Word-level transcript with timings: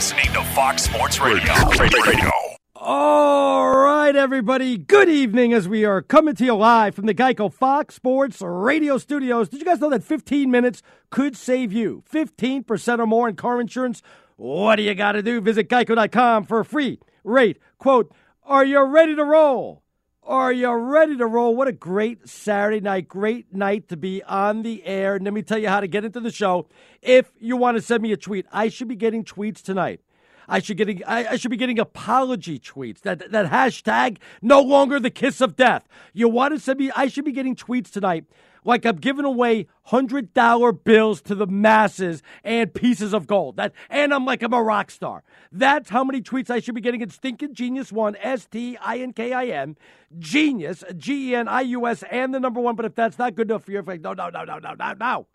listening 0.00 0.32
to 0.32 0.42
fox 0.54 0.84
sports 0.84 1.20
radio 1.20 1.52
radio 1.78 2.30
all 2.74 3.68
right, 3.70 4.16
everybody. 4.16 4.78
Good 4.78 5.10
evening 5.10 5.52
as 5.52 5.68
we 5.68 5.84
are 5.84 6.00
coming 6.00 6.34
to 6.36 6.44
you 6.46 6.54
live 6.54 6.94
from 6.94 7.04
the 7.04 7.12
Geico 7.12 7.52
Fox 7.52 7.96
Sports 7.96 8.40
Radio 8.40 8.96
Studios. 8.96 9.50
Did 9.50 9.58
you 9.60 9.66
guys 9.66 9.80
know 9.80 9.90
that 9.90 10.02
15 10.02 10.50
minutes 10.50 10.80
could 11.10 11.36
save 11.36 11.70
you 11.74 12.02
15% 12.10 12.98
or 12.98 13.06
more 13.06 13.28
in 13.28 13.36
car 13.36 13.60
insurance? 13.60 14.00
What 14.36 14.76
do 14.76 14.82
you 14.82 14.94
got 14.94 15.12
to 15.12 15.22
do? 15.22 15.42
Visit 15.42 15.68
geico.com 15.68 16.44
for 16.44 16.60
a 16.60 16.64
free 16.64 17.00
rate. 17.22 17.58
Quote, 17.76 18.10
Are 18.44 18.64
you 18.64 18.82
ready 18.82 19.14
to 19.14 19.24
roll? 19.24 19.82
Are 20.22 20.52
you 20.52 20.70
ready 20.70 21.16
to 21.16 21.26
roll? 21.26 21.56
What 21.56 21.66
a 21.66 21.72
great 21.72 22.28
Saturday 22.28 22.80
night. 22.80 23.08
Great 23.08 23.54
night 23.54 23.88
to 23.88 23.96
be 23.96 24.22
on 24.24 24.62
the 24.62 24.84
air. 24.84 25.16
And 25.16 25.24
let 25.24 25.32
me 25.32 25.42
tell 25.42 25.58
you 25.58 25.68
how 25.68 25.80
to 25.80 25.88
get 25.88 26.04
into 26.04 26.20
the 26.20 26.30
show. 26.30 26.68
If 27.00 27.32
you 27.40 27.56
want 27.56 27.78
to 27.78 27.82
send 27.82 28.02
me 28.02 28.12
a 28.12 28.18
tweet, 28.18 28.44
I 28.52 28.68
should 28.68 28.86
be 28.86 28.96
getting 28.96 29.24
tweets 29.24 29.62
tonight. 29.62 30.00
I 30.46 30.58
should 30.58 30.76
getting 30.76 31.02
I, 31.04 31.32
I, 31.32 31.36
should 31.36 31.50
be 31.50 31.56
getting 31.56 31.78
apology 31.78 32.58
tweets. 32.58 33.00
That 33.00 33.30
that 33.30 33.50
hashtag 33.50 34.18
no 34.42 34.60
longer 34.60 35.00
the 35.00 35.10
kiss 35.10 35.40
of 35.40 35.56
death. 35.56 35.88
You 36.12 36.28
want 36.28 36.54
to 36.54 36.60
send 36.60 36.80
me? 36.80 36.90
I 36.94 37.06
should 37.06 37.24
be 37.24 37.32
getting 37.32 37.56
tweets 37.56 37.90
tonight 37.90 38.24
like 38.64 38.84
I'm 38.84 38.96
giving 38.96 39.24
away 39.24 39.66
hundred 39.84 40.34
dollar 40.34 40.72
bills 40.72 41.20
to 41.22 41.34
the 41.34 41.46
masses 41.46 42.22
and 42.44 42.72
pieces 42.72 43.12
of 43.12 43.26
gold. 43.26 43.56
That 43.56 43.72
and 43.88 44.12
I'm 44.12 44.24
like 44.24 44.42
I'm 44.42 44.52
a 44.52 44.62
rock 44.62 44.90
star. 44.90 45.22
That's 45.52 45.90
how 45.90 46.04
many 46.04 46.20
tweets 46.20 46.50
I 46.50 46.60
should 46.60 46.74
be 46.74 46.80
getting 46.80 47.02
at 47.02 47.10
Stinkin' 47.12 47.54
Genius 47.54 47.92
One 47.92 48.16
S 48.16 48.46
T 48.46 48.76
I 48.80 48.98
N 48.98 49.12
K 49.12 49.32
I 49.32 49.46
N 49.46 49.76
Genius 50.18 50.84
G 50.96 51.30
E 51.30 51.34
N 51.34 51.48
I 51.48 51.62
U 51.62 51.86
S 51.86 52.02
and 52.10 52.34
the 52.34 52.40
number 52.40 52.60
one. 52.60 52.76
But 52.76 52.86
if 52.86 52.94
that's 52.94 53.18
not 53.18 53.34
good 53.34 53.50
enough 53.50 53.64
for 53.64 53.72
you, 53.72 53.82
like 53.82 54.00
no 54.00 54.12
no 54.12 54.30
no 54.30 54.44
no 54.44 54.58
no 54.58 54.74
no 54.74 54.92
no, 54.94 55.26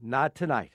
not 0.00 0.34
tonight. 0.34 0.72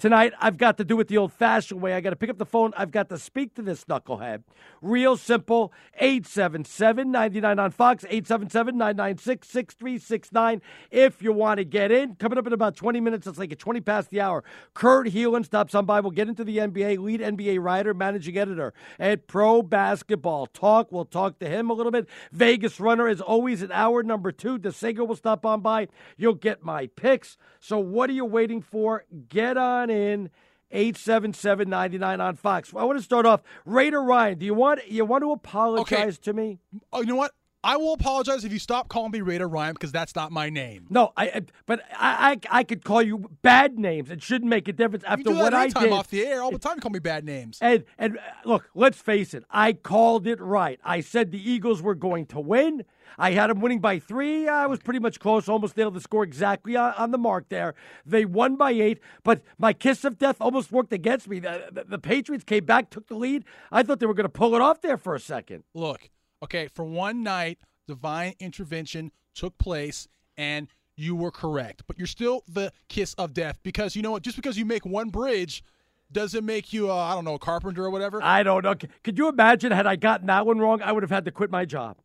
Tonight, 0.00 0.32
I've 0.38 0.58
got 0.58 0.76
to 0.76 0.84
do 0.84 1.00
it 1.00 1.08
the 1.08 1.18
old 1.18 1.32
fashioned 1.32 1.82
way. 1.82 1.92
I 1.92 2.00
got 2.00 2.10
to 2.10 2.16
pick 2.16 2.30
up 2.30 2.38
the 2.38 2.46
phone. 2.46 2.72
I've 2.76 2.92
got 2.92 3.08
to 3.08 3.18
speak 3.18 3.56
to 3.56 3.62
this 3.62 3.84
knucklehead. 3.86 4.44
Real 4.80 5.16
simple 5.16 5.72
877 5.96 7.10
99 7.10 7.58
on 7.58 7.70
Fox, 7.72 8.04
877 8.04 8.78
996 8.78 9.48
6369. 9.48 10.62
If 10.92 11.20
you 11.20 11.32
want 11.32 11.58
to 11.58 11.64
get 11.64 11.90
in, 11.90 12.14
coming 12.14 12.38
up 12.38 12.46
in 12.46 12.52
about 12.52 12.76
20 12.76 13.00
minutes, 13.00 13.26
it's 13.26 13.40
like 13.40 13.50
a 13.50 13.56
20 13.56 13.80
past 13.80 14.10
the 14.10 14.20
hour. 14.20 14.44
Kurt 14.72 15.08
Helin 15.08 15.44
stops 15.44 15.74
on 15.74 15.84
by. 15.84 15.98
We'll 15.98 16.12
get 16.12 16.28
into 16.28 16.44
the 16.44 16.58
NBA, 16.58 17.00
lead 17.00 17.20
NBA 17.20 17.60
writer, 17.60 17.92
managing 17.92 18.38
editor 18.38 18.72
at 19.00 19.26
Pro 19.26 19.62
Basketball 19.62 20.46
Talk. 20.46 20.92
We'll 20.92 21.06
talk 21.06 21.40
to 21.40 21.48
him 21.48 21.70
a 21.70 21.74
little 21.74 21.90
bit. 21.90 22.08
Vegas 22.30 22.78
runner 22.78 23.08
is 23.08 23.20
always 23.20 23.64
at 23.64 23.72
hour 23.72 24.04
number 24.04 24.30
two. 24.30 24.60
DeSager 24.60 25.04
will 25.08 25.16
stop 25.16 25.44
on 25.44 25.60
by. 25.60 25.88
You'll 26.16 26.34
get 26.34 26.62
my 26.62 26.86
picks. 26.86 27.36
So, 27.58 27.80
what 27.80 28.08
are 28.08 28.12
you 28.12 28.24
waiting 28.24 28.62
for? 28.62 29.04
Get 29.28 29.56
on 29.56 29.87
in. 29.90 30.30
877-99 30.72 32.20
on 32.20 32.36
Fox. 32.36 32.72
I 32.76 32.84
want 32.84 32.98
to 32.98 33.02
start 33.02 33.24
off. 33.24 33.42
Raider 33.64 34.02
Ryan, 34.02 34.38
do 34.38 34.44
you 34.44 34.52
want 34.52 34.86
you 34.86 35.04
want 35.04 35.22
to 35.22 35.32
apologize 35.32 36.18
okay. 36.18 36.24
to 36.24 36.32
me? 36.34 36.58
Oh, 36.92 37.00
you 37.00 37.06
know 37.06 37.16
what? 37.16 37.32
I 37.64 37.76
will 37.76 37.92
apologize 37.92 38.44
if 38.44 38.52
you 38.52 38.58
stop 38.60 38.88
calling 38.88 39.10
me 39.10 39.20
Raider 39.20 39.48
Ryan 39.48 39.74
because 39.74 39.90
that's 39.90 40.14
not 40.14 40.30
my 40.30 40.48
name. 40.48 40.86
No, 40.90 41.12
I. 41.16 41.42
But 41.66 41.80
I, 41.92 42.38
I, 42.50 42.60
I 42.60 42.64
could 42.64 42.84
call 42.84 43.02
you 43.02 43.30
bad 43.42 43.78
names. 43.78 44.10
It 44.10 44.22
shouldn't 44.22 44.48
make 44.48 44.68
a 44.68 44.72
difference 44.72 45.04
after 45.04 45.32
what 45.32 45.54
I 45.54 45.68
did. 45.68 45.92
off 45.92 46.08
the 46.08 46.24
air 46.24 46.40
all 46.40 46.52
the 46.52 46.58
time. 46.58 46.76
You 46.76 46.82
call 46.82 46.92
me 46.92 47.00
bad 47.00 47.24
names. 47.24 47.58
And 47.60 47.84
and 47.98 48.18
uh, 48.18 48.20
look, 48.44 48.70
let's 48.74 48.98
face 48.98 49.34
it. 49.34 49.44
I 49.50 49.72
called 49.72 50.26
it 50.26 50.40
right. 50.40 50.78
I 50.84 51.00
said 51.00 51.32
the 51.32 51.50
Eagles 51.50 51.82
were 51.82 51.96
going 51.96 52.26
to 52.26 52.40
win. 52.40 52.84
I 53.16 53.32
had 53.32 53.50
them 53.50 53.60
winning 53.60 53.80
by 53.80 53.98
three. 53.98 54.46
I 54.46 54.66
was 54.66 54.78
pretty 54.78 55.00
much 55.00 55.18
close, 55.18 55.48
almost 55.48 55.76
nailed 55.76 55.94
the 55.94 56.00
score 56.00 56.22
exactly 56.22 56.76
on, 56.76 56.92
on, 56.94 57.10
the 57.10 57.18
mark 57.18 57.48
there. 57.48 57.74
They 58.06 58.24
won 58.24 58.56
by 58.56 58.70
eight, 58.70 59.00
but 59.24 59.42
my 59.58 59.72
kiss 59.72 60.04
of 60.04 60.18
death 60.18 60.36
almost 60.40 60.70
worked 60.70 60.92
against 60.92 61.26
me. 61.26 61.40
The, 61.40 61.68
the, 61.72 61.84
the 61.84 61.98
Patriots 61.98 62.44
came 62.44 62.64
back, 62.64 62.90
took 62.90 63.08
the 63.08 63.16
lead. 63.16 63.44
I 63.72 63.82
thought 63.82 63.98
they 63.98 64.06
were 64.06 64.14
going 64.14 64.24
to 64.24 64.28
pull 64.28 64.54
it 64.54 64.60
off 64.60 64.82
there 64.82 64.98
for 64.98 65.14
a 65.14 65.20
second. 65.20 65.64
Look, 65.74 66.10
okay, 66.42 66.68
for 66.68 66.84
one 66.84 67.22
night, 67.22 67.58
divine 67.86 68.34
intervention 68.40 69.12
took 69.34 69.58
place, 69.58 70.08
and 70.36 70.68
you 70.96 71.14
were 71.14 71.30
correct. 71.30 71.82
But 71.86 71.98
you're 71.98 72.06
still 72.06 72.42
the 72.48 72.72
kiss 72.88 73.14
of 73.14 73.34
death 73.34 73.58
because 73.62 73.96
you 73.96 74.02
know 74.02 74.10
what? 74.10 74.22
Just 74.22 74.36
because 74.36 74.58
you 74.58 74.64
make 74.64 74.84
one 74.84 75.10
bridge 75.10 75.62
doesn't 76.10 76.44
make 76.44 76.72
you, 76.72 76.90
I 76.90 77.14
don't 77.14 77.24
know, 77.24 77.34
a 77.34 77.38
carpenter 77.38 77.84
or 77.84 77.90
whatever. 77.90 78.22
I 78.22 78.42
don't 78.42 78.64
know. 78.64 78.74
Could 79.04 79.18
you 79.18 79.28
imagine 79.28 79.72
had 79.72 79.86
I 79.86 79.96
gotten 79.96 80.26
that 80.28 80.46
one 80.46 80.58
wrong? 80.58 80.82
I 80.82 80.92
would 80.92 81.02
have 81.02 81.10
had 81.10 81.24
to 81.26 81.30
quit 81.30 81.50
my 81.50 81.64
job. 81.64 81.98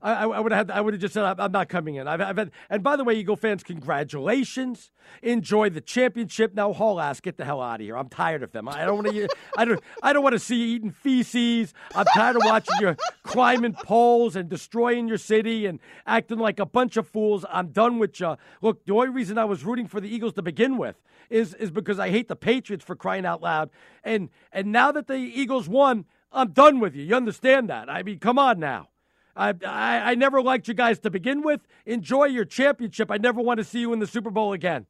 I, 0.00 0.24
I 0.24 0.40
would 0.40 0.52
have. 0.52 0.70
I 0.70 0.80
would 0.80 0.94
have 0.94 1.00
just 1.00 1.14
said, 1.14 1.24
"I'm 1.24 1.50
not 1.50 1.68
coming 1.68 1.96
in." 1.96 2.06
I've, 2.06 2.20
I've 2.20 2.36
had, 2.36 2.52
and 2.70 2.84
by 2.84 2.94
the 2.94 3.02
way, 3.02 3.14
Eagle 3.14 3.34
fans, 3.34 3.64
congratulations! 3.64 4.92
Enjoy 5.22 5.70
the 5.70 5.80
championship. 5.80 6.54
Now, 6.54 6.72
haul 6.72 7.00
ass, 7.00 7.20
get 7.20 7.36
the 7.36 7.44
hell 7.44 7.60
out 7.60 7.80
of 7.80 7.84
here. 7.84 7.96
I'm 7.96 8.08
tired 8.08 8.44
of 8.44 8.52
them. 8.52 8.68
I 8.68 8.84
don't 8.84 9.02
want 9.02 9.08
to. 9.08 9.28
I 9.56 9.64
don't. 9.64 9.82
I 10.00 10.12
don't 10.12 10.22
want 10.22 10.34
to 10.34 10.38
see 10.38 10.56
you 10.56 10.76
eating 10.76 10.92
feces. 10.92 11.74
I'm 11.96 12.06
tired 12.14 12.36
of 12.36 12.42
watching 12.44 12.76
you 12.80 12.96
climbing 13.24 13.74
poles 13.74 14.36
and 14.36 14.48
destroying 14.48 15.08
your 15.08 15.18
city 15.18 15.66
and 15.66 15.80
acting 16.06 16.38
like 16.38 16.60
a 16.60 16.66
bunch 16.66 16.96
of 16.96 17.08
fools. 17.08 17.44
I'm 17.50 17.68
done 17.68 17.98
with 17.98 18.20
you. 18.20 18.36
Look, 18.62 18.86
the 18.86 18.94
only 18.94 19.08
reason 19.08 19.36
I 19.36 19.46
was 19.46 19.64
rooting 19.64 19.88
for 19.88 20.00
the 20.00 20.08
Eagles 20.08 20.34
to 20.34 20.42
begin 20.42 20.78
with 20.78 20.96
is 21.28 21.54
is 21.54 21.72
because 21.72 21.98
I 21.98 22.10
hate 22.10 22.28
the 22.28 22.36
Patriots 22.36 22.84
for 22.84 22.94
crying 22.94 23.26
out 23.26 23.42
loud. 23.42 23.70
And 24.04 24.28
and 24.52 24.70
now 24.70 24.92
that 24.92 25.08
the 25.08 25.16
Eagles 25.16 25.68
won, 25.68 26.04
I'm 26.30 26.52
done 26.52 26.78
with 26.78 26.94
you. 26.94 27.02
You 27.02 27.16
understand 27.16 27.68
that? 27.68 27.90
I 27.90 28.04
mean, 28.04 28.20
come 28.20 28.38
on 28.38 28.60
now. 28.60 28.90
I, 29.38 29.54
I, 29.64 30.10
I 30.10 30.14
never 30.16 30.42
liked 30.42 30.68
you 30.68 30.74
guys 30.74 30.98
to 31.00 31.10
begin 31.10 31.42
with. 31.42 31.60
Enjoy 31.86 32.24
your 32.24 32.44
championship. 32.44 33.10
I 33.10 33.18
never 33.18 33.40
want 33.40 33.58
to 33.58 33.64
see 33.64 33.80
you 33.80 33.92
in 33.92 34.00
the 34.00 34.06
Super 34.06 34.30
Bowl 34.30 34.52
again. 34.52 34.86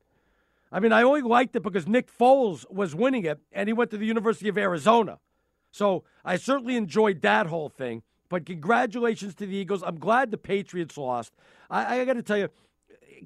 I 0.73 0.81
mean, 0.81 0.93
I 0.93 1.03
only 1.03 1.23
liked 1.23 1.55
it 1.55 1.62
because 1.62 1.87
Nick 1.87 2.11
Foles 2.11 2.69
was 2.71 2.95
winning 2.95 3.25
it, 3.25 3.39
and 3.53 3.69
he 3.69 3.73
went 3.73 3.91
to 3.91 3.99
the 3.99 4.06
University 4.06 4.49
of 4.49 4.59
Arizona. 4.59 5.19
So 5.71 6.05
I 6.25 6.37
certainly 6.37 6.77
enjoyed 6.77 7.23
that 7.23 7.47
whole 7.47 7.69
thing. 7.69 8.03
But 8.29 8.47
congratulations 8.47 9.35
to 9.37 9.47
the 9.47 9.56
Eagles. 9.56 9.83
I'm 9.83 9.99
glad 9.99 10.31
the 10.31 10.39
Patriots 10.39 10.99
lost. 10.99 11.33
I, 11.71 12.00
I 12.00 12.05
got 12.05 12.15
to 12.15 12.23
tell 12.23 12.37
you, 12.39 12.49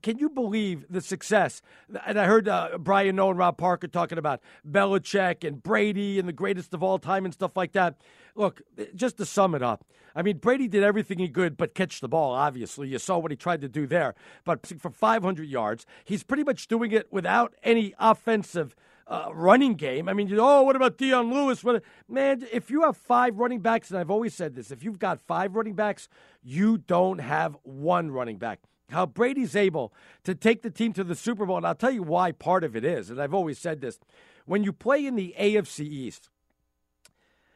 can 0.03 0.19
you 0.19 0.29
believe 0.29 0.85
the 0.89 1.01
success? 1.01 1.63
And 2.07 2.19
I 2.19 2.27
heard 2.27 2.49
uh, 2.49 2.79
Brian 2.79 3.19
and 3.19 3.39
Rob 3.39 3.59
Parker 3.59 3.89
talking 3.89 4.19
about 4.19 4.41
Belichick 4.69 5.47
and 5.47 5.63
Brady 5.63 6.19
and 6.19 6.29
the 6.29 6.33
greatest 6.33 6.75
of 6.75 6.83
all 6.83 6.99
time 6.99 7.25
and 7.25 7.35
stuff 7.35 7.57
like 7.57 7.73
that. 7.73 7.97
Look, 8.35 8.63
just 8.95 9.19
to 9.19 9.27
sum 9.27 9.55
it 9.55 9.63
up, 9.63 9.85
I 10.15 10.23
mean, 10.23 10.39
Brady 10.39 10.69
did 10.69 10.83
everything 10.83 11.19
he 11.19 11.29
could 11.29 11.57
but 11.57 11.75
catch 11.75 12.01
the 12.01 12.09
ball, 12.09 12.33
obviously. 12.33 12.89
You 12.89 12.99
saw 12.99 13.19
what 13.19 13.31
he 13.31 13.37
tried 13.37 13.61
to 13.63 13.69
do 13.69 13.87
there. 13.87 14.15
But 14.45 14.67
for 14.67 14.91
500 14.91 15.49
yards, 15.49 15.87
he's 16.05 16.23
pretty 16.23 16.45
much 16.45 16.69
doing 16.69 16.93
it 16.93 17.13
without 17.13 17.55
any 17.63 17.95
offensive. 17.99 18.75
Uh, 19.05 19.29
running 19.35 19.75
game. 19.75 20.09
I 20.09 20.15
mean, 20.15 20.29
you 20.29 20.37
know, 20.37 20.61
oh, 20.61 20.63
what 20.63 20.77
about 20.77 20.97
Dion 20.97 21.31
Lewis? 21.35 21.63
What, 21.63 21.83
man, 22.09 22.47
if 22.51 22.71
you 22.71 22.83
have 22.83 22.97
five 22.97 23.37
running 23.37 23.59
backs, 23.59 23.91
and 23.91 23.99
I've 23.99 24.13
always 24.13 24.33
said 24.33 24.55
this, 24.55 24.71
if 24.71 24.85
you've 24.85 25.01
got 25.01 25.21
five 25.21 25.55
running 25.55 25.75
backs, 25.75 26.09
you 26.43 26.79
don't 26.79 27.19
have 27.19 27.57
one 27.65 28.13
running 28.13 28.39
back 28.39 28.61
how 28.91 29.07
Brady's 29.07 29.57
able 29.57 29.93
to 30.25 30.35
take 30.35 30.63
the 30.63 30.71
team 30.71 30.93
to 30.95 31.05
the 31.05 31.15
Super 31.15 31.47
Bowl. 31.47 31.57
And 31.57 31.67
I'll 31.67 31.75
tell 31.75 31.91
you 31.91 32.03
why 32.03 32.33
part 32.33 32.65
of 32.65 32.77
it 32.77 32.85
is. 32.85 33.11
And 33.11 33.21
I've 33.21 33.35
always 33.35 33.59
said 33.59 33.81
this 33.81 33.99
when 34.45 34.65
you 34.65 34.73
play 34.73 35.07
in 35.07 35.17
the 35.17 35.35
AFC 35.39 35.81
East, 35.81 36.29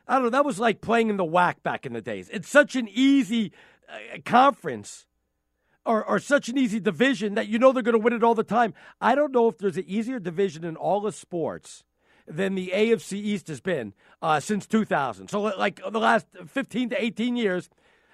I 0.08 0.14
don't 0.14 0.24
know, 0.24 0.30
that 0.30 0.44
was 0.44 0.60
like 0.60 0.80
playing 0.80 1.08
in 1.08 1.16
the 1.16 1.24
WAC 1.24 1.62
back 1.62 1.84
in 1.84 1.92
the 1.92 2.00
days. 2.00 2.28
It's 2.32 2.48
such 2.48 2.76
an 2.76 2.88
easy 2.88 3.52
uh, 3.88 4.18
conference 4.24 5.06
or, 5.84 6.04
or 6.04 6.18
such 6.18 6.48
an 6.48 6.58
easy 6.58 6.80
division 6.80 7.34
that 7.34 7.48
you 7.48 7.58
know 7.58 7.72
they're 7.72 7.82
going 7.82 7.94
to 7.94 7.98
win 7.98 8.12
it 8.12 8.24
all 8.24 8.34
the 8.34 8.44
time. 8.44 8.74
I 9.00 9.14
don't 9.14 9.32
know 9.32 9.48
if 9.48 9.58
there's 9.58 9.76
an 9.76 9.84
easier 9.86 10.18
division 10.18 10.64
in 10.64 10.76
all 10.76 11.06
of 11.06 11.14
sports 11.14 11.84
than 12.26 12.54
the 12.54 12.72
AFC 12.74 13.14
East 13.14 13.48
has 13.48 13.60
been 13.60 13.94
uh, 14.20 14.40
since 14.40 14.66
2000. 14.66 15.28
So, 15.28 15.40
like 15.40 15.80
the 15.88 16.00
last 16.00 16.26
15 16.46 16.90
to 16.90 17.02
18 17.02 17.36
years, 17.36 17.70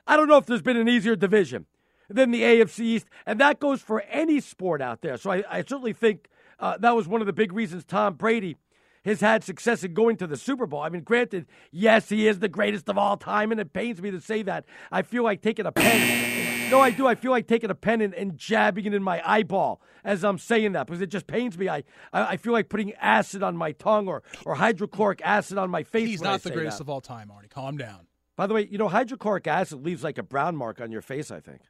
I 0.06 0.16
don't 0.16 0.28
know 0.28 0.36
if 0.36 0.46
there's 0.46 0.62
been 0.62 0.76
an 0.76 0.88
easier 0.88 1.16
division 1.16 1.66
than 2.14 2.30
the 2.30 2.42
AFC 2.42 2.80
East, 2.80 3.06
and 3.26 3.40
that 3.40 3.60
goes 3.60 3.80
for 3.82 4.02
any 4.02 4.40
sport 4.40 4.80
out 4.80 5.02
there. 5.02 5.16
So 5.16 5.30
I, 5.30 5.44
I 5.48 5.58
certainly 5.60 5.92
think 5.92 6.28
uh, 6.58 6.78
that 6.78 6.94
was 6.94 7.08
one 7.08 7.20
of 7.20 7.26
the 7.26 7.32
big 7.32 7.52
reasons 7.52 7.84
Tom 7.84 8.14
Brady 8.14 8.56
has 9.04 9.20
had 9.20 9.42
success 9.42 9.82
in 9.82 9.94
going 9.94 10.16
to 10.16 10.26
the 10.26 10.36
Super 10.36 10.66
Bowl. 10.66 10.80
I 10.80 10.88
mean, 10.88 11.02
granted, 11.02 11.46
yes, 11.70 12.08
he 12.08 12.28
is 12.28 12.38
the 12.38 12.48
greatest 12.48 12.88
of 12.88 12.96
all 12.96 13.16
time, 13.16 13.50
and 13.50 13.60
it 13.60 13.72
pains 13.72 14.00
me 14.00 14.10
to 14.10 14.20
say 14.20 14.42
that. 14.42 14.64
I 14.90 15.02
feel 15.02 15.24
like 15.24 15.42
taking 15.42 15.66
a 15.66 15.72
pen. 15.72 16.70
no, 16.70 16.80
I 16.80 16.90
do. 16.90 17.06
I 17.06 17.14
feel 17.14 17.32
like 17.32 17.48
taking 17.48 17.70
a 17.70 17.74
pen 17.74 18.00
and, 18.00 18.14
and, 18.14 18.38
jabbing 18.38 18.86
it 18.86 18.94
in 18.94 19.02
my 19.02 19.20
eyeball 19.28 19.80
as 20.04 20.24
I'm 20.24 20.38
saying 20.38 20.72
that 20.72 20.86
because 20.86 21.02
it 21.02 21.08
just 21.08 21.26
pains 21.26 21.58
me. 21.58 21.68
I, 21.68 21.84
I, 22.12 22.22
I 22.32 22.36
feel 22.36 22.52
like 22.52 22.68
putting 22.68 22.92
acid 22.94 23.42
on 23.42 23.56
my 23.56 23.72
tongue 23.72 24.08
or, 24.08 24.22
or 24.46 24.54
hydrochloric 24.54 25.20
acid 25.24 25.58
on 25.58 25.70
my 25.70 25.82
face. 25.82 26.08
He's 26.08 26.22
not 26.22 26.42
the 26.42 26.50
greatest 26.50 26.78
that. 26.78 26.84
of 26.84 26.88
all 26.90 27.00
time, 27.00 27.28
Arnie. 27.28 27.50
Calm 27.50 27.76
down. 27.76 28.06
By 28.36 28.46
the 28.46 28.54
way, 28.54 28.66
you 28.70 28.78
know, 28.78 28.88
hydrochloric 28.88 29.46
acid 29.46 29.84
leaves 29.84 30.02
like 30.02 30.18
a 30.18 30.22
brown 30.22 30.56
mark 30.56 30.80
on 30.80 30.90
your 30.90 31.02
face, 31.02 31.30
I 31.30 31.40
think. 31.40 31.60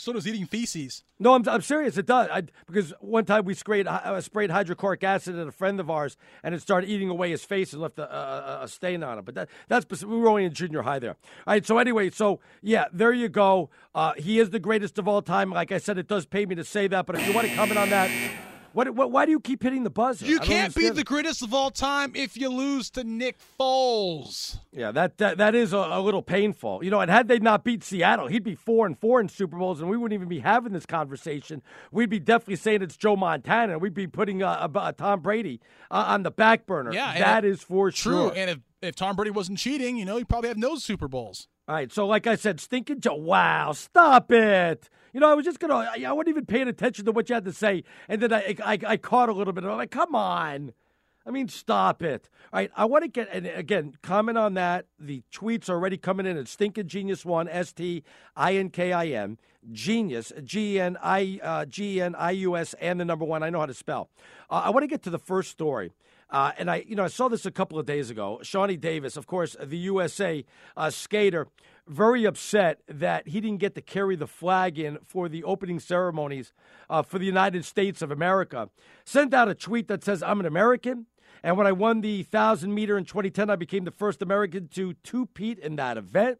So 0.00 0.14
does 0.14 0.26
eating 0.26 0.46
feces. 0.46 1.04
No, 1.18 1.34
I'm, 1.34 1.46
I'm 1.46 1.60
serious. 1.60 1.98
It 1.98 2.06
does. 2.06 2.26
I, 2.32 2.44
because 2.66 2.94
one 3.00 3.26
time 3.26 3.44
we 3.44 3.52
sprayed, 3.52 3.86
uh, 3.86 4.18
sprayed 4.22 4.50
hydrochloric 4.50 5.04
acid 5.04 5.38
at 5.38 5.46
a 5.46 5.52
friend 5.52 5.78
of 5.78 5.90
ours, 5.90 6.16
and 6.42 6.54
it 6.54 6.62
started 6.62 6.88
eating 6.88 7.10
away 7.10 7.28
his 7.30 7.44
face 7.44 7.74
and 7.74 7.82
left 7.82 7.98
a, 7.98 8.10
a, 8.10 8.60
a 8.62 8.68
stain 8.68 9.02
on 9.02 9.18
it. 9.18 9.26
But 9.26 9.34
that, 9.34 9.50
that's 9.68 10.02
we 10.02 10.16
were 10.16 10.30
only 10.30 10.46
in 10.46 10.54
junior 10.54 10.80
high 10.80 11.00
there. 11.00 11.16
All 11.46 11.52
right. 11.52 11.66
So 11.66 11.76
anyway, 11.76 12.08
so 12.08 12.40
yeah, 12.62 12.86
there 12.94 13.12
you 13.12 13.28
go. 13.28 13.68
Uh, 13.94 14.14
he 14.16 14.38
is 14.38 14.48
the 14.48 14.58
greatest 14.58 14.98
of 14.98 15.06
all 15.06 15.20
time. 15.20 15.50
Like 15.50 15.70
I 15.70 15.76
said, 15.76 15.98
it 15.98 16.08
does 16.08 16.24
pay 16.24 16.46
me 16.46 16.54
to 16.54 16.64
say 16.64 16.88
that. 16.88 17.04
But 17.04 17.16
if 17.16 17.28
you 17.28 17.34
want 17.34 17.48
to 17.48 17.54
comment 17.54 17.78
on 17.78 17.90
that. 17.90 18.49
What, 18.72 18.94
what, 18.94 19.10
why 19.10 19.24
do 19.26 19.32
you 19.32 19.40
keep 19.40 19.62
hitting 19.62 19.84
the 19.84 19.90
buzzer? 19.90 20.26
You 20.26 20.38
can't 20.38 20.74
be 20.74 20.88
the 20.90 21.04
greatest 21.04 21.42
of 21.42 21.52
all 21.52 21.70
time 21.70 22.12
if 22.14 22.36
you 22.36 22.48
lose 22.48 22.90
to 22.90 23.04
Nick 23.04 23.36
Foles. 23.58 24.58
Yeah, 24.72 24.92
that 24.92 25.18
that, 25.18 25.38
that 25.38 25.54
is 25.54 25.72
a, 25.72 25.78
a, 25.78 26.00
little 26.00 26.22
painful. 26.22 26.84
You 26.84 26.90
know, 26.90 27.00
and 27.00 27.10
had 27.10 27.28
they 27.28 27.38
not 27.38 27.64
beat 27.64 27.82
Seattle, 27.82 28.28
he'd 28.28 28.44
be 28.44 28.54
four 28.54 28.86
and 28.86 28.98
four 28.98 29.20
in 29.20 29.28
Super 29.28 29.56
Bowls, 29.56 29.80
and 29.80 29.90
we 29.90 29.96
wouldn't 29.96 30.14
even 30.14 30.28
be 30.28 30.38
having 30.38 30.72
this 30.72 30.86
conversation. 30.86 31.62
We'd 31.90 32.10
be 32.10 32.20
definitely 32.20 32.56
saying 32.56 32.82
it's 32.82 32.96
Joe 32.96 33.16
Montana, 33.16 33.78
we'd 33.78 33.94
be 33.94 34.06
putting 34.06 34.42
uh, 34.42 34.68
uh, 34.74 34.92
Tom 34.92 35.20
Brady 35.20 35.60
uh, 35.90 36.04
on 36.08 36.22
the 36.22 36.30
back 36.30 36.66
burner. 36.66 36.92
Yeah, 36.92 37.18
that 37.18 37.44
is 37.44 37.62
for 37.62 37.90
true. 37.90 38.12
sure. 38.12 38.32
And 38.36 38.50
if 38.50 38.58
if 38.82 38.94
Tom 38.94 39.16
Brady 39.16 39.30
wasn't 39.30 39.58
cheating, 39.58 39.96
you 39.96 40.04
know, 40.04 40.16
he'd 40.16 40.28
probably 40.28 40.48
have 40.48 40.56
no 40.56 40.76
Super 40.76 41.08
Bowls. 41.08 41.48
All 41.70 41.76
right, 41.76 41.92
so 41.92 42.04
like 42.04 42.26
I 42.26 42.34
said, 42.34 42.58
stinking 42.58 42.98
Joe. 42.98 43.14
Wow, 43.14 43.70
stop 43.70 44.32
it. 44.32 44.90
You 45.12 45.20
know, 45.20 45.30
I 45.30 45.34
was 45.34 45.44
just 45.44 45.60
gonna. 45.60 45.76
I, 45.76 46.02
I 46.04 46.10
wasn't 46.10 46.30
even 46.30 46.44
paying 46.44 46.66
attention 46.66 47.04
to 47.04 47.12
what 47.12 47.28
you 47.28 47.34
had 47.36 47.44
to 47.44 47.52
say, 47.52 47.84
and 48.08 48.20
then 48.20 48.32
I 48.32 48.56
I, 48.64 48.78
I 48.84 48.96
caught 48.96 49.28
a 49.28 49.32
little 49.32 49.52
bit. 49.52 49.62
I'm 49.62 49.76
like, 49.76 49.92
come 49.92 50.16
on. 50.16 50.72
I 51.24 51.30
mean, 51.30 51.46
stop 51.46 52.02
it. 52.02 52.28
All 52.52 52.58
right, 52.58 52.72
I 52.76 52.86
want 52.86 53.04
to 53.04 53.08
get 53.08 53.28
and 53.30 53.46
again 53.46 53.94
comment 54.02 54.36
on 54.36 54.54
that. 54.54 54.86
The 54.98 55.22
tweets 55.32 55.68
are 55.68 55.74
already 55.74 55.96
coming 55.96 56.26
in 56.26 56.36
It's 56.36 56.50
Stinking 56.50 56.88
Genius 56.88 57.24
One 57.24 57.46
S 57.46 57.72
T 57.72 58.02
I 58.34 58.56
N 58.56 58.70
K 58.70 58.92
I 58.92 59.06
M 59.06 59.38
Genius 59.70 60.32
G 60.42 60.80
N 60.80 60.98
I 61.00 61.38
uh, 61.40 61.66
G 61.66 62.02
N 62.02 62.16
I 62.16 62.32
U 62.32 62.56
S 62.56 62.74
and 62.80 62.98
the 62.98 63.04
number 63.04 63.24
one. 63.24 63.44
I 63.44 63.50
know 63.50 63.60
how 63.60 63.66
to 63.66 63.74
spell. 63.74 64.10
Uh, 64.50 64.62
I 64.64 64.70
want 64.70 64.82
to 64.82 64.88
get 64.88 65.04
to 65.04 65.10
the 65.10 65.20
first 65.20 65.52
story. 65.52 65.92
Uh, 66.30 66.52
and 66.58 66.70
I, 66.70 66.84
you 66.86 66.94
know, 66.94 67.04
I 67.04 67.08
saw 67.08 67.28
this 67.28 67.44
a 67.44 67.50
couple 67.50 67.78
of 67.78 67.86
days 67.86 68.10
ago. 68.10 68.38
Shani 68.42 68.80
Davis, 68.80 69.16
of 69.16 69.26
course, 69.26 69.56
the 69.60 69.76
USA 69.78 70.44
uh, 70.76 70.90
skater, 70.90 71.48
very 71.88 72.24
upset 72.24 72.80
that 72.86 73.28
he 73.28 73.40
didn't 73.40 73.58
get 73.58 73.74
to 73.74 73.80
carry 73.80 74.14
the 74.14 74.28
flag 74.28 74.78
in 74.78 74.98
for 75.04 75.28
the 75.28 75.42
opening 75.42 75.80
ceremonies 75.80 76.52
uh, 76.88 77.02
for 77.02 77.18
the 77.18 77.26
United 77.26 77.64
States 77.64 78.00
of 78.00 78.12
America. 78.12 78.70
Sent 79.04 79.34
out 79.34 79.48
a 79.48 79.54
tweet 79.54 79.88
that 79.88 80.04
says, 80.04 80.22
I'm 80.22 80.40
an 80.40 80.46
American. 80.46 81.06
And 81.42 81.56
when 81.56 81.66
I 81.66 81.72
won 81.72 82.00
the 82.00 82.18
1,000 82.18 82.72
meter 82.72 82.96
in 82.96 83.04
2010, 83.04 83.50
I 83.50 83.56
became 83.56 83.84
the 83.84 83.90
first 83.90 84.22
American 84.22 84.68
to 84.68 84.94
two-peat 84.94 85.58
in 85.58 85.76
that 85.76 85.96
event. 85.96 86.38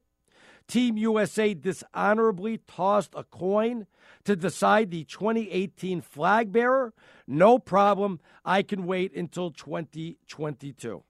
Team 0.71 0.97
USA 0.97 1.53
dishonorably 1.53 2.59
tossed 2.59 3.13
a 3.17 3.25
coin 3.25 3.89
to 4.23 4.37
decide 4.37 4.93
the 4.93 5.03
2018 5.03 6.01
flag 6.01 6.53
bearer. 6.53 6.95
No 7.27 7.59
problem. 7.59 8.21
I 8.45 8.63
can 8.63 8.87
wait 8.87 9.13
until 9.17 9.51
2022. 9.51 11.03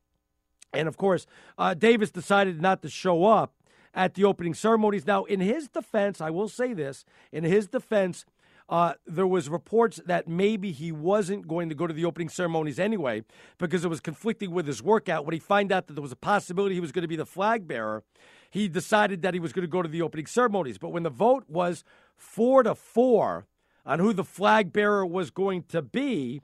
And 0.72 0.88
of 0.88 0.96
course, 0.96 1.26
uh, 1.58 1.74
Davis 1.74 2.10
decided 2.10 2.62
not 2.62 2.80
to 2.80 2.88
show 2.88 3.26
up 3.26 3.52
at 3.92 4.14
the 4.14 4.24
opening 4.24 4.54
ceremonies. 4.54 5.06
Now, 5.06 5.24
in 5.24 5.40
his 5.40 5.68
defense, 5.68 6.22
I 6.22 6.30
will 6.30 6.48
say 6.48 6.72
this 6.72 7.04
in 7.30 7.44
his 7.44 7.68
defense, 7.68 8.24
uh, 8.70 8.94
there 9.06 9.26
was 9.26 9.50
reports 9.50 10.00
that 10.06 10.26
maybe 10.26 10.72
he 10.72 10.90
wasn't 10.90 11.46
going 11.46 11.68
to 11.68 11.74
go 11.74 11.86
to 11.86 11.92
the 11.92 12.06
opening 12.06 12.30
ceremonies 12.30 12.78
anyway 12.78 13.24
because 13.58 13.84
it 13.84 13.88
was 13.88 14.00
conflicting 14.00 14.52
with 14.52 14.66
his 14.66 14.82
workout. 14.82 15.26
When 15.26 15.34
he 15.34 15.40
found 15.40 15.70
out 15.70 15.88
that 15.88 15.94
there 15.94 16.02
was 16.02 16.12
a 16.12 16.16
possibility 16.16 16.76
he 16.76 16.80
was 16.80 16.92
going 16.92 17.02
to 17.02 17.08
be 17.08 17.16
the 17.16 17.26
flag 17.26 17.66
bearer, 17.66 18.04
he 18.50 18.68
decided 18.68 19.22
that 19.22 19.34
he 19.34 19.40
was 19.40 19.52
going 19.52 19.64
to 19.64 19.70
go 19.70 19.82
to 19.82 19.88
the 19.88 20.02
opening 20.02 20.26
ceremonies. 20.26 20.78
But 20.78 20.90
when 20.90 21.04
the 21.04 21.10
vote 21.10 21.44
was 21.48 21.84
four 22.16 22.62
to 22.62 22.74
four 22.74 23.46
on 23.86 23.98
who 23.98 24.12
the 24.12 24.24
flag 24.24 24.72
bearer 24.72 25.06
was 25.06 25.30
going 25.30 25.62
to 25.64 25.80
be, 25.80 26.42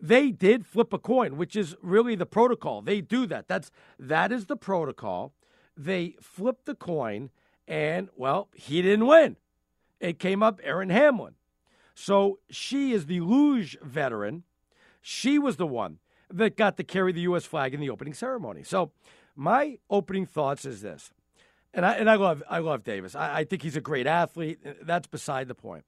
they 0.00 0.30
did 0.30 0.66
flip 0.66 0.92
a 0.92 0.98
coin, 0.98 1.36
which 1.36 1.56
is 1.56 1.74
really 1.82 2.14
the 2.14 2.26
protocol. 2.26 2.82
They 2.82 3.00
do 3.00 3.26
that. 3.26 3.48
That's 3.48 3.70
that 3.98 4.30
is 4.30 4.46
the 4.46 4.56
protocol 4.56 5.32
they 5.76 6.16
flipped 6.20 6.64
the 6.64 6.74
coin, 6.74 7.30
and 7.68 8.08
well, 8.16 8.48
he 8.54 8.80
didn't 8.82 9.06
win. 9.06 9.36
It 10.00 10.18
came 10.18 10.42
up 10.42 10.60
Erin 10.62 10.90
Hamlin. 10.90 11.34
So 11.94 12.38
she 12.50 12.92
is 12.92 13.06
the 13.06 13.20
luge 13.20 13.78
veteran. 13.82 14.44
She 15.00 15.38
was 15.38 15.56
the 15.56 15.66
one 15.66 15.98
that 16.30 16.56
got 16.56 16.76
to 16.76 16.84
carry 16.84 17.12
the 17.12 17.22
U.S. 17.22 17.44
flag 17.44 17.72
in 17.72 17.80
the 17.80 17.90
opening 17.90 18.14
ceremony. 18.14 18.62
So 18.62 18.90
my 19.34 19.78
opening 19.88 20.26
thoughts 20.26 20.64
is 20.64 20.82
this, 20.82 21.12
and 21.76 21.84
I 21.84 21.92
and 21.92 22.10
I 22.10 22.16
love 22.16 22.42
I 22.48 22.58
love 22.58 22.82
Davis. 22.82 23.14
I, 23.14 23.40
I 23.40 23.44
think 23.44 23.62
he's 23.62 23.76
a 23.76 23.80
great 23.80 24.06
athlete. 24.06 24.58
That's 24.82 25.06
beside 25.06 25.46
the 25.46 25.54
point. 25.54 25.84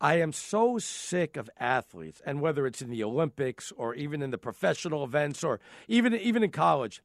I 0.00 0.14
am 0.14 0.32
so 0.32 0.78
sick 0.78 1.36
of 1.36 1.48
athletes, 1.60 2.20
and 2.26 2.40
whether 2.40 2.66
it's 2.66 2.82
in 2.82 2.90
the 2.90 3.04
Olympics 3.04 3.72
or 3.76 3.94
even 3.94 4.22
in 4.22 4.30
the 4.30 4.38
professional 4.38 5.04
events 5.04 5.44
or 5.44 5.60
even 5.86 6.14
even 6.14 6.42
in 6.42 6.50
college, 6.50 7.02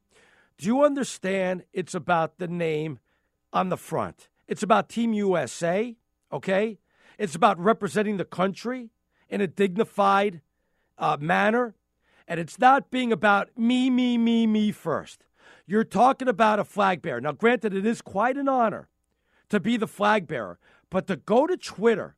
do 0.58 0.66
you 0.66 0.84
understand 0.84 1.64
it's 1.74 1.94
about 1.94 2.40
the 2.40 2.48
name 2.48 3.00
on 3.54 3.70
the 3.70 3.78
front? 3.78 4.30
It's 4.48 4.64
about 4.64 4.90
Team 4.90 5.14
USA, 5.14 5.96
okay? 6.32 6.80
It's 7.20 7.36
about 7.36 7.60
representing 7.60 8.18
the 8.18 8.26
country 8.26 8.90
in 9.30 9.42
a 9.42 9.48
dignified 9.48 10.42
uh, 10.98 11.18
manner. 11.20 11.76
And 12.30 12.40
it's 12.40 12.60
not 12.60 12.92
being 12.92 13.12
about 13.12 13.58
me, 13.58 13.90
me, 13.90 14.18
me, 14.18 14.48
me 14.48 14.72
first. 14.72 15.27
You're 15.68 15.84
talking 15.84 16.30
about 16.30 16.60
a 16.60 16.64
flag 16.64 17.02
bearer. 17.02 17.20
Now, 17.20 17.34
granted, 17.34 17.74
it 17.74 17.86
is 17.86 18.02
quite 18.02 18.38
an 18.38 18.48
honor 18.48 18.88
to 19.50 19.60
be 19.60 19.78
the 19.78 19.88
flag 19.88 20.26
bearer, 20.28 20.58
but 20.90 21.08
to 21.08 21.18
go 21.18 21.46
to 21.46 21.58
Twitter 21.58 22.16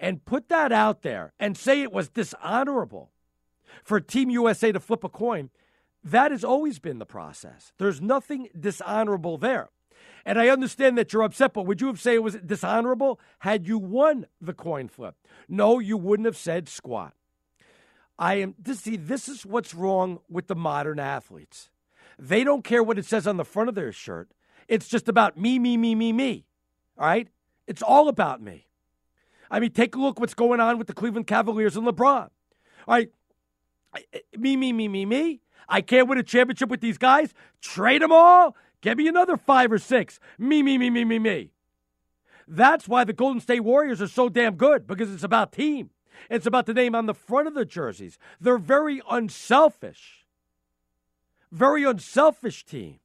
and 0.00 0.24
put 0.24 0.48
that 0.48 0.72
out 0.72 1.02
there 1.02 1.32
and 1.38 1.56
say 1.56 1.82
it 1.82 1.92
was 1.92 2.08
dishonorable 2.08 3.10
for 3.84 4.00
Team 4.00 4.30
USA 4.30 4.72
to 4.72 4.80
flip 4.80 5.04
a 5.04 5.08
coin, 5.08 5.50
that 6.02 6.32
has 6.32 6.42
always 6.42 6.78
been 6.78 6.98
the 6.98 7.06
process. 7.06 7.72
There's 7.78 8.00
nothing 8.00 8.48
dishonorable 8.58 9.38
there. 9.38 9.68
And 10.24 10.38
I 10.38 10.48
understand 10.48 10.98
that 10.98 11.12
you're 11.12 11.22
upset, 11.22 11.52
but 11.52 11.66
would 11.66 11.80
you 11.80 11.86
have 11.86 12.00
said 12.00 12.14
it 12.14 12.22
was 12.22 12.34
dishonorable 12.34 13.20
had 13.40 13.66
you 13.66 13.78
won 13.78 14.26
the 14.40 14.52
coin 14.52 14.88
flip? 14.88 15.14
No, 15.48 15.78
you 15.78 15.96
wouldn't 15.96 16.26
have 16.26 16.36
said 16.36 16.68
squat. 16.68 17.14
I 18.18 18.34
am 18.36 18.54
to 18.64 18.74
see, 18.74 18.96
this 18.96 19.28
is 19.28 19.46
what's 19.46 19.74
wrong 19.74 20.20
with 20.28 20.46
the 20.46 20.54
modern 20.54 20.98
athletes. 20.98 21.70
They 22.20 22.44
don't 22.44 22.62
care 22.62 22.82
what 22.82 22.98
it 22.98 23.06
says 23.06 23.26
on 23.26 23.38
the 23.38 23.46
front 23.46 23.70
of 23.70 23.74
their 23.74 23.92
shirt. 23.92 24.30
It's 24.68 24.88
just 24.88 25.08
about 25.08 25.38
me, 25.38 25.58
me, 25.58 25.78
me, 25.78 25.94
me, 25.94 26.12
me. 26.12 26.44
All 26.98 27.06
right? 27.06 27.28
It's 27.66 27.80
all 27.82 28.08
about 28.08 28.42
me. 28.42 28.66
I 29.50 29.58
mean, 29.58 29.70
take 29.70 29.96
a 29.96 29.98
look 29.98 30.20
what's 30.20 30.34
going 30.34 30.60
on 30.60 30.76
with 30.76 30.86
the 30.86 30.92
Cleveland 30.92 31.26
Cavaliers 31.26 31.76
and 31.76 31.86
LeBron. 31.86 32.24
All 32.24 32.30
right. 32.86 33.08
Me, 34.36 34.54
me, 34.56 34.72
me, 34.72 34.86
me, 34.86 35.06
me. 35.06 35.40
I 35.66 35.80
can't 35.80 36.08
win 36.08 36.18
a 36.18 36.22
championship 36.22 36.68
with 36.68 36.82
these 36.82 36.98
guys. 36.98 37.32
Trade 37.62 38.02
them 38.02 38.12
all. 38.12 38.54
Give 38.82 38.98
me 38.98 39.08
another 39.08 39.38
five 39.38 39.72
or 39.72 39.78
six. 39.78 40.20
Me, 40.38 40.62
me, 40.62 40.76
me, 40.76 40.90
me, 40.90 41.04
me, 41.04 41.18
me. 41.18 41.52
That's 42.46 42.86
why 42.86 43.04
the 43.04 43.12
Golden 43.14 43.40
State 43.40 43.60
Warriors 43.60 44.02
are 44.02 44.08
so 44.08 44.28
damn 44.28 44.56
good 44.56 44.86
because 44.86 45.12
it's 45.12 45.24
about 45.24 45.52
team. 45.52 45.90
It's 46.28 46.46
about 46.46 46.66
the 46.66 46.74
name 46.74 46.94
on 46.94 47.06
the 47.06 47.14
front 47.14 47.48
of 47.48 47.54
the 47.54 47.64
jerseys. 47.64 48.18
They're 48.40 48.58
very 48.58 49.00
unselfish. 49.10 50.19
Very 51.50 51.84
unselfish 51.84 52.64
team. 52.64 53.00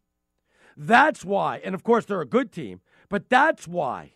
That's 0.77 1.23
why, 1.23 1.61
and 1.63 1.73
of 1.73 1.83
course 1.83 2.05
they're 2.05 2.21
a 2.21 2.25
good 2.25 2.51
team, 2.51 2.81
but 3.09 3.29
that's 3.29 3.67
why 3.67 4.13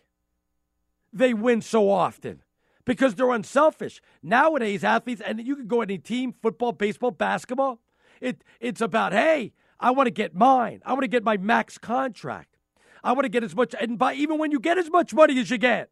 they 1.12 1.32
win 1.34 1.62
so 1.62 1.90
often 1.90 2.42
because 2.84 3.14
they're 3.14 3.30
unselfish. 3.30 4.02
Nowadays, 4.22 4.84
athletes, 4.84 5.22
and 5.24 5.40
you 5.46 5.56
can 5.56 5.66
go 5.66 5.80
any 5.80 5.98
team, 5.98 6.34
football, 6.42 6.72
baseball, 6.72 7.10
basketball, 7.10 7.80
it, 8.20 8.44
it's 8.60 8.80
about, 8.80 9.12
hey, 9.12 9.52
I 9.78 9.90
want 9.92 10.06
to 10.08 10.10
get 10.10 10.34
mine. 10.34 10.82
I 10.84 10.92
want 10.92 11.02
to 11.02 11.08
get 11.08 11.24
my 11.24 11.36
max 11.36 11.78
contract. 11.78 12.58
I 13.02 13.12
want 13.12 13.24
to 13.24 13.30
get 13.30 13.42
as 13.42 13.56
much, 13.56 13.74
and 13.80 13.98
by 13.98 14.14
even 14.14 14.38
when 14.38 14.50
you 14.50 14.60
get 14.60 14.76
as 14.76 14.90
much 14.90 15.14
money 15.14 15.38
as 15.40 15.50
you 15.50 15.56
get, 15.56 15.90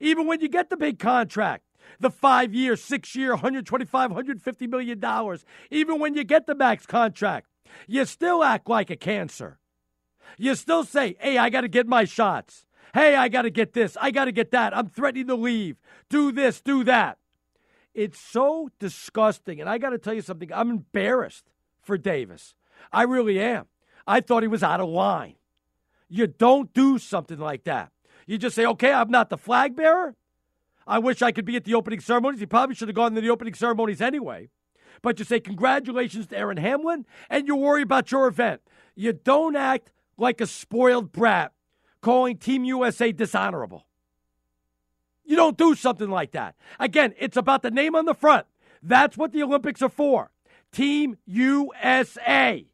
even 0.00 0.26
when 0.26 0.40
you 0.40 0.48
get 0.48 0.70
the 0.70 0.76
big 0.76 0.98
contract, 0.98 1.64
the 2.00 2.10
five 2.10 2.54
year, 2.54 2.76
six 2.76 3.14
year, 3.14 3.30
125, 3.30 4.10
150 4.10 4.66
million 4.66 4.98
dollars, 4.98 5.44
even 5.70 6.00
when 6.00 6.14
you 6.14 6.24
get 6.24 6.46
the 6.46 6.54
max 6.54 6.86
contract, 6.86 7.46
you 7.86 8.04
still 8.04 8.42
act 8.42 8.68
like 8.68 8.90
a 8.90 8.96
cancer. 8.96 9.58
You 10.38 10.54
still 10.54 10.84
say, 10.84 11.16
hey, 11.20 11.38
I 11.38 11.50
got 11.50 11.62
to 11.62 11.68
get 11.68 11.86
my 11.86 12.04
shots. 12.04 12.66
Hey, 12.94 13.14
I 13.14 13.28
got 13.28 13.42
to 13.42 13.50
get 13.50 13.72
this. 13.72 13.96
I 14.00 14.10
got 14.10 14.26
to 14.26 14.32
get 14.32 14.50
that. 14.52 14.76
I'm 14.76 14.88
threatening 14.88 15.26
to 15.28 15.34
leave. 15.34 15.76
Do 16.08 16.32
this, 16.32 16.60
do 16.60 16.84
that. 16.84 17.18
It's 17.94 18.20
so 18.20 18.70
disgusting. 18.78 19.60
And 19.60 19.68
I 19.68 19.78
got 19.78 19.90
to 19.90 19.98
tell 19.98 20.14
you 20.14 20.22
something. 20.22 20.52
I'm 20.52 20.70
embarrassed 20.70 21.50
for 21.82 21.96
Davis. 21.96 22.54
I 22.92 23.02
really 23.02 23.40
am. 23.40 23.66
I 24.06 24.20
thought 24.20 24.42
he 24.42 24.48
was 24.48 24.62
out 24.62 24.80
of 24.80 24.88
line. 24.88 25.34
You 26.08 26.26
don't 26.26 26.72
do 26.72 26.98
something 26.98 27.38
like 27.38 27.64
that. 27.64 27.90
You 28.26 28.38
just 28.38 28.54
say, 28.54 28.66
okay, 28.66 28.92
I'm 28.92 29.10
not 29.10 29.30
the 29.30 29.38
flag 29.38 29.74
bearer. 29.74 30.14
I 30.86 30.98
wish 30.98 31.22
I 31.22 31.32
could 31.32 31.44
be 31.44 31.56
at 31.56 31.64
the 31.64 31.74
opening 31.74 32.00
ceremonies. 32.00 32.40
He 32.40 32.46
probably 32.46 32.76
should 32.76 32.88
have 32.88 32.94
gone 32.94 33.14
to 33.14 33.20
the 33.20 33.30
opening 33.30 33.54
ceremonies 33.54 34.00
anyway. 34.00 34.50
But 35.02 35.18
you 35.18 35.24
say, 35.24 35.40
congratulations 35.40 36.26
to 36.28 36.38
Erin 36.38 36.56
Hamlin, 36.56 37.06
and 37.28 37.46
you 37.46 37.56
worry 37.56 37.82
about 37.82 38.10
your 38.10 38.26
event. 38.26 38.62
You 38.94 39.12
don't 39.12 39.56
act 39.56 39.92
like 40.16 40.40
a 40.40 40.46
spoiled 40.46 41.12
brat 41.12 41.52
calling 42.00 42.38
Team 42.38 42.64
USA 42.64 43.12
dishonorable. 43.12 43.86
You 45.24 45.36
don't 45.36 45.58
do 45.58 45.74
something 45.74 46.08
like 46.08 46.32
that. 46.32 46.54
Again, 46.78 47.14
it's 47.18 47.36
about 47.36 47.62
the 47.62 47.70
name 47.70 47.94
on 47.96 48.04
the 48.04 48.14
front. 48.14 48.46
That's 48.82 49.16
what 49.16 49.32
the 49.32 49.42
Olympics 49.42 49.82
are 49.82 49.88
for. 49.88 50.30
Team 50.72 51.16
USA, 51.26 52.64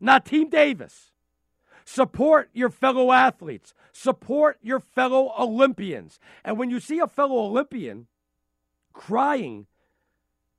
not 0.00 0.24
Team 0.24 0.48
Davis. 0.48 1.12
Support 1.84 2.50
your 2.52 2.70
fellow 2.70 3.12
athletes. 3.12 3.72
Support 3.92 4.58
your 4.60 4.80
fellow 4.80 5.32
Olympians. 5.38 6.18
And 6.44 6.58
when 6.58 6.70
you 6.70 6.80
see 6.80 6.98
a 6.98 7.06
fellow 7.06 7.38
Olympian 7.38 8.08
crying 8.92 9.66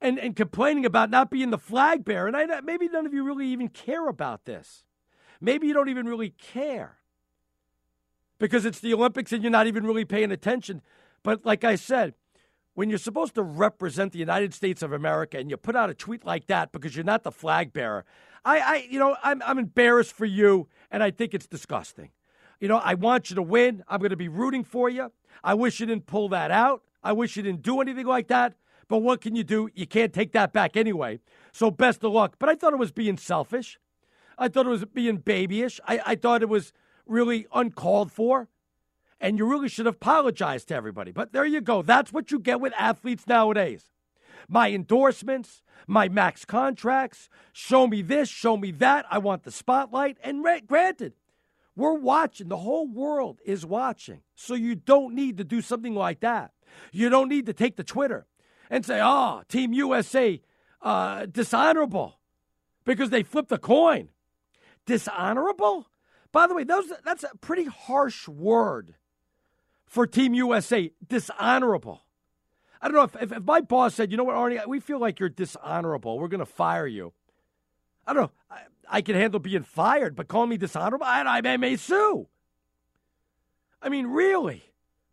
and, 0.01 0.19
and 0.19 0.35
complaining 0.35 0.85
about 0.85 1.09
not 1.09 1.29
being 1.29 1.49
the 1.49 1.57
flag 1.57 2.05
bearer, 2.05 2.27
and 2.27 2.35
I, 2.35 2.61
maybe 2.61 2.87
none 2.87 3.05
of 3.05 3.13
you 3.13 3.23
really 3.23 3.47
even 3.47 3.69
care 3.69 4.07
about 4.07 4.45
this. 4.45 4.83
Maybe 5.41 5.67
you 5.67 5.73
don't 5.73 5.89
even 5.89 6.07
really 6.07 6.31
care 6.31 6.97
because 8.39 8.65
it's 8.65 8.79
the 8.79 8.93
Olympics 8.93 9.31
and 9.31 9.43
you're 9.43 9.51
not 9.51 9.67
even 9.67 9.85
really 9.85 10.05
paying 10.05 10.31
attention. 10.31 10.81
But 11.23 11.45
like 11.45 11.63
I 11.63 11.75
said, 11.75 12.13
when 12.73 12.89
you're 12.89 12.99
supposed 12.99 13.35
to 13.35 13.43
represent 13.43 14.13
the 14.13 14.19
United 14.19 14.53
States 14.53 14.81
of 14.81 14.91
America 14.91 15.37
and 15.37 15.49
you 15.49 15.57
put 15.57 15.75
out 15.75 15.89
a 15.89 15.93
tweet 15.93 16.25
like 16.25 16.47
that 16.47 16.71
because 16.71 16.95
you're 16.95 17.05
not 17.05 17.23
the 17.23 17.31
flag 17.31 17.73
bearer, 17.73 18.05
I, 18.45 18.59
I 18.59 18.87
you 18.89 18.99
know, 18.99 19.17
I'm, 19.23 19.41
I'm 19.45 19.57
embarrassed 19.57 20.13
for 20.13 20.25
you 20.25 20.67
and 20.91 21.01
I 21.01 21.11
think 21.11 21.33
it's 21.33 21.47
disgusting. 21.47 22.09
You 22.59 22.67
know, 22.67 22.77
I 22.77 22.95
want 22.95 23.29
you 23.29 23.35
to 23.35 23.41
win. 23.41 23.83
I'm 23.87 23.99
going 23.99 24.11
to 24.11 24.15
be 24.15 24.29
rooting 24.29 24.63
for 24.63 24.89
you. 24.89 25.11
I 25.43 25.53
wish 25.53 25.79
you 25.79 25.85
didn't 25.85 26.07
pull 26.07 26.29
that 26.29 26.51
out. 26.51 26.83
I 27.03 27.13
wish 27.13 27.37
you 27.37 27.43
didn't 27.43 27.61
do 27.61 27.81
anything 27.81 28.07
like 28.07 28.27
that. 28.29 28.53
But 28.87 28.99
what 28.99 29.21
can 29.21 29.35
you 29.35 29.43
do? 29.43 29.69
You 29.73 29.85
can't 29.85 30.13
take 30.13 30.31
that 30.31 30.53
back 30.53 30.77
anyway. 30.77 31.19
So 31.51 31.71
best 31.71 32.03
of 32.03 32.13
luck. 32.13 32.35
But 32.39 32.49
I 32.49 32.55
thought 32.55 32.73
it 32.73 32.79
was 32.79 32.91
being 32.91 33.17
selfish. 33.17 33.79
I 34.37 34.47
thought 34.47 34.65
it 34.65 34.69
was 34.69 34.85
being 34.85 35.17
babyish. 35.17 35.79
I, 35.87 35.99
I 36.05 36.15
thought 36.15 36.41
it 36.41 36.49
was 36.49 36.71
really 37.05 37.47
uncalled 37.53 38.11
for. 38.11 38.47
And 39.19 39.37
you 39.37 39.49
really 39.49 39.67
should 39.67 39.87
have 39.87 39.95
apologized 39.95 40.67
to 40.67 40.75
everybody. 40.75 41.11
But 41.11 41.33
there 41.33 41.45
you 41.45 41.59
go. 41.59 41.81
That's 41.81 42.13
what 42.13 42.31
you 42.31 42.39
get 42.39 42.61
with 42.61 42.73
athletes 42.77 43.25
nowadays. 43.27 43.85
My 44.47 44.71
endorsements, 44.71 45.63
my 45.87 46.07
max 46.07 46.45
contracts, 46.45 47.27
show 47.51 47.87
me 47.87 48.01
this, 48.01 48.29
show 48.29 48.55
me 48.55 48.71
that. 48.71 49.05
I 49.09 49.17
want 49.17 49.43
the 49.43 49.51
spotlight. 49.51 50.17
And 50.23 50.45
granted, 50.67 51.13
we're 51.75 51.93
watching. 51.93 52.47
The 52.47 52.57
whole 52.57 52.87
world 52.87 53.39
is 53.43 53.65
watching. 53.65 54.21
So 54.35 54.53
you 54.53 54.75
don't 54.75 55.15
need 55.15 55.37
to 55.37 55.43
do 55.43 55.61
something 55.61 55.95
like 55.95 56.19
that. 56.19 56.51
You 56.91 57.09
don't 57.09 57.29
need 57.29 57.47
to 57.47 57.53
take 57.53 57.75
the 57.75 57.83
Twitter 57.83 58.27
and 58.69 58.85
say, 58.85 58.99
oh, 59.01 59.41
Team 59.47 59.73
USA, 59.73 60.41
uh, 60.81 61.25
dishonorable 61.25 62.19
because 62.85 63.09
they 63.09 63.23
flipped 63.23 63.49
the 63.49 63.57
coin 63.57 64.09
dishonorable? 64.85 65.87
By 66.31 66.47
the 66.47 66.53
way, 66.53 66.63
those, 66.63 66.91
that's 67.03 67.23
a 67.23 67.31
pretty 67.41 67.65
harsh 67.65 68.27
word 68.27 68.95
for 69.85 70.05
Team 70.05 70.33
USA, 70.33 70.91
dishonorable. 71.07 72.03
I 72.81 72.87
don't 72.87 72.95
know 72.95 73.03
if, 73.03 73.15
if, 73.23 73.37
if, 73.37 73.43
my 73.43 73.61
boss 73.61 73.95
said, 73.95 74.11
you 74.11 74.17
know 74.17 74.23
what, 74.23 74.35
Arnie, 74.35 74.65
we 74.67 74.79
feel 74.79 74.99
like 74.99 75.19
you're 75.19 75.29
dishonorable. 75.29 76.19
We're 76.19 76.27
going 76.27 76.39
to 76.39 76.45
fire 76.45 76.85
you. 76.85 77.13
I 78.05 78.13
don't 78.13 78.23
know. 78.23 78.31
I, 78.51 78.59
I, 78.89 79.01
can 79.01 79.15
handle 79.15 79.39
being 79.39 79.63
fired, 79.63 80.15
but 80.15 80.27
calling 80.27 80.49
me 80.49 80.57
dishonorable, 80.57 81.05
I, 81.05 81.23
I 81.23 81.57
may 81.57 81.75
sue. 81.75 82.27
I 83.81 83.89
mean, 83.89 84.07
really? 84.07 84.63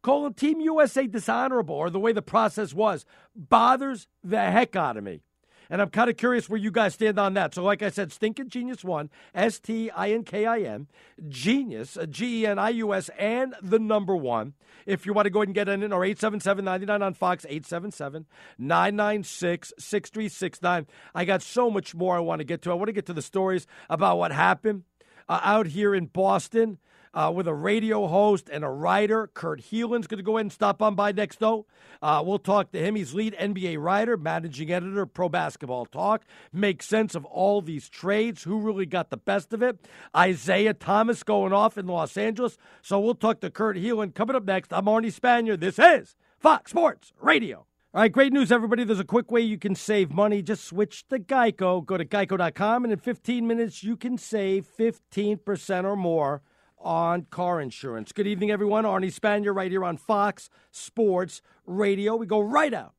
Calling 0.05 0.35
Team 0.35 0.61
USA 0.61 1.07
dishonorable 1.07 1.75
or 1.75 1.89
the 1.89 1.99
way 1.99 2.13
the 2.13 2.21
process 2.21 2.75
was 2.75 3.07
bothers 3.35 4.07
the 4.23 4.39
heck 4.39 4.77
out 4.77 4.99
of 4.99 5.03
me. 5.03 5.23
And 5.71 5.81
I'm 5.81 5.89
kind 5.89 6.11
of 6.11 6.19
curious 6.19 6.47
where 6.47 6.61
you 6.61 6.71
guys 6.71 6.93
stand 6.93 7.19
on 7.19 7.33
that. 7.35 7.55
So, 7.55 7.63
like 7.65 7.81
I 7.81 7.89
said, 7.89 8.13
Stinkin' 8.13 8.51
Genius 8.51 8.85
One, 8.85 9.09
S 9.35 9.59
T 9.59 9.91
I 9.91 10.11
N 10.11 10.23
K 10.23 10.45
I 10.45 10.59
N, 10.59 10.89
Genius, 11.27 11.97
G 12.11 12.43
E 12.43 12.47
N 12.47 12.59
I 12.59 12.69
U 12.69 12.93
S, 12.93 13.09
and 13.19 13.55
the 13.63 13.79
number 13.79 14.15
one. 14.15 14.53
If 14.85 15.07
you 15.07 15.15
want 15.15 15.25
to 15.25 15.31
go 15.31 15.39
ahead 15.39 15.49
and 15.49 15.55
get 15.55 15.71
in, 15.71 15.83
or 15.91 16.05
877 16.05 16.67
99 16.67 17.03
on 17.03 17.15
Fox, 17.15 17.47
877 17.49 18.27
996 18.59 19.73
6369. 19.79 20.87
I 21.15 21.25
got 21.25 21.41
so 21.41 21.71
much 21.71 21.95
more 21.95 22.15
I 22.15 22.21
want 22.21 22.41
to 22.41 22.45
get 22.45 22.61
to. 22.63 22.71
I 22.71 22.75
want 22.75 22.89
to 22.89 22.93
get 22.93 23.07
to 23.07 23.15
the 23.15 23.23
stories 23.23 23.67
about 23.89 24.19
what 24.19 24.33
happened 24.33 24.83
uh, 25.31 25.41
out 25.43 25.69
here 25.69 25.95
in 25.95 26.07
Boston 26.07 26.77
uh, 27.15 27.33
with 27.35 27.47
a 27.47 27.55
radio 27.55 28.07
host 28.07 28.51
and 28.53 28.65
a 28.65 28.69
writer. 28.69 29.29
Kurt 29.29 29.61
Helin's 29.61 30.07
going 30.07 30.19
to 30.19 30.25
go 30.25 30.37
ahead 30.37 30.47
and 30.47 30.53
stop 30.53 30.83
on 30.83 30.95
by 30.95 31.13
next, 31.13 31.39
though. 31.39 31.67
Uh, 32.03 32.23
we'll 32.25 32.39
talk 32.39 32.73
to 32.73 32.79
him. 32.79 32.97
He's 32.97 33.15
lead 33.15 33.35
NBA 33.39 33.81
writer, 33.81 34.17
managing 34.17 34.71
editor, 34.71 35.07
Pro 35.07 35.29
Basketball 35.29 35.87
Talk. 35.87 36.25
Make 36.53 36.83
sense 36.83 37.15
of 37.15 37.25
all 37.25 37.63
these 37.63 37.89
trades. 37.89 38.43
Who 38.43 38.61
really 38.61 38.87
got 38.87 39.11
the 39.11 39.17
best 39.17 39.53
of 39.53 39.63
it? 39.63 39.79
Isaiah 40.15 40.75
Thomas 40.75 41.23
going 41.23 41.53
off 41.53 41.79
in 41.79 41.87
Los 41.87 42.17
Angeles. 42.17 42.59
So 42.83 43.01
we'll 43.01 43.15
talk 43.15 43.41
to 43.41 43.51
Kurt 43.51 43.77
Helin. 43.77 44.15
Coming 44.15 44.37
up 44.37 44.45
next, 44.45 44.73
I'm 44.73 44.87
Arnie 44.87 45.15
Spanier. 45.15 45.59
This 45.59 45.79
is 45.79 46.17
Fox 46.39 46.73
Sports 46.73 47.13
Radio. 47.21 47.67
All 47.95 48.01
right, 48.01 48.11
great 48.11 48.33
news, 48.33 48.51
everybody. 48.51 48.83
There's 48.83 48.99
a 48.99 49.05
quick 49.05 49.31
way 49.31 49.41
you 49.41 49.57
can 49.57 49.77
save 49.77 50.11
money. 50.11 50.43
Just 50.43 50.65
switch 50.65 51.07
to 51.11 51.21
Geico. 51.21 51.87
Go 51.87 51.97
to 51.97 52.05
geico.com, 52.05 52.83
and 52.83 52.93
in 52.93 52.99
15 52.99 53.47
minutes, 53.47 53.85
you 53.85 53.97
can 53.97 54.19
save 54.19 54.67
15% 54.77 55.85
or 55.85 55.95
more 55.95 56.43
on 56.85 57.27
car 57.31 57.61
insurance. 57.61 58.13
Good 58.13 58.27
evening, 58.27 58.51
everyone. 58.51 58.85
Arnie 58.85 59.13
Spanier 59.13 59.55
right 59.55 59.71
here 59.71 59.85
on 59.85 59.97
Fox 59.97 60.51
Sports 60.71 61.43
Radio. 61.67 62.15
We 62.15 62.27
go 62.27 62.41
right 62.41 62.73
out 62.73 62.95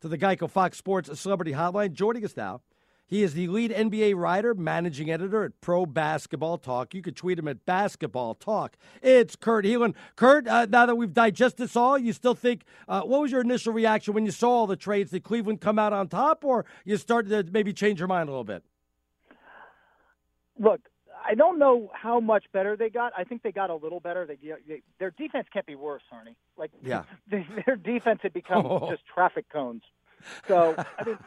to 0.00 0.08
the 0.08 0.18
Geico 0.18 0.50
Fox 0.50 0.78
Sports 0.78 1.20
Celebrity 1.20 1.52
Hotline. 1.52 1.92
Joining 1.92 2.24
us 2.24 2.36
now 2.36 2.62
he 3.08 3.22
is 3.22 3.32
the 3.32 3.48
lead 3.48 3.70
NBA 3.70 4.14
writer, 4.16 4.54
managing 4.54 5.10
editor 5.10 5.42
at 5.42 5.58
Pro 5.62 5.86
Basketball 5.86 6.58
Talk. 6.58 6.92
You 6.92 7.00
could 7.00 7.16
tweet 7.16 7.38
him 7.38 7.48
at 7.48 7.64
Basketball 7.64 8.34
Talk. 8.34 8.76
It's 9.00 9.34
Kurt 9.34 9.64
Helin. 9.64 9.94
Kurt, 10.14 10.46
uh, 10.46 10.66
now 10.68 10.84
that 10.84 10.94
we've 10.94 11.14
digested 11.14 11.64
this 11.64 11.74
all, 11.74 11.96
you 11.96 12.12
still 12.12 12.34
think, 12.34 12.64
uh, 12.86 13.00
what 13.00 13.22
was 13.22 13.32
your 13.32 13.40
initial 13.40 13.72
reaction 13.72 14.12
when 14.12 14.26
you 14.26 14.30
saw 14.30 14.50
all 14.50 14.66
the 14.66 14.76
trades? 14.76 15.10
Did 15.10 15.24
Cleveland 15.24 15.62
come 15.62 15.78
out 15.78 15.94
on 15.94 16.08
top, 16.08 16.44
or 16.44 16.66
you 16.84 16.98
started 16.98 17.30
to 17.30 17.50
maybe 17.50 17.72
change 17.72 17.98
your 17.98 18.08
mind 18.08 18.28
a 18.28 18.32
little 18.32 18.44
bit? 18.44 18.62
Look, 20.58 20.90
I 21.24 21.34
don't 21.34 21.58
know 21.58 21.90
how 21.94 22.20
much 22.20 22.44
better 22.52 22.76
they 22.76 22.90
got. 22.90 23.12
I 23.16 23.24
think 23.24 23.42
they 23.42 23.52
got 23.52 23.70
a 23.70 23.74
little 23.74 24.00
better. 24.00 24.26
They, 24.26 24.36
they 24.66 24.82
their 24.98 25.10
defense 25.10 25.46
can't 25.52 25.66
be 25.66 25.74
worse, 25.74 26.02
Arnie. 26.12 26.34
Like, 26.56 26.70
yeah, 26.82 27.04
they, 27.30 27.46
their 27.66 27.76
defense 27.76 28.20
had 28.22 28.32
become 28.32 28.66
oh. 28.66 28.90
just 28.90 29.02
traffic 29.06 29.46
cones. 29.50 29.82
So 30.46 30.74
I 30.98 31.04
mean, 31.04 31.18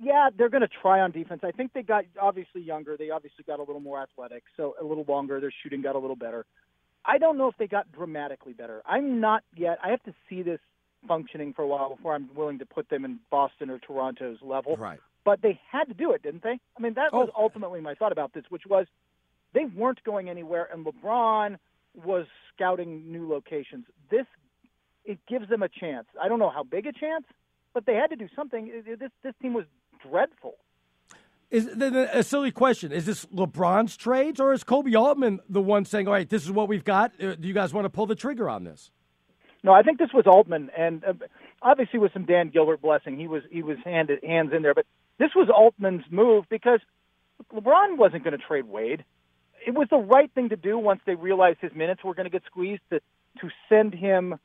yeah, 0.00 0.30
they're 0.36 0.48
going 0.48 0.62
to 0.62 0.68
try 0.68 1.00
on 1.00 1.10
defense. 1.10 1.40
I 1.44 1.50
think 1.50 1.72
they 1.72 1.82
got 1.82 2.04
obviously 2.20 2.62
younger. 2.62 2.96
They 2.96 3.10
obviously 3.10 3.44
got 3.44 3.58
a 3.58 3.62
little 3.62 3.80
more 3.80 4.00
athletic, 4.00 4.44
so 4.56 4.74
a 4.80 4.84
little 4.84 5.04
longer. 5.06 5.40
Their 5.40 5.52
shooting 5.62 5.82
got 5.82 5.96
a 5.96 5.98
little 5.98 6.16
better. 6.16 6.46
I 7.04 7.18
don't 7.18 7.38
know 7.38 7.48
if 7.48 7.56
they 7.58 7.66
got 7.66 7.90
dramatically 7.92 8.52
better. 8.52 8.82
I'm 8.86 9.20
not 9.20 9.42
yet. 9.56 9.78
I 9.82 9.90
have 9.90 10.02
to 10.04 10.14
see 10.28 10.42
this 10.42 10.60
functioning 11.06 11.52
for 11.54 11.62
a 11.62 11.66
while 11.66 11.94
before 11.94 12.14
I'm 12.14 12.28
willing 12.34 12.58
to 12.58 12.66
put 12.66 12.88
them 12.88 13.04
in 13.04 13.18
Boston 13.30 13.70
or 13.70 13.78
Toronto's 13.78 14.38
level. 14.42 14.76
Right. 14.76 15.00
But 15.28 15.42
they 15.42 15.60
had 15.70 15.84
to 15.88 15.92
do 15.92 16.12
it, 16.12 16.22
didn't 16.22 16.42
they? 16.42 16.58
I 16.74 16.80
mean, 16.80 16.94
that 16.94 17.12
was 17.12 17.28
oh. 17.36 17.42
ultimately 17.42 17.82
my 17.82 17.94
thought 17.94 18.12
about 18.12 18.32
this, 18.32 18.44
which 18.48 18.62
was 18.66 18.86
they 19.52 19.66
weren't 19.66 20.02
going 20.02 20.30
anywhere, 20.30 20.66
and 20.72 20.86
LeBron 20.86 21.58
was 22.02 22.24
scouting 22.54 23.12
new 23.12 23.28
locations. 23.28 23.84
This 24.10 24.24
it 25.04 25.18
gives 25.28 25.46
them 25.50 25.62
a 25.62 25.68
chance. 25.68 26.06
I 26.18 26.28
don't 26.28 26.38
know 26.38 26.48
how 26.48 26.62
big 26.62 26.86
a 26.86 26.92
chance, 26.92 27.26
but 27.74 27.84
they 27.84 27.92
had 27.92 28.06
to 28.06 28.16
do 28.16 28.26
something. 28.34 28.72
This 28.98 29.10
this 29.22 29.34
team 29.42 29.52
was 29.52 29.66
dreadful. 30.02 30.54
Is 31.50 31.66
a 31.66 32.22
silly 32.22 32.50
question? 32.50 32.90
Is 32.90 33.04
this 33.04 33.26
LeBron's 33.26 33.98
trades, 33.98 34.40
or 34.40 34.54
is 34.54 34.64
Koby 34.64 34.98
Altman 34.98 35.40
the 35.46 35.60
one 35.60 35.84
saying, 35.84 36.06
"All 36.08 36.14
right, 36.14 36.26
this 36.26 36.42
is 36.42 36.50
what 36.50 36.68
we've 36.68 36.84
got. 36.84 37.12
Uh, 37.22 37.34
do 37.34 37.46
you 37.46 37.52
guys 37.52 37.74
want 37.74 37.84
to 37.84 37.90
pull 37.90 38.06
the 38.06 38.16
trigger 38.16 38.48
on 38.48 38.64
this?" 38.64 38.90
No, 39.62 39.72
I 39.72 39.82
think 39.82 39.98
this 39.98 40.14
was 40.14 40.26
Altman, 40.26 40.70
and 40.74 41.04
uh, 41.04 41.12
obviously 41.60 41.98
with 41.98 42.14
some 42.14 42.24
Dan 42.24 42.48
Gilbert 42.48 42.80
blessing, 42.80 43.18
he 43.18 43.28
was 43.28 43.42
he 43.50 43.62
was 43.62 43.76
handed 43.84 44.24
hands 44.24 44.52
in 44.54 44.62
there. 44.62 44.72
But 44.72 44.86
this 45.18 45.30
was 45.34 45.48
Altman's 45.54 46.04
move 46.10 46.44
because 46.48 46.80
LeBron 47.52 47.96
wasn't 47.96 48.24
going 48.24 48.36
to 48.36 48.44
trade 48.44 48.66
Wade. 48.66 49.04
It 49.66 49.74
was 49.74 49.88
the 49.90 49.98
right 49.98 50.30
thing 50.34 50.50
to 50.50 50.56
do 50.56 50.78
once 50.78 51.00
they 51.06 51.14
realized 51.14 51.58
his 51.60 51.74
minutes 51.74 52.04
were 52.04 52.14
going 52.14 52.24
to 52.24 52.30
get 52.30 52.42
squeezed 52.46 52.82
to 52.90 53.00
to 53.40 53.48
send 53.68 53.94
him 53.94 54.36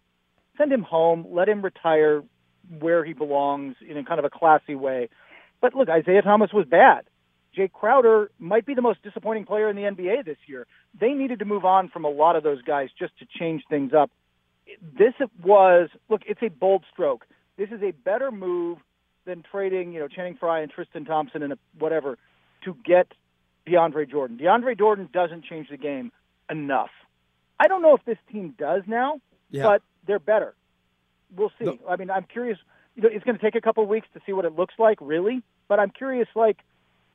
send 0.58 0.72
him 0.72 0.84
home, 0.84 1.26
let 1.32 1.50
him 1.50 1.62
retire 1.62 2.24
where 2.80 3.04
he 3.04 3.14
belongs 3.14 3.76
in 3.88 3.98
a 3.98 4.04
kind 4.04 4.20
of 4.20 4.26
a 4.26 4.30
classy 4.30 4.76
way. 4.76 5.10
But 5.62 5.74
look, 5.74 5.90
Isaiah 5.90 6.22
Thomas 6.22 6.52
was 6.54 6.66
bad. 6.66 7.06
Jae 7.58 7.72
Crowder 7.72 8.32
might 8.40 8.66
be 8.66 8.74
the 8.74 8.82
most 8.82 9.02
disappointing 9.04 9.46
player 9.46 9.70
in 9.70 9.76
the 9.76 9.84
NBA 9.84 10.26
this 10.26 10.38
year. 10.48 10.66
They 11.00 11.14
needed 11.14 11.40
to 11.40 11.46
move 11.46 11.66
on 11.66 11.90
from 11.90 12.04
a 12.04 12.10
lot 12.10 12.36
of 12.36 12.44
those 12.44 12.62
guys 12.62 12.90
just 12.98 13.18
to 13.20 13.26
change 13.40 13.64
things 13.70 13.94
up. 13.94 14.12
This 14.82 15.14
was 15.44 15.90
look, 16.10 16.22
it's 16.26 16.42
a 16.42 16.50
bold 16.50 16.84
stroke. 16.92 17.26
This 17.58 17.70
is 17.70 17.82
a 17.84 17.92
better 17.92 18.32
move 18.32 18.80
than 19.26 19.44
trading, 19.50 19.94
you 19.94 20.00
know, 20.00 20.08
Channing 20.08 20.36
Frye 20.36 20.62
and 20.62 20.72
Tristan 20.72 21.06
Thompson 21.06 21.44
and 21.44 21.54
whatever 21.78 22.18
to 22.66 22.76
get 22.86 23.08
DeAndre 23.68 24.10
Jordan. 24.10 24.38
DeAndre 24.38 24.78
Jordan 24.78 25.10
doesn't 25.12 25.46
change 25.46 25.70
the 25.70 25.78
game 25.78 26.12
enough. 26.50 26.90
I 27.60 27.68
don't 27.68 27.82
know 27.82 27.96
if 27.96 28.04
this 28.06 28.18
team 28.32 28.56
does 28.58 28.84
now, 28.88 29.22
yeah. 29.50 29.64
but 29.64 29.82
they're 30.06 30.20
better. 30.20 30.54
We'll 31.36 31.52
see. 31.60 31.66
No. 31.66 31.78
I 31.90 31.96
mean, 31.96 32.10
I'm 32.10 32.26
curious. 32.26 32.58
You 32.96 33.04
know, 33.04 33.10
it's 33.12 33.24
going 33.24 33.38
to 33.38 33.42
take 33.42 33.56
a 33.56 33.62
couple 33.62 33.84
of 33.84 33.90
weeks 33.90 34.08
to 34.14 34.22
see 34.26 34.34
what 34.34 34.46
it 34.46 34.56
looks 34.56 34.76
like, 34.78 34.98
really. 35.02 35.42
But 35.68 35.80
I'm 35.80 35.90
curious, 35.90 36.28
like, 36.36 36.58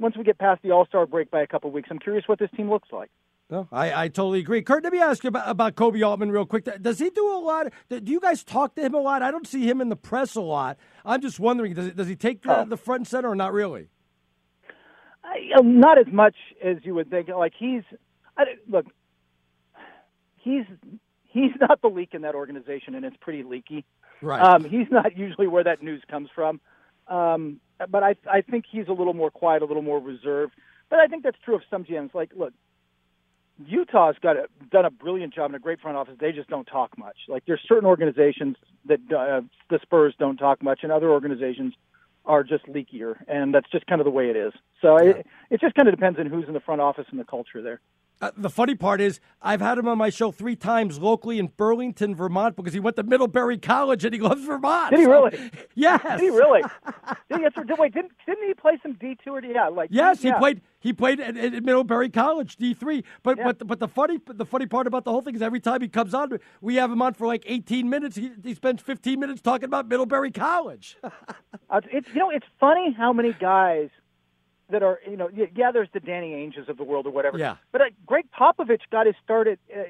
once 0.00 0.16
we 0.16 0.24
get 0.24 0.38
past 0.38 0.62
the 0.62 0.70
All 0.70 0.86
Star 0.86 1.06
break 1.06 1.30
by 1.30 1.42
a 1.42 1.46
couple 1.46 1.68
of 1.68 1.74
weeks, 1.74 1.88
I'm 1.90 1.98
curious 1.98 2.26
what 2.26 2.38
this 2.38 2.50
team 2.56 2.70
looks 2.70 2.88
like. 2.90 3.10
No, 3.50 3.66
I, 3.72 4.04
I 4.04 4.08
totally 4.08 4.40
agree. 4.40 4.60
Kurt, 4.60 4.84
let 4.84 4.92
me 4.92 5.00
ask 5.00 5.24
you 5.24 5.28
about, 5.28 5.48
about 5.48 5.74
Koby 5.74 6.06
Altman 6.06 6.30
real 6.30 6.44
quick. 6.44 6.68
Does 6.82 6.98
he 6.98 7.08
do 7.08 7.26
a 7.34 7.40
lot? 7.40 7.72
Do 7.88 8.00
you 8.04 8.20
guys 8.20 8.44
talk 8.44 8.74
to 8.74 8.82
him 8.82 8.94
a 8.94 9.00
lot? 9.00 9.22
I 9.22 9.30
don't 9.30 9.46
see 9.46 9.66
him 9.66 9.80
in 9.80 9.88
the 9.88 9.96
press 9.96 10.34
a 10.34 10.42
lot. 10.42 10.76
I'm 11.04 11.22
just 11.22 11.40
wondering, 11.40 11.72
does, 11.72 11.92
does 11.92 12.08
he 12.08 12.16
take 12.16 12.42
the, 12.42 12.60
oh. 12.60 12.64
the 12.66 12.76
front 12.76 13.00
and 13.00 13.08
center 13.08 13.30
or 13.30 13.34
not 13.34 13.54
really? 13.54 13.88
I, 15.24 15.58
uh, 15.58 15.62
not 15.62 15.98
as 15.98 16.12
much 16.12 16.36
as 16.62 16.76
you 16.82 16.94
would 16.94 17.08
think. 17.08 17.28
Like 17.28 17.54
he's, 17.58 17.82
I, 18.36 18.44
look, 18.68 18.86
he's 20.36 20.64
he's 21.24 21.52
not 21.60 21.80
the 21.80 21.88
leak 21.88 22.10
in 22.12 22.22
that 22.22 22.34
organization, 22.34 22.94
and 22.94 23.04
it's 23.04 23.16
pretty 23.20 23.42
leaky. 23.42 23.84
Right. 24.20 24.40
Um, 24.40 24.64
he's 24.64 24.90
not 24.90 25.16
usually 25.16 25.46
where 25.46 25.64
that 25.64 25.82
news 25.82 26.02
comes 26.10 26.28
from. 26.34 26.60
Um, 27.06 27.60
but 27.90 28.02
I 28.02 28.14
I 28.30 28.42
think 28.42 28.64
he's 28.70 28.88
a 28.88 28.92
little 28.92 29.14
more 29.14 29.30
quiet, 29.30 29.62
a 29.62 29.64
little 29.64 29.82
more 29.82 30.00
reserved. 30.00 30.52
But 30.90 30.98
I 31.00 31.06
think 31.06 31.22
that's 31.22 31.38
true 31.44 31.54
of 31.54 31.62
some 31.70 31.84
GMs. 31.84 32.14
Like, 32.14 32.32
look, 32.34 32.52
Utah's 33.66 34.16
got 34.20 34.36
a, 34.36 34.48
done 34.70 34.84
a 34.84 34.90
brilliant 34.90 35.34
job 35.34 35.46
and 35.46 35.56
a 35.56 35.58
great 35.58 35.80
front 35.80 35.96
office. 35.96 36.14
They 36.20 36.32
just 36.32 36.48
don't 36.48 36.66
talk 36.66 36.96
much. 36.96 37.16
Like, 37.28 37.44
there's 37.46 37.60
certain 37.66 37.86
organizations 37.86 38.56
that 38.86 39.00
uh, 39.12 39.40
the 39.68 39.78
Spurs 39.82 40.14
don't 40.18 40.36
talk 40.36 40.62
much, 40.62 40.80
and 40.82 40.92
other 40.92 41.10
organizations 41.10 41.74
are 42.24 42.44
just 42.44 42.66
leakier, 42.66 43.16
and 43.26 43.54
that's 43.54 43.70
just 43.70 43.86
kind 43.86 44.00
of 44.00 44.04
the 44.04 44.10
way 44.10 44.28
it 44.28 44.36
is. 44.36 44.52
So 44.82 45.00
yeah. 45.00 45.10
it, 45.10 45.26
it 45.50 45.60
just 45.60 45.74
kind 45.74 45.88
of 45.88 45.94
depends 45.94 46.18
on 46.18 46.26
who's 46.26 46.46
in 46.46 46.54
the 46.54 46.60
front 46.60 46.80
office 46.80 47.06
and 47.10 47.18
the 47.18 47.24
culture 47.24 47.62
there. 47.62 47.80
Uh, 48.20 48.32
the 48.36 48.50
funny 48.50 48.74
part 48.74 49.00
is, 49.00 49.20
I've 49.40 49.60
had 49.60 49.78
him 49.78 49.86
on 49.86 49.96
my 49.96 50.10
show 50.10 50.32
three 50.32 50.56
times 50.56 50.98
locally 50.98 51.38
in 51.38 51.46
Burlington, 51.56 52.16
Vermont, 52.16 52.56
because 52.56 52.72
he 52.72 52.80
went 52.80 52.96
to 52.96 53.04
Middlebury 53.04 53.58
College 53.58 54.04
and 54.04 54.12
he 54.12 54.20
loves 54.20 54.44
Vermont. 54.44 54.90
Did 54.90 55.00
he 55.00 55.06
really? 55.06 55.50
yes. 55.76 56.02
Did 56.02 56.20
he 56.20 56.30
really? 56.30 56.62
did 57.30 57.40
he, 57.40 57.74
wait, 57.78 57.94
didn't, 57.94 58.12
didn't 58.26 58.48
he 58.48 58.54
play 58.54 58.78
some 58.82 58.94
D 58.94 59.16
two 59.22 59.34
or 59.34 59.40
D? 59.40 59.52
Yeah, 59.54 59.68
like 59.68 59.90
yes, 59.92 60.24
yeah. 60.24 60.34
he 60.34 60.38
played. 60.38 60.60
He 60.80 60.92
played 60.92 61.20
at, 61.20 61.36
at 61.36 61.52
Middlebury 61.64 62.08
College 62.08 62.56
D 62.56 62.74
three. 62.74 63.04
But 63.22 63.38
yeah. 63.38 63.44
but 63.44 63.66
but 63.66 63.80
the 63.80 63.88
funny 63.88 64.18
the 64.26 64.46
funny 64.46 64.66
part 64.66 64.86
about 64.86 65.04
the 65.04 65.12
whole 65.12 65.22
thing 65.22 65.34
is 65.34 65.42
every 65.42 65.60
time 65.60 65.80
he 65.80 65.88
comes 65.88 66.14
on, 66.14 66.38
we 66.60 66.76
have 66.76 66.90
him 66.90 67.02
on 67.02 67.14
for 67.14 67.26
like 67.26 67.44
eighteen 67.46 67.88
minutes. 67.88 68.16
He, 68.16 68.32
he 68.42 68.54
spends 68.54 68.82
fifteen 68.82 69.20
minutes 69.20 69.40
talking 69.40 69.66
about 69.66 69.88
Middlebury 69.88 70.32
College. 70.32 70.96
uh, 71.04 71.80
it's 71.92 72.08
you 72.08 72.18
know 72.18 72.30
it's 72.30 72.46
funny 72.58 72.92
how 72.92 73.12
many 73.12 73.32
guys 73.32 73.90
that 74.70 74.82
are 74.82 75.00
you 75.08 75.16
know 75.16 75.28
yeah 75.32 75.70
there's 75.72 75.88
the 75.92 76.00
Danny 76.00 76.32
Ainges 76.32 76.68
of 76.68 76.76
the 76.76 76.84
world 76.84 77.06
or 77.06 77.10
whatever. 77.10 77.38
Yeah. 77.38 77.56
But 77.72 77.80
uh, 77.80 77.84
Gregg 78.06 78.26
Popovich 78.30 78.82
got 78.90 79.06
his 79.06 79.14
start 79.24 79.48
at 79.48 79.58
uh, 79.74 79.82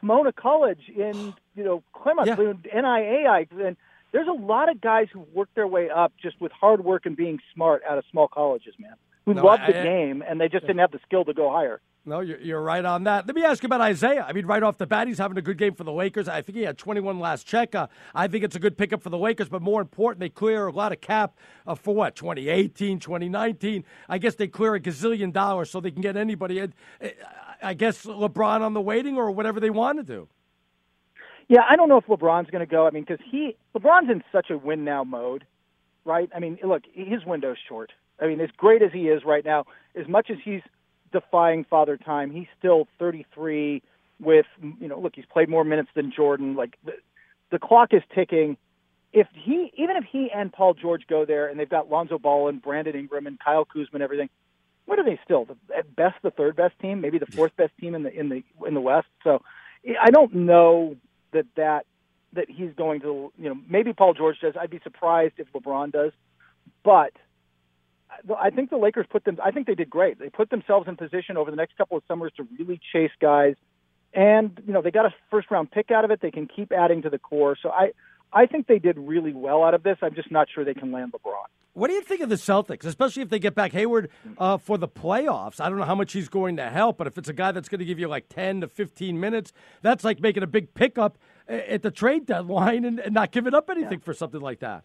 Pomona 0.00 0.32
College 0.32 0.90
in 0.94 1.34
you 1.54 1.64
know 1.64 1.82
Plymouth, 2.00 2.26
yeah. 2.26 2.80
NAIA, 2.82 3.46
and 3.66 3.76
there's 4.12 4.28
a 4.28 4.32
lot 4.32 4.70
of 4.70 4.80
guys 4.80 5.08
who 5.12 5.20
work 5.32 5.48
their 5.54 5.66
way 5.66 5.90
up 5.90 6.12
just 6.22 6.40
with 6.40 6.52
hard 6.52 6.84
work 6.84 7.06
and 7.06 7.16
being 7.16 7.40
smart 7.52 7.82
out 7.88 7.98
of 7.98 8.04
small 8.10 8.28
colleges, 8.28 8.74
man. 8.78 8.94
Who 9.26 9.34
no, 9.34 9.44
love 9.44 9.60
the 9.66 9.78
I, 9.78 9.82
game 9.82 10.22
and 10.26 10.40
they 10.40 10.48
just 10.48 10.66
didn't 10.66 10.80
have 10.80 10.92
the 10.92 11.00
skill 11.06 11.24
to 11.24 11.32
go 11.32 11.50
higher. 11.50 11.80
No, 12.06 12.20
you're, 12.20 12.38
you're 12.38 12.60
right 12.60 12.84
on 12.84 13.04
that. 13.04 13.26
Let 13.26 13.34
me 13.34 13.44
ask 13.44 13.62
you 13.62 13.66
about 13.66 13.80
Isaiah. 13.80 14.26
I 14.28 14.34
mean, 14.34 14.44
right 14.44 14.62
off 14.62 14.76
the 14.76 14.86
bat, 14.86 15.08
he's 15.08 15.16
having 15.16 15.38
a 15.38 15.42
good 15.42 15.56
game 15.56 15.74
for 15.74 15.84
the 15.84 15.92
Lakers. 15.92 16.28
I 16.28 16.42
think 16.42 16.58
he 16.58 16.64
had 16.64 16.76
21 16.76 17.18
last 17.18 17.46
check. 17.46 17.74
Uh, 17.74 17.86
I 18.14 18.28
think 18.28 18.44
it's 18.44 18.56
a 18.56 18.58
good 18.58 18.76
pickup 18.76 19.02
for 19.02 19.08
the 19.08 19.16
Lakers, 19.16 19.48
but 19.48 19.62
more 19.62 19.80
important, 19.80 20.20
they 20.20 20.28
clear 20.28 20.66
a 20.66 20.72
lot 20.72 20.92
of 20.92 21.00
cap 21.00 21.38
uh, 21.66 21.74
for 21.74 21.94
what, 21.94 22.14
2018, 22.14 22.98
2019. 22.98 23.84
I 24.10 24.18
guess 24.18 24.34
they 24.34 24.48
clear 24.48 24.74
a 24.74 24.80
gazillion 24.80 25.32
dollars 25.32 25.70
so 25.70 25.80
they 25.80 25.90
can 25.90 26.02
get 26.02 26.14
anybody. 26.16 26.60
Uh, 26.60 26.68
I 27.62 27.72
guess 27.72 28.04
LeBron 28.04 28.60
on 28.60 28.74
the 28.74 28.82
waiting 28.82 29.16
or 29.16 29.30
whatever 29.30 29.58
they 29.58 29.70
want 29.70 29.98
to 29.98 30.04
do. 30.04 30.28
Yeah, 31.48 31.62
I 31.68 31.76
don't 31.76 31.88
know 31.88 31.98
if 31.98 32.06
LeBron's 32.06 32.50
going 32.50 32.66
to 32.66 32.70
go. 32.70 32.86
I 32.86 32.90
mean, 32.90 33.04
because 33.08 33.24
he 33.30 33.56
LeBron's 33.74 34.10
in 34.10 34.22
such 34.30 34.50
a 34.50 34.58
win 34.58 34.84
now 34.84 35.04
mode, 35.04 35.46
right? 36.04 36.28
I 36.34 36.38
mean, 36.38 36.58
look, 36.62 36.82
his 36.92 37.24
window's 37.24 37.58
short. 37.66 37.92
I 38.20 38.26
mean, 38.26 38.40
as 38.40 38.50
great 38.56 38.82
as 38.82 38.92
he 38.92 39.08
is 39.08 39.22
right 39.24 39.44
now, 39.44 39.64
as 39.98 40.06
much 40.06 40.30
as 40.30 40.36
he's 40.44 40.62
defying 41.14 41.64
father 41.64 41.96
time. 41.96 42.30
He's 42.30 42.48
still 42.58 42.86
33 42.98 43.82
with, 44.20 44.46
you 44.60 44.88
know, 44.88 44.98
look, 44.98 45.14
he's 45.14 45.24
played 45.24 45.48
more 45.48 45.64
minutes 45.64 45.88
than 45.94 46.12
Jordan. 46.14 46.54
Like 46.56 46.76
the, 46.84 46.92
the 47.50 47.58
clock 47.58 47.94
is 47.94 48.02
ticking. 48.14 48.58
If 49.12 49.28
he, 49.32 49.72
even 49.76 49.96
if 49.96 50.04
he 50.04 50.30
and 50.34 50.52
Paul 50.52 50.74
George 50.74 51.06
go 51.08 51.24
there 51.24 51.46
and 51.46 51.58
they've 51.58 51.70
got 51.70 51.88
Lonzo 51.88 52.18
Ball 52.18 52.48
and 52.48 52.60
Brandon 52.60 52.96
Ingram 52.96 53.26
and 53.28 53.38
Kyle 53.38 53.64
Kuzma 53.64 53.94
and 53.94 54.02
everything, 54.02 54.28
what 54.86 54.98
are 54.98 55.04
they 55.04 55.18
still? 55.24 55.44
The, 55.46 55.56
at 55.76 55.94
best, 55.94 56.16
the 56.22 56.32
third 56.32 56.56
best 56.56 56.78
team, 56.80 57.00
maybe 57.00 57.18
the 57.18 57.26
fourth 57.26 57.56
best 57.56 57.72
team 57.80 57.94
in 57.94 58.02
the 58.02 58.12
in 58.12 58.28
the 58.28 58.42
in 58.66 58.74
the 58.74 58.80
West. 58.80 59.06
So 59.22 59.40
I 60.00 60.10
don't 60.10 60.34
know 60.34 60.96
that 61.32 61.46
that 61.56 61.86
that 62.34 62.50
he's 62.50 62.72
going 62.76 63.00
to, 63.00 63.32
you 63.38 63.48
know, 63.48 63.56
maybe 63.68 63.92
Paul 63.92 64.14
George 64.14 64.40
does. 64.40 64.54
I'd 64.60 64.70
be 64.70 64.80
surprised 64.82 65.34
if 65.38 65.50
LeBron 65.52 65.92
does, 65.92 66.12
but 66.82 67.12
I 68.38 68.50
think 68.50 68.70
the 68.70 68.76
Lakers 68.76 69.06
put 69.10 69.24
them. 69.24 69.38
I 69.42 69.50
think 69.50 69.66
they 69.66 69.74
did 69.74 69.90
great. 69.90 70.18
They 70.18 70.28
put 70.28 70.50
themselves 70.50 70.88
in 70.88 70.96
position 70.96 71.36
over 71.36 71.50
the 71.50 71.56
next 71.56 71.76
couple 71.76 71.96
of 71.96 72.02
summers 72.08 72.32
to 72.36 72.46
really 72.58 72.80
chase 72.92 73.10
guys, 73.20 73.54
and 74.12 74.60
you 74.66 74.72
know 74.72 74.82
they 74.82 74.90
got 74.90 75.06
a 75.06 75.14
first 75.30 75.50
round 75.50 75.70
pick 75.70 75.90
out 75.90 76.04
of 76.04 76.10
it. 76.10 76.20
They 76.20 76.30
can 76.30 76.46
keep 76.46 76.72
adding 76.72 77.02
to 77.02 77.10
the 77.10 77.18
core. 77.18 77.56
So 77.60 77.70
I, 77.70 77.92
I 78.32 78.46
think 78.46 78.66
they 78.66 78.78
did 78.78 78.98
really 78.98 79.32
well 79.32 79.62
out 79.62 79.74
of 79.74 79.82
this. 79.82 79.98
I'm 80.02 80.14
just 80.14 80.30
not 80.30 80.48
sure 80.52 80.64
they 80.64 80.74
can 80.74 80.92
land 80.92 81.12
LeBron. 81.12 81.44
What 81.74 81.88
do 81.88 81.94
you 81.94 82.02
think 82.02 82.20
of 82.20 82.28
the 82.28 82.36
Celtics, 82.36 82.84
especially 82.84 83.22
if 83.24 83.30
they 83.30 83.40
get 83.40 83.56
back 83.56 83.72
Hayward 83.72 84.08
uh, 84.38 84.58
for 84.58 84.78
the 84.78 84.86
playoffs? 84.86 85.60
I 85.60 85.68
don't 85.68 85.76
know 85.76 85.84
how 85.84 85.96
much 85.96 86.12
he's 86.12 86.28
going 86.28 86.56
to 86.58 86.70
help, 86.70 86.98
but 86.98 87.08
if 87.08 87.18
it's 87.18 87.28
a 87.28 87.32
guy 87.32 87.50
that's 87.50 87.68
going 87.68 87.80
to 87.80 87.84
give 87.84 87.98
you 87.98 88.06
like 88.06 88.28
10 88.28 88.60
to 88.60 88.68
15 88.68 89.18
minutes, 89.18 89.52
that's 89.82 90.04
like 90.04 90.20
making 90.20 90.44
a 90.44 90.46
big 90.46 90.72
pickup 90.74 91.18
at 91.48 91.82
the 91.82 91.90
trade 91.90 92.26
deadline 92.26 92.84
and, 92.84 93.00
and 93.00 93.12
not 93.12 93.32
giving 93.32 93.54
up 93.54 93.68
anything 93.68 93.98
yeah. 93.98 94.04
for 94.04 94.14
something 94.14 94.40
like 94.40 94.60
that. 94.60 94.84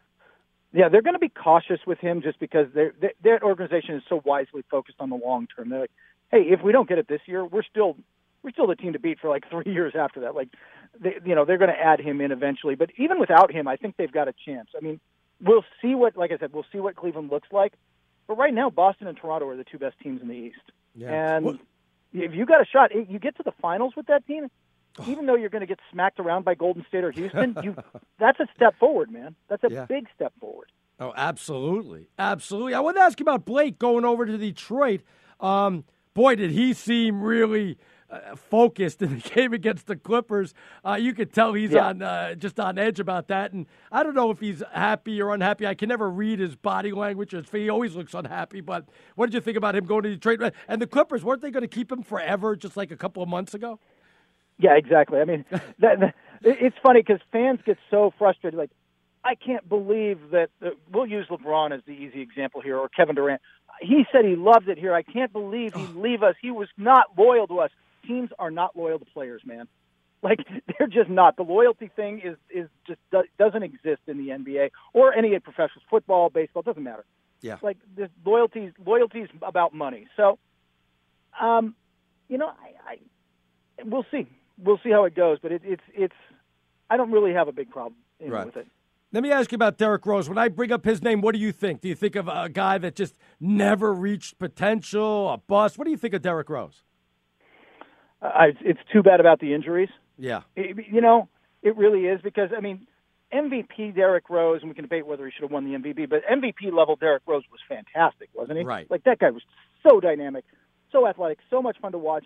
Yeah, 0.72 0.90
they're 0.90 1.02
going 1.02 1.16
to 1.16 1.20
be 1.20 1.30
cautious 1.30 1.80
with 1.88 2.00
him 2.00 2.22
just 2.22 2.40
because 2.40 2.68
their 2.74 2.94
their 3.24 3.44
organization 3.44 3.96
is 3.96 4.04
so 4.08 4.22
wisely 4.24 4.64
focused 4.70 4.98
on 5.00 5.10
the 5.10 5.16
long 5.16 5.48
term. 5.48 5.70
They're 5.70 5.82
like, 5.82 5.92
hey, 6.32 6.42
if 6.50 6.62
we 6.62 6.72
don't 6.72 6.88
get 6.88 7.00
it 7.00 7.08
this 7.08 7.22
year, 7.26 7.44
we're 7.44 7.64
still 7.64 7.98
we're 8.44 8.52
still 8.52 8.68
the 8.68 8.76
team 8.76 8.94
to 8.94 9.00
beat 9.00 9.20
for 9.20 9.30
like 9.30 9.46
three 9.50 9.72
years 9.72 9.94
after 9.98 10.22
that. 10.22 10.36
Like, 10.36 10.50
they, 11.00 11.18
you 11.26 11.36
know, 11.36 11.46
they're 11.46 11.58
going 11.58 11.74
to 11.74 11.80
add 11.80 12.00
him 12.00 12.22
in 12.22 12.32
eventually. 12.32 12.76
But 12.76 12.92
even 12.98 13.20
without 13.20 13.52
him, 13.52 13.68
I 13.68 13.78
think 13.78 13.96
they've 13.98 14.12
got 14.12 14.28
a 14.28 14.34
chance. 14.46 14.70
I 14.78 14.82
mean, 14.82 15.00
we'll 15.42 15.66
see 15.82 15.96
what, 15.96 16.16
like 16.16 16.32
I 16.32 16.38
said, 16.38 16.54
we'll 16.54 16.66
see 16.72 16.80
what 16.80 16.96
Cleveland 16.96 17.32
looks 17.32 17.48
like. 17.52 17.74
But 18.28 18.38
right 18.38 18.54
now, 18.54 18.70
Boston 18.70 19.08
and 19.08 19.18
Toronto 19.18 19.48
are 19.48 19.58
the 19.58 19.64
two 19.64 19.80
best 19.80 20.00
teams 20.00 20.22
in 20.22 20.28
the 20.28 20.36
East. 20.36 20.58
Yeah. 20.96 21.36
And 21.36 21.46
well, 21.46 21.58
if 22.14 22.34
you 22.34 22.46
got 22.46 22.62
a 22.62 22.66
shot, 22.66 22.92
you 22.94 23.18
get 23.20 23.38
to 23.38 23.44
the 23.44 23.54
finals 23.62 23.94
with 23.96 24.08
that 24.08 24.26
team. 24.28 24.50
Even 25.08 25.26
though 25.26 25.36
you're 25.36 25.50
going 25.50 25.62
to 25.62 25.68
get 25.68 25.80
smacked 25.92 26.20
around 26.20 26.46
by 26.46 26.56
Golden 26.56 26.86
State 26.88 27.04
or 27.04 27.12
Houston, 27.12 27.56
you 27.64 27.76
that's 28.20 28.40
a 28.40 28.48
step 28.56 28.78
forward, 28.80 29.12
man. 29.12 29.36
That's 29.48 29.64
a 29.64 29.70
yeah. 29.72 29.86
big 29.86 30.08
step 30.16 30.34
forward. 30.40 30.72
Oh, 31.00 31.14
absolutely, 31.16 32.10
absolutely. 32.18 32.74
I 32.74 32.82
want 32.82 32.98
to 32.98 33.02
ask 33.02 33.20
you 33.20 33.24
about 33.24 33.46
Blake 33.46 33.80
going 33.80 34.04
over 34.04 34.26
to 34.26 34.38
Detroit. 34.38 35.02
Um, 35.40 35.86
boy, 36.14 36.36
did 36.36 36.52
he 36.52 36.74
seem 36.74 37.22
really 37.22 37.78
uh, 38.12 38.36
focused 38.36 39.02
in 39.02 39.20
the 39.20 39.30
game 39.36 39.54
against 39.54 39.86
the 39.86 39.96
Clippers. 39.96 40.54
Uh, 40.84 40.98
you 41.00 41.14
could 41.14 41.32
tell 41.32 41.54
he's 41.54 41.72
yeah. 41.72 41.88
on 41.88 42.02
uh, 42.02 42.34
just 42.34 42.60
on 42.60 42.80
edge 42.80 43.00
about 43.00 43.28
that, 43.28 43.54
and 43.54 43.68
I 43.92 44.02
don't 44.02 44.16
know 44.16 44.32
if 44.32 44.40
he's 44.40 44.64
happy 44.74 45.22
or 45.22 45.32
unhappy. 45.32 45.68
I 45.68 45.76
can 45.76 45.90
never 45.90 46.10
read 46.10 46.40
his 46.40 46.56
body 46.56 46.92
language. 46.92 47.36
He 47.52 47.70
always 47.70 47.96
looks 47.96 48.14
unhappy. 48.14 48.62
But 48.62 48.90
what 49.16 49.28
did 49.28 49.36
you 49.36 49.42
think 49.42 49.58
about 49.58 49.76
him 49.76 49.86
going 49.86 50.04
to 50.04 50.10
Detroit? 50.10 50.54
And 50.68 50.82
the 50.82 50.88
Clippers 50.88 51.24
weren't 51.24 51.42
they 51.42 51.52
going 51.52 51.62
to 51.62 51.68
keep 51.68 51.92
him 51.92 52.02
forever, 52.02 52.56
just 52.56 52.76
like 52.76 52.92
a 52.92 52.98
couple 52.98 53.22
of 53.22 53.30
months 53.30 53.54
ago? 53.54 53.80
Yeah, 54.60 54.76
exactly. 54.76 55.20
I 55.20 55.26
mean, 55.26 55.46
that, 55.80 56.00
that, 56.00 56.16
it's 56.44 56.76
funny 56.84 57.02
because 57.02 57.22
fans 57.32 57.60
get 57.66 57.78
so 57.90 58.14
frustrated. 58.18 58.58
Like, 58.58 58.72
I 59.24 59.36
can't 59.36 59.68
believe 59.68 60.20
that. 60.32 60.50
Uh, 60.64 60.70
we'll 60.92 61.08
use 61.08 61.28
LeBron 61.30 61.74
as 61.74 61.82
the 61.86 61.94
easy 61.94 62.22
example 62.22 62.62
here, 62.62 62.78
or 62.78 62.88
Kevin 62.90 63.16
Durant. 63.16 63.42
He 63.82 64.06
said 64.12 64.26
he 64.26 64.36
loved 64.36 64.70
it 64.70 64.78
here. 64.78 64.94
I 64.94 65.04
can't 65.04 65.32
believe 65.32 65.74
he'd 65.74 65.96
leave 65.96 66.22
us. 66.22 66.36
He 66.42 66.52
was 66.52 66.68
not 66.78 67.18
loyal 67.18 67.48
to 67.48 67.60
us 67.60 67.72
teams 68.06 68.30
are 68.40 68.52
not 68.52 68.76
loyal 68.76 69.00
to 69.00 69.06
players, 69.06 69.42
man. 69.46 69.68
Like 70.22 70.40
they're 70.78 70.88
just 70.88 71.10
not. 71.10 71.38
The 71.38 71.44
loyalty 71.44 71.90
thing 71.96 72.20
is 72.22 72.36
is 72.50 72.68
just 72.86 73.00
doesn't 73.38 73.64
exist 73.64 74.02
in 74.06 74.18
the 74.18 74.34
NBA 74.34 74.72
or 74.92 75.14
any 75.14 75.40
professional 75.40 75.82
football, 75.90 76.30
baseball. 76.30 76.62
Doesn't 76.62 76.84
matter. 76.84 77.06
Yeah. 77.40 77.56
Like 77.62 77.78
this 77.96 78.10
loyalty 78.26 78.74
loyalty's 78.86 79.30
about 79.42 79.74
money. 79.74 80.08
So, 80.18 80.38
um, 81.40 81.74
you 82.28 82.38
know, 82.38 82.48
I, 82.50 82.92
I 82.92 82.98
we'll 83.86 84.06
see. 84.12 84.28
We'll 84.64 84.80
see 84.84 84.92
how 84.92 85.06
it 85.06 85.16
goes. 85.16 85.40
But 85.42 85.52
it, 85.52 85.62
it's 85.64 85.84
it's. 85.94 86.16
I 86.90 86.98
don't 86.98 87.12
really 87.12 87.34
have 87.34 87.48
a 87.48 87.52
big 87.52 87.70
problem 87.70 87.96
right. 88.22 88.46
with 88.46 88.58
it. 88.58 88.68
Let 89.12 89.24
me 89.24 89.32
ask 89.32 89.52
you 89.52 89.56
about 89.56 89.78
Derrick 89.78 90.06
Rose. 90.06 90.30
When 90.30 90.38
I 90.38 90.50
bring 90.50 90.72
up 90.72 90.86
his 90.86 91.02
name, 91.02 91.22
what 91.22 91.34
do 91.34 91.42
you 91.42 91.52
think? 91.52 91.82
Do 91.82 91.88
you 91.88 91.96
think 91.96 92.16
of 92.16 92.28
a 92.28 92.48
guy 92.48 92.78
that 92.78 92.96
just 92.96 93.16
never 93.40 93.92
reached 93.92 94.38
potential, 94.38 95.32
a 95.32 95.38
bust? 95.38 95.80
What 95.80 95.86
do 95.86 95.92
you 95.92 95.98
think 95.98 96.14
of 96.14 96.22
Derrick 96.22 96.50
Rose? 96.50 96.84
Uh, 98.22 98.48
it's 98.62 98.80
too 98.94 99.02
bad 99.02 99.20
about 99.20 99.40
the 99.40 99.54
injuries. 99.54 99.90
Yeah. 100.18 100.42
It, 100.56 100.86
you 100.92 101.02
know, 101.02 101.28
it 101.64 101.76
really 101.76 102.06
is 102.06 102.22
because, 102.22 102.50
I 102.56 102.60
mean, 102.60 102.86
MVP 103.34 103.96
Derrick 103.96 104.30
Rose, 104.30 104.62
and 104.62 104.70
we 104.70 104.76
can 104.76 104.84
debate 104.84 105.08
whether 105.08 105.26
he 105.26 105.32
should 105.32 105.44
have 105.44 105.52
won 105.52 105.66
the 105.66 105.78
MVP, 105.78 106.10
but 106.10 106.22
MVP 106.26 106.72
level 106.72 106.96
Derrick 106.96 107.24
Rose 107.26 107.44
was 107.52 107.60
fantastic, 107.68 108.30
wasn't 108.34 108.60
he? 108.60 108.64
Right. 108.64 108.90
Like 108.92 109.04
that 109.06 109.20
guy 109.20 109.32
was 109.32 109.44
so 109.88 110.00
dynamic, 110.00 110.46
so 110.92 111.08
athletic, 111.08 111.40
so 111.50 111.62
much 111.62 111.78
fun 111.82 111.94
to 111.94 111.98
watch. 111.98 112.26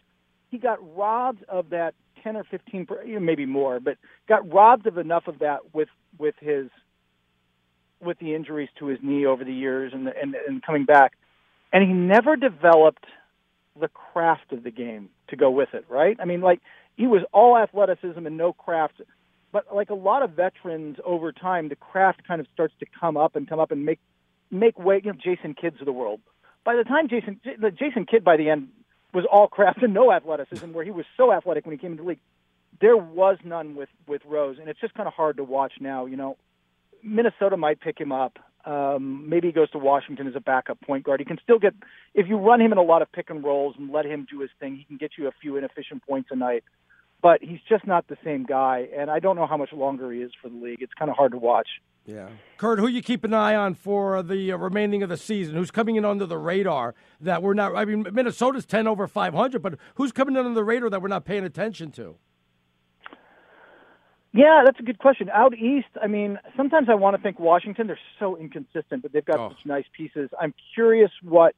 He 0.53 0.59
got 0.59 0.77
robbed 0.95 1.43
of 1.49 1.71
that 1.71 1.95
10 2.23 2.35
or 2.35 2.43
15, 2.43 2.85
maybe 3.19 3.47
more, 3.47 3.79
but 3.79 3.97
got 4.29 4.47
robbed 4.53 4.85
of 4.85 4.99
enough 4.99 5.27
of 5.27 5.39
that 5.39 5.73
with 5.73 5.89
with 6.19 6.35
his 6.39 6.69
with 7.99 8.19
the 8.19 8.35
injuries 8.35 8.69
to 8.77 8.85
his 8.85 8.99
knee 9.01 9.25
over 9.25 9.43
the 9.43 9.51
years 9.51 9.93
and 9.95 10.07
and, 10.09 10.35
and 10.47 10.61
coming 10.61 10.85
back, 10.85 11.13
and 11.73 11.83
he 11.83 11.91
never 11.91 12.35
developed 12.35 13.03
the 13.81 13.87
craft 13.87 14.51
of 14.51 14.61
the 14.63 14.69
game 14.69 15.09
to 15.29 15.35
go 15.35 15.49
with 15.49 15.69
it, 15.73 15.85
right? 15.89 16.17
I 16.19 16.25
mean, 16.25 16.41
like 16.41 16.59
he 16.95 17.07
was 17.07 17.23
all 17.33 17.57
athleticism 17.57 18.23
and 18.23 18.37
no 18.37 18.53
craft. 18.53 19.01
But 19.51 19.73
like 19.73 19.89
a 19.89 19.95
lot 19.95 20.21
of 20.21 20.33
veterans 20.33 20.97
over 21.03 21.31
time, 21.31 21.69
the 21.69 21.75
craft 21.75 22.27
kind 22.27 22.39
of 22.39 22.45
starts 22.53 22.75
to 22.79 22.85
come 22.99 23.17
up 23.17 23.35
and 23.35 23.49
come 23.49 23.59
up 23.59 23.71
and 23.71 23.87
make 23.87 23.99
make 24.51 24.77
way. 24.77 25.01
You 25.03 25.13
know, 25.13 25.17
Jason 25.19 25.55
Kidds 25.59 25.77
of 25.79 25.87
the 25.87 25.93
world. 25.93 26.19
By 26.63 26.75
the 26.75 26.83
time 26.83 27.09
Jason 27.09 27.41
Jason 27.75 28.05
Kidd 28.05 28.23
by 28.23 28.37
the 28.37 28.51
end 28.51 28.67
was 29.13 29.25
all 29.31 29.47
craft 29.47 29.83
and 29.83 29.93
no 29.93 30.11
athleticism, 30.11 30.71
where 30.73 30.83
he 30.83 30.91
was 30.91 31.05
so 31.15 31.31
athletic 31.31 31.65
when 31.65 31.73
he 31.73 31.77
came 31.77 31.91
into 31.91 32.03
the 32.03 32.09
league. 32.09 32.19
There 32.81 32.97
was 32.97 33.37
none 33.43 33.75
with 33.75 33.89
with 34.07 34.21
Rose, 34.25 34.57
and 34.59 34.67
it's 34.67 34.79
just 34.79 34.93
kind 34.93 35.07
of 35.07 35.13
hard 35.13 35.37
to 35.37 35.43
watch 35.43 35.73
now. 35.79 36.05
You 36.05 36.17
know, 36.17 36.37
Minnesota 37.03 37.57
might 37.57 37.79
pick 37.79 37.99
him 37.99 38.11
up. 38.11 38.39
Um, 38.65 39.29
maybe 39.29 39.47
he 39.47 39.51
goes 39.51 39.69
to 39.71 39.77
Washington 39.77 40.25
as 40.27 40.35
a 40.35 40.39
backup 40.39 40.79
point 40.81 41.03
guard. 41.03 41.19
He 41.19 41.25
can 41.25 41.37
still 41.43 41.59
get 41.59 41.73
if 42.13 42.27
you 42.27 42.37
run 42.37 42.61
him 42.61 42.71
in 42.71 42.77
a 42.77 42.83
lot 42.83 43.01
of 43.01 43.11
pick 43.11 43.29
and 43.29 43.43
rolls 43.43 43.75
and 43.77 43.91
let 43.91 44.05
him 44.05 44.25
do 44.29 44.39
his 44.39 44.49
thing. 44.59 44.77
He 44.77 44.85
can 44.85 44.97
get 44.97 45.11
you 45.17 45.27
a 45.27 45.31
few 45.41 45.57
inefficient 45.57 46.03
points 46.07 46.29
a 46.31 46.35
night, 46.35 46.63
but 47.23 47.41
he's 47.41 47.61
just 47.67 47.87
not 47.87 48.07
the 48.07 48.17
same 48.23 48.43
guy. 48.43 48.87
And 48.95 49.09
I 49.09 49.19
don't 49.19 49.35
know 49.37 49.47
how 49.47 49.57
much 49.57 49.73
longer 49.73 50.11
he 50.11 50.19
is 50.19 50.31
for 50.39 50.49
the 50.49 50.57
league. 50.57 50.81
It's 50.81 50.93
kind 50.93 51.09
of 51.09 51.17
hard 51.17 51.31
to 51.31 51.39
watch. 51.39 51.67
Yeah, 52.05 52.27
Kurt, 52.57 52.79
who 52.79 52.87
you 52.87 53.01
keep 53.01 53.23
an 53.23 53.33
eye 53.33 53.55
on 53.55 53.75
for 53.75 54.21
the 54.21 54.51
uh, 54.51 54.57
remaining 54.57 55.03
of 55.03 55.09
the 55.09 55.15
season? 55.15 55.55
Who's 55.55 55.71
coming 55.71 55.95
in 55.95 56.03
under 56.03 56.25
the 56.25 56.37
radar 56.37 56.95
that 57.21 57.41
we're 57.41 57.53
not? 57.53 57.77
I 57.77 57.85
mean, 57.85 58.05
Minnesota's 58.11 58.65
ten 58.65 58.87
over 58.87 59.07
five 59.07 59.33
hundred, 59.33 59.61
but 59.61 59.75
who's 59.95 60.11
coming 60.11 60.35
in 60.35 60.45
under 60.45 60.53
the 60.53 60.65
radar 60.65 60.89
that 60.89 61.01
we're 61.01 61.07
not 61.07 61.23
paying 61.23 61.45
attention 61.45 61.91
to? 61.91 62.17
Yeah, 64.33 64.63
that's 64.65 64.79
a 64.81 64.83
good 64.83 64.97
question. 64.97 65.29
Out 65.29 65.53
east, 65.57 65.87
I 66.01 66.07
mean, 66.07 66.39
sometimes 66.57 66.89
I 66.89 66.95
want 66.95 67.15
to 67.15 67.21
think 67.21 67.39
Washington. 67.39 67.87
They're 67.87 67.99
so 68.19 68.35
inconsistent, 68.35 69.01
but 69.01 69.13
they've 69.13 69.23
got 69.23 69.39
oh. 69.39 69.49
such 69.51 69.65
nice 69.65 69.85
pieces. 69.95 70.29
I'm 70.37 70.53
curious 70.73 71.11
what 71.21 71.55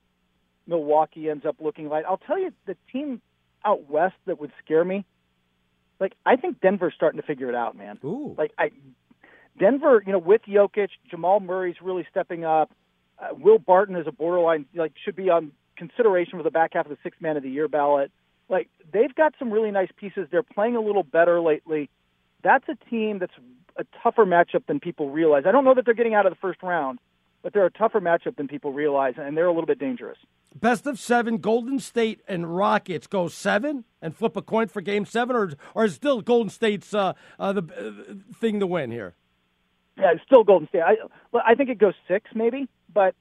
Milwaukee 0.67 1.28
ends 1.30 1.45
up 1.47 1.56
looking 1.60 1.89
like. 1.89 2.06
I'll 2.06 2.17
tell 2.17 2.38
you, 2.38 2.51
the 2.67 2.75
team 2.91 3.19
out 3.63 3.89
west 3.89 4.15
that 4.28 4.39
would 4.39 4.51
scare 4.63 4.86
me, 4.86 5.06
like 5.99 6.13
I 6.25 6.36
think 6.36 6.62
Denver's 6.62 6.93
starting 6.95 7.19
to 7.19 7.25
figure 7.25 7.49
it 7.49 7.55
out, 7.55 7.77
man. 7.77 7.99
Ooh. 8.03 8.36
Like 8.38 8.51
I, 8.58 8.71
Denver, 9.58 10.03
you 10.05 10.12
know, 10.12 10.19
with 10.19 10.41
Jokic, 10.47 10.89
Jamal 11.10 11.39
Murray's 11.39 11.77
really 11.81 12.05
stepping 12.10 12.43
up. 12.43 12.71
Uh, 13.17 13.34
Will 13.34 13.60
Barton 13.60 13.95
is 13.95 14.08
a 14.08 14.12
borderline, 14.12 14.65
like 14.75 14.93
should 15.03 15.15
be 15.15 15.29
on 15.29 15.51
consideration 15.77 16.38
for 16.38 16.43
the 16.43 16.51
back 16.51 16.71
half 16.73 16.86
of 16.86 16.89
the 16.89 16.97
six 17.03 17.17
man 17.21 17.38
of 17.38 17.43
the 17.43 17.49
year 17.49 17.67
ballot. 17.67 18.12
Like 18.49 18.69
they've 18.91 19.13
got 19.13 19.34
some 19.39 19.51
really 19.51 19.71
nice 19.71 19.89
pieces. 19.95 20.27
They're 20.29 20.43
playing 20.43 20.75
a 20.75 20.81
little 20.81 21.03
better 21.03 21.39
lately 21.39 21.89
that's 22.45 22.65
a 22.69 22.75
team 22.89 23.19
that's 23.19 23.34
a 23.75 23.84
tougher 24.01 24.25
matchup 24.25 24.67
than 24.67 24.79
people 24.79 25.10
realize. 25.10 25.43
I 25.45 25.51
don't 25.51 25.65
know 25.65 25.73
that 25.73 25.84
they're 25.84 25.95
getting 25.95 26.13
out 26.13 26.25
of 26.25 26.31
the 26.31 26.38
first 26.39 26.62
round, 26.62 26.99
but 27.45 27.53
they're 27.53 27.67
a 27.67 27.71
tougher 27.71 28.01
matchup 28.01 28.38
than 28.38 28.47
people 28.47 28.73
realize, 28.73 29.13
and 29.17 29.38
they're 29.38 29.45
a 29.45 29.51
little 29.51 29.67
bit 29.67 29.77
dangerous. 29.77 30.17
Best 30.55 30.88
of 30.88 30.99
seven, 30.99 31.38
Golden 31.38 31.77
State 31.77 32.21
and 32.27 32.58
Rockets 32.58 33.05
go 33.05 33.27
seven 33.27 33.84
and 34.01 34.15
flip 34.15 34.36
a 34.36 34.41
coin 34.41 34.67
for 34.67 34.81
Game 34.81 35.05
Seven, 35.05 35.36
or 35.36 35.51
or 35.75 35.86
is 35.86 35.93
still 35.93 36.21
Golden 36.21 36.49
State's 36.49 36.91
uh, 36.91 37.13
uh, 37.38 37.53
the 37.53 37.62
uh, 37.62 38.36
thing 38.39 38.60
to 38.62 38.65
win 38.65 38.89
here? 38.89 39.13
Yeah, 39.95 40.13
it's 40.13 40.23
still 40.25 40.43
Golden 40.43 40.67
State. 40.69 40.81
I 40.81 40.95
I 41.34 41.53
think 41.53 41.69
it 41.69 41.77
goes 41.77 41.93
six 42.08 42.31
maybe, 42.34 42.67
but 42.91 43.13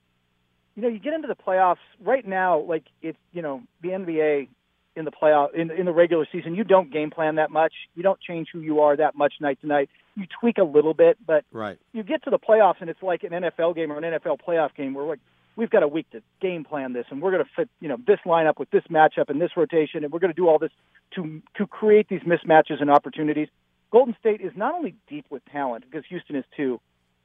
you 0.75 0.81
know 0.81 0.89
you 0.89 0.99
get 0.99 1.13
into 1.13 1.29
the 1.29 1.37
playoffs 1.37 1.77
right 2.01 2.27
now. 2.27 2.61
Like 2.61 2.85
it's 3.03 3.19
you 3.35 3.43
know 3.43 3.61
the 3.83 3.91
NBA 3.91 4.49
in 4.97 5.05
the 5.05 5.11
playoff 5.11 5.53
in 5.55 5.71
in 5.71 5.87
the 5.87 5.93
regular 5.93 6.27
season, 6.31 6.55
you 6.55 6.65
don't 6.65 6.93
game 6.93 7.11
plan 7.11 7.37
that 7.37 7.51
much. 7.51 7.73
You 7.95 8.03
don't 8.03 8.21
change 8.21 8.49
who 8.53 8.61
you 8.61 8.81
are 8.81 8.97
that 8.97 9.17
much 9.17 9.35
night 9.41 9.61
to 9.61 9.67
night. 9.67 9.91
You 10.17 10.27
tweak 10.41 10.59
a 10.59 10.65
little 10.65 10.95
bit, 10.95 11.19
but 11.27 11.45
right. 11.53 11.79
you 11.93 12.03
get 12.03 12.23
to 12.25 12.31
the 12.31 12.39
playoffs 12.39 12.81
and 12.81 12.89
it's 12.89 13.03
like 13.03 13.25
an 13.25 13.31
NFL 13.31 13.75
game 13.75 13.91
or 13.91 13.99
an 13.99 14.05
NFL 14.05 14.39
playoff 14.47 14.75
game 14.75 14.95
where 14.95 15.05
like 15.05 15.21
we've 15.57 15.71
got 15.71 15.83
a 15.83 15.89
week 15.89 16.09
to 16.11 16.23
game 16.41 16.65
plan 16.65 16.93
this 16.93 17.07
and 17.11 17.21
we're 17.21 17.33
going 17.33 17.45
to 17.45 17.51
fit 17.57 17.69
you 17.81 17.89
know 17.89 17.97
this 18.07 18.19
lineup 18.25 18.59
with 18.59 18.71
this 18.71 18.85
matchup 18.91 19.29
and 19.29 19.41
this 19.41 19.51
rotation 19.57 20.05
and 20.05 20.13
we're 20.13 20.21
going 20.21 20.33
to 20.33 20.37
do 20.37 20.49
all 20.49 20.59
this 20.59 20.73
to 21.15 21.43
to 21.57 21.67
create 21.67 22.09
these 22.09 22.23
mismatches 22.23 22.81
and 22.81 22.91
opportunities. 22.91 23.49
Golden 23.91 24.17
State 24.19 24.41
is 24.41 24.53
not 24.57 24.75
only 24.75 24.95
deep 25.09 25.27
with 25.31 25.45
talent 25.47 25.85
because 25.89 26.05
Houston 26.09 26.37
is 26.37 26.45
too, 26.57 26.81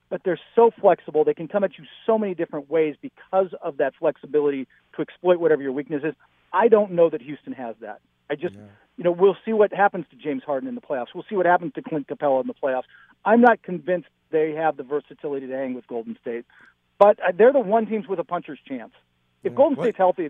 but 0.09 0.21
they're 0.23 0.39
so 0.55 0.71
flexible. 0.79 1.23
They 1.23 1.33
can 1.33 1.47
come 1.47 1.63
at 1.63 1.77
you 1.77 1.85
so 2.05 2.17
many 2.17 2.33
different 2.33 2.69
ways 2.69 2.95
because 3.01 3.53
of 3.61 3.77
that 3.77 3.93
flexibility 3.99 4.67
to 4.95 5.01
exploit 5.01 5.39
whatever 5.39 5.61
your 5.61 5.71
weakness 5.71 6.03
is. 6.03 6.13
I 6.51 6.67
don't 6.67 6.91
know 6.91 7.09
that 7.09 7.21
Houston 7.21 7.53
has 7.53 7.75
that. 7.81 8.01
I 8.29 8.35
just, 8.35 8.55
yeah. 8.55 8.61
you 8.97 9.03
know, 9.03 9.11
we'll 9.11 9.37
see 9.45 9.53
what 9.53 9.73
happens 9.73 10.05
to 10.11 10.15
James 10.15 10.43
Harden 10.43 10.69
in 10.69 10.75
the 10.75 10.81
playoffs. 10.81 11.07
We'll 11.13 11.25
see 11.29 11.35
what 11.35 11.45
happens 11.45 11.73
to 11.73 11.81
Clint 11.81 12.07
Capela 12.07 12.41
in 12.41 12.47
the 12.47 12.53
playoffs. 12.53 12.83
I'm 13.25 13.41
not 13.41 13.61
convinced 13.63 14.07
they 14.31 14.53
have 14.53 14.77
the 14.77 14.83
versatility 14.83 15.47
to 15.47 15.53
hang 15.53 15.73
with 15.73 15.87
Golden 15.87 16.17
State, 16.21 16.45
but 16.97 17.19
uh, 17.19 17.31
they're 17.35 17.53
the 17.53 17.59
one 17.59 17.87
teams 17.87 18.07
with 18.07 18.19
a 18.19 18.23
puncher's 18.23 18.59
chance. 18.67 18.91
If 19.43 19.51
yeah. 19.51 19.57
Golden 19.57 19.77
what? 19.77 19.85
State's 19.85 19.97
healthy, 19.97 20.29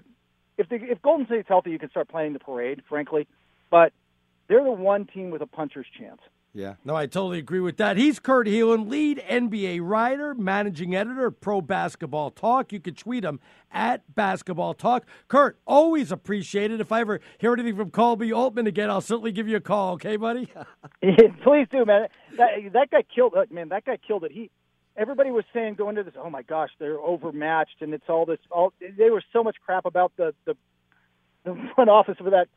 if 0.57 0.69
they, 0.69 0.77
if 0.77 1.01
Golden 1.01 1.25
State's 1.25 1.47
healthy, 1.47 1.71
you 1.71 1.79
can 1.79 1.89
start 1.89 2.07
playing 2.07 2.33
the 2.33 2.39
parade, 2.39 2.81
frankly. 2.87 3.27
But 3.69 3.93
they're 4.47 4.63
the 4.63 4.71
one 4.71 5.05
team 5.05 5.29
with 5.29 5.41
a 5.41 5.47
puncher's 5.47 5.87
chance. 5.97 6.21
Yeah, 6.53 6.75
no, 6.83 6.95
I 6.95 7.05
totally 7.05 7.37
agree 7.37 7.59
with 7.59 7.77
that. 7.77 7.95
He's 7.97 8.19
Kurt 8.19 8.47
Helin, 8.47 8.89
lead 8.89 9.23
NBA 9.29 9.81
writer, 9.83 10.33
managing 10.33 10.95
editor 10.95 11.27
of 11.27 11.39
Pro 11.39 11.61
Basketball 11.61 12.31
Talk. 12.31 12.73
You 12.73 12.79
can 12.79 12.95
tweet 12.95 13.23
him 13.23 13.39
at 13.71 14.01
Basketball 14.15 14.73
Talk. 14.73 15.05
Kurt, 15.27 15.59
always 15.67 16.11
appreciate 16.11 16.71
it. 16.71 16.81
If 16.81 16.91
I 16.91 17.01
ever 17.01 17.19
hear 17.37 17.53
anything 17.53 17.75
from 17.75 17.91
Koby 17.91 18.35
Altman 18.35 18.65
again, 18.65 18.89
I'll 18.89 18.99
certainly 18.99 19.31
give 19.31 19.47
you 19.47 19.57
a 19.57 19.61
call. 19.61 19.93
Okay, 19.93 20.15
buddy? 20.15 20.51
Please 21.01 21.67
do, 21.71 21.85
man. 21.85 22.07
That 22.37 22.49
that 22.73 22.89
guy 22.89 23.03
killed. 23.03 23.33
it, 23.35 23.51
Man, 23.51 23.69
that 23.69 23.85
guy 23.85 23.97
killed 23.97 24.23
it. 24.23 24.31
He. 24.31 24.49
Everybody 24.97 25.29
was 25.29 25.45
saying 25.53 25.75
going 25.75 25.95
to 25.95 26.03
this. 26.03 26.15
Oh 26.17 26.31
my 26.31 26.41
gosh, 26.41 26.71
they're 26.79 26.99
overmatched, 26.99 27.81
and 27.81 27.93
it's 27.93 28.09
all 28.09 28.25
this. 28.25 28.39
All 28.49 28.73
they 28.81 29.11
were 29.11 29.23
so 29.31 29.43
much 29.43 29.57
crap 29.63 29.85
about 29.85 30.13
the 30.17 30.33
the, 30.45 30.55
the 31.45 31.55
front 31.75 31.91
office 31.91 32.17
of 32.19 32.25
that 32.25 32.47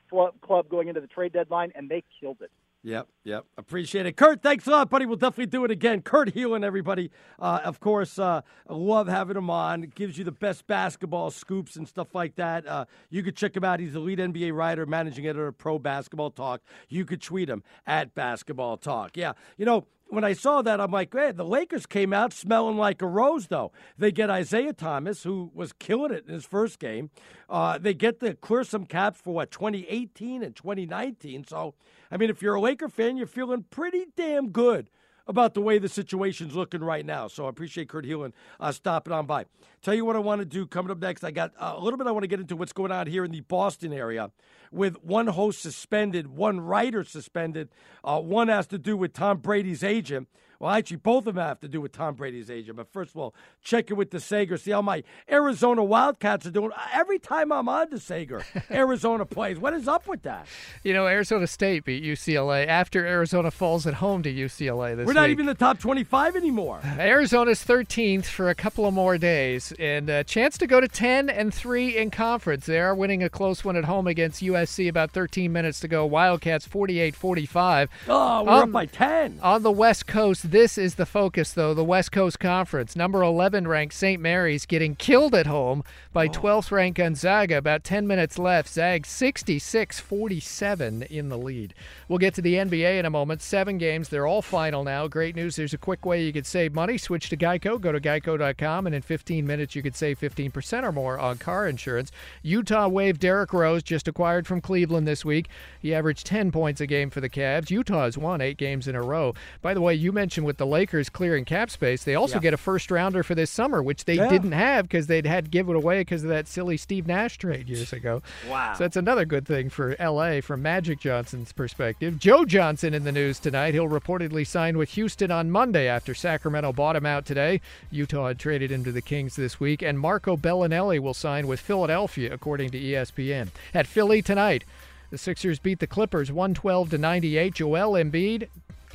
club 0.41 0.69
going 0.71 0.89
into 0.89 1.03
the 1.03 1.07
trade 1.07 1.35
deadline, 1.35 1.73
and 1.77 1.91
they 1.91 2.03
killed 2.21 2.39
it. 2.41 2.51
Yep, 2.85 3.09
yep. 3.23 3.45
Appreciate 3.57 4.07
it. 4.07 4.17
Kurt, 4.17 4.43
thanks 4.43 4.67
a 4.67 4.71
lot, 4.71 4.91
buddy. 4.91 5.07
We'll 5.07 5.17
definitely 5.17 5.47
do 5.47 5.65
it 5.65 5.71
again. 5.71 6.03
Kurt 6.03 6.35
Helin, 6.35 6.65
everybody. 6.65 7.13
Uh, 7.39 7.61
of 7.63 7.79
course, 7.79 8.19
uh, 8.19 8.43
love 8.69 9.07
having 9.07 9.37
him 9.37 9.51
on. 9.51 9.85
It 9.85 9.95
gives 9.95 10.19
you 10.19 10.25
the 10.25 10.33
best 10.33 10.67
basketball 10.67 11.31
scoops 11.31 11.77
and 11.77 11.87
stuff 11.87 12.13
like 12.13 12.35
that. 12.37 12.67
Uh, 12.67 12.87
you 13.09 13.23
could 13.23 13.37
check 13.37 13.57
him 13.57 13.63
out. 13.63 13.79
He's 13.79 13.93
the 13.93 14.01
lead 14.01 14.19
NBA 14.19 14.53
writer, 14.53 14.85
managing 14.85 15.27
editor 15.27 15.47
of 15.47 15.59
Pro 15.59 15.79
Basketball 15.79 16.33
Talk. 16.33 16.61
You 16.89 17.05
could 17.05 17.23
tweet 17.23 17.49
him 17.49 17.63
at 17.87 18.17
Basketball 18.17 18.77
Talk. 18.79 19.17
Yeah, 19.17 19.35
you 19.57 19.65
know, 19.65 19.87
when 20.13 20.25
I 20.25 20.35
saw 20.35 20.61
that, 20.61 20.79
I'm 20.79 20.91
like, 20.91 21.15
hey, 21.15 21.33
the 21.33 21.43
Lakers 21.43 21.87
came 21.87 22.13
out 22.13 22.35
smelling 22.35 22.77
like 22.77 23.01
a 23.01 23.07
rose, 23.07 23.47
though. 23.47 23.73
They 23.97 24.13
get 24.13 24.29
Isaiah 24.29 24.75
Thomas, 24.75 25.23
who 25.23 25.51
was 25.55 25.73
killing 25.73 26.13
it 26.13 26.27
in 26.29 26.35
his 26.35 26.45
first 26.45 26.79
game. 26.79 27.09
Uh, 27.49 27.79
they 27.79 27.95
get 27.95 28.21
to 28.21 28.35
clear 28.35 28.63
some 28.63 28.85
caps 28.85 29.19
for 29.23 29.33
what, 29.33 29.51
2018 29.51 30.43
and 30.43 30.55
2019. 30.55 31.47
So, 31.49 31.75
I 32.11 32.19
mean, 32.19 32.29
if 32.29 32.43
you're 32.43 32.57
a 32.57 32.61
Laker 32.61 32.91
fan, 32.91 33.17
you're 33.17 33.27
feeling 33.27 33.65
pretty 33.71 34.05
damn 34.15 34.51
good 34.51 34.91
about 35.27 35.55
the 35.55 35.61
way 35.61 35.79
the 35.79 35.89
situation's 35.89 36.55
looking 36.55 36.83
right 36.83 37.05
now. 37.05 37.29
So 37.29 37.47
I 37.47 37.49
appreciate 37.49 37.89
Kurt 37.89 38.05
Helin 38.05 38.33
uh, 38.61 38.73
stopping 38.73 39.13
on 39.13 39.27
by. 39.27 39.47
Tell 39.83 39.95
you 39.95 40.05
what 40.05 40.17
I 40.17 40.21
want 40.21 40.41
to 40.41 40.45
do 40.45 40.67
coming 40.67 40.91
up 40.91 40.99
next. 40.99 41.25
I 41.25 41.31
got 41.31 41.53
uh, 41.59 41.75
a 41.77 41.81
little 41.81 41.99
bit 41.99 42.07
I 42.07 42.13
want 42.13 42.25
to 42.25 42.29
get 42.29 42.41
into 42.41 42.57
what's 42.57 42.73
going 42.73 42.93
on 42.93 43.07
here 43.07 43.25
in 43.25 43.31
the 43.31 43.41
Boston 43.41 43.93
area 43.93 44.31
with 44.71 45.03
one 45.05 45.29
host 45.29 45.61
suspended, 45.61 46.29
one 46.29 46.61
writer 46.61 47.05
suspended. 47.05 47.69
Uh, 48.03 48.21
one 48.21 48.49
has 48.49 48.67
to 48.69 48.79
do 48.79 48.97
with 48.97 49.13
Tom 49.13 49.39
Brady's 49.39 49.85
agent. 49.85 50.29
Well, 50.63 50.71
actually, 50.71 50.99
both 50.99 51.27
of 51.27 51.35
them 51.35 51.45
have 51.45 51.59
to 51.63 51.69
do 51.69 51.81
with 51.81 51.91
Tom 51.91 52.15
Brady's 52.15 52.49
agent. 52.49 52.77
But 52.77 52.87
first 52.93 53.11
of 53.11 53.17
all, 53.17 53.35
check 53.65 53.91
it 53.91 53.95
with 53.95 54.11
DeSager. 54.11 54.57
See 54.61 54.71
how 54.71 54.81
my 54.81 55.03
Arizona 55.29 55.83
Wildcats 55.83 56.47
are 56.47 56.53
doing. 56.53 56.71
Every 56.95 57.19
time 57.19 57.51
I'm 57.51 57.69
on 57.69 57.91
DeSager, 57.91 58.45
Arizona 58.71 59.27
plays. 59.27 59.59
What 59.59 59.75
is 59.75 59.89
up 59.89 60.07
with 60.07 60.23
that? 60.23 60.47
You 60.85 60.93
know, 60.93 61.09
Arizona 61.09 61.49
State 61.49 61.85
beat 61.85 62.05
UCLA 62.05 62.65
after 62.69 63.05
Arizona 63.05 63.51
falls 63.51 63.89
at 63.89 63.95
home 63.95 64.23
to 64.23 64.33
UCLA 64.33 64.97
this 64.97 65.05
We're 65.05 65.15
not 65.15 65.23
week. 65.23 65.33
even 65.33 65.41
in 65.41 65.47
the 65.47 65.55
top 65.55 65.81
25 65.81 66.37
anymore. 66.37 66.81
Arizona's 66.97 67.65
13th 67.65 68.27
for 68.27 68.49
a 68.49 68.55
couple 68.55 68.87
of 68.87 68.95
more 68.95 69.19
days, 69.19 69.73
and 69.81 70.09
a 70.09 70.23
chance 70.23 70.57
to 70.59 70.69
go 70.69 70.81
to 70.81 70.87
10 70.87 71.29
and 71.29 71.53
3 71.53 71.97
in 71.97 72.13
conference. 72.13 72.67
They 72.67 72.79
are 72.79 72.95
winning 72.95 73.25
a 73.25 73.29
close 73.29 73.65
one 73.65 73.75
at 73.75 73.87
home 73.87 74.07
against 74.07 74.41
USC. 74.45 74.89
About 74.89 75.11
13 75.11 75.53
minutes 75.53 75.81
to 75.81 75.89
go. 75.89 76.07
Wildcats 76.07 76.69
48-45. 76.69 77.89
Oh, 78.07 78.45
we're 78.45 78.53
um, 78.53 78.63
up 78.63 78.71
by 78.71 78.87
10 78.87 79.41
on 79.43 79.65
the 79.65 79.73
West 79.73 80.07
Coast. 80.07 80.52
This 80.53 80.77
is 80.77 80.97
the 80.97 81.07
focus, 81.07 81.55
though. 81.55 81.73
The 81.73 81.83
West 81.83 82.13
Coast 82.13 82.39
Conference. 82.39 82.95
Number 82.95 83.23
11 83.23 83.67
ranked 83.67 83.95
St. 83.95 84.21
Mary's 84.21 84.67
getting 84.67 84.95
killed 84.95 85.35
at 85.35 85.47
home 85.47 85.83
by 86.13 86.29
12th 86.29 86.71
ranked 86.71 86.99
Gonzaga. 86.99 87.57
About 87.57 87.85
10 87.85 88.07
minutes 88.07 88.39
left. 88.39 88.69
Zag 88.69 89.07
66 89.07 89.99
47 89.99 91.05
in 91.05 91.31
the 91.31 91.39
lead. 91.39 91.73
We'll 92.07 92.19
get 92.19 92.35
to 92.35 92.43
the 92.43 92.57
NBA 92.57 92.99
in 92.99 93.07
a 93.07 93.11
moment. 93.11 93.41
Seven 93.41 93.79
games. 93.79 94.11
They're 94.11 94.27
all 94.27 94.43
final 94.43 94.85
now. 94.85 95.09
Great 95.09 95.35
news. 95.35 95.57
There's 95.57 95.73
a 95.73 95.79
quick 95.79 96.05
way 96.05 96.23
you 96.23 96.35
could 96.35 96.45
save 96.45 96.75
money. 96.75 96.99
Switch 96.99 97.31
to 97.31 97.37
Geico. 97.39 97.81
Go 97.81 97.91
to 97.91 97.99
geico.com, 97.99 98.85
and 98.85 98.95
in 98.95 99.01
15 99.01 99.47
minutes, 99.47 99.75
you 99.75 99.83
could 99.83 99.97
save 99.97 100.21
15% 100.21 100.83
or 100.83 100.93
more 100.93 101.19
on 101.19 101.39
car 101.39 101.67
insurance. 101.67 102.13
Utah 102.43 102.89
waived 102.89 103.23
Derrick 103.23 103.55
Rose, 103.55 103.83
just 103.83 104.07
acquired 104.07 104.47
from 104.47 104.61
Cleveland 104.61 105.09
this 105.09 105.25
week. 105.25 105.49
He 105.81 105.95
averaged 105.95 106.27
10 106.27 106.53
points 106.53 106.83
a 106.83 106.87
game 106.87 107.09
for 107.09 107.23
the 107.23 107.31
Cavs. 107.31 107.71
Utah 107.71 108.05
has 108.05 108.19
won 108.19 108.43
eight 108.43 108.59
games 108.59 108.87
in 108.87 108.95
a 108.95 109.03
row. 109.03 109.33
By 109.63 109.73
the 109.73 109.81
way, 109.81 109.95
you 109.95 110.13
mentioned 110.13 110.42
with 110.45 110.57
the 110.57 110.67
Lakers 110.67 111.09
clearing 111.09 111.45
cap 111.45 111.71
space, 111.71 112.05
they 112.05 112.15
also 112.15 112.37
yeah. 112.37 112.43
get 112.43 112.55
a 112.55 112.57
first 112.57 112.91
rounder 112.91 113.23
for 113.23 113.35
this 113.35 113.51
summer, 113.51 113.83
which 113.83 114.05
they 114.05 114.15
yeah. 114.15 114.29
didn't 114.29 114.53
have 114.53 114.85
because 114.85 115.07
they'd 115.07 115.27
had 115.27 115.45
to 115.45 115.51
give 115.51 115.69
it 115.69 115.77
away 115.77 116.01
because 116.01 116.23
of 116.23 116.31
that 116.31 116.49
silly 116.49 116.77
Steve 116.77 117.07
Nash 117.07 117.39
trade 117.39 117.69
years 117.69 117.93
ago. 117.93 118.23
Wow. 118.49 118.75
So 118.75 118.85
that's 118.85 118.97
another 118.97 119.25
good 119.25 119.47
thing 119.47 119.71
for 119.71 119.97
LA 119.99 120.41
from 120.41 120.63
Magic 120.63 121.01
Johnson's 121.01 121.53
perspective. 121.53 122.19
Joe 122.19 122.45
Johnson 122.45 122.95
in 122.95 123.05
the 123.05 123.13
news 123.13 123.39
tonight. 123.39 123.75
He'll 123.75 123.89
reportedly 123.89 124.47
sign 124.47 124.79
with 124.79 124.91
Houston 124.91 125.31
on 125.31 125.51
Monday 125.51 125.89
after 125.89 126.15
Sacramento 126.15 126.73
bought 126.73 126.97
him 126.97 127.07
out 127.07 127.27
today. 127.27 127.61
Utah 127.91 128.29
had 128.29 128.39
traded 128.39 128.71
him 128.71 128.85
to 128.85 128.93
the 128.93 129.03
Kings 129.03 129.37
this 129.37 129.61
week, 129.61 129.83
and 129.83 129.99
Marco 129.99 130.37
Belinelli 130.37 130.99
will 130.99 131.15
sign 131.15 131.47
with 131.47 131.61
Philadelphia, 131.61 132.33
according 132.33 132.71
to 132.71 132.81
ESPN. 132.81 133.49
At 133.75 133.87
Philly 133.87 134.23
tonight, 134.23 134.65
the 135.11 135.19
Sixers 135.19 135.59
beat 135.59 135.79
the 135.79 135.87
Clippers 135.87 136.33
112 136.33 136.91
to 136.91 136.99
98. 136.99 137.55
Joel 137.55 138.03
Embiid 138.03 138.49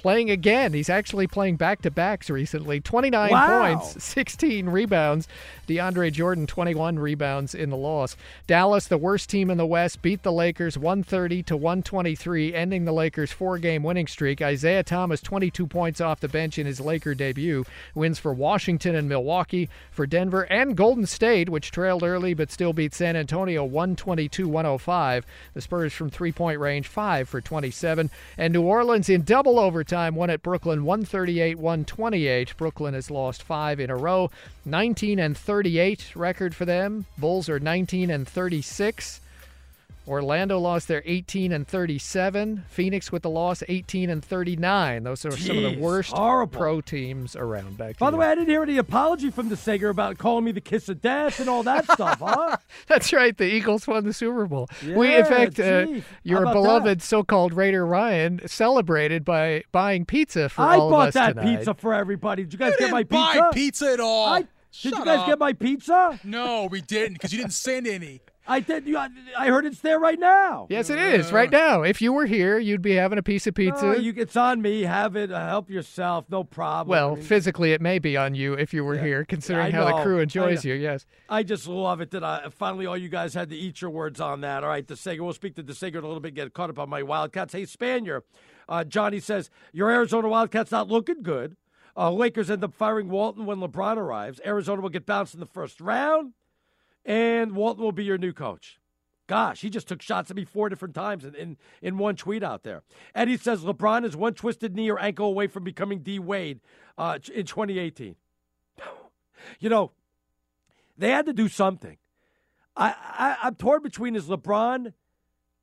playing 0.08 0.30
again. 0.30 0.72
He's 0.72 0.90
actually 0.90 1.28
playing 1.28 1.58
back 1.58 1.82
to 1.82 1.92
backs 1.92 2.30
recently. 2.30 2.80
29 2.80 3.30
wow. 3.30 3.76
points, 3.76 4.02
16 4.02 4.70
rebounds. 4.70 5.28
DeAndre 5.68 6.14
Jordan, 6.14 6.48
21 6.48 6.98
rebounds 6.98 7.54
in 7.54 7.70
the 7.70 7.76
loss. 7.76 8.16
Dallas, 8.48 8.88
the 8.88 8.98
worst 8.98 9.30
team 9.30 9.50
in 9.50 9.58
the 9.58 9.66
West, 9.66 10.02
beat 10.02 10.24
the 10.24 10.32
Lakers 10.32 10.78
130 10.78 11.44
to 11.44 11.58
123, 11.58 12.54
ending 12.54 12.86
the 12.86 12.94
Lakers' 12.94 13.34
four 13.34 13.58
game 13.58 13.84
winning 13.84 14.08
streak. 14.08 14.42
Isaiah 14.42 14.82
Thomas, 14.82 15.20
22 15.20 15.68
points 15.68 16.00
off 16.00 16.22
the 16.22 16.30
bench 16.30 16.58
in 16.58 16.66
his 16.66 16.80
Laker 16.80 17.14
debut. 17.14 17.66
Wins 17.94 18.18
for 18.18 18.32
Washington 18.32 18.96
and 18.96 19.10
Milwaukee, 19.10 19.68
for 19.92 20.08
Denver 20.08 20.44
and 20.44 20.78
Golden 20.78 21.06
State, 21.06 21.50
which 21.50 21.70
trailed 21.70 22.04
early 22.04 22.34
but 22.34 22.50
still 22.50 22.72
beat 22.72 22.94
San 22.94 23.18
Antonio 23.18 23.66
122 23.66 24.48
105. 24.48 25.26
The 25.54 25.62
Spurs 25.62 25.92
from 25.92 26.10
three 26.10 26.32
point 26.32 26.62
range, 26.62 26.88
5 26.88 27.28
for 27.28 27.42
27. 27.42 28.10
And 28.38 28.54
New 28.54 28.62
Orleans 28.62 29.10
in 29.10 29.24
double 29.24 29.60
overtime 29.60 29.97
won 29.98 30.30
at 30.30 30.44
Brooklyn 30.44 30.86
138 30.86 31.58
128. 31.58 32.56
Brooklyn 32.58 32.94
has 32.94 33.12
lost 33.12 33.44
five 33.44 33.80
in 33.80 33.90
a 33.90 33.96
row. 33.96 34.30
19 34.66 35.20
and 35.20 35.38
38 35.38 36.16
record 36.16 36.56
for 36.56 36.66
them. 36.66 37.06
Bulls 37.18 37.50
are 37.50 37.60
19 37.60 38.10
and 38.10 38.28
36. 38.28 39.22
Orlando 40.08 40.58
lost 40.60 40.88
their 40.88 41.02
18 41.06 41.52
and 41.52 41.68
37. 41.68 42.64
Phoenix 42.70 43.12
with 43.12 43.24
the 43.24 43.30
loss 43.30 43.62
18 43.68 44.10
and 44.10 44.24
39. 44.24 45.04
Those 45.04 45.26
are 45.26 45.30
Jeez, 45.30 45.48
some 45.48 45.58
of 45.58 45.64
the 45.64 45.78
worst 45.80 46.12
horrible. 46.14 46.58
pro 46.58 46.82
teams 46.82 47.36
around 47.36 47.78
back. 47.78 47.98
By 47.98 48.12
the 48.12 48.18
way, 48.18 48.28
I 48.28 48.36
didn't 48.36 48.50
hear 48.50 48.64
any 48.64 48.78
apology 48.78 49.30
from 49.32 49.50
the 49.50 49.58
Sager 49.58 49.90
about 49.90 50.18
calling 50.18 50.46
me 50.46 50.52
the 50.52 50.62
kiss 50.62 50.88
of 50.90 51.02
death 51.02 51.40
and 51.40 51.50
all 51.50 51.64
that 51.64 51.86
stuff, 51.92 52.20
huh? 52.20 52.58
That's 52.88 53.12
right. 53.12 53.38
The 53.38 53.46
Eagles 53.46 53.88
won 53.88 54.06
the 54.06 54.14
Super 54.14 54.46
Bowl. 54.46 54.70
Yeah, 54.86 54.96
we, 54.96 55.16
in 55.16 55.26
fact, 55.26 55.60
uh, 55.60 55.88
your 56.24 56.44
beloved 56.44 57.00
that? 57.00 57.04
so-called 57.04 57.54
Raider 57.54 57.86
Ryan 57.86 58.42
celebrated 58.48 59.26
by 59.26 59.64
buying 59.72 60.06
pizza 60.06 60.50
for 60.50 60.62
I 60.62 60.78
all 60.78 60.90
bought 60.90 61.02
of 61.02 61.08
us 61.10 61.14
that 61.16 61.36
tonight. 61.36 61.58
pizza 61.58 61.74
for 61.74 61.94
everybody. 61.94 62.44
Did 62.44 62.54
you 62.54 62.60
guys 62.60 62.74
you 62.74 62.80
get 62.80 62.92
my 62.92 63.04
buy 63.04 63.34
pizza? 63.34 63.50
pizza 63.54 63.94
at 63.94 64.00
all? 64.00 64.26
I, 64.28 64.40
did 64.42 64.48
Shut 64.72 65.00
you 65.00 65.06
guys 65.06 65.20
up. 65.20 65.26
get 65.28 65.40
my 65.40 65.54
pizza? 65.54 66.20
No, 66.24 66.68
we 66.70 66.82
didn't 66.82 67.14
because 67.14 67.32
you 67.34 67.40
didn't 67.40 67.54
send 67.54 67.88
any. 67.88 68.22
I 68.48 68.60
did. 68.62 68.88
You, 68.88 68.98
I, 68.98 69.10
I 69.38 69.48
heard 69.48 69.66
it's 69.66 69.82
there 69.82 70.00
right 70.00 70.18
now. 70.20 70.68
Yes, 70.70 70.90
it 70.90 71.00
is 71.00 71.32
right 71.32 71.52
now. 71.52 71.82
If 71.82 72.02
you 72.02 72.14
were 72.14 72.26
here, 72.26 72.58
you'd 72.58 72.82
be 72.82 72.94
having 72.96 73.18
a 73.18 73.24
piece 73.24 73.46
of 73.48 73.54
pizza. 73.56 73.86
No, 73.86 73.94
you, 73.94 74.14
it's 74.16 74.38
on 74.38 74.62
me. 74.62 74.84
Have 74.84 75.16
it. 75.16 75.32
Uh, 75.32 75.48
help 75.48 75.70
yourself. 75.70 76.26
No 76.30 76.44
problem. 76.44 76.90
well, 76.90 77.12
I 77.12 77.16
mean, 77.16 77.24
physically, 77.24 77.74
it 77.74 77.82
may 77.82 78.00
be 78.00 78.16
on 78.16 78.36
you 78.36 78.54
if 78.54 78.74
you 78.74 78.84
were 78.86 78.96
Yeah. 78.96 79.04
here, 79.04 79.26
considering 79.26 79.68
I 79.68 79.72
how 79.72 79.86
the 79.98 80.04
crew 80.04 80.20
I 80.20 80.24
enjoys 80.24 80.64
you. 80.64 80.76
Yes. 80.76 81.06
I 81.30 81.44
just 81.44 81.68
love 81.68 82.00
it 82.02 82.12
that 82.12 82.24
I, 82.24 82.48
finally 82.50 82.86
all 82.86 82.98
you 82.98 83.10
guys 83.10 83.34
had 83.34 83.50
to 83.50 83.56
eat 83.56 83.82
your 83.82 83.92
words 83.92 84.22
on 84.22 84.42
that. 84.42 84.64
All 84.64 84.70
right, 84.70 84.86
DeSager. 84.88 85.20
We'll 85.22 85.34
speak 85.34 85.56
to 85.56 85.64
DeSager 85.64 85.96
in 85.98 86.04
a 86.04 86.08
little 86.08 86.20
bit. 86.22 86.34
Get 86.34 86.54
caught 86.54 86.70
up 86.70 86.80
on 86.80 86.90
my 86.90 87.04
Wildcats. 87.04 87.54
Hey, 87.54 87.64
Spanier. 87.64 88.22
Uh, 88.70 88.84
Johnny 88.84 89.20
says 89.20 89.50
your 89.74 89.90
Arizona 89.90 90.28
Wildcats 90.30 90.72
not 90.72 90.88
looking 90.88 91.22
good. 91.22 91.58
Uh, 91.96 92.12
Lakers 92.12 92.52
end 92.52 92.64
up 92.64 92.74
firing 92.74 93.10
Walton 93.10 93.46
when 93.46 93.58
LeBron 93.58 93.98
arrives. 93.98 94.40
Arizona 94.46 94.82
will 94.82 94.90
get 94.90 95.06
bounced 95.06 95.34
in 95.34 95.40
the 95.40 95.48
first 95.48 95.82
round, 95.82 96.34
and 97.08 97.56
Walton 97.56 97.84
will 97.84 97.94
be 97.94 98.04
your 98.04 98.18
new 98.18 98.34
coach. 98.34 98.80
Gosh, 99.28 99.62
he 99.62 99.70
just 99.70 99.88
took 99.88 100.02
shots 100.02 100.30
at 100.30 100.38
me 100.38 100.46
four 100.46 100.70
different 100.70 100.94
times 100.94 101.26
in, 101.26 101.36
in, 101.36 101.58
in 101.82 101.98
one 101.98 102.16
tweet 102.16 102.44
out 102.44 102.64
there. 102.64 102.84
Eddie 103.16 103.38
says 103.38 103.62
LeBron 103.62 104.06
is 104.06 104.16
one 104.16 104.34
twisted 104.34 104.76
knee 104.76 104.90
or 104.90 105.00
ankle 105.00 105.26
away 105.26 105.48
from 105.48 105.64
becoming 105.64 106.00
D 106.00 106.20
Wade 106.20 106.60
uh, 106.98 107.18
in 107.34 107.46
2018. 107.46 108.16
you 109.60 109.70
know, 109.70 109.92
they 110.98 111.10
had 111.10 111.26
to 111.26 111.34
do 111.34 111.48
something. 111.48 111.98
I, 112.76 112.94
I 113.18 113.38
I'm 113.48 113.56
torn 113.56 113.82
between 113.82 114.16
is 114.16 114.28
LeBron, 114.28 114.94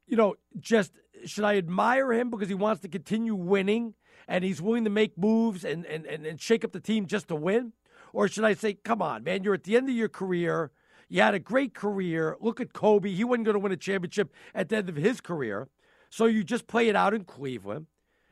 you 0.06 0.16
know, 0.16 0.34
just 0.58 0.92
should 1.24 1.44
I 1.44 1.56
admire 1.56 2.12
him 2.12 2.28
because 2.28 2.48
he 2.48 2.54
wants 2.54 2.82
to 2.82 2.88
continue 2.88 3.34
winning 3.34 3.94
and 4.28 4.44
he's 4.44 4.60
willing 4.60 4.84
to 4.84 4.90
make 4.90 5.16
moves 5.16 5.64
and, 5.64 5.86
and, 5.86 6.04
and, 6.06 6.26
and 6.26 6.40
shake 6.40 6.64
up 6.64 6.72
the 6.72 6.80
team 6.80 7.06
just 7.06 7.28
to 7.28 7.36
win? 7.36 7.72
Or 8.12 8.28
should 8.28 8.44
I 8.44 8.54
say, 8.54 8.74
come 8.74 9.00
on, 9.00 9.24
man, 9.24 9.42
you're 9.42 9.54
at 9.54 9.64
the 9.64 9.76
end 9.76 9.88
of 9.88 9.94
your 9.94 10.08
career. 10.08 10.70
You 11.08 11.22
had 11.22 11.34
a 11.34 11.38
great 11.38 11.74
career. 11.74 12.36
Look 12.40 12.60
at 12.60 12.72
Kobe. 12.72 13.10
He 13.10 13.24
wasn't 13.24 13.44
going 13.44 13.54
to 13.54 13.60
win 13.60 13.72
a 13.72 13.76
championship 13.76 14.32
at 14.54 14.68
the 14.68 14.76
end 14.76 14.88
of 14.88 14.96
his 14.96 15.20
career. 15.20 15.68
So 16.10 16.26
you 16.26 16.44
just 16.44 16.66
play 16.66 16.88
it 16.88 16.96
out 16.96 17.14
in 17.14 17.24
Cleveland 17.24 17.86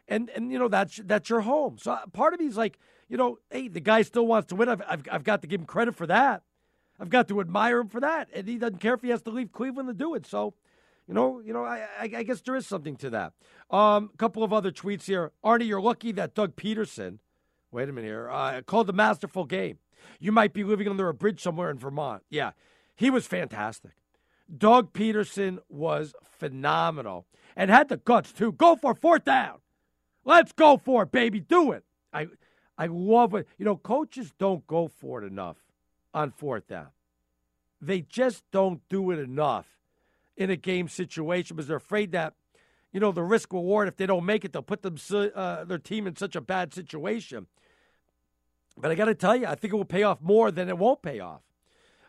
and 0.08 0.30
and 0.30 0.52
you 0.52 0.58
know 0.58 0.68
that's 0.68 1.00
that's 1.04 1.30
your 1.30 1.40
home. 1.40 1.78
So 1.78 1.92
uh, 1.92 2.06
part 2.12 2.34
of 2.34 2.40
me 2.40 2.46
is 2.46 2.56
like, 2.56 2.78
you 3.08 3.16
know, 3.16 3.38
hey, 3.50 3.68
the 3.68 3.80
guy 3.80 4.02
still 4.02 4.26
wants 4.26 4.48
to 4.48 4.56
win. 4.56 4.68
I've 4.68 4.82
I've, 4.86 5.02
I've 5.10 5.24
got 5.24 5.42
to 5.42 5.48
give 5.48 5.60
him 5.60 5.66
credit 5.66 5.94
for 5.94 6.06
that. 6.06 6.42
I've 7.00 7.08
got 7.08 7.28
to 7.28 7.40
admire 7.40 7.80
him 7.80 7.88
for 7.88 8.00
that, 8.00 8.28
and 8.34 8.46
he 8.46 8.58
doesn't 8.58 8.78
care 8.78 8.94
if 8.94 9.02
he 9.02 9.08
has 9.08 9.22
to 9.22 9.30
leave 9.30 9.52
Cleveland 9.52 9.88
to 9.88 9.94
do 9.94 10.14
it. 10.14 10.26
So, 10.26 10.54
you 11.08 11.14
know, 11.14 11.40
you 11.40 11.52
know, 11.52 11.64
I, 11.64 11.86
I, 11.98 12.10
I 12.18 12.22
guess 12.22 12.42
there 12.42 12.54
is 12.54 12.66
something 12.66 12.96
to 12.96 13.10
that. 13.10 13.32
Um, 13.70 14.10
a 14.12 14.16
couple 14.18 14.44
of 14.44 14.52
other 14.52 14.70
tweets 14.70 15.04
here. 15.04 15.32
Arnie, 15.42 15.66
you're 15.66 15.80
lucky 15.80 16.12
that 16.12 16.34
Doug 16.34 16.54
Pederson, 16.54 17.18
wait 17.72 17.88
a 17.88 17.92
minute 17.92 18.06
here, 18.06 18.30
uh, 18.30 18.60
called 18.62 18.86
the 18.86 18.92
masterful 18.92 19.46
game. 19.46 19.78
You 20.18 20.32
might 20.32 20.52
be 20.52 20.64
living 20.64 20.88
under 20.88 21.08
a 21.08 21.14
bridge 21.14 21.40
somewhere 21.40 21.70
in 21.70 21.78
Vermont. 21.78 22.22
Yeah, 22.30 22.52
he 22.94 23.10
was 23.10 23.26
fantastic. 23.26 23.92
Doug 24.56 24.92
Pederson 24.92 25.58
was 25.68 26.14
phenomenal 26.22 27.26
and 27.56 27.70
had 27.70 27.88
the 27.88 27.96
guts 27.96 28.32
to 28.34 28.52
go 28.52 28.76
for 28.76 28.94
fourth 28.94 29.24
down. 29.24 29.58
Let's 30.24 30.52
go 30.52 30.76
for 30.76 31.04
it, 31.04 31.12
baby. 31.12 31.40
Do 31.40 31.72
it. 31.72 31.84
I 32.12 32.28
I 32.78 32.86
love 32.86 33.34
it. 33.34 33.46
You 33.58 33.64
know, 33.64 33.76
coaches 33.76 34.32
don't 34.38 34.66
go 34.66 34.88
for 34.88 35.22
it 35.22 35.26
enough 35.26 35.56
on 36.14 36.30
fourth 36.30 36.66
down. 36.68 36.88
They 37.80 38.00
just 38.00 38.44
don't 38.50 38.80
do 38.88 39.10
it 39.10 39.18
enough 39.18 39.66
in 40.36 40.50
a 40.50 40.56
game 40.56 40.88
situation 40.88 41.56
because 41.56 41.68
they're 41.68 41.76
afraid 41.76 42.12
that, 42.12 42.34
you 42.92 43.00
know, 43.00 43.12
the 43.12 43.22
risk 43.22 43.52
reward, 43.52 43.88
if 43.88 43.96
they 43.96 44.06
don't 44.06 44.24
make 44.24 44.44
it, 44.44 44.52
they'll 44.52 44.62
put 44.62 44.82
them, 44.82 44.96
uh, 45.12 45.64
their 45.64 45.78
team 45.78 46.06
in 46.06 46.16
such 46.16 46.36
a 46.36 46.40
bad 46.40 46.72
situation. 46.72 47.46
But 48.76 48.90
I 48.90 48.94
got 48.94 49.06
to 49.06 49.14
tell 49.14 49.36
you, 49.36 49.46
I 49.46 49.54
think 49.54 49.72
it 49.72 49.76
will 49.76 49.84
pay 49.84 50.02
off 50.02 50.20
more 50.20 50.50
than 50.50 50.68
it 50.68 50.78
won't 50.78 51.02
pay 51.02 51.20
off. 51.20 51.42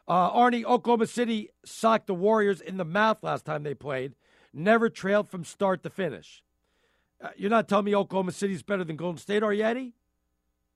Uh, 0.07 0.31
Arnie, 0.31 0.65
Oklahoma 0.65 1.07
City 1.07 1.49
socked 1.63 2.07
the 2.07 2.13
Warriors 2.13 2.61
in 2.61 2.77
the 2.77 2.85
mouth 2.85 3.17
last 3.21 3.45
time 3.45 3.63
they 3.63 3.73
played. 3.73 4.13
Never 4.53 4.89
trailed 4.89 5.29
from 5.29 5.43
start 5.43 5.83
to 5.83 5.89
finish. 5.89 6.43
Uh, 7.21 7.29
you're 7.37 7.49
not 7.49 7.69
telling 7.69 7.85
me 7.85 7.95
Oklahoma 7.95 8.31
City's 8.31 8.63
better 8.63 8.83
than 8.83 8.97
Golden 8.97 9.17
State, 9.17 9.43
are 9.43 9.53
you, 9.53 9.63
Eddie? 9.63 9.93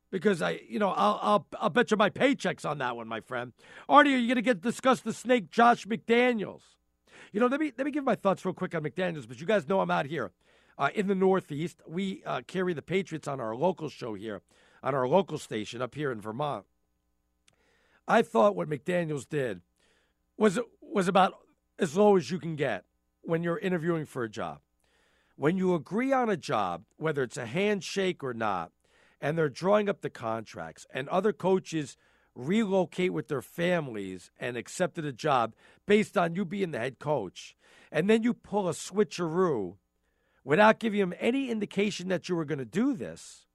Because 0.09 0.41
I, 0.41 0.61
you 0.67 0.79
know, 0.79 0.89
I'll, 0.89 1.19
I'll, 1.21 1.47
I'll 1.59 1.69
bet 1.69 1.91
you 1.91 1.97
my 1.97 2.09
paychecks 2.09 2.67
on 2.67 2.77
that 2.77 2.95
one, 2.95 3.09
my 3.09 3.19
friend. 3.19 3.51
Arnie, 3.89 4.13
are 4.13 4.17
you 4.17 4.27
going 4.27 4.35
to 4.35 4.41
get 4.41 4.61
discuss 4.61 5.01
the 5.01 5.11
snake, 5.11 5.51
Josh 5.51 5.85
McDaniels? 5.85 6.61
You 7.33 7.41
know, 7.41 7.47
let 7.47 7.59
me 7.59 7.73
let 7.77 7.83
me 7.83 7.91
give 7.91 8.05
my 8.05 8.15
thoughts 8.15 8.45
real 8.45 8.53
quick 8.53 8.73
on 8.73 8.83
McDaniels, 8.83 9.27
but 9.27 9.41
you 9.41 9.45
guys 9.45 9.67
know 9.67 9.81
I'm 9.81 9.91
out 9.91 10.05
here 10.05 10.31
uh, 10.77 10.89
in 10.95 11.07
the 11.07 11.15
Northeast. 11.15 11.81
We 11.85 12.23
uh, 12.25 12.41
carry 12.47 12.73
the 12.73 12.81
Patriots 12.81 13.27
on 13.27 13.41
our 13.41 13.53
local 13.53 13.89
show 13.89 14.13
here, 14.13 14.41
on 14.83 14.95
our 14.95 15.07
local 15.07 15.37
station 15.37 15.81
up 15.81 15.95
here 15.95 16.11
in 16.11 16.21
Vermont. 16.21 16.65
I 18.07 18.21
thought 18.21 18.55
what 18.55 18.69
McDaniels 18.69 19.27
did 19.27 19.61
was 20.37 20.59
was 20.81 21.07
about 21.07 21.33
as 21.79 21.95
low 21.95 22.15
as 22.15 22.31
you 22.31 22.39
can 22.39 22.55
get 22.55 22.85
when 23.21 23.43
you're 23.43 23.59
interviewing 23.59 24.05
for 24.05 24.23
a 24.23 24.29
job. 24.29 24.59
When 25.35 25.57
you 25.57 25.75
agree 25.75 26.13
on 26.13 26.29
a 26.29 26.37
job, 26.37 26.83
whether 26.95 27.21
it's 27.21 27.37
a 27.37 27.45
handshake 27.45 28.23
or 28.23 28.33
not, 28.33 28.71
and 29.21 29.37
they're 29.37 29.49
drawing 29.49 29.89
up 29.89 30.01
the 30.01 30.09
contracts, 30.09 30.87
and 30.93 31.07
other 31.09 31.33
coaches 31.33 31.97
relocate 32.33 33.13
with 33.13 33.27
their 33.27 33.41
families 33.41 34.31
and 34.39 34.55
accepted 34.55 35.05
a 35.05 35.11
job 35.11 35.53
based 35.85 36.17
on 36.17 36.35
you 36.35 36.45
being 36.45 36.71
the 36.71 36.79
head 36.79 36.99
coach, 36.99 37.55
and 37.91 38.09
then 38.09 38.23
you 38.23 38.33
pull 38.33 38.69
a 38.69 38.73
switcheroo 38.73 39.75
without 40.43 40.79
giving 40.79 40.99
them 40.99 41.13
any 41.19 41.49
indication 41.49 42.07
that 42.07 42.29
you 42.29 42.35
were 42.35 42.45
going 42.45 42.59
to 42.59 42.65
do 42.65 42.93
this, 42.93 43.46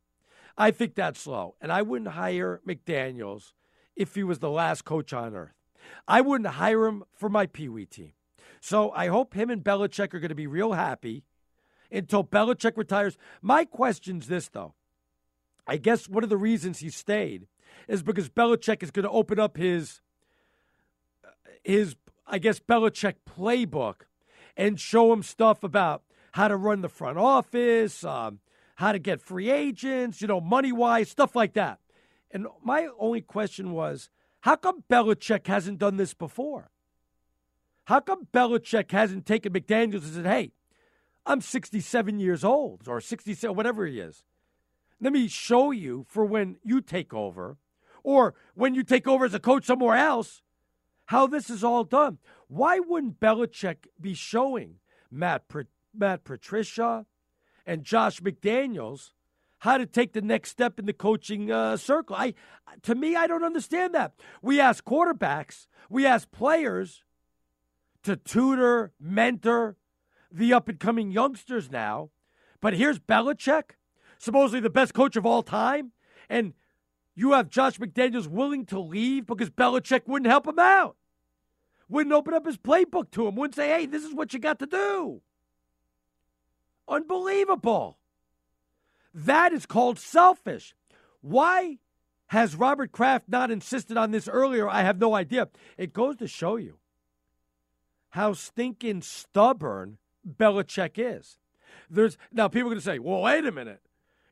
I 0.56 0.70
think 0.70 0.94
that's 0.94 1.26
low. 1.26 1.56
And 1.60 1.72
I 1.72 1.82
wouldn't 1.82 2.12
hire 2.12 2.60
McDaniels 2.66 3.52
if 3.96 4.14
he 4.14 4.22
was 4.22 4.38
the 4.38 4.50
last 4.50 4.84
coach 4.84 5.12
on 5.12 5.34
earth. 5.34 5.54
I 6.06 6.20
wouldn't 6.20 6.54
hire 6.54 6.86
him 6.86 7.04
for 7.14 7.28
my 7.28 7.46
Pee 7.46 7.68
Wee 7.68 7.86
team. 7.86 8.12
So 8.60 8.90
I 8.92 9.08
hope 9.08 9.34
him 9.34 9.50
and 9.50 9.64
Belichick 9.64 10.14
are 10.14 10.20
going 10.20 10.28
to 10.28 10.34
be 10.34 10.46
real 10.46 10.72
happy 10.72 11.24
until 11.90 12.24
Belichick 12.24 12.76
retires. 12.76 13.18
My 13.40 13.64
question's 13.64 14.28
this, 14.28 14.48
though. 14.48 14.74
I 15.66 15.76
guess 15.76 16.08
one 16.08 16.24
of 16.24 16.30
the 16.30 16.36
reasons 16.36 16.78
he 16.78 16.90
stayed 16.90 17.46
is 17.88 18.02
because 18.02 18.28
Belichick 18.28 18.82
is 18.82 18.90
going 18.90 19.04
to 19.04 19.10
open 19.10 19.38
up 19.38 19.56
his 19.56 20.00
his 21.62 21.96
I 22.26 22.38
guess 22.38 22.60
Belichick 22.60 23.14
playbook 23.28 24.02
and 24.56 24.80
show 24.80 25.12
him 25.12 25.22
stuff 25.22 25.62
about 25.62 26.02
how 26.32 26.48
to 26.48 26.56
run 26.56 26.80
the 26.80 26.88
front 26.88 27.18
office, 27.18 28.04
um, 28.04 28.40
how 28.76 28.92
to 28.92 28.98
get 28.98 29.20
free 29.20 29.50
agents, 29.50 30.20
you 30.20 30.28
know, 30.28 30.40
money 30.40 30.72
wise, 30.72 31.08
stuff 31.08 31.37
like 31.37 31.54
that. 31.54 31.78
And 32.30 32.46
my 32.64 32.88
only 32.98 33.20
question 33.20 33.72
was, 33.72 34.11
how 34.40 34.56
come 34.56 34.85
Belichick 34.90 35.46
hasn't 35.46 35.78
done 35.78 35.96
this 35.96 36.14
before? 36.14 36.70
How 37.85 38.00
come 38.00 38.26
Belichick 38.32 38.90
hasn't 38.90 39.26
taken 39.26 39.52
McDaniels 39.52 40.04
and 40.04 40.14
said, 40.14 40.26
hey, 40.26 40.52
I'm 41.24 41.40
67 41.40 42.18
years 42.18 42.42
old 42.42 42.88
or 42.88 43.00
67, 43.00 43.54
whatever 43.54 43.87
he 43.87 44.00
is. 44.00 44.24
Let 45.00 45.12
me 45.12 45.28
show 45.28 45.70
you 45.70 46.06
for 46.08 46.24
when 46.24 46.56
you 46.64 46.80
take 46.80 47.12
over 47.12 47.56
or 48.02 48.35
when 48.54 48.74
you 48.74 48.82
take 48.82 49.06
over 49.06 49.24
as 49.24 49.35
a 49.35 49.40
coach 49.40 49.64
somewhere 49.64 49.96
else 49.96 50.42
how 51.06 51.26
this 51.26 51.50
is 51.50 51.62
all 51.62 51.85
done. 51.85 52.18
Why 52.48 52.78
wouldn't 52.78 53.20
Belichick 53.20 53.87
be 54.00 54.14
showing 54.14 54.76
Matt, 55.11 55.44
Matt 55.94 56.24
Patricia 56.24 57.06
and 57.66 57.85
Josh 57.85 58.20
McDaniels 58.20 59.11
how 59.59 59.79
to 59.79 59.87
take 59.87 60.12
the 60.12 60.20
next 60.20 60.51
step 60.51 60.81
in 60.81 60.87
the 60.87 60.92
coaching 60.92 61.51
uh, 61.53 61.77
circle. 61.77 62.16
I, 62.16 62.35
to 62.83 62.96
me, 62.96 63.14
I 63.14 63.29
don't 63.29 63.44
understand 63.44 63.94
that. 63.94 64.12
We 64.42 64.61
ask 64.61 64.85
quarterbacks, 64.85 65.68
we 65.88 66.05
ask 66.05 66.31
players 66.33 67.05
to 68.03 68.16
tutor, 68.16 68.92
mentor 68.98 69.77
the 70.33 70.53
up 70.53 70.68
and 70.68 70.81
coming 70.81 71.12
youngsters 71.12 71.70
now. 71.70 72.11
But 72.61 72.75
here's 72.75 72.98
Belichick, 72.98 73.77
supposedly 74.18 74.59
the 74.59 74.70
best 74.70 74.94
coach 74.94 75.14
of 75.14 75.25
all 75.25 75.44
time, 75.44 75.92
and 76.29 76.55
you 77.14 77.33
have 77.33 77.48
Josh 77.48 77.79
McDaniels 77.79 78.27
willing 78.27 78.66
to 78.66 78.81
leave 78.81 79.27
because 79.27 79.51
Belichick 79.51 80.09
wouldn't 80.09 80.31
help 80.31 80.48
him 80.48 80.59
out, 80.59 80.96
wouldn't 81.88 82.14
open 82.14 82.35
up 82.35 82.46
his 82.46 82.57
playbook 82.57 83.12
to 83.12 83.29
him, 83.29 83.37
wouldn't 83.37 83.55
say, 83.55 83.68
hey, 83.68 83.87
this 83.87 84.03
is 84.03 84.12
what 84.12 84.33
you 84.33 84.40
got 84.40 84.59
to 84.59 84.66
do. 84.66 85.20
Unbelievable. 86.92 87.96
That 89.14 89.55
is 89.55 89.64
called 89.64 89.98
selfish. 89.98 90.74
Why 91.22 91.78
has 92.26 92.55
Robert 92.55 92.92
Kraft 92.92 93.28
not 93.28 93.50
insisted 93.50 93.96
on 93.96 94.11
this 94.11 94.28
earlier? 94.28 94.68
I 94.68 94.83
have 94.83 94.98
no 94.98 95.14
idea. 95.14 95.48
It 95.78 95.94
goes 95.94 96.16
to 96.16 96.28
show 96.28 96.57
you 96.57 96.76
how 98.11 98.35
stinking 98.35 99.00
stubborn 99.00 99.96
Belichick 100.26 100.92
is. 100.96 101.38
There's 101.88 102.18
now 102.31 102.48
people 102.48 102.68
are 102.68 102.74
going 102.74 102.81
to 102.81 102.85
say, 102.85 102.98
"Well, 102.98 103.22
wait 103.22 103.46
a 103.46 103.52
minute. 103.52 103.81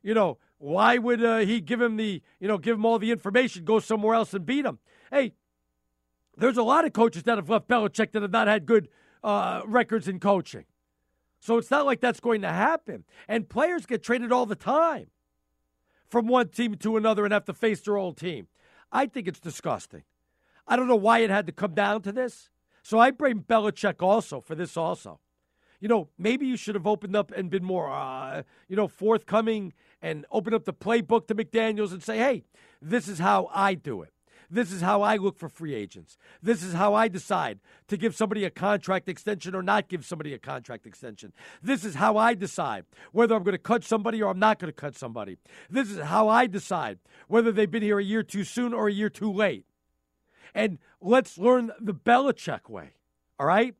You 0.03 0.13
know, 0.13 0.37
why 0.59 0.99
would 0.99 1.23
uh, 1.23 1.39
he 1.39 1.61
give 1.61 1.81
him 1.81 1.97
the, 1.97 2.21
you 2.39 2.47
know, 2.47 2.59
give 2.59 2.75
him 2.75 2.85
all 2.85 2.99
the 2.99 3.11
information, 3.11 3.65
go 3.65 3.79
somewhere 3.79 4.13
else 4.13 4.35
and 4.35 4.45
beat 4.45 4.65
him?" 4.65 4.77
Hey, 5.09 5.33
there's 6.37 6.57
a 6.57 6.63
lot 6.63 6.85
of 6.85 6.93
coaches 6.93 7.23
that 7.23 7.39
have 7.39 7.49
left 7.49 7.67
Belichick 7.67 8.11
that 8.11 8.21
have 8.21 8.31
not 8.31 8.47
had 8.47 8.67
good 8.67 8.87
uh, 9.23 9.61
records 9.65 10.07
in 10.07 10.19
coaching. 10.19 10.65
So 11.41 11.57
it's 11.57 11.71
not 11.71 11.87
like 11.87 11.99
that's 11.99 12.19
going 12.19 12.41
to 12.41 12.49
happen. 12.49 13.03
And 13.27 13.49
players 13.49 13.87
get 13.87 14.03
traded 14.03 14.31
all 14.31 14.45
the 14.45 14.55
time 14.55 15.07
from 16.07 16.27
one 16.27 16.49
team 16.49 16.75
to 16.75 16.97
another 16.97 17.25
and 17.25 17.33
have 17.33 17.45
to 17.45 17.53
face 17.53 17.81
their 17.81 17.97
old 17.97 18.15
team. 18.15 18.47
I 18.91 19.07
think 19.07 19.27
it's 19.27 19.39
disgusting. 19.39 20.03
I 20.67 20.75
don't 20.75 20.87
know 20.87 20.95
why 20.95 21.19
it 21.19 21.31
had 21.31 21.47
to 21.47 21.51
come 21.51 21.73
down 21.73 22.03
to 22.03 22.11
this. 22.11 22.49
So 22.83 22.99
I 22.99 23.09
blame 23.09 23.41
Belichick 23.41 24.03
also 24.03 24.39
for 24.39 24.53
this 24.53 24.77
also. 24.77 25.19
You 25.79 25.87
know, 25.87 26.09
maybe 26.15 26.45
you 26.45 26.57
should 26.57 26.75
have 26.75 26.85
opened 26.85 27.15
up 27.15 27.31
and 27.31 27.49
been 27.49 27.63
more, 27.63 27.89
uh, 27.89 28.43
you 28.67 28.75
know, 28.75 28.87
forthcoming 28.87 29.73
and 29.99 30.27
open 30.31 30.53
up 30.53 30.65
the 30.65 30.73
playbook 30.73 31.25
to 31.27 31.35
McDaniels 31.35 31.91
and 31.91 32.03
say, 32.03 32.19
hey, 32.19 32.43
this 32.79 33.07
is 33.07 33.17
how 33.17 33.49
I 33.51 33.73
do 33.73 34.03
it. 34.03 34.13
This 34.51 34.71
is 34.73 34.81
how 34.81 35.01
I 35.01 35.15
look 35.15 35.37
for 35.37 35.47
free 35.47 35.73
agents. 35.73 36.17
This 36.43 36.61
is 36.61 36.73
how 36.73 36.93
I 36.93 37.07
decide 37.07 37.59
to 37.87 37.95
give 37.95 38.15
somebody 38.15 38.43
a 38.43 38.49
contract 38.49 39.07
extension 39.07 39.55
or 39.55 39.63
not 39.63 39.87
give 39.87 40.05
somebody 40.05 40.33
a 40.33 40.39
contract 40.39 40.85
extension. 40.85 41.31
This 41.63 41.85
is 41.85 41.95
how 41.95 42.17
I 42.17 42.33
decide 42.33 42.85
whether 43.13 43.33
I'm 43.33 43.43
going 43.43 43.53
to 43.53 43.57
cut 43.57 43.85
somebody 43.85 44.21
or 44.21 44.29
I'm 44.29 44.39
not 44.39 44.59
going 44.59 44.71
to 44.71 44.75
cut 44.75 44.95
somebody. 44.95 45.37
This 45.69 45.89
is 45.89 45.99
how 45.99 46.27
I 46.27 46.47
decide 46.47 46.99
whether 47.29 47.53
they've 47.53 47.71
been 47.71 47.81
here 47.81 47.99
a 47.99 48.03
year 48.03 48.23
too 48.23 48.43
soon 48.43 48.73
or 48.73 48.89
a 48.89 48.93
year 48.93 49.09
too 49.09 49.31
late. 49.31 49.65
And 50.53 50.79
let's 50.99 51.37
learn 51.37 51.71
the 51.79 51.93
Belichick 51.93 52.69
way. 52.69 52.95
All 53.39 53.45
right? 53.45 53.73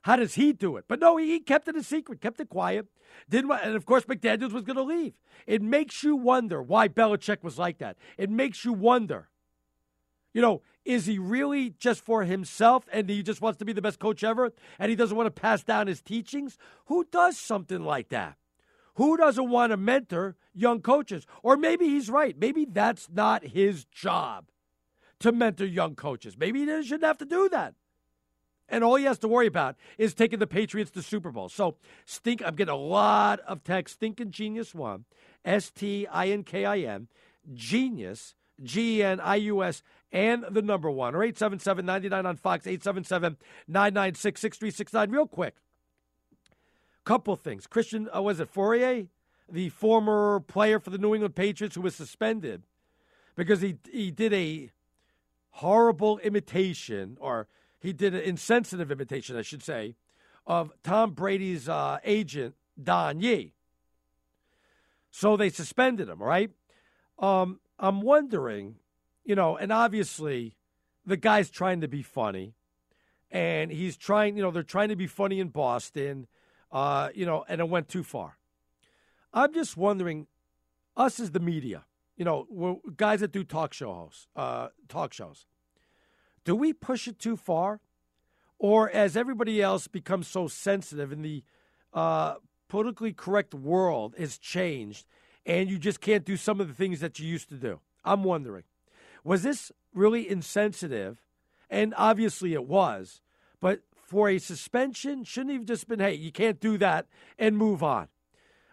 How 0.00 0.16
does 0.16 0.34
he 0.34 0.54
do 0.54 0.78
it? 0.78 0.86
But 0.88 1.00
no, 1.00 1.18
he 1.18 1.40
kept 1.40 1.68
it 1.68 1.76
a 1.76 1.82
secret, 1.82 2.22
kept 2.22 2.40
it 2.40 2.48
quiet. 2.48 2.86
Didn't 3.28 3.50
and 3.50 3.76
of 3.76 3.84
course 3.84 4.04
McDaniels 4.04 4.52
was 4.52 4.62
going 4.62 4.76
to 4.76 4.82
leave. 4.82 5.12
It 5.46 5.60
makes 5.60 6.02
you 6.02 6.16
wonder 6.16 6.62
why 6.62 6.88
Belichick 6.88 7.42
was 7.42 7.58
like 7.58 7.78
that. 7.78 7.96
It 8.16 8.30
makes 8.30 8.64
you 8.64 8.72
wonder 8.72 9.28
you 10.36 10.42
know, 10.42 10.60
is 10.84 11.06
he 11.06 11.18
really 11.18 11.70
just 11.78 12.02
for 12.02 12.22
himself 12.22 12.86
and 12.92 13.08
he 13.08 13.22
just 13.22 13.40
wants 13.40 13.58
to 13.60 13.64
be 13.64 13.72
the 13.72 13.80
best 13.80 13.98
coach 13.98 14.22
ever 14.22 14.52
and 14.78 14.90
he 14.90 14.94
doesn't 14.94 15.16
want 15.16 15.26
to 15.28 15.30
pass 15.30 15.64
down 15.64 15.86
his 15.86 16.02
teachings? 16.02 16.58
Who 16.88 17.06
does 17.10 17.38
something 17.38 17.82
like 17.82 18.10
that? 18.10 18.36
Who 18.96 19.16
doesn't 19.16 19.48
want 19.48 19.72
to 19.72 19.78
mentor 19.78 20.36
young 20.52 20.82
coaches? 20.82 21.26
Or 21.42 21.56
maybe 21.56 21.86
he's 21.86 22.10
right. 22.10 22.38
Maybe 22.38 22.66
that's 22.66 23.08
not 23.10 23.44
his 23.44 23.86
job 23.86 24.50
to 25.20 25.32
mentor 25.32 25.64
young 25.64 25.94
coaches. 25.94 26.36
Maybe 26.38 26.66
he 26.66 26.82
shouldn't 26.82 27.04
have 27.04 27.16
to 27.16 27.24
do 27.24 27.48
that. 27.48 27.72
And 28.68 28.84
all 28.84 28.96
he 28.96 29.04
has 29.04 29.18
to 29.20 29.28
worry 29.28 29.46
about 29.46 29.76
is 29.96 30.12
taking 30.12 30.38
the 30.38 30.46
Patriots 30.46 30.90
to 30.90 31.02
Super 31.02 31.30
Bowl. 31.30 31.48
So, 31.48 31.76
stink. 32.04 32.42
I'm 32.44 32.56
getting 32.56 32.74
a 32.74 32.76
lot 32.76 33.40
of 33.40 33.64
text. 33.64 33.94
Stinking 33.94 34.32
Genius 34.32 34.74
One, 34.74 35.06
S 35.46 35.70
T 35.70 36.06
I 36.06 36.28
N 36.28 36.44
K 36.44 36.66
I 36.66 36.80
N, 36.80 37.08
Genius, 37.54 38.34
G 38.62 39.02
N 39.02 39.20
I 39.20 39.36
U 39.36 39.62
S, 39.62 39.82
and 40.12 40.44
the 40.50 40.62
number 40.62 40.90
one, 40.90 41.14
or 41.14 41.22
877 41.22 41.84
99 41.84 42.26
on 42.26 42.36
Fox, 42.36 42.66
877 42.66 43.36
996 43.68 44.40
6369. 44.40 45.10
Real 45.10 45.26
quick, 45.26 45.56
couple 47.04 47.36
things. 47.36 47.66
Christian, 47.66 48.08
uh, 48.14 48.22
was 48.22 48.40
it 48.40 48.52
Fauria, 48.52 49.08
the 49.50 49.68
former 49.70 50.40
player 50.40 50.80
for 50.80 50.90
the 50.90 50.98
New 50.98 51.14
England 51.14 51.34
Patriots 51.34 51.74
who 51.74 51.82
was 51.82 51.94
suspended 51.94 52.62
because 53.36 53.60
he 53.60 53.76
he 53.90 54.10
did 54.10 54.32
a 54.32 54.70
horrible 55.50 56.18
imitation, 56.18 57.16
or 57.20 57.48
he 57.80 57.92
did 57.92 58.14
an 58.14 58.20
insensitive 58.22 58.90
imitation, 58.90 59.36
I 59.36 59.42
should 59.42 59.62
say, 59.62 59.94
of 60.46 60.72
Tom 60.82 61.12
Brady's 61.12 61.68
uh, 61.68 61.98
agent 62.04 62.54
Don 62.82 63.20
Yee. 63.20 63.52
So 65.10 65.36
they 65.36 65.48
suspended 65.48 66.08
him, 66.08 66.22
right? 66.22 66.50
Um, 67.18 67.60
I'm 67.78 68.00
wondering, 68.00 68.76
you 69.24 69.34
know, 69.34 69.56
and 69.56 69.72
obviously 69.72 70.56
the 71.04 71.16
guy's 71.16 71.50
trying 71.50 71.80
to 71.82 71.88
be 71.88 72.02
funny, 72.02 72.54
and 73.30 73.70
he's 73.70 73.96
trying, 73.96 74.36
you 74.36 74.42
know, 74.42 74.50
they're 74.50 74.62
trying 74.62 74.88
to 74.88 74.96
be 74.96 75.06
funny 75.06 75.40
in 75.40 75.48
Boston, 75.48 76.26
uh, 76.72 77.10
you 77.14 77.26
know, 77.26 77.44
and 77.48 77.60
it 77.60 77.68
went 77.68 77.88
too 77.88 78.02
far. 78.02 78.38
I'm 79.32 79.52
just 79.52 79.76
wondering, 79.76 80.26
us 80.96 81.20
as 81.20 81.32
the 81.32 81.40
media, 81.40 81.84
you 82.16 82.24
know, 82.24 82.80
guys 82.96 83.20
that 83.20 83.32
do 83.32 83.44
talk 83.44 83.74
show 83.74 83.92
hosts, 83.92 84.26
uh, 84.34 84.68
talk 84.88 85.12
shows, 85.12 85.46
do 86.44 86.56
we 86.56 86.72
push 86.72 87.06
it 87.06 87.18
too 87.18 87.36
far, 87.36 87.80
or 88.58 88.90
as 88.90 89.16
everybody 89.16 89.60
else 89.60 89.86
becomes 89.86 90.26
so 90.26 90.48
sensitive 90.48 91.12
and 91.12 91.24
the 91.24 91.44
uh, 91.92 92.36
politically 92.68 93.12
correct 93.12 93.52
world 93.54 94.14
has 94.18 94.38
changed, 94.38 95.06
and 95.46 95.70
you 95.70 95.78
just 95.78 96.00
can't 96.00 96.24
do 96.24 96.36
some 96.36 96.60
of 96.60 96.68
the 96.68 96.74
things 96.74 97.00
that 97.00 97.18
you 97.18 97.26
used 97.26 97.48
to 97.48 97.54
do? 97.54 97.80
I'm 98.04 98.24
wondering, 98.24 98.64
was 99.24 99.42
this 99.42 99.72
really 99.94 100.28
insensitive? 100.28 101.22
And 101.70 101.94
obviously 101.96 102.52
it 102.52 102.66
was, 102.66 103.22
but 103.60 103.80
for 103.94 104.28
a 104.28 104.38
suspension, 104.38 105.24
shouldn't 105.24 105.54
have 105.54 105.64
just 105.64 105.88
been, 105.88 105.98
hey, 105.98 106.14
you 106.14 106.30
can't 106.30 106.60
do 106.60 106.78
that 106.78 107.06
and 107.38 107.56
move 107.56 107.82
on. 107.82 108.08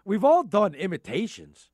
We've 0.04 0.22
all 0.22 0.44
done 0.44 0.74
imitations. 0.74 1.70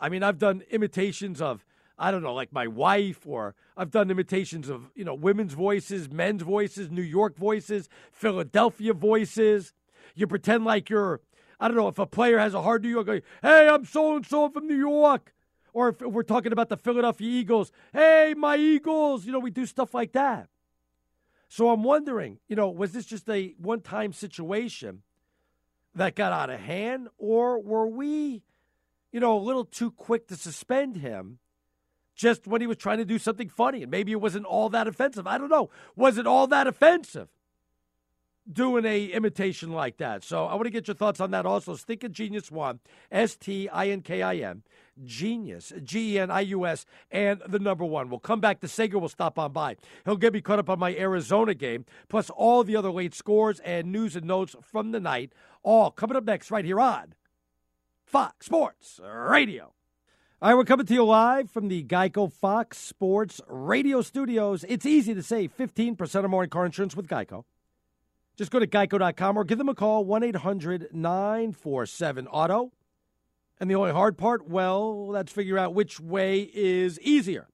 I 0.00 0.08
mean, 0.08 0.22
I've 0.22 0.38
done 0.38 0.62
imitations 0.70 1.42
of, 1.42 1.66
I 1.98 2.10
don't 2.10 2.22
know, 2.22 2.32
like 2.32 2.52
my 2.52 2.66
wife, 2.66 3.26
or 3.26 3.54
I've 3.76 3.90
done 3.90 4.10
imitations 4.10 4.68
of, 4.68 4.90
you 4.94 5.04
know, 5.04 5.14
women's 5.14 5.52
voices, 5.52 6.10
men's 6.10 6.42
voices, 6.42 6.90
New 6.90 7.02
York 7.02 7.36
voices, 7.36 7.88
Philadelphia 8.12 8.94
voices. 8.94 9.74
You 10.14 10.26
pretend 10.26 10.64
like 10.64 10.88
you're, 10.88 11.20
I 11.62 11.68
don't 11.68 11.76
know, 11.76 11.86
if 11.86 12.00
a 12.00 12.06
player 12.06 12.40
has 12.40 12.54
a 12.54 12.60
hard 12.60 12.82
New 12.82 12.88
York, 12.88 13.06
hey, 13.40 13.68
I'm 13.68 13.84
so 13.84 14.16
and 14.16 14.26
so 14.26 14.50
from 14.50 14.66
New 14.66 14.76
York. 14.76 15.32
Or 15.72 15.90
if 15.90 16.00
we're 16.00 16.24
talking 16.24 16.50
about 16.50 16.68
the 16.68 16.76
Philadelphia 16.76 17.30
Eagles, 17.30 17.70
hey, 17.92 18.34
my 18.36 18.56
Eagles. 18.56 19.24
You 19.24 19.30
know, 19.30 19.38
we 19.38 19.52
do 19.52 19.64
stuff 19.64 19.94
like 19.94 20.10
that. 20.12 20.48
So 21.46 21.70
I'm 21.70 21.84
wondering, 21.84 22.40
you 22.48 22.56
know, 22.56 22.68
was 22.68 22.90
this 22.90 23.06
just 23.06 23.30
a 23.30 23.54
one 23.58 23.80
time 23.80 24.12
situation 24.12 25.02
that 25.94 26.16
got 26.16 26.32
out 26.32 26.50
of 26.50 26.58
hand, 26.58 27.06
or 27.16 27.60
were 27.60 27.86
we, 27.86 28.42
you 29.12 29.20
know, 29.20 29.38
a 29.38 29.40
little 29.40 29.64
too 29.64 29.92
quick 29.92 30.26
to 30.28 30.36
suspend 30.36 30.96
him 30.96 31.38
just 32.16 32.48
when 32.48 32.60
he 32.60 32.66
was 32.66 32.76
trying 32.76 32.98
to 32.98 33.04
do 33.04 33.18
something 33.18 33.48
funny? 33.48 33.82
And 33.82 33.90
maybe 33.90 34.10
it 34.10 34.20
wasn't 34.20 34.46
all 34.46 34.68
that 34.70 34.88
offensive. 34.88 35.28
I 35.28 35.38
don't 35.38 35.48
know. 35.48 35.70
Was 35.94 36.18
it 36.18 36.26
all 36.26 36.48
that 36.48 36.66
offensive? 36.66 37.28
Doing 38.50 38.84
a 38.84 39.06
imitation 39.06 39.70
like 39.70 39.98
that. 39.98 40.24
So 40.24 40.46
I 40.46 40.54
want 40.54 40.64
to 40.64 40.70
get 40.70 40.88
your 40.88 40.96
thoughts 40.96 41.20
on 41.20 41.30
that 41.30 41.46
also. 41.46 41.76
Stinkin' 41.76 42.12
Genius 42.12 42.50
One, 42.50 42.80
S 43.10 43.36
T 43.36 43.68
I 43.68 43.88
N 43.88 44.00
K 44.00 44.22
I 44.22 44.36
N. 44.36 44.62
Genius, 45.04 45.72
G 45.82 46.14
E 46.14 46.18
N 46.18 46.30
I 46.30 46.40
U 46.40 46.66
S, 46.66 46.84
and 47.10 47.40
the 47.46 47.58
number 47.58 47.84
one. 47.84 48.10
We'll 48.10 48.20
come 48.20 48.40
back. 48.40 48.60
The 48.60 48.68
Sager 48.68 48.98
will 48.98 49.08
stop 49.08 49.38
on 49.38 49.52
by. 49.52 49.76
He'll 50.04 50.16
get 50.16 50.34
me 50.34 50.40
caught 50.40 50.58
up 50.58 50.68
on 50.68 50.78
my 50.78 50.94
Arizona 50.94 51.54
game, 51.54 51.84
plus 52.08 52.30
all 52.30 52.62
the 52.64 52.76
other 52.76 52.90
late 52.90 53.14
scores 53.14 53.60
and 53.60 53.90
news 53.90 54.16
and 54.16 54.26
notes 54.26 54.54
from 54.60 54.90
the 54.92 55.00
night. 55.00 55.32
All 55.62 55.90
coming 55.90 56.16
up 56.16 56.24
next, 56.24 56.50
right 56.50 56.64
here 56.64 56.80
on 56.80 57.14
Fox 58.04 58.46
Sports 58.46 59.00
Radio. 59.02 59.72
All 60.42 60.48
right, 60.48 60.54
we're 60.56 60.64
coming 60.64 60.86
to 60.86 60.94
you 60.94 61.04
live 61.04 61.50
from 61.50 61.68
the 61.68 61.84
Geico 61.84 62.30
Fox 62.30 62.76
Sports 62.76 63.40
Radio 63.46 64.02
studios. 64.02 64.64
It's 64.68 64.84
easy 64.84 65.14
to 65.14 65.22
save 65.22 65.56
15% 65.56 66.24
or 66.24 66.28
more 66.28 66.44
in 66.44 66.50
car 66.50 66.66
insurance 66.66 66.96
with 66.96 67.06
Geico. 67.06 67.44
Just 68.36 68.50
go 68.50 68.58
to 68.58 68.66
geico.com 68.66 69.36
or 69.36 69.44
give 69.44 69.58
them 69.58 69.68
a 69.68 69.74
call 69.74 70.04
1 70.04 70.22
800 70.22 70.88
947 70.92 72.26
Auto. 72.28 72.72
And 73.60 73.70
the 73.70 73.74
only 73.74 73.92
hard 73.92 74.18
part, 74.18 74.48
well, 74.48 75.06
let's 75.06 75.30
figure 75.30 75.58
out 75.58 75.74
which 75.74 76.00
way 76.00 76.50
is 76.52 76.98
easier. 77.00 77.48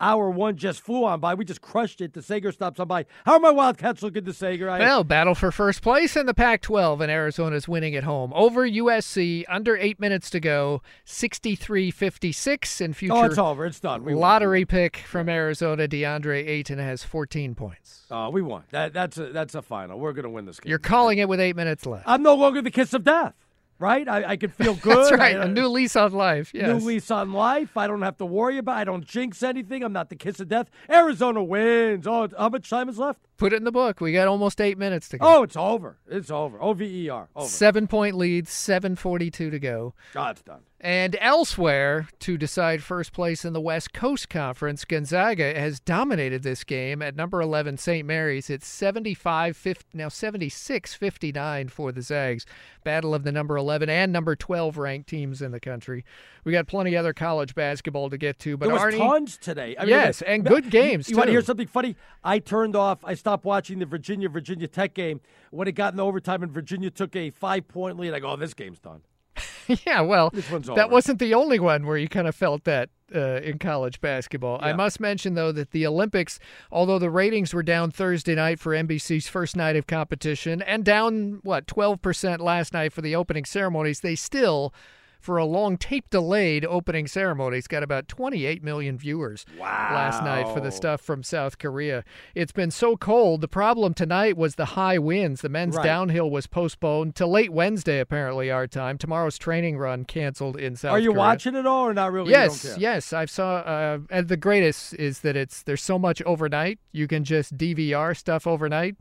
Hour 0.00 0.30
one 0.30 0.56
just 0.56 0.80
flew 0.80 1.04
on 1.04 1.18
by. 1.18 1.34
We 1.34 1.44
just 1.44 1.60
crushed 1.60 2.00
it. 2.00 2.12
The 2.12 2.22
Sager 2.22 2.52
stops 2.52 2.78
on 2.78 2.86
by. 2.86 3.06
How 3.26 3.32
are 3.34 3.40
my 3.40 3.50
Wildcats 3.50 4.00
looking, 4.02 4.22
the 4.22 4.32
Sager? 4.32 4.70
I, 4.70 4.78
Well, 4.78 5.02
battle 5.02 5.34
for 5.34 5.50
first 5.50 5.82
place 5.82 6.16
in 6.16 6.26
the 6.26 6.34
Pac 6.34 6.62
12, 6.62 7.00
and 7.00 7.10
Arizona's 7.10 7.66
winning 7.66 7.96
at 7.96 8.04
home 8.04 8.32
over 8.34 8.68
USC. 8.68 9.44
Under 9.48 9.76
eight 9.76 9.98
minutes 9.98 10.30
to 10.30 10.40
go, 10.40 10.82
63 11.04 11.90
56 11.90 12.80
in 12.80 12.90
oh, 12.90 12.94
future. 12.94 13.14
oh, 13.14 13.24
it's 13.24 13.38
over. 13.38 13.66
It's 13.66 13.80
done. 13.80 14.04
We 14.04 14.14
won. 14.14 14.20
lottery 14.20 14.64
pick 14.64 14.98
from 14.98 15.28
Arizona. 15.28 15.88
DeAndre 15.88 16.46
Ayton 16.46 16.78
has 16.78 17.02
14 17.02 17.56
points. 17.56 18.06
Oh, 18.10 18.30
we 18.30 18.40
won. 18.40 18.62
That, 18.70 18.92
that's, 18.92 19.18
a, 19.18 19.32
that's 19.32 19.56
a 19.56 19.62
final. 19.62 19.98
We're 19.98 20.12
going 20.12 20.24
to 20.24 20.30
win 20.30 20.44
this 20.44 20.60
game. 20.60 20.70
You're 20.70 20.78
calling 20.78 21.18
it 21.18 21.28
with 21.28 21.40
eight 21.40 21.56
minutes 21.56 21.86
left. 21.86 22.04
I'm 22.06 22.22
no 22.22 22.34
longer 22.34 22.62
the 22.62 22.70
kiss 22.70 22.94
of 22.94 23.02
death, 23.02 23.34
right? 23.78 24.08
I, 24.08 24.30
I 24.30 24.36
can 24.36 24.50
feel 24.50 24.74
good. 24.82 24.96
That's 24.96 25.12
right. 25.12 25.36
I- 25.36 25.44
A 25.44 25.48
new 25.48 25.68
lease 25.68 25.96
on 25.96 26.12
life. 26.12 26.52
Yes. 26.54 26.66
New 26.82 26.86
lease 26.86 27.10
on 27.10 27.32
life. 27.32 27.76
I 27.76 27.86
don't 27.86 28.02
have 28.02 28.16
to 28.18 28.26
worry 28.26 28.58
about. 28.58 28.76
I 28.76 28.84
don't 28.84 29.04
jinx 29.06 29.42
anything. 29.42 29.82
I'm 29.82 29.92
not 29.92 30.08
the 30.10 30.16
kiss 30.16 30.40
of 30.40 30.48
death. 30.48 30.70
Arizona 30.90 31.42
wins. 31.42 32.06
Oh, 32.06 32.28
how 32.36 32.48
much 32.48 32.68
time 32.70 32.88
is 32.88 32.98
left? 32.98 33.20
Put 33.36 33.52
it 33.52 33.56
in 33.56 33.64
the 33.64 33.72
book. 33.72 34.00
We 34.00 34.12
got 34.12 34.26
almost 34.28 34.60
eight 34.60 34.78
minutes 34.78 35.08
to 35.10 35.18
go. 35.18 35.26
Oh, 35.26 35.42
it's 35.42 35.56
over. 35.56 35.96
It's 36.08 36.30
over. 36.30 36.60
O 36.60 36.72
V 36.72 37.04
E 37.04 37.08
R. 37.08 37.28
Over. 37.36 37.46
Seven 37.48 37.86
point 37.86 38.16
lead, 38.16 38.46
7.42 38.46 39.30
to 39.32 39.58
go. 39.58 39.94
God's 40.12 40.42
done. 40.42 40.60
And 40.80 41.16
elsewhere, 41.20 42.06
to 42.20 42.38
decide 42.38 42.84
first 42.84 43.12
place 43.12 43.44
in 43.44 43.52
the 43.52 43.60
West 43.60 43.92
Coast 43.92 44.28
Conference, 44.28 44.84
Gonzaga 44.84 45.58
has 45.58 45.80
dominated 45.80 46.44
this 46.44 46.62
game 46.62 47.02
at 47.02 47.16
number 47.16 47.40
11 47.40 47.78
St. 47.78 48.06
Mary's. 48.06 48.48
It's 48.48 48.68
75 48.68 49.56
50, 49.56 49.98
now 49.98 50.08
76 50.08 50.94
59 50.94 51.68
for 51.68 51.90
the 51.90 52.00
Zags. 52.00 52.46
Battle 52.84 53.12
of 53.12 53.24
the 53.24 53.32
number 53.32 53.56
11 53.56 53.90
and 53.90 54.12
number 54.12 54.36
12 54.36 54.78
ranked 54.78 55.08
teams 55.08 55.42
in 55.42 55.50
the 55.50 55.58
country. 55.58 56.04
We 56.44 56.52
got 56.52 56.68
plenty 56.68 56.96
other 56.96 57.12
college 57.12 57.56
basketball 57.56 58.08
to 58.10 58.16
get 58.16 58.38
to, 58.40 58.56
but 58.56 58.66
there 58.66 58.74
was 58.74 58.82
Arnie, 58.82 58.98
tons 58.98 59.36
today. 59.36 59.74
I 59.76 59.82
mean, 59.82 59.90
yes, 59.90 60.20
look, 60.20 60.30
and 60.30 60.44
good 60.44 60.70
games. 60.70 61.10
You, 61.10 61.16
want 61.16 61.26
to 61.26 61.32
hear 61.32 61.42
something 61.42 61.66
funny? 61.66 61.96
I 62.22 62.38
turned 62.38 62.76
off. 62.76 63.04
I 63.04 63.14
stopped 63.14 63.44
watching 63.44 63.80
the 63.80 63.86
Virginia 63.86 64.28
Virginia 64.28 64.68
Tech 64.68 64.94
game 64.94 65.20
when 65.50 65.66
it 65.66 65.72
got 65.72 65.92
in 65.92 65.98
overtime 65.98 66.44
and 66.44 66.52
Virginia 66.52 66.90
took 66.90 67.16
a 67.16 67.30
five 67.30 67.66
point 67.66 67.98
lead. 67.98 68.14
I 68.14 68.20
go, 68.20 68.30
oh, 68.30 68.36
this 68.36 68.54
game's 68.54 68.78
done. 68.78 69.00
yeah, 69.86 70.00
well, 70.00 70.30
that 70.30 70.68
over. 70.68 70.88
wasn't 70.88 71.18
the 71.18 71.34
only 71.34 71.58
one 71.58 71.86
where 71.86 71.96
you 71.96 72.08
kind 72.08 72.26
of 72.26 72.34
felt 72.34 72.64
that 72.64 72.90
uh, 73.14 73.40
in 73.40 73.58
college 73.58 74.00
basketball. 74.00 74.58
I 74.60 74.72
must 74.72 75.00
mention, 75.00 75.34
though, 75.34 75.52
that 75.52 75.70
the 75.70 75.86
Olympics, 75.86 76.38
although 76.70 76.98
the 76.98 77.10
ratings 77.10 77.54
were 77.54 77.62
down 77.62 77.90
Thursday 77.90 78.34
night 78.34 78.58
for 78.58 78.72
NBC's 78.72 79.28
first 79.28 79.56
night 79.56 79.76
of 79.76 79.86
competition 79.86 80.62
and 80.62 80.84
down, 80.84 81.40
what, 81.42 81.66
12% 81.66 82.40
last 82.40 82.72
night 82.72 82.92
for 82.92 83.00
the 83.02 83.14
opening 83.16 83.44
ceremonies, 83.44 84.00
they 84.00 84.14
still. 84.14 84.74
For 85.18 85.36
a 85.36 85.44
long 85.44 85.76
tape 85.76 86.08
delayed 86.10 86.64
opening 86.64 87.06
ceremony, 87.06 87.58
it's 87.58 87.66
got 87.66 87.82
about 87.82 88.06
28 88.08 88.62
million 88.62 88.96
viewers 88.96 89.44
wow. 89.58 89.90
last 89.92 90.22
night 90.22 90.52
for 90.54 90.60
the 90.60 90.70
stuff 90.70 91.00
from 91.00 91.22
South 91.22 91.58
Korea. 91.58 92.04
It's 92.34 92.52
been 92.52 92.70
so 92.70 92.96
cold. 92.96 93.40
The 93.40 93.48
problem 93.48 93.94
tonight 93.94 94.36
was 94.36 94.54
the 94.54 94.64
high 94.66 94.98
winds. 94.98 95.40
The 95.40 95.48
men's 95.48 95.76
Right. 95.76 95.84
downhill 95.84 96.30
was 96.30 96.46
postponed 96.46 97.14
to 97.16 97.26
late 97.26 97.52
Wednesday, 97.52 97.98
apparently, 98.00 98.50
our 98.50 98.66
time. 98.66 98.96
Tomorrow's 98.96 99.38
training 99.38 99.76
run 99.76 100.04
canceled 100.04 100.56
in 100.56 100.76
South 100.76 100.92
Are 100.92 100.98
you 101.00 101.10
Korea. 101.10 101.18
watching 101.18 101.54
it 101.56 101.66
all 101.66 101.86
or 101.86 101.94
not 101.94 102.12
really? 102.12 102.28
You 102.30 102.34
don't 102.36 102.44
Yes, 102.44 102.62
care? 102.62 102.76
yes, 102.78 103.12
I 103.12 103.24
saw. 103.24 103.56
Uh, 103.56 103.98
and 104.10 104.28
the 104.28 104.36
greatest 104.36 104.94
is 104.94 105.20
that 105.20 105.36
it's 105.36 105.62
there's 105.62 105.82
so 105.82 105.98
much 105.98 106.22
overnight. 106.22 106.78
You 106.92 107.06
can 107.08 107.24
just 107.24 107.56
DVR 107.58 108.14
stuff 108.14 108.46
overnight 108.46 108.96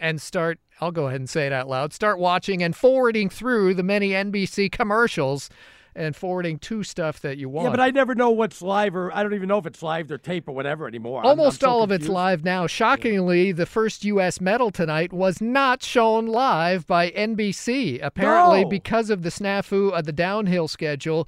and 0.00 0.20
start. 0.20 0.58
I'll 0.80 0.92
go 0.92 1.06
ahead 1.06 1.20
and 1.20 1.28
say 1.30 1.46
it 1.46 1.52
out 1.52 1.68
loud. 1.68 1.92
Start 1.92 2.18
watching 2.18 2.62
and 2.62 2.74
forwarding 2.76 3.28
through 3.30 3.74
the 3.74 3.82
many 3.82 4.10
NBC 4.10 4.70
commercials 4.70 5.48
and 5.94 6.14
forwarding 6.14 6.58
to 6.58 6.82
stuff 6.82 7.20
that 7.20 7.38
you 7.38 7.48
want. 7.48 7.64
Yeah, 7.64 7.70
but 7.70 7.80
I 7.80 7.88
never 7.90 8.14
know 8.14 8.28
what's 8.28 8.60
live 8.60 8.94
or 8.94 9.10
I 9.16 9.22
don't 9.22 9.32
even 9.32 9.48
know 9.48 9.56
if 9.56 9.64
it's 9.64 9.82
live 9.82 10.10
or 10.10 10.18
tape 10.18 10.46
or 10.46 10.52
whatever 10.52 10.86
anymore. 10.86 11.20
I'm- 11.24 11.32
I'm 11.32 11.40
Almost 11.40 11.62
so 11.62 11.70
all 11.70 11.82
of 11.82 11.90
it's 11.90 12.06
live 12.08 12.44
now. 12.44 12.66
Shockingly, 12.66 13.50
the 13.52 13.64
first 13.64 14.04
U.S. 14.04 14.38
medal 14.38 14.70
tonight 14.70 15.14
was 15.14 15.40
not 15.40 15.82
shown 15.82 16.26
live 16.26 16.86
by 16.86 17.10
NBC. 17.12 17.98
Apparently, 18.02 18.64
No. 18.64 18.68
because 18.68 19.08
of 19.08 19.22
the 19.22 19.30
snafu 19.30 19.90
of 19.98 20.04
the 20.04 20.12
downhill 20.12 20.68
schedule, 20.68 21.26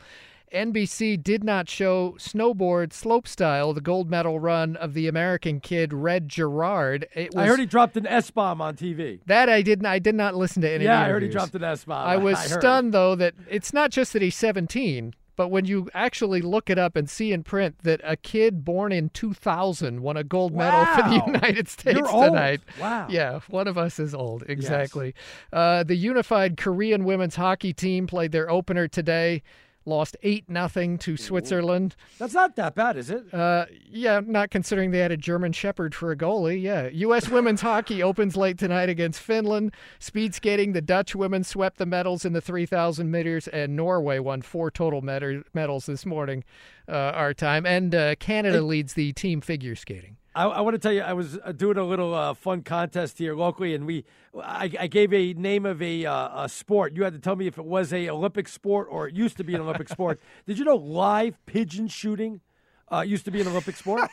NBC 0.52 1.22
did 1.22 1.44
not 1.44 1.68
show 1.68 2.12
snowboard 2.18 2.88
slopestyle, 2.90 3.74
the 3.74 3.80
gold 3.80 4.10
medal 4.10 4.40
run 4.40 4.76
of 4.76 4.94
the 4.94 5.06
American 5.08 5.60
kid 5.60 5.92
Red 5.92 6.28
Gerard. 6.28 7.06
It 7.14 7.34
was, 7.34 7.44
I 7.44 7.46
heard 7.46 7.60
he 7.60 7.66
dropped 7.66 7.96
an 7.96 8.06
S 8.06 8.30
bomb 8.30 8.60
on 8.60 8.76
TV. 8.76 9.20
that 9.26 9.48
I 9.48 9.62
didn't. 9.62 9.86
I 9.86 9.98
did 9.98 10.14
not 10.14 10.34
listen 10.34 10.62
to 10.62 10.68
any. 10.68 10.84
Of 10.84 10.88
that. 10.88 11.00
Yeah, 11.02 11.06
I 11.06 11.08
heard 11.10 11.22
he 11.22 11.28
dropped 11.28 11.54
an 11.54 11.64
S 11.64 11.84
bomb. 11.84 12.06
I 12.06 12.16
was 12.16 12.38
heard. 12.50 12.60
stunned 12.60 12.92
though 12.94 13.14
that 13.14 13.34
it's 13.50 13.72
not 13.72 13.90
just 13.90 14.12
that 14.12 14.22
he's 14.22 14.36
17, 14.36 15.14
but 15.36 15.48
when 15.48 15.66
you 15.66 15.88
actually 15.94 16.40
look 16.42 16.68
it 16.68 16.78
up 16.78 16.96
and 16.96 17.08
see 17.08 17.32
in 17.32 17.44
print 17.44 17.76
that 17.84 18.00
a 18.02 18.16
kid 18.16 18.64
born 18.64 18.90
in 18.90 19.08
2000 19.10 20.02
won 20.02 20.16
a 20.16 20.24
gold 20.24 20.52
medal 20.54 20.84
for 20.86 21.02
the 21.08 21.22
United 21.26 21.68
States 21.68 21.96
You're 21.98 22.08
old. 22.08 22.24
tonight. 22.32 22.60
Wow. 22.80 23.06
Yeah, 23.08 23.38
one 23.48 23.68
of 23.68 23.78
us 23.78 24.00
is 24.00 24.14
old. 24.14 24.42
Exactly. 24.48 25.14
Uh, 25.52 25.84
the 25.84 25.94
unified 25.94 26.56
Korean 26.56 27.04
women's 27.04 27.36
hockey 27.36 27.72
team 27.72 28.06
played 28.08 28.32
their 28.32 28.50
opener 28.50 28.88
today. 28.88 29.42
Lost 29.88 30.18
eight 30.22 30.50
nothing 30.50 30.98
to 30.98 31.16
Switzerland. 31.16 31.96
That's 32.18 32.34
not 32.34 32.56
that 32.56 32.74
bad, 32.74 32.98
is 32.98 33.08
it? 33.08 33.32
Uh, 33.32 33.64
yeah, 33.90 34.20
not 34.22 34.50
considering 34.50 34.90
they 34.90 34.98
had 34.98 35.10
a 35.10 35.16
German 35.16 35.52
Shepherd 35.52 35.94
for 35.94 36.12
a 36.12 36.16
goalie. 36.16 36.60
Yeah, 36.60 36.88
U.S. 36.92 37.28
women's 37.30 37.62
hockey 37.62 38.02
opens 38.02 38.36
late 38.36 38.58
tonight 38.58 38.90
against 38.90 39.18
Finland. 39.18 39.72
Speed 39.98 40.34
skating, 40.34 40.74
the 40.74 40.82
Dutch 40.82 41.16
women 41.16 41.42
swept 41.42 41.78
the 41.78 41.86
medals 41.86 42.26
in 42.26 42.34
the 42.34 42.42
3,000 42.42 43.10
meters, 43.10 43.48
and 43.48 43.74
Norway 43.74 44.18
won 44.18 44.42
four 44.42 44.70
total 44.70 45.00
med- 45.00 45.44
medals 45.54 45.86
this 45.86 46.04
morning, 46.04 46.44
uh, 46.86 46.92
our 46.92 47.32
time. 47.32 47.64
And 47.64 47.94
uh, 47.94 48.14
Canada 48.16 48.60
leads 48.60 48.92
the 48.92 49.14
team 49.14 49.40
figure 49.40 49.74
skating. 49.74 50.17
I, 50.38 50.44
I 50.44 50.60
want 50.60 50.74
to 50.74 50.78
tell 50.78 50.92
you, 50.92 51.00
I 51.02 51.14
was 51.14 51.36
uh, 51.44 51.50
doing 51.50 51.78
a 51.78 51.82
little 51.82 52.14
uh, 52.14 52.32
fun 52.32 52.62
contest 52.62 53.18
here 53.18 53.34
locally, 53.34 53.74
and 53.74 53.84
we, 53.84 54.04
I, 54.40 54.70
I 54.78 54.86
gave 54.86 55.12
a 55.12 55.32
name 55.32 55.66
of 55.66 55.82
a, 55.82 56.06
uh, 56.06 56.44
a 56.44 56.48
sport. 56.48 56.94
You 56.94 57.02
had 57.02 57.12
to 57.14 57.18
tell 57.18 57.34
me 57.34 57.48
if 57.48 57.58
it 57.58 57.64
was 57.64 57.92
a 57.92 58.08
Olympic 58.08 58.46
sport 58.46 58.86
or 58.88 59.08
it 59.08 59.14
used 59.16 59.36
to 59.38 59.44
be 59.44 59.56
an 59.56 59.60
Olympic 59.62 59.88
sport. 59.88 60.20
Did 60.46 60.56
you 60.60 60.64
know 60.64 60.76
live 60.76 61.44
pigeon 61.46 61.88
shooting 61.88 62.40
uh, 62.88 63.00
used 63.00 63.24
to 63.24 63.32
be 63.32 63.40
an 63.40 63.48
Olympic 63.48 63.74
sport? 63.74 64.08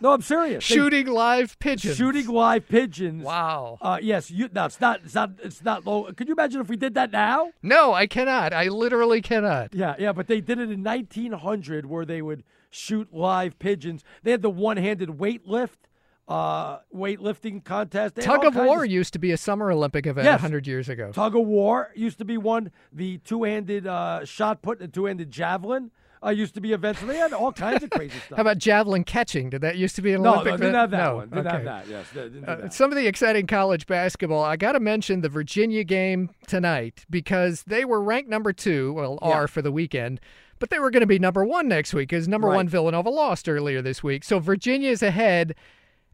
no, 0.00 0.12
I'm 0.12 0.22
serious. 0.22 0.66
They- 0.66 0.76
Shooting 0.76 1.08
live 1.08 1.58
pigeons. 1.58 1.98
shooting 1.98 2.26
live 2.26 2.66
pigeons. 2.66 3.22
Wow. 3.22 3.76
Uh, 3.82 3.98
yes, 4.00 4.30
you. 4.30 4.48
No, 4.50 4.64
it's 4.64 4.80
not. 4.80 5.00
It's 5.04 5.14
not. 5.14 5.32
It's 5.42 5.62
not 5.62 5.84
low. 5.86 6.10
Could 6.12 6.26
you 6.26 6.32
imagine 6.34 6.62
if 6.62 6.68
we 6.70 6.76
did 6.76 6.94
that 6.94 7.12
now? 7.12 7.50
No, 7.62 7.92
I 7.92 8.06
cannot. 8.06 8.54
I 8.54 8.68
literally 8.68 9.20
cannot. 9.20 9.74
Yeah, 9.74 9.94
yeah, 9.98 10.12
but 10.12 10.26
they 10.26 10.40
did 10.40 10.58
it 10.58 10.70
in 10.70 10.82
1900 10.82 11.84
where 11.84 12.06
they 12.06 12.22
would 12.22 12.44
shoot 12.74 13.08
live 13.12 13.58
pigeons. 13.58 14.02
They 14.22 14.30
had 14.32 14.42
the 14.42 14.50
one-handed 14.50 15.18
weight 15.18 15.46
lift, 15.46 15.88
uh, 16.26 16.78
weightlifting 16.94 17.62
contest. 17.64 18.16
They 18.16 18.22
Tug 18.22 18.44
of 18.44 18.56
war 18.56 18.84
used 18.84 19.12
to 19.12 19.18
be 19.18 19.30
a 19.32 19.36
summer 19.36 19.70
Olympic 19.70 20.06
event 20.06 20.26
a 20.26 20.30
Yes. 20.30 20.38
100 20.40 20.66
years 20.66 20.88
ago. 20.88 21.12
Tug 21.12 21.36
of 21.36 21.46
war 21.46 21.90
used 21.94 22.18
to 22.18 22.24
be 22.24 22.36
one. 22.38 22.70
The 22.92 23.18
two-handed 23.18 23.86
uh, 23.86 24.24
shot 24.24 24.62
put 24.62 24.80
and 24.80 24.92
two-handed 24.92 25.30
javelin 25.30 25.90
uh, 26.24 26.30
used 26.30 26.54
to 26.54 26.60
be 26.62 26.72
events. 26.72 27.00
So 27.00 27.06
they 27.06 27.18
had 27.18 27.34
all 27.34 27.52
kinds 27.52 27.82
of 27.84 27.90
crazy 27.90 28.18
stuff. 28.26 28.36
How 28.36 28.40
about 28.40 28.56
javelin 28.56 29.04
catching? 29.04 29.50
Did 29.50 29.60
that 29.60 29.76
used 29.76 29.94
to 29.96 30.02
be 30.02 30.14
an 30.14 30.22
no, 30.22 30.32
Olympic 30.32 30.52
no, 30.52 30.56
didn't 30.56 30.74
have 30.74 30.90
that 30.92 31.04
no. 31.04 31.16
one. 31.16 31.28
Didn't 31.28 31.46
okay. 31.46 31.56
have 31.56 31.64
that. 31.64 31.88
Yes, 31.88 32.06
didn't 32.14 32.48
Uh, 32.48 32.56
that. 32.56 32.72
some 32.72 32.90
of 32.90 32.96
the 32.96 33.06
exciting 33.06 33.46
college 33.46 33.86
basketball. 33.86 34.42
I 34.42 34.56
got 34.56 34.72
to 34.72 34.80
mention 34.80 35.20
the 35.20 35.28
Virginia 35.28 35.84
game 35.84 36.30
tonight 36.48 37.04
because 37.10 37.64
they 37.64 37.84
were 37.84 38.00
ranked 38.02 38.30
number 38.30 38.54
two, 38.54 38.94
well, 38.94 39.18
Yeah. 39.22 39.28
R 39.28 39.46
for 39.48 39.60
the 39.60 39.70
weekend, 39.70 40.18
but 40.64 40.70
they 40.70 40.78
were 40.78 40.90
going 40.90 41.02
to 41.02 41.06
be 41.06 41.18
number 41.18 41.44
one 41.44 41.68
next 41.68 41.92
week 41.92 42.08
because 42.08 42.26
number 42.26 42.48
Right. 42.48 42.56
one 42.56 42.68
Villanova 42.70 43.10
lost 43.10 43.50
earlier 43.50 43.82
this 43.82 44.02
week. 44.02 44.24
So 44.24 44.38
Virginia 44.38 44.88
is 44.88 45.02
ahead 45.02 45.54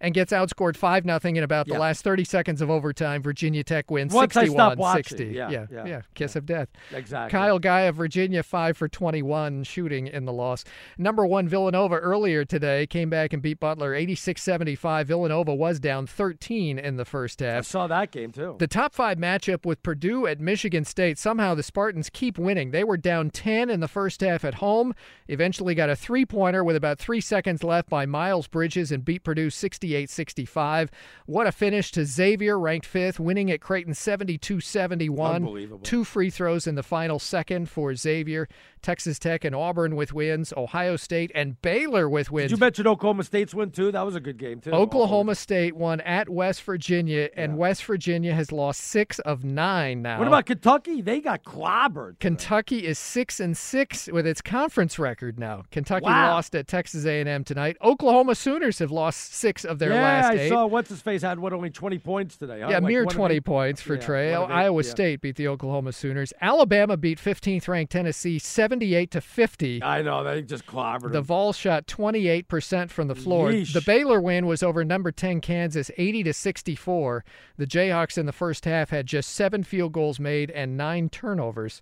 and 0.01 0.15
gets 0.15 0.33
outscored 0.33 0.77
5 0.77 1.05
nothing 1.05 1.37
in 1.37 1.45
about 1.45 1.67
Yeah. 1.69 1.75
the 1.75 1.81
last 1.81 2.03
30 2.03 2.25
seconds 2.25 2.61
of 2.63 2.71
overtime. 2.71 3.23
Virginia 3.23 3.63
Tech 3.63 3.91
wins 3.91 4.13
Once 4.15 4.35
61 4.35 4.55
stopped 4.57 4.79
watching, 4.79 5.03
60. 5.19 5.25
yeah, 5.35 5.51
yeah, 5.51 5.67
yeah, 5.87 6.01
Kiss 6.15 6.37
of 6.37 6.47
death. 6.47 6.69
Exactly. 6.93 7.31
Kyle 7.39 7.59
Guy 7.59 7.81
of 7.83 7.97
Virginia, 7.97 8.43
5 8.43 8.77
for 8.77 8.89
21 8.89 9.65
shooting 9.65 10.07
in 10.07 10.25
the 10.25 10.33
loss. 10.33 10.65
Number 10.97 11.27
one, 11.27 11.49
Villanova 11.49 11.97
earlier 11.97 12.45
today 12.45 12.87
came 12.87 13.11
back 13.11 13.33
and 13.33 13.43
beat 13.43 13.61
Butler 13.61 13.95
86 13.95 14.43
75. 14.43 15.07
Villanova 15.09 15.55
was 15.55 15.79
down 15.81 16.07
13 16.07 16.79
in 16.79 16.97
the 16.97 17.05
first 17.05 17.41
half. 17.41 17.59
I 17.59 17.61
saw 17.63 17.87
that 17.89 18.11
game 18.11 18.33
too. 18.33 18.57
The 18.59 18.67
top 18.69 18.95
five 18.95 19.19
matchup 19.19 19.67
with 19.67 19.83
Purdue 19.83 20.27
at 20.27 20.41
Michigan 20.41 20.85
State. 20.85 21.19
Somehow 21.19 21.55
the 21.55 21.63
Spartans 21.63 22.09
keep 22.11 22.39
winning. 22.39 22.71
They 22.71 22.85
were 22.85 22.97
down 22.97 23.31
10 23.31 23.69
in 23.69 23.81
the 23.81 23.89
first 23.89 24.21
half 24.23 24.45
at 24.45 24.55
home. 24.55 24.95
Eventually 25.29 25.75
got 25.75 25.91
a 25.91 25.97
three 25.97 26.25
pointer 26.25 26.65
with 26.65 26.77
about 26.77 26.99
three 26.99 27.21
seconds 27.21 27.63
left 27.63 27.89
by 27.91 28.07
Miles 28.07 28.47
Bridges 28.49 28.91
and 28.93 29.05
beat 29.05 29.25
Purdue 29.25 29.51
68 29.51 29.90
65. 30.11 30.91
What 31.27 31.47
a 31.47 31.53
finish 31.53 31.91
to 31.93 32.05
Xavier, 32.05 32.59
ranked 32.59 32.87
fifth, 32.87 33.21
winning 33.21 33.51
at 33.51 33.61
Creighton 33.61 33.95
72 33.95 34.61
71. 34.61 35.37
Unbelievable. 35.37 35.85
Two 35.85 36.05
free 36.05 36.31
throws 36.31 36.67
in 36.67 36.75
the 36.75 36.83
final 36.83 37.19
second 37.19 37.69
for 37.69 37.95
Xavier. 37.95 38.49
Texas 38.83 39.19
Tech 39.19 39.45
and 39.45 39.55
Auburn 39.55 39.97
with 39.97 40.13
wins. 40.13 40.53
Ohio 40.57 40.97
State 40.97 41.31
and 41.35 41.61
Baylor 41.63 42.09
with 42.09 42.31
wins. 42.31 42.51
Did 42.51 42.57
you 42.59 42.61
mention 42.61 42.87
Oklahoma 42.87 43.25
State's 43.25 43.55
win 43.55 43.71
too? 43.71 43.93
That 43.93 44.03
was 44.07 44.15
a 44.15 44.21
good 44.21 44.39
game 44.39 44.61
too. 44.61 44.71
Oklahoma 44.73 45.35
State 45.35 45.77
won 45.77 46.01
at 46.03 46.29
West 46.29 46.63
Virginia, 46.63 47.29
and 47.37 47.57
West 47.59 47.85
Virginia 47.85 48.33
has 48.35 48.53
lost 48.53 48.81
six 48.81 49.19
of 49.21 49.45
nine 49.45 50.03
now. 50.03 50.19
What 50.19 50.29
about 50.29 50.47
Kentucky? 50.47 51.01
They 51.01 51.21
got 51.21 51.45
clobbered. 51.45 52.19
Kentucky 52.21 52.87
is 52.87 52.99
six 52.99 53.41
and 53.41 53.57
six 53.57 54.09
with 54.09 54.27
its 54.27 54.41
conference 54.41 54.99
record 54.99 55.39
now. 55.39 55.65
Kentucky 55.71 56.07
Wow. 56.07 56.33
lost 56.35 56.55
at 56.55 56.67
Texas 56.67 57.05
A&M 57.05 57.45
tonight. 57.45 57.77
Oklahoma 57.83 58.35
Sooners 58.35 58.79
have 58.79 58.91
lost 58.91 59.35
six 59.35 59.65
of 59.65 59.79
their 59.79 59.91
yeah, 59.91 60.03
last 60.03 60.35
Yeah, 60.37 60.43
I 60.43 60.49
saw 60.49 60.67
what's 60.67 60.89
his 60.91 61.03
face 61.03 61.23
had 61.23 61.39
what 61.39 61.53
only 61.53 61.71
twenty 61.71 61.99
points 61.99 62.37
today. 62.37 62.61
Huh? 62.61 62.69
Yeah, 62.71 62.79
Like 62.79 62.85
mere 62.85 63.05
20 63.05 63.35
eight- 63.37 63.45
points 63.45 63.81
for 63.83 63.95
Yeah, 63.95 64.01
Trae. 64.01 64.33
one 64.41 64.43
of 64.45 64.51
eight, 64.51 64.55
Iowa 64.55 64.83
yeah. 64.83 64.91
State 64.91 65.21
beat 65.21 65.37
the 65.37 65.49
Oklahoma 65.49 65.93
Sooners. 65.93 66.33
Alabama 66.41 66.97
beat 66.97 67.19
15th 67.19 67.69
ranked 67.69 67.93
Tennessee 67.93 68.39
78 68.71 69.11
to 69.11 69.21
50. 69.21 69.83
I 69.83 70.01
know 70.03 70.23
they 70.23 70.43
just 70.43 70.65
clobbered. 70.65 71.11
The. 71.11 71.21
Vols 71.21 71.57
shot 71.57 71.89
28% 71.89 72.89
from 72.89 73.09
the 73.09 73.17
floor. 73.17 73.51
Yeesh. 73.51 73.73
The 73.73 73.81
Baylor 73.81 74.21
win 74.21 74.47
was 74.47 74.63
over 74.63 74.85
number 74.85 75.11
10 75.11 75.41
Kansas 75.41 75.91
80 75.99 76.23
to 76.25 76.33
64. 76.33 77.25
The 77.57 77.67
Jayhawks 77.67 78.17
in 78.17 78.27
the 78.27 78.33
first 78.33 78.65
half 78.67 78.91
had 78.91 79.07
just 79.07 79.31
7 79.31 79.65
field 79.65 79.93
goals 79.93 80.21
made 80.21 80.53
and 80.53 80.77
9 80.77 81.09
turnovers. 81.09 81.81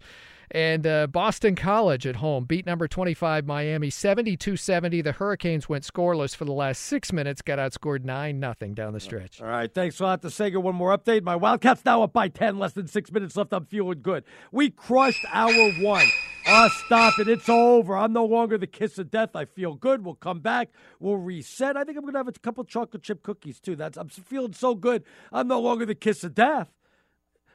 And 0.51 0.87
uh, 0.87 1.07
Boston 1.07 1.55
College 1.55 2.07
at 2.07 2.17
home 2.17 2.45
beat 2.45 2.67
number 2.67 2.89
25 2.89 3.47
Miami 3.47 3.91
72-70. 3.91 5.05
The 5.05 5.13
Hurricanes 5.13 5.69
went 5.69 5.85
scoreless 5.85 6.35
for 6.35 6.45
the 6.45 6.53
last 6.53 6.83
6 6.85 7.13
minutes, 7.13 7.43
got 7.43 7.59
outscored 7.59 8.05
9 8.05 8.39
nothing 8.41 8.75
down 8.75 8.93
the 8.93 9.01
stretch. 9.01 9.41
All 9.41 9.49
right, 9.49 9.73
thanks 9.73 10.01
a 10.01 10.05
lot 10.05 10.23
to 10.23 10.31
Sager. 10.31 10.61
One 10.61 10.75
more 10.75 10.97
update. 10.97 11.23
My 11.23 11.37
Wildcats 11.37 11.85
now 11.85 12.03
up 12.03 12.13
by 12.13 12.29
10, 12.29 12.59
less 12.59 12.73
than 12.73 12.87
six 12.87 13.13
minutes 13.13 13.37
left. 13.37 13.53
I'm 13.53 13.67
feeling 13.67 14.01
good. 14.03 14.25
We 14.53 14.71
crushed 14.71 15.25
our 15.33 15.71
one. 15.81 16.07
Ah, 16.47 16.71
stop 16.87 17.19
it. 17.19 17.29
It's 17.29 17.49
over. 17.49 17.97
I'm 17.97 18.15
no 18.15 18.25
longer 18.25 18.57
the 18.57 18.67
kiss 18.67 18.99
of 18.99 19.11
death. 19.11 19.37
I 19.37 19.45
feel 19.45 19.75
good. 19.75 20.05
We'll 20.05 20.15
come 20.15 20.41
back. 20.41 20.71
We'll 20.99 21.17
reset. 21.19 21.77
I 21.77 21.85
think 21.85 21.99
I'm 21.99 22.05
going 22.05 22.15
to 22.15 22.21
have 22.21 22.29
a 22.29 22.33
couple 22.33 22.65
chocolate 22.65 23.03
chip 23.03 23.23
cookies, 23.23 23.61
too. 23.61 23.77
That's 23.77 23.99
I'm 23.99 24.09
feeling 24.09 24.55
so 24.55 24.75
good. 24.75 25.05
I'm 25.31 25.49
no 25.49 25.61
longer 25.61 25.85
the 25.85 25.95
kiss 25.95 26.25
of 26.25 26.35
death. 26.35 26.71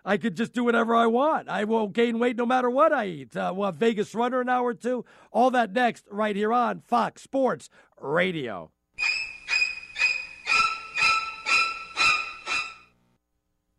I 0.06 0.18
could 0.18 0.36
just 0.36 0.54
do 0.54 0.64
whatever 0.66 0.96
I 0.96 1.06
want. 1.06 1.48
I 1.48 1.64
will 1.64 1.88
gain 1.88 2.20
weight 2.20 2.36
no 2.36 2.46
matter 2.46 2.70
what 2.70 2.92
I 2.92 3.08
eat. 3.08 3.38
Uh, 3.38 3.54
we'll 3.56 3.68
have 3.68 3.76
Vegas 3.76 4.14
Runner 4.14 4.42
an 4.42 4.50
hour 4.50 4.68
or 4.68 4.74
two. 4.74 5.06
All 5.32 5.50
that 5.52 5.72
next, 5.72 6.06
right 6.12 6.36
here 6.36 6.52
on 6.52 6.82
Fox 6.82 7.22
Sports 7.24 7.70
Radio. 8.00 8.72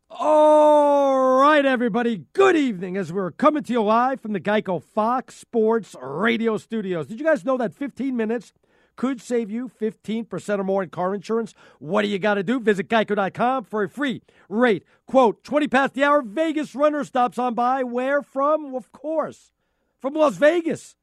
All 0.09 1.41
right, 1.41 1.65
everybody. 1.65 2.25
Good 2.33 2.55
evening 2.55 2.97
as 2.97 3.13
we're 3.13 3.31
coming 3.31 3.63
to 3.63 3.73
you 3.73 3.83
live 3.83 4.21
from 4.21 4.33
the 4.33 4.39
Geico 4.39 4.81
Fox 4.81 5.35
Sports 5.35 5.95
Radio 6.01 6.57
studios. 6.57 7.07
Did 7.07 7.19
you 7.19 7.25
guys 7.25 7.45
know 7.45 7.57
that 7.57 7.75
15 7.75 8.15
minutes 8.15 8.53
could 8.95 9.21
save 9.21 9.49
you 9.49 9.69
15% 9.69 10.59
or 10.59 10.63
more 10.63 10.83
in 10.83 10.89
car 10.89 11.13
insurance? 11.13 11.53
What 11.79 12.03
do 12.03 12.07
you 12.07 12.19
got 12.19 12.35
to 12.35 12.43
do? 12.43 12.59
Visit 12.59 12.89
geico.com 12.89 13.65
for 13.65 13.83
a 13.83 13.89
free 13.89 14.21
rate. 14.49 14.83
Quote 15.07 15.43
20 15.43 15.67
past 15.67 15.93
the 15.93 16.03
hour, 16.03 16.21
Vegas 16.21 16.75
runner 16.75 17.03
stops 17.03 17.37
on 17.37 17.53
by. 17.53 17.83
Where 17.83 18.21
from? 18.21 18.75
Of 18.75 18.91
course, 18.91 19.51
from 19.99 20.13
Las 20.13 20.35
Vegas. 20.37 20.95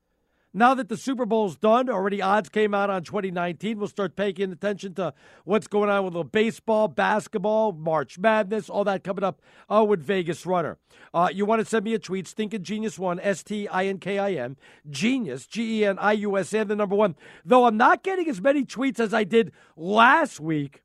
Now 0.55 0.75
that 0.75 0.91
the 0.91 0.99
Super 0.99 1.25
Bowl's 1.25 1.57
done, 1.57 1.89
already 1.89 2.21
odds 2.21 2.51
came 2.51 2.75
out 2.75 2.91
on 2.91 3.05
2019. 3.05 3.79
We'll 3.79 3.89
start 3.89 4.17
paying 4.17 4.53
attention 4.53 4.93
to 4.95 5.15
what's 5.45 5.67
going 5.67 5.89
on 5.89 6.05
with 6.05 6.13
the 6.13 6.25
baseball, 6.25 6.89
basketball, 6.89 7.73
March 7.73 8.19
Madness, 8.19 8.69
all 8.69 8.85
that 8.85 9.03
coming 9.03 9.25
up 9.25 9.41
uh, 9.71 9.83
with 9.83 10.03
Vegas 10.03 10.45
Runner. 10.45 10.77
Uh, 11.15 11.31
you 11.33 11.47
want 11.47 11.61
to 11.61 11.65
send 11.65 11.87
me 11.87 11.95
a 11.95 11.99
tweet, 11.99 12.29
Stinkin' 12.29 12.65
Genius 12.65 12.99
One, 12.99 13.19
S 13.21 13.43
T 13.43 13.67
I 13.67 13.87
N 13.87 13.99
K 13.99 14.19
I 14.19 14.33
N, 14.33 14.59
Genius, 14.91 15.47
G 15.47 15.81
E 15.81 15.85
N 15.87 15.99
I 15.99 16.13
U 16.13 16.37
S, 16.37 16.53
and 16.53 16.69
the 16.69 16.77
number 16.77 16.97
one. 16.97 17.17
Though 17.47 17.65
I'm 17.65 17.79
not 17.79 18.03
getting 18.03 18.29
as 18.29 18.43
many 18.43 18.65
tweets 18.65 19.01
as 19.01 19.15
I 19.15 19.25
did 19.25 19.53
last 19.75 20.39
week 20.39 20.83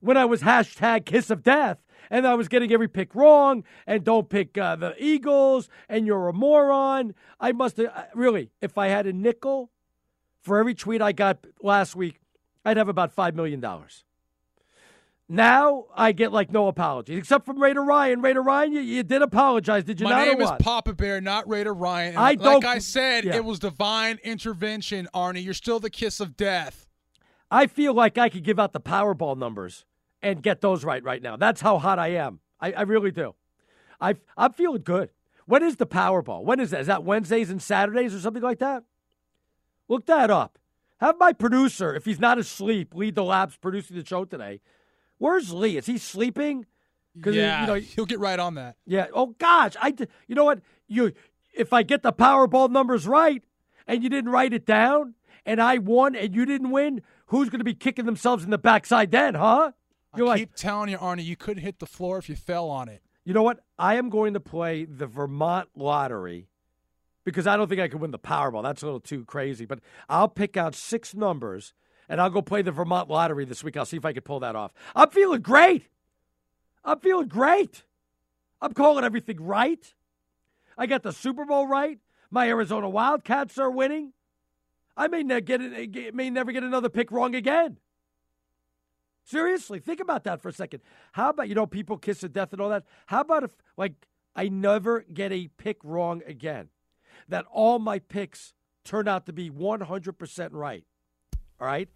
when 0.00 0.16
I 0.16 0.24
was 0.24 0.42
hashtag 0.42 1.04
Kiss 1.04 1.30
of 1.30 1.44
Death. 1.44 1.78
And 2.10 2.26
I 2.26 2.34
was 2.34 2.48
getting 2.48 2.72
every 2.72 2.88
pick 2.88 3.14
wrong, 3.14 3.64
and 3.86 4.02
don't 4.04 4.28
pick 4.28 4.56
uh, 4.56 4.76
the 4.76 4.94
Eagles, 5.02 5.68
and 5.88 6.06
you're 6.06 6.28
a 6.28 6.32
moron. 6.32 7.14
I 7.38 7.52
must 7.52 7.76
have, 7.76 8.08
really, 8.14 8.50
if 8.62 8.78
I 8.78 8.88
had 8.88 9.06
a 9.06 9.12
nickel 9.12 9.70
for 10.42 10.58
every 10.58 10.74
tweet 10.74 11.02
I 11.02 11.12
got 11.12 11.46
last 11.62 11.94
week, 11.96 12.20
I'd 12.64 12.76
have 12.76 12.88
about 12.88 13.14
$5 13.14 13.34
million. 13.34 13.62
Now 15.30 15.84
I 15.94 16.12
get 16.12 16.32
like 16.32 16.50
no 16.50 16.68
apologies, 16.68 17.18
except 17.18 17.44
from 17.44 17.60
Raider 17.62 17.82
Ryan. 17.82 18.22
Raider 18.22 18.40
Ryan, 18.42 18.72
you, 18.72 18.80
you 18.80 19.02
did 19.02 19.20
apologize, 19.20 19.84
did 19.84 20.00
you 20.00 20.04
My 20.04 20.10
not? 20.12 20.26
name 20.26 20.40
is? 20.40 20.50
Papa 20.58 20.94
Bear, 20.94 21.20
not 21.20 21.46
Raider 21.46 21.74
Ryan. 21.74 22.10
And 22.10 22.18
I 22.18 22.30
like 22.30 22.40
don't- 22.40 22.64
I 22.64 22.78
said, 22.78 23.24
yeah. 23.24 23.36
it 23.36 23.44
was 23.44 23.58
divine 23.58 24.18
intervention, 24.24 25.06
Arnie. 25.14 25.44
You're 25.44 25.52
still 25.52 25.80
the 25.80 25.90
kiss 25.90 26.20
of 26.20 26.34
death. 26.36 26.88
I 27.50 27.66
feel 27.66 27.92
like 27.92 28.16
I 28.16 28.30
could 28.30 28.42
give 28.42 28.58
out 28.58 28.72
the 28.72 28.80
Powerball 28.80 29.36
numbers 29.36 29.84
and 30.22 30.42
get 30.42 30.60
those 30.60 30.84
right 30.84 31.02
right 31.02 31.22
now. 31.22 31.36
That's 31.36 31.60
how 31.60 31.78
hot 31.78 31.98
I 31.98 32.08
am. 32.08 32.40
I, 32.60 32.72
I 32.72 32.82
really 32.82 33.10
do. 33.10 33.34
I, 34.00 34.14
I'm 34.36 34.52
feeling 34.52 34.82
good. 34.82 35.10
When 35.46 35.62
is 35.62 35.76
the 35.76 35.86
Powerball? 35.86 36.44
When 36.44 36.60
is 36.60 36.70
that? 36.70 36.80
Is 36.82 36.86
that 36.88 37.04
Wednesdays 37.04 37.50
and 37.50 37.60
Saturdays 37.62 38.14
or 38.14 38.20
something 38.20 38.42
like 38.42 38.58
that? 38.58 38.84
Look 39.88 40.06
that 40.06 40.30
up. 40.30 40.58
Have 41.00 41.16
my 41.18 41.32
producer, 41.32 41.94
if 41.94 42.04
he's 42.04 42.18
not 42.20 42.38
asleep, 42.38 42.94
lead 42.94 43.14
the 43.14 43.24
labs 43.24 43.56
producing 43.56 43.96
the 43.96 44.04
show 44.04 44.24
today. 44.24 44.60
Where's 45.18 45.52
Lee? 45.52 45.76
Is 45.76 45.86
he 45.86 45.96
sleeping? 45.98 46.66
'Cause, 47.22 47.34
Yeah, 47.34 47.62
you 47.62 47.66
know, 47.66 47.74
he'll 47.74 48.04
get 48.06 48.18
right 48.20 48.38
on 48.38 48.54
that. 48.54 48.76
yeah. 48.86 49.06
Oh 49.12 49.34
gosh, 49.38 49.72
I. 49.80 49.94
You 50.28 50.34
know 50.34 50.44
what? 50.44 50.60
You, 50.86 51.12
if 51.52 51.72
I 51.72 51.82
get 51.82 52.02
the 52.02 52.12
Powerball 52.12 52.70
numbers 52.70 53.06
right, 53.06 53.42
and 53.86 54.02
you 54.02 54.08
didn't 54.08 54.30
write 54.30 54.52
it 54.52 54.66
down, 54.66 55.14
and 55.46 55.60
I 55.60 55.78
won, 55.78 56.14
and 56.14 56.34
you 56.34 56.44
didn't 56.44 56.70
win, 56.70 57.00
who's 57.26 57.48
going 57.48 57.58
to 57.60 57.64
be 57.64 57.74
kicking 57.74 58.04
themselves 58.04 58.44
in 58.44 58.50
the 58.50 58.58
backside 58.58 59.10
then, 59.10 59.34
huh? 59.34 59.72
You're 60.16 60.26
I 60.26 60.30
like, 60.30 60.38
keep 60.40 60.54
telling 60.54 60.88
you, 60.90 60.98
Arnie, 60.98 61.24
you 61.24 61.36
couldn't 61.36 61.62
hit 61.62 61.78
the 61.78 61.86
floor 61.86 62.18
if 62.18 62.28
you 62.28 62.36
fell 62.36 62.68
on 62.70 62.88
it. 62.88 63.02
you 63.24 63.34
know 63.34 63.42
what? 63.42 63.60
I 63.78 63.96
am 63.96 64.08
going 64.08 64.34
to 64.34 64.40
play 64.40 64.84
the 64.84 65.06
Vermont 65.06 65.68
lottery 65.76 66.48
because 67.24 67.46
I 67.46 67.56
don't 67.56 67.68
think 67.68 67.80
I 67.80 67.88
can 67.88 68.00
win 68.00 68.10
the 68.10 68.18
Powerball. 68.18 68.62
That's 68.62 68.82
a 68.82 68.86
little 68.86 69.00
too 69.00 69.24
crazy. 69.24 69.66
But 69.66 69.80
I'll 70.08 70.28
pick 70.28 70.56
out 70.56 70.74
six 70.74 71.14
numbers 71.14 71.74
and 72.08 72.20
I'll 72.20 72.30
go 72.30 72.40
play 72.40 72.62
the 72.62 72.72
Vermont 72.72 73.10
lottery 73.10 73.44
this 73.44 73.62
week. 73.62 73.76
I'll 73.76 73.84
see 73.84 73.98
if 73.98 74.04
I 74.06 74.14
can 74.14 74.22
pull 74.22 74.40
that 74.40 74.56
off. 74.56 74.72
I'm 74.96 75.10
feeling 75.10 75.42
great. 75.42 75.88
I'm 76.84 76.98
feeling 77.00 77.28
great. 77.28 77.84
I'm 78.62 78.72
calling 78.72 79.04
everything 79.04 79.42
right. 79.42 79.94
I 80.78 80.86
got 80.86 81.02
the 81.02 81.12
Super 81.12 81.44
Bowl 81.44 81.66
right. 81.66 81.98
My 82.30 82.48
Arizona 82.48 82.88
Wildcats 82.88 83.58
are 83.58 83.70
winning. 83.70 84.12
I 84.96 85.06
may, 85.08 85.22
ne- 85.22 85.40
get 85.42 85.60
it, 85.60 86.14
may 86.14 86.30
never 86.30 86.50
get 86.50 86.62
another 86.62 86.88
pick 86.88 87.12
wrong 87.12 87.34
again. 87.34 87.78
Seriously, 89.28 89.78
think 89.78 90.00
about 90.00 90.24
that 90.24 90.40
for 90.40 90.48
a 90.48 90.52
second. 90.52 90.80
How 91.12 91.28
about, 91.28 91.50
you 91.50 91.54
know, 91.54 91.66
people 91.66 91.98
kiss 91.98 92.22
of 92.22 92.32
death 92.32 92.52
and 92.52 92.62
all 92.62 92.70
that? 92.70 92.84
How 93.06 93.20
about 93.20 93.42
if, 93.42 93.50
like, 93.76 93.92
I 94.34 94.48
never 94.48 95.02
get 95.02 95.32
a 95.32 95.48
pick 95.58 95.76
wrong 95.84 96.22
again? 96.26 96.68
That 97.28 97.44
all 97.52 97.78
my 97.78 97.98
picks 97.98 98.54
turn 98.84 99.06
out 99.06 99.26
to 99.26 99.34
be 99.34 99.50
100% 99.50 100.48
right. 100.52 100.84
All 101.60 101.66
right? 101.66 101.90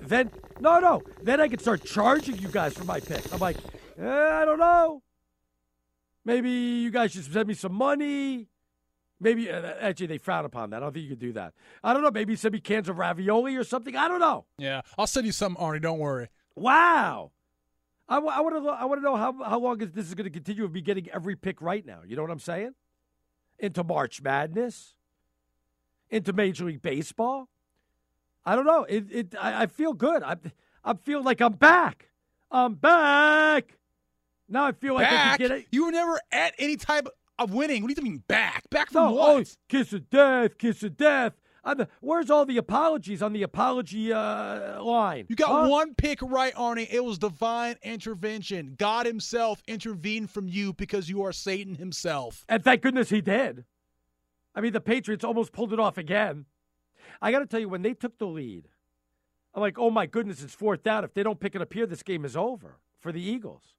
Then, 0.00 0.30
no, 0.60 0.78
no. 0.78 1.02
Then 1.20 1.40
I 1.40 1.48
can 1.48 1.58
start 1.58 1.84
charging 1.84 2.38
you 2.38 2.46
guys 2.46 2.74
for 2.74 2.84
my 2.84 3.00
picks. 3.00 3.32
I'm 3.32 3.40
like, 3.40 3.56
eh, 3.98 4.08
I 4.08 4.44
don't 4.44 4.60
know. 4.60 5.02
Maybe 6.24 6.50
you 6.50 6.92
guys 6.92 7.10
should 7.10 7.24
send 7.24 7.48
me 7.48 7.54
some 7.54 7.74
money. 7.74 8.46
Maybe, 9.18 9.50
uh, 9.50 9.60
actually, 9.80 10.06
they 10.06 10.18
frown 10.18 10.44
upon 10.44 10.70
that. 10.70 10.76
I 10.76 10.80
don't 10.80 10.92
think 10.92 11.02
you 11.02 11.10
could 11.10 11.18
do 11.18 11.32
that. 11.32 11.52
I 11.82 11.92
don't 11.94 12.02
know. 12.02 12.12
Maybe 12.12 12.36
send 12.36 12.54
me 12.54 12.60
cans 12.60 12.88
of 12.88 12.96
ravioli 12.98 13.56
or 13.56 13.64
something. 13.64 13.96
I 13.96 14.06
don't 14.06 14.20
know. 14.20 14.44
Yeah, 14.56 14.82
I'll 14.96 15.08
send 15.08 15.26
you 15.26 15.32
some, 15.32 15.56
Arnie. 15.56 15.82
Don't 15.82 15.98
worry. 15.98 16.28
Wow. 16.54 17.32
I, 18.08 18.18
want 18.18 18.64
to 18.64 18.70
I 18.70 18.84
want 18.86 19.00
to 19.00 19.04
know 19.04 19.14
how 19.14 19.32
how 19.44 19.60
long 19.60 19.80
is 19.80 19.92
this 19.92 20.08
is 20.08 20.14
going 20.14 20.24
to 20.24 20.30
continue 20.30 20.64
of 20.64 20.72
me 20.72 20.80
getting 20.80 21.08
every 21.10 21.36
pick 21.36 21.62
right 21.62 21.86
now. 21.86 22.00
You 22.04 22.16
know 22.16 22.22
what 22.22 22.30
I'm 22.32 22.40
saying? 22.40 22.74
Into 23.58 23.84
March 23.84 24.20
Madness, 24.20 24.94
into 26.10 26.32
Major 26.32 26.64
League 26.64 26.82
Baseball. 26.82 27.48
I 28.44 28.56
don't 28.56 28.66
know. 28.66 28.84
It, 28.84 29.04
it 29.12 29.34
I, 29.40 29.62
I 29.62 29.66
feel 29.66 29.92
good. 29.92 30.24
I 30.24 30.36
I 30.84 30.94
feel 30.94 31.22
like 31.22 31.40
I'm 31.40 31.52
back. 31.52 32.08
I'm 32.50 32.74
back. 32.74 33.78
Now 34.48 34.64
I 34.64 34.72
feel 34.72 34.94
like 34.94 35.06
I 35.06 35.10
back? 35.10 35.38
can 35.38 35.48
get 35.48 35.58
it. 35.58 35.66
You 35.70 35.84
were 35.86 35.92
never 35.92 36.20
at 36.32 36.54
any 36.58 36.76
type 36.76 37.06
of 37.38 37.54
winning. 37.54 37.82
What 37.82 37.94
do 37.94 38.02
you 38.02 38.10
mean 38.10 38.24
back? 38.26 38.68
Back 38.70 38.90
from 38.90 39.04
No, 39.04 39.10
oh, 39.10 39.34
what? 39.34 39.46
oh, 39.46 39.50
kiss 39.68 39.92
of 39.92 40.10
death, 40.10 40.58
kiss 40.58 40.82
of 40.82 40.96
death. 40.96 41.34
I'm 41.64 41.86
where's 42.00 42.30
all 42.30 42.46
the 42.46 42.56
apologies 42.56 43.22
on 43.22 43.32
the 43.32 43.42
apology 43.42 44.12
uh, 44.12 44.82
line? 44.82 45.26
You 45.28 45.36
got 45.36 45.48
Huh? 45.48 45.68
one 45.68 45.94
pick 45.94 46.22
right, 46.22 46.54
Arnie. 46.54 46.88
It 46.90 47.04
was 47.04 47.18
divine 47.18 47.76
intervention. 47.82 48.74
God 48.78 49.06
Himself 49.06 49.62
intervened 49.66 50.30
from 50.30 50.48
you 50.48 50.72
because 50.72 51.08
you 51.08 51.22
are 51.22 51.32
Satan 51.32 51.74
himself. 51.74 52.44
And 52.48 52.64
thank 52.64 52.82
goodness 52.82 53.10
he 53.10 53.20
did. 53.20 53.64
I 54.54 54.60
mean, 54.60 54.72
the 54.72 54.80
Patriots 54.80 55.24
almost 55.24 55.52
pulled 55.52 55.72
it 55.72 55.80
off 55.80 55.98
again. 55.98 56.46
I 57.22 57.30
got 57.30 57.40
to 57.40 57.46
tell 57.46 57.60
you, 57.60 57.68
when 57.68 57.82
they 57.82 57.94
took 57.94 58.18
the 58.18 58.26
lead, 58.26 58.68
I'm 59.54 59.60
like, 59.60 59.78
oh 59.78 59.90
my 59.90 60.06
goodness, 60.06 60.42
it's 60.42 60.54
fourth 60.54 60.82
down. 60.82 61.04
If 61.04 61.14
they 61.14 61.22
don't 61.22 61.40
pick 61.40 61.54
it 61.54 61.62
up 61.62 61.72
here, 61.72 61.86
this 61.86 62.02
game 62.02 62.24
is 62.24 62.36
over 62.36 62.78
for 62.98 63.12
the 63.12 63.20
Eagles. 63.20 63.74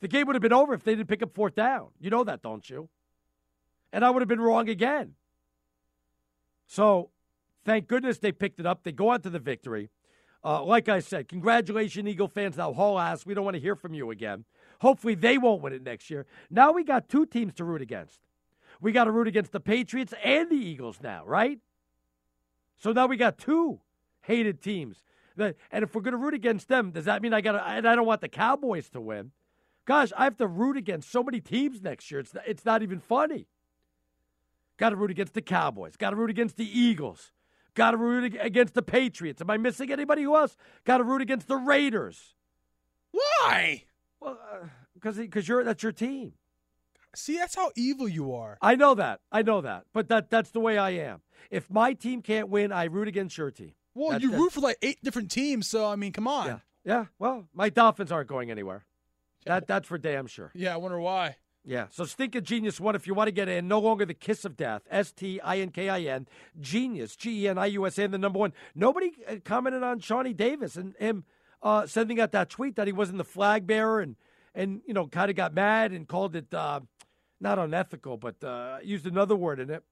The 0.00 0.08
game 0.08 0.26
would 0.26 0.34
have 0.34 0.42
been 0.42 0.52
over 0.52 0.74
if 0.74 0.82
they 0.84 0.94
didn't 0.94 1.08
pick 1.08 1.22
up 1.22 1.34
fourth 1.34 1.54
down. 1.54 1.88
You 2.00 2.10
know 2.10 2.24
that, 2.24 2.42
don't 2.42 2.68
you? 2.68 2.88
And 3.92 4.04
I 4.04 4.10
would 4.10 4.20
have 4.22 4.28
been 4.28 4.40
wrong 4.40 4.68
again. 4.68 5.14
So, 6.66 7.10
thank 7.64 7.86
goodness 7.86 8.18
they 8.18 8.32
picked 8.32 8.60
it 8.60 8.66
up. 8.66 8.84
They 8.84 8.92
go 8.92 9.10
on 9.10 9.20
to 9.22 9.30
the 9.30 9.38
victory. 9.38 9.90
Uh, 10.44 10.62
like 10.62 10.88
I 10.88 11.00
said, 11.00 11.28
congratulations, 11.28 12.06
Eagle 12.08 12.28
fans. 12.28 12.56
Now, 12.56 12.72
haul 12.72 12.98
ass. 12.98 13.24
We 13.24 13.32
don't 13.34 13.44
want 13.44 13.54
to 13.54 13.60
hear 13.60 13.76
from 13.76 13.94
you 13.94 14.10
again. 14.10 14.44
Hopefully, 14.80 15.14
they 15.14 15.38
won't 15.38 15.62
win 15.62 15.72
it 15.72 15.82
next 15.82 16.10
year. 16.10 16.26
Now 16.50 16.72
we 16.72 16.84
got 16.84 17.08
two 17.08 17.24
teams 17.24 17.54
to 17.54 17.64
root 17.64 17.80
against. 17.80 18.20
We 18.80 18.92
got 18.92 19.04
to 19.04 19.10
root 19.10 19.28
against 19.28 19.52
the 19.52 19.60
Patriots 19.60 20.12
and 20.22 20.50
the 20.50 20.56
Eagles 20.56 20.98
now, 21.02 21.24
right? 21.24 21.58
So 22.76 22.92
now 22.92 23.06
we 23.06 23.16
got 23.16 23.38
two 23.38 23.80
hated 24.22 24.60
teams. 24.60 25.02
And 25.38 25.54
if 25.72 25.94
we're 25.94 26.02
going 26.02 26.12
to 26.12 26.18
root 26.18 26.34
against 26.34 26.68
them, 26.68 26.90
does 26.90 27.06
that 27.06 27.22
mean 27.22 27.32
I 27.32 27.40
got 27.40 27.52
to? 27.52 27.66
And 27.66 27.88
I 27.88 27.94
don't 27.94 28.06
want 28.06 28.20
the 28.20 28.28
Cowboys 28.28 28.90
to 28.90 29.00
win. 29.00 29.32
Gosh, 29.86 30.12
I 30.16 30.24
have 30.24 30.36
to 30.38 30.46
root 30.46 30.76
against 30.76 31.10
so 31.10 31.22
many 31.22 31.40
teams 31.40 31.82
next 31.82 32.10
year. 32.10 32.20
It's 32.20 32.34
it's 32.46 32.64
not 32.64 32.82
even 32.82 33.00
funny. 33.00 33.46
Got 34.76 34.90
to 34.90 34.96
root 34.96 35.10
against 35.10 35.34
the 35.34 35.42
Cowboys. 35.42 35.96
Got 35.96 36.10
to 36.10 36.16
root 36.16 36.30
against 36.30 36.56
the 36.56 36.78
Eagles. 36.78 37.32
Got 37.74 37.92
to 37.92 37.96
root 37.96 38.36
against 38.40 38.74
the 38.74 38.82
Patriots. 38.82 39.40
Am 39.40 39.50
I 39.50 39.56
missing 39.56 39.90
anybody 39.90 40.22
who 40.22 40.36
else? 40.36 40.56
Got 40.84 40.98
to 40.98 41.04
root 41.04 41.22
against 41.22 41.48
the 41.48 41.56
Raiders. 41.56 42.34
Why? 43.10 43.84
Well, 44.20 44.38
uh, 44.52 44.66
because 44.94 45.16
because 45.16 45.48
you're 45.48 45.64
that's 45.64 45.82
your 45.82 45.92
team. 45.92 46.34
See, 47.14 47.36
that's 47.36 47.54
how 47.54 47.70
evil 47.76 48.08
you 48.08 48.34
are. 48.34 48.58
I 48.60 48.74
know 48.74 48.94
that. 48.94 49.20
I 49.30 49.42
know 49.42 49.60
that. 49.60 49.84
But 49.92 50.08
that 50.08 50.30
that's 50.30 50.50
the 50.50 50.60
way 50.60 50.78
I 50.78 50.90
am. 50.90 51.20
If 51.50 51.70
my 51.70 51.92
team 51.92 52.22
can't 52.22 52.48
win, 52.48 52.72
I 52.72 52.84
root 52.84 53.08
against 53.08 53.36
your 53.38 53.50
team. 53.50 53.72
Well, 53.94 54.20
you 54.20 54.32
root 54.32 54.52
for 54.52 54.60
like 54.60 54.78
eight 54.82 54.98
different 55.04 55.30
teams, 55.30 55.68
so 55.68 55.86
I 55.86 55.94
mean, 55.96 56.12
come 56.12 56.26
on. 56.26 56.46
Yeah. 56.46 56.58
Yeah. 56.84 57.04
Well, 57.18 57.48
my 57.54 57.68
Dolphins 57.70 58.10
aren't 58.10 58.28
going 58.28 58.50
anywhere. 58.50 58.84
That 59.46 59.66
that's 59.66 59.86
for 59.86 59.98
damn 59.98 60.26
sure. 60.26 60.50
Yeah, 60.54 60.74
I 60.74 60.76
wonder 60.78 60.98
why. 60.98 61.36
Yeah. 61.64 61.86
So 61.90 62.04
Stinkin' 62.04 62.44
Genius 62.44 62.78
One, 62.78 62.94
if 62.94 63.06
you 63.06 63.14
want 63.14 63.28
to 63.28 63.32
get 63.32 63.48
in, 63.48 63.66
no 63.68 63.78
longer 63.78 64.04
the 64.04 64.14
kiss 64.14 64.44
of 64.44 64.56
death. 64.56 64.82
S 64.90 65.12
T 65.12 65.40
I 65.40 65.58
N 65.58 65.70
K 65.70 65.88
I 65.88 66.00
N. 66.00 66.28
Genius. 66.60 67.16
G 67.16 67.44
E 67.44 67.48
N 67.48 67.56
I 67.56 67.66
U 67.66 67.86
S 67.86 67.98
A, 67.98 68.06
the 68.06 68.18
number 68.18 68.38
one. 68.38 68.52
Nobody 68.74 69.12
uh, 69.26 69.36
commented 69.44 69.82
on 69.82 70.00
Shani 70.00 70.36
Davis 70.36 70.76
and 70.76 70.94
him 70.98 71.24
uh, 71.62 71.86
sending 71.86 72.20
out 72.20 72.32
that 72.32 72.50
tweet 72.50 72.76
that 72.76 72.86
he 72.86 72.92
wasn't 72.92 73.18
the 73.18 73.24
flag 73.24 73.66
bearer 73.66 74.00
and 74.00 74.16
and 74.54 74.82
you 74.86 74.92
know 74.92 75.06
kind 75.06 75.30
of 75.30 75.36
got 75.36 75.54
mad 75.54 75.92
and 75.92 76.06
called 76.06 76.36
it 76.36 76.52
uh, 76.52 76.80
not 77.40 77.58
unethical, 77.58 78.18
but 78.18 78.42
uh, 78.44 78.78
used 78.82 79.06
another 79.06 79.34
word 79.34 79.58
in 79.58 79.70
it. 79.70 79.82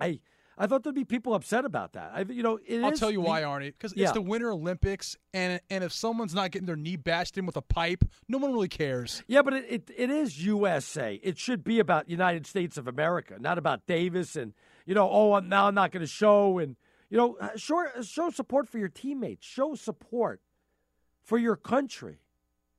I 0.00 0.20
I 0.56 0.66
thought 0.66 0.82
there'd 0.84 0.94
be 0.94 1.04
people 1.04 1.34
upset 1.34 1.64
about 1.64 1.94
that. 1.94 2.12
I 2.14 2.20
you 2.30 2.42
know 2.42 2.58
it 2.66 2.82
I'll 2.82 2.92
tell 2.92 3.10
you 3.10 3.18
the- 3.22 3.26
why, 3.28 3.42
Arnie. 3.42 3.66
Because 3.72 3.92
Yeah. 3.96 4.04
it's 4.04 4.12
the 4.12 4.22
Winter 4.22 4.50
Olympics, 4.52 5.16
and 5.32 5.60
and 5.70 5.82
if 5.82 5.92
someone's 5.92 6.34
not 6.34 6.50
getting 6.52 6.66
their 6.66 6.76
knee 6.76 6.96
bashed 6.96 7.36
in 7.36 7.46
with 7.46 7.56
a 7.56 7.62
pipe, 7.62 8.04
no 8.28 8.38
one 8.38 8.52
really 8.52 8.68
cares. 8.68 9.22
Yeah, 9.26 9.42
but 9.42 9.54
it, 9.54 9.64
it, 9.68 9.90
it 9.96 10.10
is 10.10 10.44
USA. 10.44 11.18
It 11.22 11.38
should 11.38 11.64
be 11.64 11.78
about 11.80 12.08
United 12.08 12.46
States 12.46 12.76
of 12.76 12.86
America, 12.86 13.36
not 13.40 13.58
about 13.58 13.86
Davis 13.86 14.36
and 14.36 14.54
you 14.86 14.94
know. 14.94 15.08
Oh, 15.10 15.32
I'm, 15.34 15.48
now 15.48 15.66
I'm 15.66 15.74
not 15.74 15.90
going 15.92 16.02
to 16.02 16.06
show 16.06 16.58
and 16.58 16.76
you 17.10 17.16
know 17.16 17.36
uh, 17.40 17.56
show 17.56 17.84
show 18.02 18.30
support 18.30 18.68
for 18.68 18.78
your 18.78 18.88
teammates. 18.88 19.44
Show 19.46 19.74
support 19.74 20.40
for 21.22 21.38
your 21.38 21.56
country. 21.56 22.18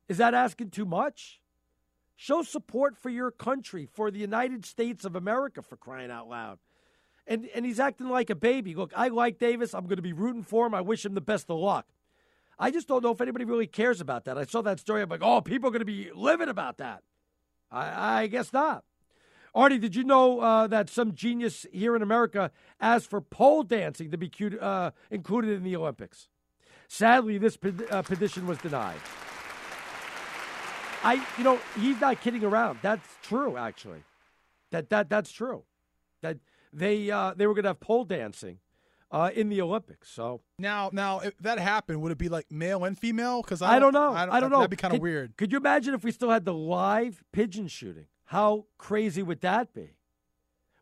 Is 0.08 0.18
that 0.18 0.34
asking 0.34 0.70
too 0.70 0.86
much? 0.86 1.42
Show 2.16 2.44
support 2.44 2.96
for 2.96 3.10
your 3.10 3.30
country, 3.32 3.86
for 3.92 4.10
the 4.10 4.20
United 4.20 4.66
States 4.66 5.04
of 5.04 5.16
America, 5.18 5.62
for 5.62 5.76
crying 5.76 6.12
out 6.12 6.30
loud. 6.30 6.60
And 7.28 7.50
and 7.56 7.66
he's 7.66 7.80
acting 7.80 8.10
like 8.10 8.30
a 8.30 8.36
baby. 8.36 8.76
Look, 8.76 8.94
I 8.96 9.08
like 9.08 9.40
Davis. 9.40 9.74
I'm 9.74 9.86
going 9.86 9.96
to 9.96 10.04
be 10.04 10.14
rooting 10.14 10.44
for 10.44 10.68
him. 10.68 10.76
I 10.76 10.82
wish 10.82 11.06
him 11.06 11.16
the 11.16 11.22
best 11.22 11.50
of 11.50 11.58
luck. 11.58 11.88
I 12.58 12.72
just 12.72 12.88
don't 12.88 13.04
know 13.04 13.12
if 13.12 13.20
anybody 13.20 13.46
really 13.46 13.68
cares 13.68 14.00
about 14.00 14.26
that. 14.26 14.38
I 14.38 14.46
saw 14.46 14.62
that 14.62 14.80
story. 14.80 15.02
I'm 15.02 15.10
like, 15.10 15.24
oh, 15.24 15.42
people 15.42 15.70
are 15.70 15.72
going 15.72 15.80
to 15.80 15.86
be 15.86 16.10
livid 16.16 16.48
about 16.48 16.78
that. 16.78 17.04
I, 17.72 18.22
I 18.22 18.28
guess 18.28 18.54
not. 18.54 18.84
Artie, 19.54 19.78
did 19.78 19.96
you 19.96 20.04
know 20.04 20.40
uh, 20.42 20.68
that 20.68 20.90
some 20.90 21.16
genius 21.16 21.66
here 21.72 21.96
in 21.96 22.02
America 22.02 22.52
asked 22.80 23.10
for 23.10 23.22
pole 23.22 23.64
dancing 23.64 24.12
to 24.12 24.18
be 24.18 24.30
uh, 24.60 24.92
included 25.10 25.52
in 25.52 25.64
the 25.64 25.76
Olympics? 25.76 26.28
Sadly, 26.88 27.38
this 27.38 27.58
uh, 27.90 28.02
petition 28.02 28.48
was 28.48 28.58
denied. 28.58 29.00
I, 31.04 31.26
you 31.38 31.44
know, 31.44 31.60
he's 31.80 32.00
not 32.02 32.20
kidding 32.22 32.44
around. 32.44 32.80
That's 32.82 33.08
true, 33.22 33.58
actually. 33.58 34.04
That 34.72 34.90
that 34.90 35.10
that's 35.10 35.32
true. 35.32 35.64
That 36.22 36.38
they 36.76 37.10
uh, 37.10 37.34
they 37.36 37.48
were 37.48 37.54
going 37.54 37.64
to 37.64 37.70
have 37.70 37.80
pole 37.80 38.06
dancing 38.06 38.60
uh, 39.12 39.32
in 39.34 39.50
the 39.50 39.62
Olympics. 39.62 40.10
So 40.10 40.42
now, 40.60 40.90
now 40.92 41.20
if 41.20 41.38
that 41.40 41.60
happened, 41.60 42.02
would 42.02 42.12
it 42.12 42.18
be 42.18 42.30
like 42.30 42.52
male 42.52 42.84
and 42.84 42.98
female? 42.98 43.42
Because 43.42 43.62
I, 43.62 43.80
don't 43.80 43.94
know. 43.94 44.14
I 44.14 44.26
don't, 44.26 44.36
I 44.36 44.40
don't 44.40 44.52
know. 44.52 44.58
That'd 44.58 44.72
be 44.72 44.76
kind 44.78 44.94
of 44.94 45.02
weird. 45.02 45.38
Could 45.38 45.52
you 45.52 45.58
imagine 45.58 45.94
if 45.94 46.04
we 46.04 46.12
still 46.12 46.30
had 46.30 46.46
the 46.46 46.54
live 46.54 47.24
pigeon 47.32 47.68
shooting? 47.68 48.08
How 48.26 48.66
crazy 48.78 49.24
would 49.24 49.42
that 49.42 49.74
be? 49.74 49.98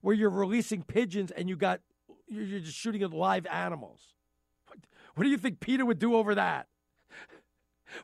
Where 0.02 0.16
you're 0.16 0.30
releasing 0.30 0.84
pigeons 0.84 1.32
and 1.32 1.48
you 1.48 1.56
got 1.56 1.82
you're 2.28 2.44
you're 2.44 2.60
just 2.60 2.78
shooting 2.78 3.04
at 3.04 3.12
live 3.12 3.46
animals. 3.46 4.02
What, 4.68 4.80
what 5.16 5.24
do 5.24 5.30
you 5.30 5.38
think 5.38 5.60
Peter 5.60 5.86
would 5.86 6.00
do 6.00 6.16
over 6.16 6.36
that? 6.36 6.68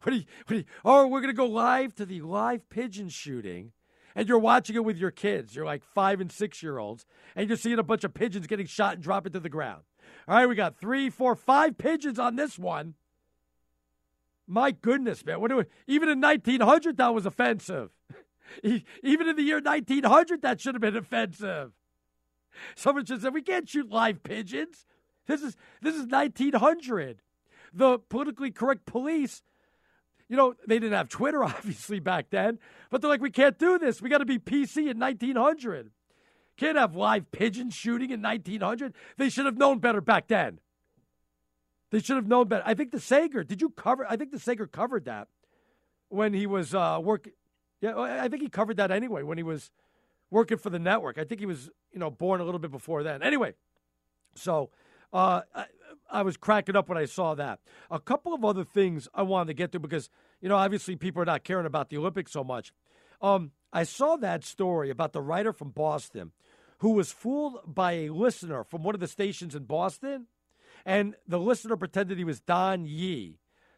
What 0.03 0.11
do 0.11 0.17
you, 0.17 0.25
what 0.45 0.49
do 0.49 0.55
you, 0.57 0.65
oh, 0.85 1.07
we're 1.07 1.19
going 1.19 1.33
to 1.33 1.37
go 1.37 1.47
live 1.47 1.95
to 1.95 2.05
the 2.05 2.21
live 2.21 2.69
pigeon 2.69 3.09
shooting, 3.09 3.71
and 4.19 4.27
you're 4.27 4.37
watching 4.37 4.75
it 4.75 4.83
with 4.83 4.97
your 4.97 5.11
kids. 5.11 5.55
You're 5.55 5.65
like 5.65 5.81
five 5.81 6.19
and 6.19 6.29
six 6.29 6.61
year 6.61 6.77
olds, 6.77 7.05
and 7.37 7.47
you're 7.47 7.57
seeing 7.57 7.79
a 7.79 7.83
bunch 7.83 8.03
of 8.03 8.13
pigeons 8.13 8.47
getting 8.47 8.65
shot 8.65 8.95
and 8.95 9.01
dropping 9.01 9.31
to 9.31 9.39
the 9.39 9.47
ground. 9.47 9.83
All 10.27 10.35
right, 10.35 10.45
we 10.45 10.55
got 10.55 10.77
three, 10.77 11.09
four, 11.09 11.35
five 11.35 11.77
pigeons 11.77 12.19
on 12.19 12.35
this 12.35 12.59
one. 12.59 12.95
My 14.45 14.71
goodness, 14.71 15.25
man. 15.25 15.39
What 15.39 15.51
do 15.51 15.55
we, 15.55 15.63
even 15.87 16.09
in 16.09 16.19
1900, 16.19 16.97
that 16.97 17.13
was 17.13 17.25
offensive. 17.25 17.91
Even 19.03 19.29
in 19.29 19.35
the 19.35 19.43
year 19.43 19.61
1900, 19.61 20.41
that 20.41 20.59
should 20.59 20.73
have 20.73 20.81
been 20.81 20.97
offensive. 20.97 21.71
Someone 22.75 23.05
just 23.05 23.21
said 23.21 23.31
we 23.31 23.43
can't 23.43 23.69
shoot 23.69 23.89
live 23.89 24.23
pigeons. 24.23 24.87
This 25.27 25.43
is 25.43 25.55
this 25.83 25.93
is 25.93 26.07
1900. 26.07 27.21
The 27.71 27.99
politically 27.99 28.49
correct 28.49 28.87
police, 28.87 29.43
you 30.29 30.37
know, 30.37 30.53
they 30.67 30.79
didn't 30.79 30.95
have 30.95 31.09
Twitter 31.09 31.43
obviously 31.43 31.99
back 31.99 32.29
then, 32.29 32.59
but 32.89 33.01
they're 33.01 33.09
like, 33.09 33.21
we 33.21 33.31
can't 33.31 33.57
do 33.57 33.77
this. 33.77 34.01
We 34.01 34.09
got 34.09 34.19
to 34.19 34.25
be 34.25 34.39
PC 34.39 34.89
in 34.89 34.99
1900. 34.99 35.91
Can't 36.55 36.77
have 36.77 36.95
live 36.95 37.31
pigeon 37.31 37.69
shooting 37.69 38.11
in 38.11 38.21
1900. 38.21 38.93
They 39.17 39.29
should 39.29 39.45
have 39.45 39.57
known 39.57 39.79
better 39.79 40.01
back 40.01 40.27
then. 40.27 40.59
They 41.91 41.99
should 41.99 42.17
have 42.17 42.27
known 42.27 42.47
better. 42.47 42.63
I 42.65 42.73
think 42.73 42.91
the 42.91 42.99
Sager. 42.99 43.43
Did 43.43 43.61
you 43.61 43.69
cover? 43.69 44.05
I 44.07 44.15
think 44.15 44.31
the 44.31 44.39
Sager 44.39 44.67
covered 44.67 45.05
that 45.05 45.27
when 46.09 46.33
he 46.33 46.45
was 46.45 46.75
uh, 46.75 46.99
working. 47.01 47.33
Yeah, 47.81 47.97
I 47.97 48.27
think 48.27 48.41
he 48.41 48.49
covered 48.49 48.77
that 48.77 48.91
anyway 48.91 49.23
when 49.23 49.37
he 49.37 49.43
was 49.43 49.71
working 50.29 50.57
for 50.57 50.69
the 50.69 50.79
network. 50.79 51.17
I 51.17 51.23
think 51.23 51.39
he 51.39 51.45
was, 51.45 51.69
you 51.93 51.99
know, 51.99 52.11
born 52.11 52.41
a 52.41 52.43
little 52.43 52.59
bit 52.59 52.71
before 52.71 53.03
then. 53.03 53.23
Anyway, 53.23 53.53
so 54.35 54.69
uh, 55.13 55.41
I, 56.11 56.21
was 56.21 56.37
cracking 56.37 56.75
up 56.75 56.89
when 56.89 56.97
I 56.97 57.05
saw 57.05 57.35
that. 57.35 57.59
A 57.89 57.99
couple 57.99 58.33
of 58.33 58.43
other 58.43 58.63
things 58.63 59.07
I 59.13 59.23
wanted 59.23 59.47
to 59.47 59.53
get 59.53 59.71
to 59.73 59.79
because, 59.79 60.09
you 60.41 60.49
know, 60.49 60.55
obviously 60.55 60.95
people 60.95 61.21
are 61.21 61.25
not 61.25 61.43
caring 61.43 61.65
about 61.65 61.89
the 61.89 61.97
Olympics 61.97 62.31
so 62.31 62.43
much. 62.43 62.73
Um, 63.21 63.51
I 63.71 63.83
saw 63.83 64.15
that 64.17 64.43
story 64.43 64.89
about 64.89 65.13
the 65.13 65.21
writer 65.21 65.53
from 65.53 65.69
Boston 65.69 66.31
who 66.79 66.91
was 66.91 67.11
fooled 67.11 67.59
by 67.65 67.91
a 67.93 68.09
listener 68.09 68.63
from 68.63 68.83
one 68.83 68.95
of 68.95 69.01
the 69.01 69.07
stations 69.07 69.53
in 69.53 69.63
Boston, 69.63 70.27
and 70.85 71.15
the 71.27 71.39
listener 71.39 71.75
pretended 71.75 72.17
he 72.17 72.23
was 72.23 72.39
Don 72.39 72.85
Yee, 72.85 73.37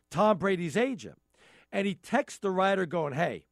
Tom 0.09 0.37
Brady's 0.37 0.77
agent. 0.77 1.17
And 1.71 1.87
he 1.87 1.95
texts 1.95 2.39
the 2.39 2.51
writer 2.51 2.85
going, 2.85 3.13
Hey, 3.13 3.45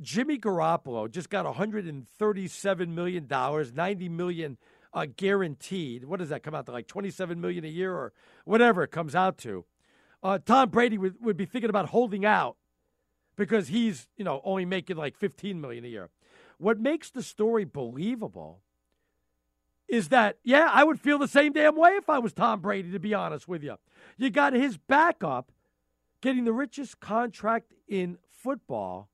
Jimmy 0.00 0.38
Garoppolo 0.38 1.10
just 1.10 1.30
got 1.30 1.44
137 1.44 2.94
million 2.94 3.26
dollars, 3.26 3.72
90 3.72 4.08
million 4.08 4.58
uh, 4.92 5.06
guaranteed. 5.16 6.04
What 6.04 6.18
does 6.18 6.30
that 6.30 6.42
come 6.42 6.54
out 6.54 6.66
to? 6.66 6.72
Like 6.72 6.86
27 6.86 7.40
million 7.40 7.64
a 7.64 7.68
year 7.68 7.94
or 7.94 8.12
whatever 8.44 8.82
it 8.82 8.90
comes 8.90 9.14
out 9.14 9.38
to. 9.38 9.64
Uh, 10.22 10.38
Tom 10.44 10.68
Brady 10.70 10.98
would, 10.98 11.16
would 11.20 11.36
be 11.36 11.46
thinking 11.46 11.70
about 11.70 11.88
holding 11.90 12.24
out 12.24 12.56
because 13.36 13.68
he's 13.68 14.08
you 14.16 14.24
know 14.24 14.40
only 14.44 14.64
making 14.64 14.96
like 14.96 15.16
15 15.16 15.60
million 15.60 15.84
a 15.84 15.88
year. 15.88 16.10
What 16.58 16.78
makes 16.78 17.10
the 17.10 17.22
story 17.22 17.64
believable 17.64 18.60
is 19.88 20.08
that 20.08 20.36
yeah, 20.44 20.68
I 20.72 20.84
would 20.84 21.00
feel 21.00 21.18
the 21.18 21.28
same 21.28 21.52
damn 21.52 21.76
way 21.76 21.92
if 21.92 22.10
I 22.10 22.18
was 22.18 22.32
Tom 22.32 22.60
Brady. 22.60 22.90
To 22.92 22.98
be 22.98 23.14
honest 23.14 23.48
with 23.48 23.62
you, 23.62 23.76
you 24.18 24.30
got 24.30 24.52
his 24.52 24.76
backup 24.76 25.52
getting 26.20 26.44
the 26.44 26.52
richest 26.52 27.00
contract 27.00 27.72
in 27.88 28.18
football 28.30 29.08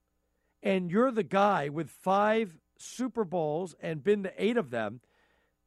and 0.66 0.90
you're 0.90 1.12
the 1.12 1.22
guy 1.22 1.68
with 1.68 1.88
five 1.88 2.58
Super 2.76 3.24
Bowls 3.24 3.76
and 3.80 4.02
been 4.02 4.24
to 4.24 4.32
eight 4.36 4.56
of 4.56 4.70
them, 4.70 5.00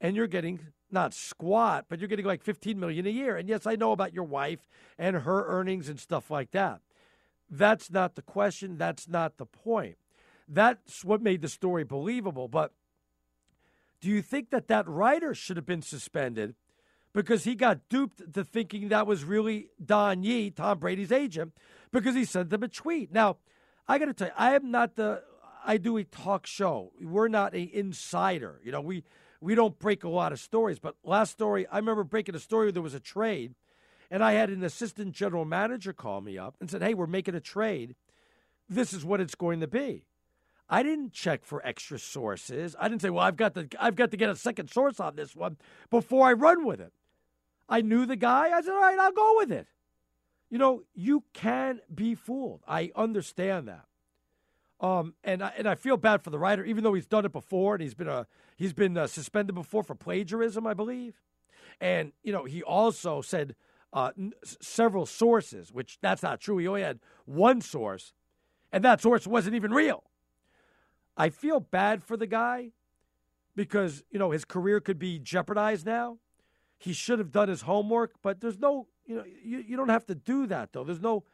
and 0.01 0.15
you're 0.15 0.27
getting 0.27 0.59
not 0.91 1.13
squat, 1.13 1.85
but 1.89 1.99
you're 1.99 2.07
getting 2.07 2.25
like 2.25 2.41
15 2.41 2.79
million 2.79 3.05
a 3.05 3.11
year. 3.11 3.37
And 3.37 3.47
yes, 3.47 3.67
I 3.67 3.75
know 3.75 3.91
about 3.91 4.13
your 4.13 4.23
wife 4.23 4.67
and 4.97 5.15
her 5.15 5.45
earnings 5.47 5.89
and 5.89 5.99
stuff 5.99 6.31
like 6.31 6.51
that. 6.51 6.81
That's 7.49 7.91
not 7.91 8.15
the 8.15 8.21
question. 8.21 8.77
That's 8.77 9.07
not 9.07 9.37
the 9.37 9.45
point. 9.45 9.97
That's 10.47 11.03
what 11.03 11.21
made 11.21 11.41
the 11.41 11.49
story 11.49 11.83
believable. 11.83 12.47
But 12.47 12.73
do 14.01 14.09
you 14.09 14.21
think 14.21 14.49
that 14.49 14.67
that 14.67 14.87
writer 14.87 15.33
should 15.33 15.57
have 15.57 15.65
been 15.65 15.81
suspended 15.81 16.55
because 17.13 17.43
he 17.43 17.55
got 17.55 17.89
duped 17.89 18.33
to 18.33 18.43
thinking 18.43 18.89
that 18.89 19.07
was 19.07 19.23
really 19.23 19.69
Don 19.83 20.23
Yee, 20.23 20.51
Tom 20.51 20.79
Brady's 20.79 21.11
agent, 21.11 21.53
because 21.91 22.15
he 22.15 22.25
sent 22.25 22.49
them 22.49 22.63
a 22.63 22.67
tweet? 22.67 23.11
Now, 23.11 23.37
I 23.87 23.97
got 23.97 24.05
to 24.05 24.13
tell 24.13 24.27
you, 24.27 24.33
I 24.37 24.55
am 24.55 24.71
not 24.71 24.95
the. 24.95 25.23
I 25.65 25.77
do 25.77 25.97
a 25.97 26.03
talk 26.03 26.47
show. 26.47 26.93
We're 27.01 27.27
not 27.27 27.53
an 27.53 27.69
insider. 27.73 28.61
You 28.63 28.71
know, 28.71 28.81
we 28.81 29.03
we 29.41 29.55
don't 29.55 29.77
break 29.79 30.03
a 30.03 30.09
lot 30.09 30.31
of 30.31 30.39
stories. 30.39 30.79
But 30.79 30.95
last 31.03 31.31
story, 31.31 31.67
I 31.67 31.77
remember 31.77 32.03
breaking 32.03 32.35
a 32.35 32.39
story. 32.39 32.67
Where 32.67 32.71
there 32.73 32.81
was 32.81 32.93
a 32.93 32.99
trade, 32.99 33.55
and 34.11 34.23
I 34.23 34.33
had 34.33 34.49
an 34.49 34.63
assistant 34.63 35.13
general 35.13 35.45
manager 35.45 35.93
call 35.93 36.21
me 36.21 36.37
up 36.37 36.55
and 36.59 36.69
said, 36.69 36.81
"Hey, 36.81 36.93
we're 36.93 37.07
making 37.07 37.35
a 37.35 37.39
trade. 37.39 37.95
This 38.67 38.93
is 38.93 39.05
what 39.05 39.21
it's 39.21 39.35
going 39.35 39.59
to 39.61 39.67
be." 39.67 40.05
I 40.71 40.83
didn't 40.83 41.13
check 41.13 41.45
for 41.45 41.65
extra 41.65 41.97
sources. 41.97 42.75
I 42.79 42.87
didn't 42.87 43.01
say, 43.01 43.09
"Well, 43.09 43.23
I've 43.23 43.37
got 43.37 43.55
to 43.55 43.67
I've 43.79 43.95
got 43.95 44.11
to 44.11 44.17
get 44.17 44.29
a 44.29 44.35
second 44.35 44.69
source 44.69 44.99
on 44.99 45.15
this 45.15 45.35
one 45.35 45.57
before 45.89 46.27
I 46.27 46.33
run 46.33 46.65
with 46.65 46.79
it." 46.79 46.93
I 47.67 47.81
knew 47.81 48.05
the 48.05 48.15
guy. 48.15 48.49
I 48.49 48.61
said, 48.61 48.71
"All 48.71 48.81
right, 48.81 48.99
I'll 48.99 49.11
go 49.11 49.37
with 49.37 49.51
it." 49.51 49.67
You 50.49 50.57
know, 50.57 50.83
you 50.93 51.23
can 51.33 51.79
be 51.93 52.15
fooled. 52.15 52.61
I 52.67 52.91
understand 52.95 53.67
that. 53.67 53.85
Um, 54.81 55.13
and 55.23 55.43
I, 55.43 55.53
and 55.57 55.67
I 55.67 55.75
feel 55.75 55.97
bad 55.97 56.23
for 56.23 56.29
the 56.29 56.39
writer, 56.39 56.63
even 56.63 56.83
though 56.83 56.93
he's 56.93 57.05
done 57.05 57.25
it 57.25 57.33
before 57.33 57.75
and 57.75 57.81
he's 57.83 57.93
been 57.93 58.07
uh, 58.07 58.23
he's 58.55 58.73
been 58.73 58.97
uh, 58.97 59.07
suspended 59.07 59.55
before 59.55 59.83
for 59.83 59.95
plagiarism, 59.95 60.65
I 60.65 60.73
believe. 60.73 61.15
And 61.81 62.13
you 62.23 62.31
know, 62.31 62.45
he 62.45 62.63
also 62.63 63.21
said 63.21 63.55
uh, 63.91 64.11
n- 64.17 64.33
several 64.43 65.05
sources, 65.05 65.73
which 65.73 65.97
that's 66.01 66.23
not 66.23 66.39
true. 66.39 66.57
He 66.57 66.67
only 66.67 66.81
had 66.81 66.99
one 67.25 67.61
source, 67.61 68.13
and 68.71 68.83
that 68.85 69.01
source 69.01 69.27
wasn't 69.27 69.55
even 69.55 69.71
real. 69.71 70.03
I 71.17 71.29
feel 71.29 71.59
bad 71.59 72.03
for 72.03 72.15
the 72.15 72.27
guy 72.27 72.71
because 73.55 74.03
you 74.09 74.19
know 74.19 74.31
his 74.31 74.45
career 74.45 74.79
could 74.79 74.99
be 74.99 75.19
jeopardized 75.19 75.85
now. 75.85 76.19
He 76.77 76.93
should 76.93 77.19
have 77.19 77.33
done 77.33 77.49
his 77.49 77.63
homework, 77.63 78.13
but 78.21 78.39
there's 78.39 78.59
no 78.59 78.87
you 79.05 79.15
know 79.15 79.23
you, 79.43 79.57
you 79.59 79.75
don't 79.75 79.89
have 79.89 80.05
to 80.05 80.15
do 80.15 80.47
that 80.47 80.71
though. 80.71 80.85
There's 80.85 81.01
no 81.01 81.25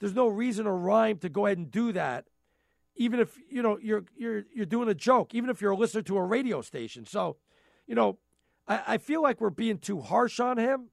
there's 0.00 0.14
no 0.14 0.26
reason 0.28 0.66
or 0.66 0.76
rhyme 0.76 1.18
to 1.18 1.28
go 1.28 1.46
ahead 1.46 1.58
and 1.58 1.70
do 1.70 1.92
that, 1.92 2.26
even 3.00 3.18
if 3.18 3.38
you 3.48 3.62
know 3.62 3.78
you're 3.82 4.04
you're 4.14 4.44
you're 4.54 4.66
doing 4.66 4.88
a 4.88 4.94
joke, 4.94 5.34
even 5.34 5.48
if 5.48 5.62
you're 5.62 5.70
a 5.70 5.76
listener 5.76 6.02
to 6.02 6.18
a 6.18 6.22
radio 6.22 6.60
station. 6.60 7.06
So, 7.06 7.38
you 7.86 7.94
know, 7.94 8.18
I, 8.68 8.82
I 8.86 8.98
feel 8.98 9.22
like 9.22 9.40
we're 9.40 9.48
being 9.48 9.78
too 9.78 10.00
harsh 10.02 10.38
on 10.38 10.58
him, 10.58 10.90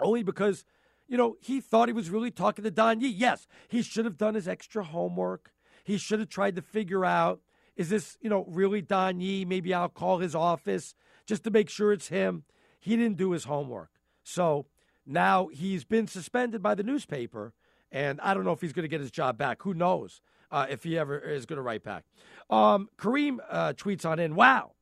only 0.00 0.24
because 0.24 0.64
you 1.06 1.16
know 1.16 1.36
he 1.40 1.60
thought 1.60 1.88
he 1.88 1.92
was 1.92 2.10
really 2.10 2.32
talking 2.32 2.64
to 2.64 2.70
Don 2.72 3.00
Yee. 3.00 3.08
Yes, 3.08 3.46
he 3.68 3.80
should 3.80 4.06
have 4.06 4.18
done 4.18 4.34
his 4.34 4.48
extra 4.48 4.82
homework. 4.82 5.52
He 5.84 5.98
should 5.98 6.18
have 6.18 6.28
tried 6.28 6.56
to 6.56 6.62
figure 6.62 7.04
out 7.04 7.40
is 7.76 7.90
this 7.90 8.18
you 8.20 8.28
know 8.28 8.44
really 8.48 8.82
Don 8.82 9.20
Yee? 9.20 9.44
Maybe 9.44 9.72
I'll 9.72 9.88
call 9.88 10.18
his 10.18 10.34
office 10.34 10.96
just 11.26 11.44
to 11.44 11.50
make 11.52 11.70
sure 11.70 11.92
it's 11.92 12.08
him. 12.08 12.42
He 12.80 12.96
didn't 12.96 13.18
do 13.18 13.30
his 13.30 13.44
homework, 13.44 13.90
so 14.24 14.66
now 15.06 15.46
he's 15.46 15.84
been 15.84 16.08
suspended 16.08 16.60
by 16.60 16.74
the 16.74 16.82
newspaper, 16.82 17.54
and 17.92 18.20
I 18.20 18.34
don't 18.34 18.44
know 18.44 18.52
if 18.52 18.60
he's 18.60 18.72
going 18.72 18.82
to 18.82 18.88
get 18.88 19.00
his 19.00 19.12
job 19.12 19.38
back. 19.38 19.62
Who 19.62 19.74
knows 19.74 20.20
uh, 20.50 20.66
if 20.68 20.84
he 20.84 20.98
ever 20.98 21.18
is 21.18 21.46
going 21.46 21.56
to 21.56 21.62
write 21.62 21.82
back? 21.82 22.04
Um, 22.48 22.88
Kareem 22.98 23.38
uh, 23.48 23.72
tweets 23.74 24.04
on 24.04 24.18
in, 24.18 24.34
wow, 24.34 24.72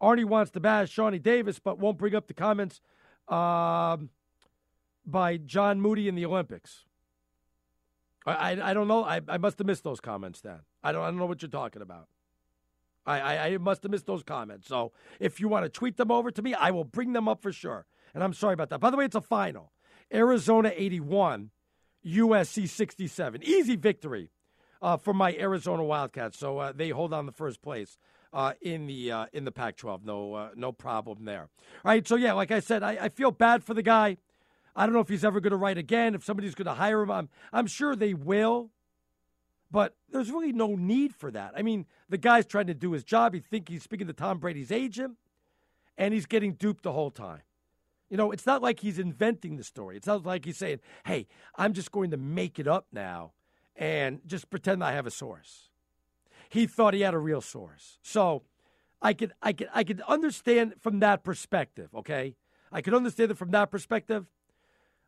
Arnie 0.00 0.24
wants 0.24 0.50
to 0.52 0.60
bash 0.60 0.94
Shani 0.94 1.22
Davis, 1.22 1.58
but 1.58 1.78
won't 1.78 1.98
bring 1.98 2.14
up 2.14 2.26
the 2.26 2.34
comments 2.34 2.80
um, 3.28 4.10
by 5.06 5.38
John 5.38 5.80
Moody 5.80 6.08
in 6.08 6.14
the 6.14 6.26
Olympics. 6.26 6.84
I, 8.26 8.32
I, 8.32 8.70
I 8.70 8.74
don't 8.74 8.88
know. 8.88 9.04
I, 9.04 9.20
I 9.28 9.38
must 9.38 9.58
have 9.58 9.66
missed 9.66 9.84
those 9.84 10.00
comments 10.00 10.40
then. 10.40 10.60
I 10.82 10.92
don't, 10.92 11.02
I 11.02 11.06
don't 11.06 11.18
know 11.18 11.26
what 11.26 11.42
you're 11.42 11.50
talking 11.50 11.82
about. 11.82 12.08
I, 13.06 13.20
I, 13.20 13.46
I 13.46 13.58
must 13.58 13.82
have 13.82 13.92
missed 13.92 14.06
those 14.06 14.22
comments. 14.22 14.66
So 14.66 14.92
if 15.20 15.40
you 15.40 15.48
want 15.48 15.64
to 15.64 15.68
tweet 15.68 15.96
them 15.96 16.10
over 16.10 16.30
to 16.30 16.42
me, 16.42 16.54
I 16.54 16.70
will 16.70 16.84
bring 16.84 17.12
them 17.12 17.28
up 17.28 17.42
for 17.42 17.52
sure. 17.52 17.86
And 18.14 18.22
I'm 18.24 18.32
sorry 18.32 18.54
about 18.54 18.70
that. 18.70 18.80
By 18.80 18.90
the 18.90 18.96
way, 18.96 19.04
it's 19.04 19.14
a 19.14 19.20
final. 19.20 19.72
Arizona 20.12 20.72
81, 20.74 21.50
USC 22.06 22.68
67. 22.68 23.42
Easy 23.42 23.76
victory 23.76 24.30
uh, 24.84 24.98
for 24.98 25.14
my 25.14 25.34
Arizona 25.34 25.82
Wildcats. 25.82 26.38
So 26.38 26.58
uh, 26.58 26.72
they 26.76 26.90
hold 26.90 27.14
on 27.14 27.24
the 27.24 27.32
first 27.32 27.62
place 27.62 27.96
uh, 28.34 28.52
in 28.60 28.86
the 28.86 29.10
uh, 29.10 29.26
in 29.32 29.44
the 29.44 29.50
Pac-12. 29.50 30.04
No 30.04 30.34
uh, 30.34 30.50
no 30.54 30.72
problem 30.72 31.24
there. 31.24 31.48
All 31.84 31.90
right. 31.90 32.06
So 32.06 32.16
yeah, 32.16 32.34
like 32.34 32.50
I 32.50 32.60
said, 32.60 32.82
I, 32.82 32.98
I 33.00 33.08
feel 33.08 33.30
bad 33.30 33.64
for 33.64 33.72
the 33.72 33.82
guy. 33.82 34.18
I 34.76 34.84
don't 34.84 34.92
know 34.92 35.00
if 35.00 35.08
he's 35.08 35.24
ever 35.24 35.40
going 35.40 35.52
to 35.52 35.56
write 35.56 35.78
again. 35.78 36.14
If 36.14 36.24
somebody's 36.24 36.54
going 36.54 36.66
to 36.66 36.74
hire 36.74 37.00
him, 37.00 37.10
I'm 37.10 37.30
I'm 37.52 37.66
sure 37.66 37.96
they 37.96 38.12
will. 38.12 38.70
But 39.70 39.96
there's 40.12 40.30
really 40.30 40.52
no 40.52 40.76
need 40.76 41.14
for 41.14 41.30
that. 41.30 41.52
I 41.56 41.62
mean, 41.62 41.86
the 42.08 42.18
guy's 42.18 42.46
trying 42.46 42.66
to 42.66 42.74
do 42.74 42.92
his 42.92 43.02
job. 43.02 43.34
He 43.34 43.40
think 43.40 43.70
he's 43.70 43.82
speaking 43.82 44.06
to 44.06 44.12
Tom 44.12 44.38
Brady's 44.38 44.70
agent, 44.70 45.16
and 45.96 46.12
he's 46.12 46.26
getting 46.26 46.52
duped 46.52 46.84
the 46.84 46.92
whole 46.92 47.10
time. 47.10 47.40
You 48.10 48.18
know, 48.18 48.30
it's 48.30 48.46
not 48.46 48.62
like 48.62 48.80
he's 48.80 48.98
inventing 48.98 49.56
the 49.56 49.64
story. 49.64 49.96
It's 49.96 50.06
not 50.06 50.24
like 50.26 50.44
he's 50.44 50.58
saying, 50.58 50.80
hey, 51.06 51.26
I'm 51.56 51.72
just 51.72 51.90
going 51.90 52.10
to 52.10 52.16
make 52.16 52.58
it 52.60 52.68
up 52.68 52.86
now 52.92 53.32
and 53.76 54.20
just 54.26 54.50
pretend 54.50 54.82
I 54.82 54.92
have 54.92 55.06
a 55.06 55.10
source. 55.10 55.70
He 56.48 56.66
thought 56.66 56.94
he 56.94 57.00
had 57.00 57.14
a 57.14 57.18
real 57.18 57.40
source. 57.40 57.98
So 58.02 58.42
I 59.02 59.12
could 59.12 59.32
I 59.42 59.52
could 59.52 59.68
I 59.74 59.84
could 59.84 60.00
understand 60.02 60.74
from 60.80 61.00
that 61.00 61.24
perspective, 61.24 61.90
okay? 61.94 62.36
I 62.72 62.80
could 62.80 62.94
understand 62.94 63.30
it 63.30 63.38
from 63.38 63.50
that 63.50 63.70
perspective. 63.70 64.26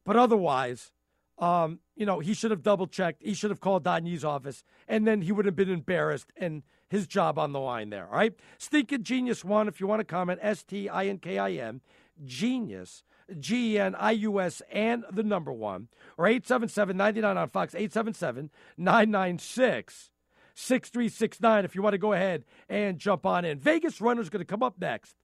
But 0.04 0.16
otherwise, 0.16 0.92
um, 1.38 1.80
you 1.96 2.06
know, 2.06 2.20
he 2.20 2.32
should 2.32 2.50
have 2.50 2.62
double 2.62 2.86
checked. 2.86 3.22
He 3.22 3.34
should 3.34 3.50
have 3.50 3.60
called 3.60 3.84
Don 3.84 4.06
Yee's 4.06 4.24
office, 4.24 4.64
and 4.88 5.06
then 5.06 5.22
he 5.22 5.32
would 5.32 5.46
have 5.46 5.56
been 5.56 5.70
embarrassed 5.70 6.32
and 6.36 6.62
his 6.88 7.06
job 7.06 7.38
on 7.38 7.52
the 7.52 7.60
line 7.60 7.90
there. 7.90 8.06
All 8.06 8.16
right. 8.16 8.34
Stinkin' 8.58 9.02
Genius 9.02 9.44
one, 9.44 9.66
if 9.68 9.80
you 9.80 9.86
want 9.86 10.00
to 10.00 10.04
comment, 10.04 10.38
S 10.42 10.62
T 10.62 10.88
I 10.88 11.06
N 11.06 11.18
K 11.18 11.38
I 11.38 11.52
M, 11.52 11.80
Genius, 12.24 13.02
G 13.38 13.74
E 13.74 13.78
N 13.78 13.94
I 13.94 14.12
U 14.12 14.40
S, 14.40 14.62
and 14.70 15.04
the 15.10 15.22
number 15.22 15.52
one, 15.52 15.88
or 16.16 16.26
877 16.26 16.96
99 16.96 17.36
on 17.36 17.48
Fox, 17.48 17.74
877 17.74 18.50
996 18.76 20.10
6369 20.58 21.64
if 21.66 21.74
you 21.74 21.82
want 21.82 21.92
to 21.92 21.98
go 21.98 22.14
ahead 22.14 22.44
and 22.68 22.98
jump 22.98 23.26
on 23.26 23.44
in. 23.44 23.58
Vegas 23.58 24.00
Runner's 24.00 24.26
is 24.26 24.30
going 24.30 24.40
to 24.40 24.46
come 24.46 24.62
up 24.62 24.76
next. 24.80 25.14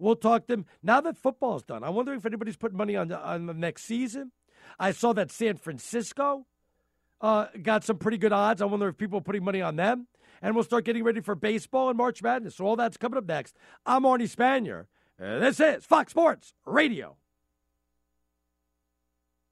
We'll 0.00 0.16
talk 0.16 0.46
to 0.46 0.54
him 0.54 0.66
now 0.82 1.00
that 1.02 1.16
football's 1.16 1.62
done. 1.62 1.84
I'm 1.84 1.94
wondering 1.94 2.18
if 2.18 2.26
anybody's 2.26 2.56
putting 2.56 2.76
money 2.76 2.96
on 2.96 3.08
the, 3.08 3.18
on 3.18 3.46
the 3.46 3.54
next 3.54 3.84
season. 3.84 4.32
I 4.78 4.92
saw 4.92 5.12
that 5.12 5.30
San 5.30 5.58
Francisco 5.58 6.46
uh, 7.20 7.46
got 7.62 7.84
some 7.84 7.98
pretty 7.98 8.18
good 8.18 8.32
odds. 8.32 8.62
I 8.62 8.64
wonder 8.64 8.88
if 8.88 8.96
people 8.96 9.18
are 9.18 9.22
putting 9.22 9.44
money 9.44 9.62
on 9.62 9.76
them. 9.76 10.08
And 10.42 10.54
we'll 10.54 10.64
start 10.64 10.84
getting 10.84 11.04
ready 11.04 11.20
for 11.20 11.34
baseball 11.34 11.88
and 11.90 11.98
March 11.98 12.22
Madness. 12.22 12.56
So 12.56 12.64
all 12.64 12.76
that's 12.76 12.96
coming 12.96 13.18
up 13.18 13.26
next. 13.26 13.56
I'm 13.84 14.04
Arnie 14.04 14.34
Spanier. 14.34 14.86
This 15.18 15.60
is 15.60 15.84
Fox 15.84 16.12
Sports 16.12 16.54
Radio. 16.64 17.16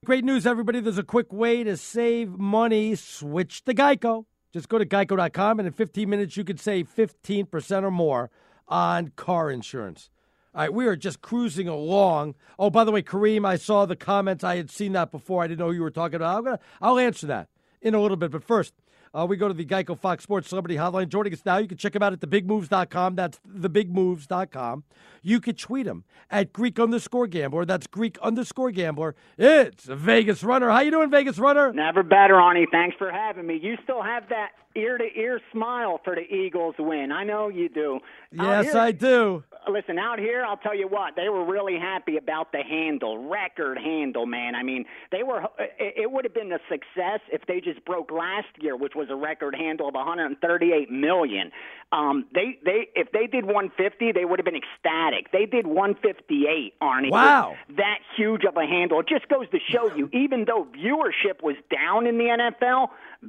Great 0.04 0.24
news, 0.24 0.46
everybody. 0.46 0.78
There's 0.78 0.96
a 0.96 1.02
quick 1.02 1.32
way 1.32 1.64
to 1.64 1.76
save 1.76 2.38
money. 2.38 2.94
Switch 2.94 3.64
to 3.64 3.74
Geico. 3.74 4.26
Just 4.52 4.68
go 4.68 4.78
to 4.78 4.86
geico.com, 4.86 5.58
and 5.58 5.66
in 5.66 5.72
15 5.72 6.08
minutes, 6.08 6.36
you 6.36 6.44
could 6.44 6.60
save 6.60 6.88
15% 6.88 7.82
or 7.82 7.90
more 7.90 8.30
on 8.68 9.08
car 9.16 9.50
insurance. 9.50 10.08
All 10.54 10.62
right, 10.62 10.72
we 10.72 10.86
are 10.86 10.94
just 10.94 11.20
cruising 11.20 11.66
along. 11.66 12.36
Oh, 12.60 12.70
by 12.70 12.84
the 12.84 12.92
way, 12.92 13.02
Kareem, 13.02 13.44
I 13.44 13.56
saw 13.56 13.86
the 13.86 13.96
comments. 13.96 14.44
I 14.44 14.56
had 14.56 14.70
seen 14.70 14.92
that 14.92 15.10
before. 15.10 15.42
I 15.42 15.48
didn't 15.48 15.58
know 15.58 15.70
you 15.70 15.82
were 15.82 15.90
talking 15.90 16.16
about. 16.16 16.38
I'm 16.38 16.44
gonna, 16.44 16.60
I'll 16.80 16.98
answer 16.98 17.26
that 17.26 17.48
in 17.82 17.94
a 17.94 18.00
little 18.00 18.16
bit. 18.16 18.30
But 18.30 18.44
first, 18.44 18.74
uh, 19.18 19.26
we 19.26 19.36
go 19.36 19.48
to 19.48 19.54
the 19.54 19.64
Geico 19.64 19.98
Fox 19.98 20.22
Sports 20.22 20.48
Celebrity 20.48 20.76
Hotline. 20.76 21.08
Joining 21.08 21.32
us 21.32 21.42
now, 21.44 21.58
you 21.58 21.66
can 21.66 21.76
check 21.76 21.96
him 21.96 22.02
out 22.02 22.12
at 22.12 22.20
thebigmoves.com. 22.20 23.16
That's 23.16 23.40
thebigmoves.com. 23.48 24.84
You 25.22 25.40
can 25.40 25.56
tweet 25.56 25.86
him 25.86 26.04
at 26.30 26.52
Greek 26.52 26.78
underscore 26.78 27.26
gambler. 27.26 27.64
That's 27.64 27.86
Greek 27.86 28.18
underscore 28.18 28.70
gambler. 28.70 29.16
It's 29.36 29.84
Vegas 29.84 30.44
Runner. 30.44 30.70
How 30.70 30.80
you 30.80 30.90
doing, 30.90 31.10
Vegas 31.10 31.38
Runner? 31.38 31.72
Never 31.72 32.02
better, 32.02 32.34
Arnie. 32.34 32.66
Thanks 32.70 32.96
for 32.96 33.10
having 33.10 33.46
me. 33.46 33.58
You 33.60 33.76
still 33.82 34.02
have 34.02 34.28
that 34.28 34.50
ear 34.78 34.98
to 34.98 35.04
ear 35.16 35.40
smile 35.52 36.00
for 36.04 36.14
the 36.14 36.22
Eagles 36.22 36.74
win. 36.78 37.12
I 37.12 37.24
know 37.24 37.48
you 37.48 37.68
do. 37.68 38.00
Yes, 38.30 38.74
I 38.74 38.92
do. 38.92 39.44
Listen, 39.68 39.98
out 39.98 40.18
here, 40.18 40.44
I'll 40.44 40.56
tell 40.56 40.74
you 40.74 40.88
what, 40.88 41.14
they 41.16 41.28
were 41.28 41.44
really 41.44 41.78
happy 41.78 42.16
about 42.16 42.52
the 42.52 42.62
handle, 42.62 43.28
record 43.28 43.78
handle, 43.78 44.24
man. 44.24 44.54
I 44.54 44.62
mean, 44.62 44.86
they 45.12 45.22
were. 45.22 45.42
It 45.78 46.10
would 46.10 46.24
have 46.24 46.34
been 46.34 46.52
a 46.52 46.58
success 46.70 47.20
if 47.30 47.46
they 47.46 47.60
just 47.60 47.84
broke 47.84 48.10
last 48.10 48.48
year, 48.60 48.76
which 48.76 48.94
was 48.94 49.08
a 49.10 49.16
record 49.16 49.54
handle 49.54 49.88
of 49.88 49.94
138 49.94 50.90
million. 50.90 51.50
Um, 51.92 52.26
they 52.34 52.58
they 52.64 52.88
if 52.94 53.12
they 53.12 53.26
did 53.26 53.44
150, 53.44 54.12
they 54.12 54.24
would 54.24 54.38
have 54.38 54.44
been 54.44 54.56
ecstatic. 54.56 55.32
They 55.32 55.46
did 55.46 55.66
158, 55.66 56.74
Arnie. 56.80 57.10
Wow, 57.10 57.56
that 57.76 57.98
huge 58.16 58.44
of 58.44 58.56
a 58.56 58.66
handle. 58.66 59.00
It 59.00 59.08
just 59.08 59.28
goes 59.28 59.48
to 59.50 59.58
show 59.70 59.94
you, 59.94 60.08
even 60.12 60.44
though 60.46 60.66
viewership 60.76 61.42
was 61.42 61.56
down 61.70 62.06
in 62.06 62.18
the 62.18 62.24
NFL, 62.24 62.88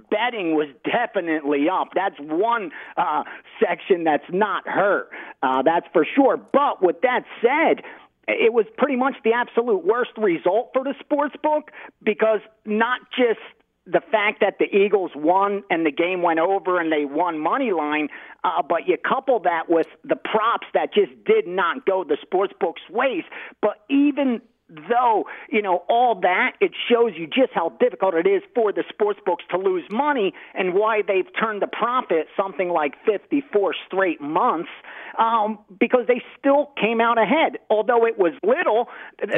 betting 0.10 0.56
was 0.56 0.68
definitely 0.84 1.68
up. 1.70 1.90
That's 1.96 2.16
one 2.20 2.72
uh, 2.98 3.24
section 3.60 4.04
that's 4.04 4.30
not 4.32 4.68
hurt. 4.68 5.10
Uh, 5.42 5.62
that's 5.64 5.88
for 5.94 6.06
sure. 6.16 6.38
But 6.38 6.82
with 6.84 7.02
that 7.02 7.24
said, 7.42 7.84
it 8.28 8.54
was 8.54 8.66
pretty 8.78 8.96
much 8.96 9.16
the 9.24 9.34
absolute 9.34 9.86
worst 9.86 10.12
result 10.18 10.70
for 10.74 10.84
the 10.84 10.94
sports 11.00 11.36
book 11.42 11.72
because 12.04 12.42
not 12.66 13.02
just 13.18 13.40
the 13.86 14.02
fact 14.12 14.42
that 14.42 14.60
the 14.60 14.66
Eagles 14.66 15.12
won 15.16 15.64
and 15.72 15.84
the 15.86 15.92
game 15.92 16.22
went 16.22 16.40
over 16.40 16.80
and 16.80 16.92
they 16.92 17.06
won 17.06 17.40
money 17.40 17.72
line, 17.72 18.08
uh, 18.44 18.62
but 18.62 18.88
you 18.88 18.98
couple 18.98 19.40
that 19.40 19.64
with 19.68 19.88
the 20.04 20.16
props 20.16 20.68
that 20.76 20.94
just 20.94 21.12
did 21.26 21.48
not 21.48 21.86
go 21.88 22.04
the 22.04 22.18
sports 22.22 22.54
book's 22.60 22.84
ways. 22.92 23.24
But 23.62 23.78
even 23.90 24.42
though 24.70 25.26
you 25.50 25.62
know 25.62 25.84
all 25.90 26.16
that 26.22 26.54
it 26.62 26.72
shows 26.90 27.12
you 27.16 27.26
just 27.28 27.52
how 27.54 27.70
difficult 27.80 28.14
it 28.14 28.28
is 28.28 28.42
for 28.54 28.72
the 28.72 28.84
sports 28.90 29.20
books 29.26 29.44
to 29.50 29.58
lose 29.58 29.84
money 29.90 30.34
and 30.54 30.74
why 30.74 31.02
they've 31.06 31.28
turned 31.40 31.64
a 31.64 31.68
profit 31.68 32.28
something 32.38 32.70
like 32.70 32.94
54 33.06 33.74
straight 33.88 34.22
months 34.22 34.70
um, 35.18 35.60
because 35.80 36.06
they 36.08 36.22
still 36.38 36.72
came 36.80 37.02
out 37.02 37.18
ahead 37.18 37.58
although 37.70 38.06
it 38.06 38.18
was 38.18 38.34
little 38.44 38.88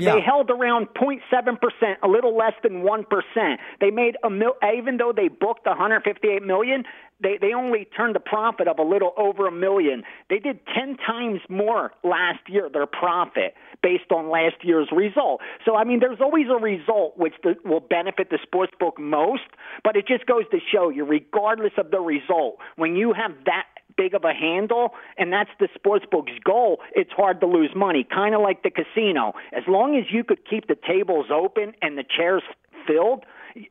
Yeah. 0.04 0.16
they 0.16 0.22
held 0.22 0.50
around 0.50 0.88
0.7 0.96 1.22
percent 1.62 2.00
a 2.04 2.08
little 2.08 2.36
less 2.36 2.54
than 2.64 2.82
1 2.84 3.06
percent 3.06 3.60
they 3.80 3.90
made 3.92 4.18
a 4.24 4.30
mil- 4.30 4.58
even 4.76 4.98
though 4.98 5.14
they 5.16 5.28
booked 5.28 5.66
158 5.66 6.44
million 6.44 6.84
they 7.22 7.38
they 7.40 7.54
only 7.54 7.86
turned 7.96 8.16
a 8.16 8.20
profit 8.20 8.68
of 8.68 8.80
a 8.80 8.84
little 8.84 9.14
over 9.16 9.48
a 9.48 9.52
million. 9.52 10.04
They 10.30 10.40
did 10.40 10.60
10 10.76 10.98
times 10.98 11.40
more 11.50 11.92
last 12.04 12.40
year 12.48 12.68
their 12.72 12.88
profit 12.88 13.54
based 13.82 14.12
on 14.12 14.30
last 14.30 14.56
year's 14.64 14.90
result. 14.92 15.42
So 15.66 15.76
I 15.76 15.84
mean 15.84 16.00
there's 16.00 16.22
always 16.22 16.48
a 16.50 16.62
result 16.62 17.18
which 17.18 17.34
the, 17.44 17.56
will 17.66 17.80
benefit 17.80 18.30
the 18.30 18.40
sports 18.42 18.74
book 18.80 19.00
most, 19.00 19.50
but 19.84 19.96
it 19.96 20.08
just 20.08 20.26
goes 20.26 20.44
to 20.52 20.60
show 20.72 20.90
you 20.90 21.06
regardless 21.06 21.74
of 21.78 21.92
the 21.92 22.00
result, 22.00 22.58
when 22.76 22.96
you 22.96 23.14
have 23.14 23.32
that 23.46 23.66
big 23.98 24.14
of 24.14 24.24
a 24.24 24.34
handle 24.34 24.92
and 25.18 25.32
that's 25.32 25.50
the 25.60 25.68
sports 25.76 26.06
book's 26.10 26.32
goal, 26.44 26.80
it's 26.96 27.12
hard 27.12 27.40
to 27.42 27.48
lose 27.48 27.72
money, 27.76 28.08
kind 28.10 28.36
of 28.36 28.42
like 28.42 28.64
the 28.64 28.72
casino. 28.72 29.34
As 29.52 29.64
long 29.68 29.98
as 29.98 30.06
you 30.12 30.24
could 30.24 30.40
keep 30.50 30.68
the 30.68 30.76
tables 30.76 31.28
open 31.32 31.74
and 31.82 31.98
the 31.98 32.04
chairs 32.04 32.44
filled, 32.88 33.26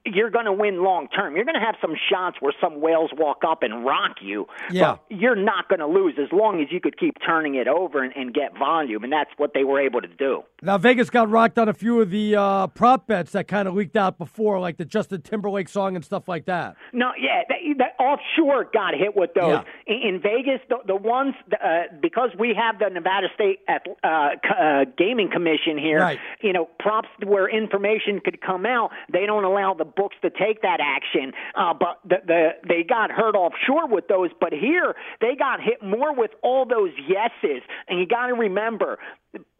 you're 0.04 0.30
going 0.30 0.46
to 0.46 0.52
win 0.52 0.82
long 0.82 1.08
term. 1.08 1.36
You're 1.36 1.44
going 1.44 1.58
to 1.58 1.64
have 1.64 1.76
some 1.80 1.94
shots 2.10 2.36
where 2.40 2.52
some 2.60 2.80
whales 2.80 3.10
walk 3.16 3.42
up 3.46 3.62
and 3.62 3.84
rock 3.84 4.16
you. 4.22 4.46
Yeah. 4.70 4.96
But 5.08 5.18
you're 5.18 5.36
not 5.36 5.68
going 5.68 5.80
to 5.80 5.86
lose 5.86 6.14
as 6.20 6.30
long 6.32 6.60
as 6.60 6.68
you 6.70 6.80
could 6.80 6.98
keep 6.98 7.16
turning 7.24 7.54
it 7.54 7.68
over 7.68 8.02
and, 8.02 8.14
and 8.16 8.34
get 8.34 8.56
volume. 8.58 9.04
And 9.04 9.12
that's 9.12 9.30
what 9.36 9.52
they 9.54 9.64
were 9.64 9.80
able 9.80 10.00
to 10.00 10.08
do. 10.08 10.42
Now, 10.62 10.78
Vegas 10.78 11.10
got 11.10 11.30
rocked 11.30 11.58
on 11.58 11.68
a 11.68 11.74
few 11.74 12.00
of 12.00 12.10
the 12.10 12.36
uh, 12.36 12.66
prop 12.68 13.06
bets 13.06 13.32
that 13.32 13.48
kind 13.48 13.66
of 13.66 13.74
leaked 13.74 13.96
out 13.96 14.18
before, 14.18 14.60
like 14.60 14.76
the 14.76 14.84
Justin 14.84 15.22
Timberlake 15.22 15.68
song 15.68 15.96
and 15.96 16.04
stuff 16.04 16.28
like 16.28 16.46
that. 16.46 16.76
No, 16.92 17.12
yeah, 17.18 17.42
that, 17.48 17.58
that 17.78 18.02
offshore 18.02 18.68
got 18.72 18.94
hit 18.94 19.16
with 19.16 19.30
those. 19.34 19.64
In, 19.86 20.14
in 20.14 20.20
Vegas, 20.20 20.60
the, 20.68 20.76
the 20.86 20.96
ones 20.96 21.34
uh, 21.52 21.82
because 22.00 22.30
we 22.38 22.54
have 22.58 22.78
the 22.78 22.88
Nevada 22.92 23.28
State 23.34 23.60
at, 23.68 23.86
uh, 24.04 24.30
uh, 24.48 24.84
Gaming 24.98 25.30
Commission 25.30 25.78
here. 25.78 26.00
Right. 26.00 26.18
You 26.42 26.52
know, 26.52 26.68
props 26.78 27.08
where 27.24 27.48
information 27.48 28.20
could 28.22 28.40
come 28.40 28.66
out, 28.66 28.90
they 29.12 29.26
don't 29.26 29.44
allow 29.44 29.69
the 29.74 29.84
books 29.84 30.16
to 30.22 30.30
take 30.30 30.62
that 30.62 30.80
action. 30.80 31.32
Uh, 31.54 31.74
but 31.74 32.00
the, 32.04 32.16
the 32.26 32.48
they 32.68 32.82
got 32.82 33.10
hurt 33.10 33.34
offshore 33.34 33.88
with 33.88 34.08
those. 34.08 34.30
But 34.40 34.52
here, 34.52 34.94
they 35.20 35.34
got 35.36 35.60
hit 35.60 35.82
more 35.82 36.14
with 36.14 36.30
all 36.42 36.64
those 36.64 36.92
yeses. 36.98 37.62
And 37.88 37.98
you 37.98 38.06
got 38.06 38.26
to 38.26 38.34
remember 38.34 38.98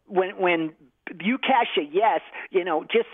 when 0.07 0.37
when 0.37 0.73
you 1.19 1.37
cash 1.37 1.67
a 1.77 1.83
yes, 1.83 2.21
you 2.51 2.63
know, 2.63 2.83
just 2.83 3.07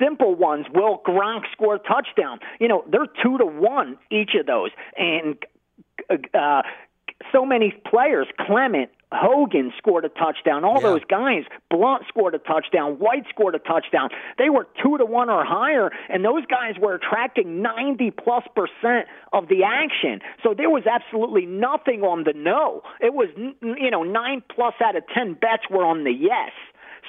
simple 0.00 0.34
ones. 0.34 0.66
Will 0.74 1.02
Gronk 1.06 1.42
score 1.52 1.76
a 1.76 1.78
touchdown? 1.78 2.38
You 2.60 2.68
know, 2.68 2.84
they're 2.90 3.06
two 3.22 3.38
to 3.38 3.46
one 3.46 3.98
each 4.10 4.32
of 4.38 4.46
those, 4.46 4.70
and 4.96 5.36
uh, 6.34 6.62
so 7.32 7.44
many 7.44 7.74
players. 7.88 8.26
Clement, 8.38 8.90
Hogan 9.12 9.72
scored 9.78 10.04
a 10.04 10.08
touchdown. 10.08 10.64
All 10.64 10.80
those 10.80 11.04
guys. 11.08 11.44
Blount 11.70 12.04
scored 12.08 12.34
a 12.34 12.38
touchdown. 12.38 12.98
White 12.98 13.24
scored 13.30 13.54
a 13.54 13.60
touchdown. 13.60 14.10
They 14.36 14.50
were 14.50 14.66
two 14.82 14.98
to 14.98 15.04
one 15.04 15.30
or 15.30 15.44
higher, 15.44 15.90
and 16.08 16.24
those 16.24 16.44
guys 16.46 16.74
were 16.80 16.94
attracting 16.94 17.62
ninety 17.62 18.10
plus 18.10 18.44
percent 18.54 19.06
of 19.32 19.48
the 19.48 19.62
action. 19.64 20.20
So 20.42 20.54
there 20.56 20.70
was 20.70 20.84
absolutely 20.86 21.46
nothing 21.46 22.02
on 22.02 22.24
the 22.24 22.32
no. 22.34 22.82
It 23.00 23.14
was 23.14 23.28
you 23.36 23.90
know 23.90 24.02
nine 24.02 24.42
plus 24.52 24.74
out 24.84 24.96
of 24.96 25.04
ten 25.14 25.34
bets 25.34 25.70
were 25.70 25.84
on 25.84 26.02
the 26.04 26.12
yes. 26.12 26.50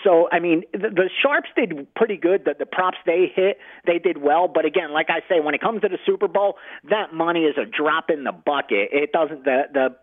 So 0.03 0.29
I 0.31 0.39
mean, 0.39 0.63
the, 0.73 0.89
the 0.89 1.09
sharps 1.21 1.49
did 1.55 1.87
pretty 1.95 2.17
good. 2.17 2.45
The, 2.45 2.53
the 2.57 2.67
props 2.67 2.97
they 3.07 3.31
hit, 3.33 3.57
they 3.87 3.97
did 3.97 4.21
well. 4.21 4.47
But 4.47 4.65
again, 4.65 4.91
like 4.93 5.07
I 5.09 5.21
say, 5.27 5.39
when 5.39 5.55
it 5.55 5.61
comes 5.61 5.81
to 5.81 5.89
the 5.89 5.97
Super 6.05 6.27
Bowl, 6.27 6.57
that 6.89 7.13
money 7.13 7.41
is 7.41 7.55
a 7.57 7.65
drop 7.65 8.09
in 8.09 8.23
the 8.23 8.31
bucket. 8.31 8.89
It 8.91 9.11
doesn't. 9.11 9.43
The 9.43 9.63
the 9.73 9.95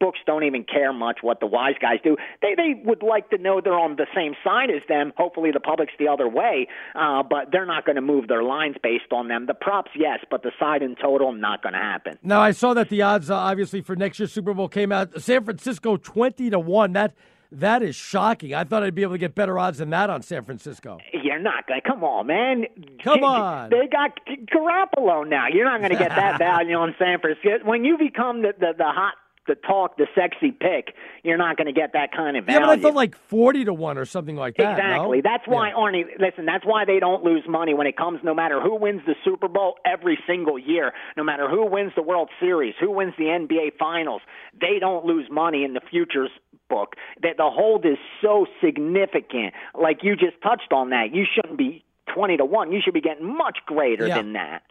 books 0.00 0.18
don't 0.26 0.44
even 0.44 0.64
care 0.64 0.92
much 0.92 1.18
what 1.22 1.40
the 1.40 1.46
wise 1.46 1.74
guys 1.80 1.98
do. 2.02 2.16
They 2.42 2.54
they 2.56 2.80
would 2.84 3.02
like 3.02 3.30
to 3.30 3.38
know 3.38 3.60
they're 3.62 3.78
on 3.78 3.96
the 3.96 4.06
same 4.14 4.34
side 4.42 4.70
as 4.70 4.82
them. 4.88 5.12
Hopefully, 5.16 5.50
the 5.52 5.60
public's 5.60 5.92
the 5.98 6.08
other 6.08 6.28
way. 6.28 6.68
Uh, 6.94 7.22
but 7.22 7.50
they're 7.52 7.66
not 7.66 7.84
going 7.84 7.96
to 7.96 8.02
move 8.02 8.28
their 8.28 8.42
lines 8.42 8.76
based 8.82 9.12
on 9.12 9.28
them. 9.28 9.46
The 9.46 9.54
props, 9.54 9.90
yes, 9.94 10.20
but 10.30 10.42
the 10.42 10.52
side 10.58 10.82
in 10.82 10.96
total, 10.96 11.32
not 11.32 11.62
going 11.62 11.74
to 11.74 11.78
happen. 11.78 12.18
Now, 12.22 12.40
I 12.40 12.52
saw 12.52 12.74
that 12.74 12.88
the 12.88 13.02
odds, 13.02 13.30
uh, 13.30 13.34
obviously, 13.36 13.80
for 13.82 13.94
next 13.96 14.18
year's 14.18 14.32
Super 14.32 14.54
Bowl 14.54 14.68
came 14.68 14.92
out. 14.92 15.20
San 15.20 15.44
Francisco 15.44 15.96
twenty 15.96 16.50
to 16.50 16.58
one. 16.58 16.92
That 16.94 17.14
That 17.52 17.82
is 17.82 17.94
shocking. 17.94 18.54
I 18.54 18.64
thought 18.64 18.82
I'd 18.82 18.94
be 18.94 19.02
able 19.02 19.14
to 19.14 19.18
get 19.18 19.34
better 19.34 19.58
odds 19.58 19.78
than 19.78 19.90
that 19.90 20.10
on 20.10 20.22
San 20.22 20.44
Francisco. 20.44 20.98
You're 21.12 21.38
not 21.38 21.66
going. 21.66 21.80
to 21.82 21.88
Come 21.88 22.02
on, 22.04 22.26
man. 22.26 22.64
Come 23.02 23.18
J- 23.20 23.24
on. 23.24 23.70
They 23.70 23.86
got 23.90 24.18
Garoppolo 24.52 25.28
now. 25.28 25.46
You're 25.52 25.64
not 25.64 25.80
going 25.80 25.92
to 25.92 25.98
get 25.98 26.10
that 26.10 26.38
value 26.50 26.76
on 26.76 26.94
San 26.98 27.18
Francisco. 27.20 27.64
When 27.68 27.84
you 27.84 27.98
become 27.98 28.42
the 28.42 28.54
the, 28.58 28.72
the 28.76 28.84
hot, 28.84 29.14
the 29.46 29.54
talk, 29.54 29.96
the 29.98 30.06
sexy 30.14 30.50
pick, 30.50 30.94
you're 31.22 31.36
not 31.36 31.56
going 31.56 31.66
to 31.66 31.72
get 31.72 31.92
that 31.92 32.12
kind 32.12 32.36
of 32.36 32.44
Yeah, 32.48 32.60
value. 32.60 32.66
but 32.66 32.78
I 32.78 32.82
thought 32.82 32.94
like 32.94 33.14
40 33.16 33.66
to 33.66 33.74
1 33.74 33.98
or 33.98 34.04
something 34.04 34.36
like 34.36 34.56
that. 34.56 34.78
Exactly. 34.78 35.18
no? 35.18 35.22
That's 35.22 35.46
why, 35.46 35.70
Arnie, 35.76 36.04
listen, 36.18 36.46
that's 36.46 36.64
why 36.64 36.84
they 36.84 36.98
don't 36.98 37.22
lose 37.24 37.44
money 37.48 37.74
when 37.74 37.86
it 37.86 37.96
comes 37.96 38.20
no 38.22 38.34
matter 38.34 38.60
who 38.60 38.74
wins 38.76 39.02
the 39.06 39.14
Super 39.24 39.48
Bowl 39.48 39.74
every 39.84 40.18
single 40.26 40.58
year, 40.58 40.92
no 41.16 41.24
matter 41.24 41.48
who 41.48 41.66
wins 41.66 41.92
the 41.94 42.02
World 42.02 42.30
Series, 42.40 42.74
who 42.80 42.90
wins 42.90 43.12
the 43.18 43.24
NBA 43.24 43.76
Finals. 43.78 44.22
They 44.58 44.78
don't 44.80 45.04
lose 45.04 45.26
money 45.30 45.64
in 45.64 45.74
the 45.74 45.80
futures 45.90 46.30
book. 46.70 46.94
That 47.22 47.36
the 47.36 47.50
hold 47.50 47.84
is 47.84 47.98
so 48.22 48.46
significant. 48.62 49.54
Like 49.78 49.98
you 50.02 50.16
just 50.16 50.40
touched 50.42 50.72
on 50.72 50.90
that. 50.90 51.14
You 51.14 51.24
shouldn't 51.34 51.58
be 51.58 51.84
20 52.14 52.38
to 52.38 52.44
1. 52.44 52.72
You 52.72 52.80
should 52.84 52.94
be 52.94 53.00
getting 53.00 53.36
much 53.36 53.58
greater 53.66 54.06
Yeah. 54.06 54.16
than 54.16 54.32
that. 54.34 54.62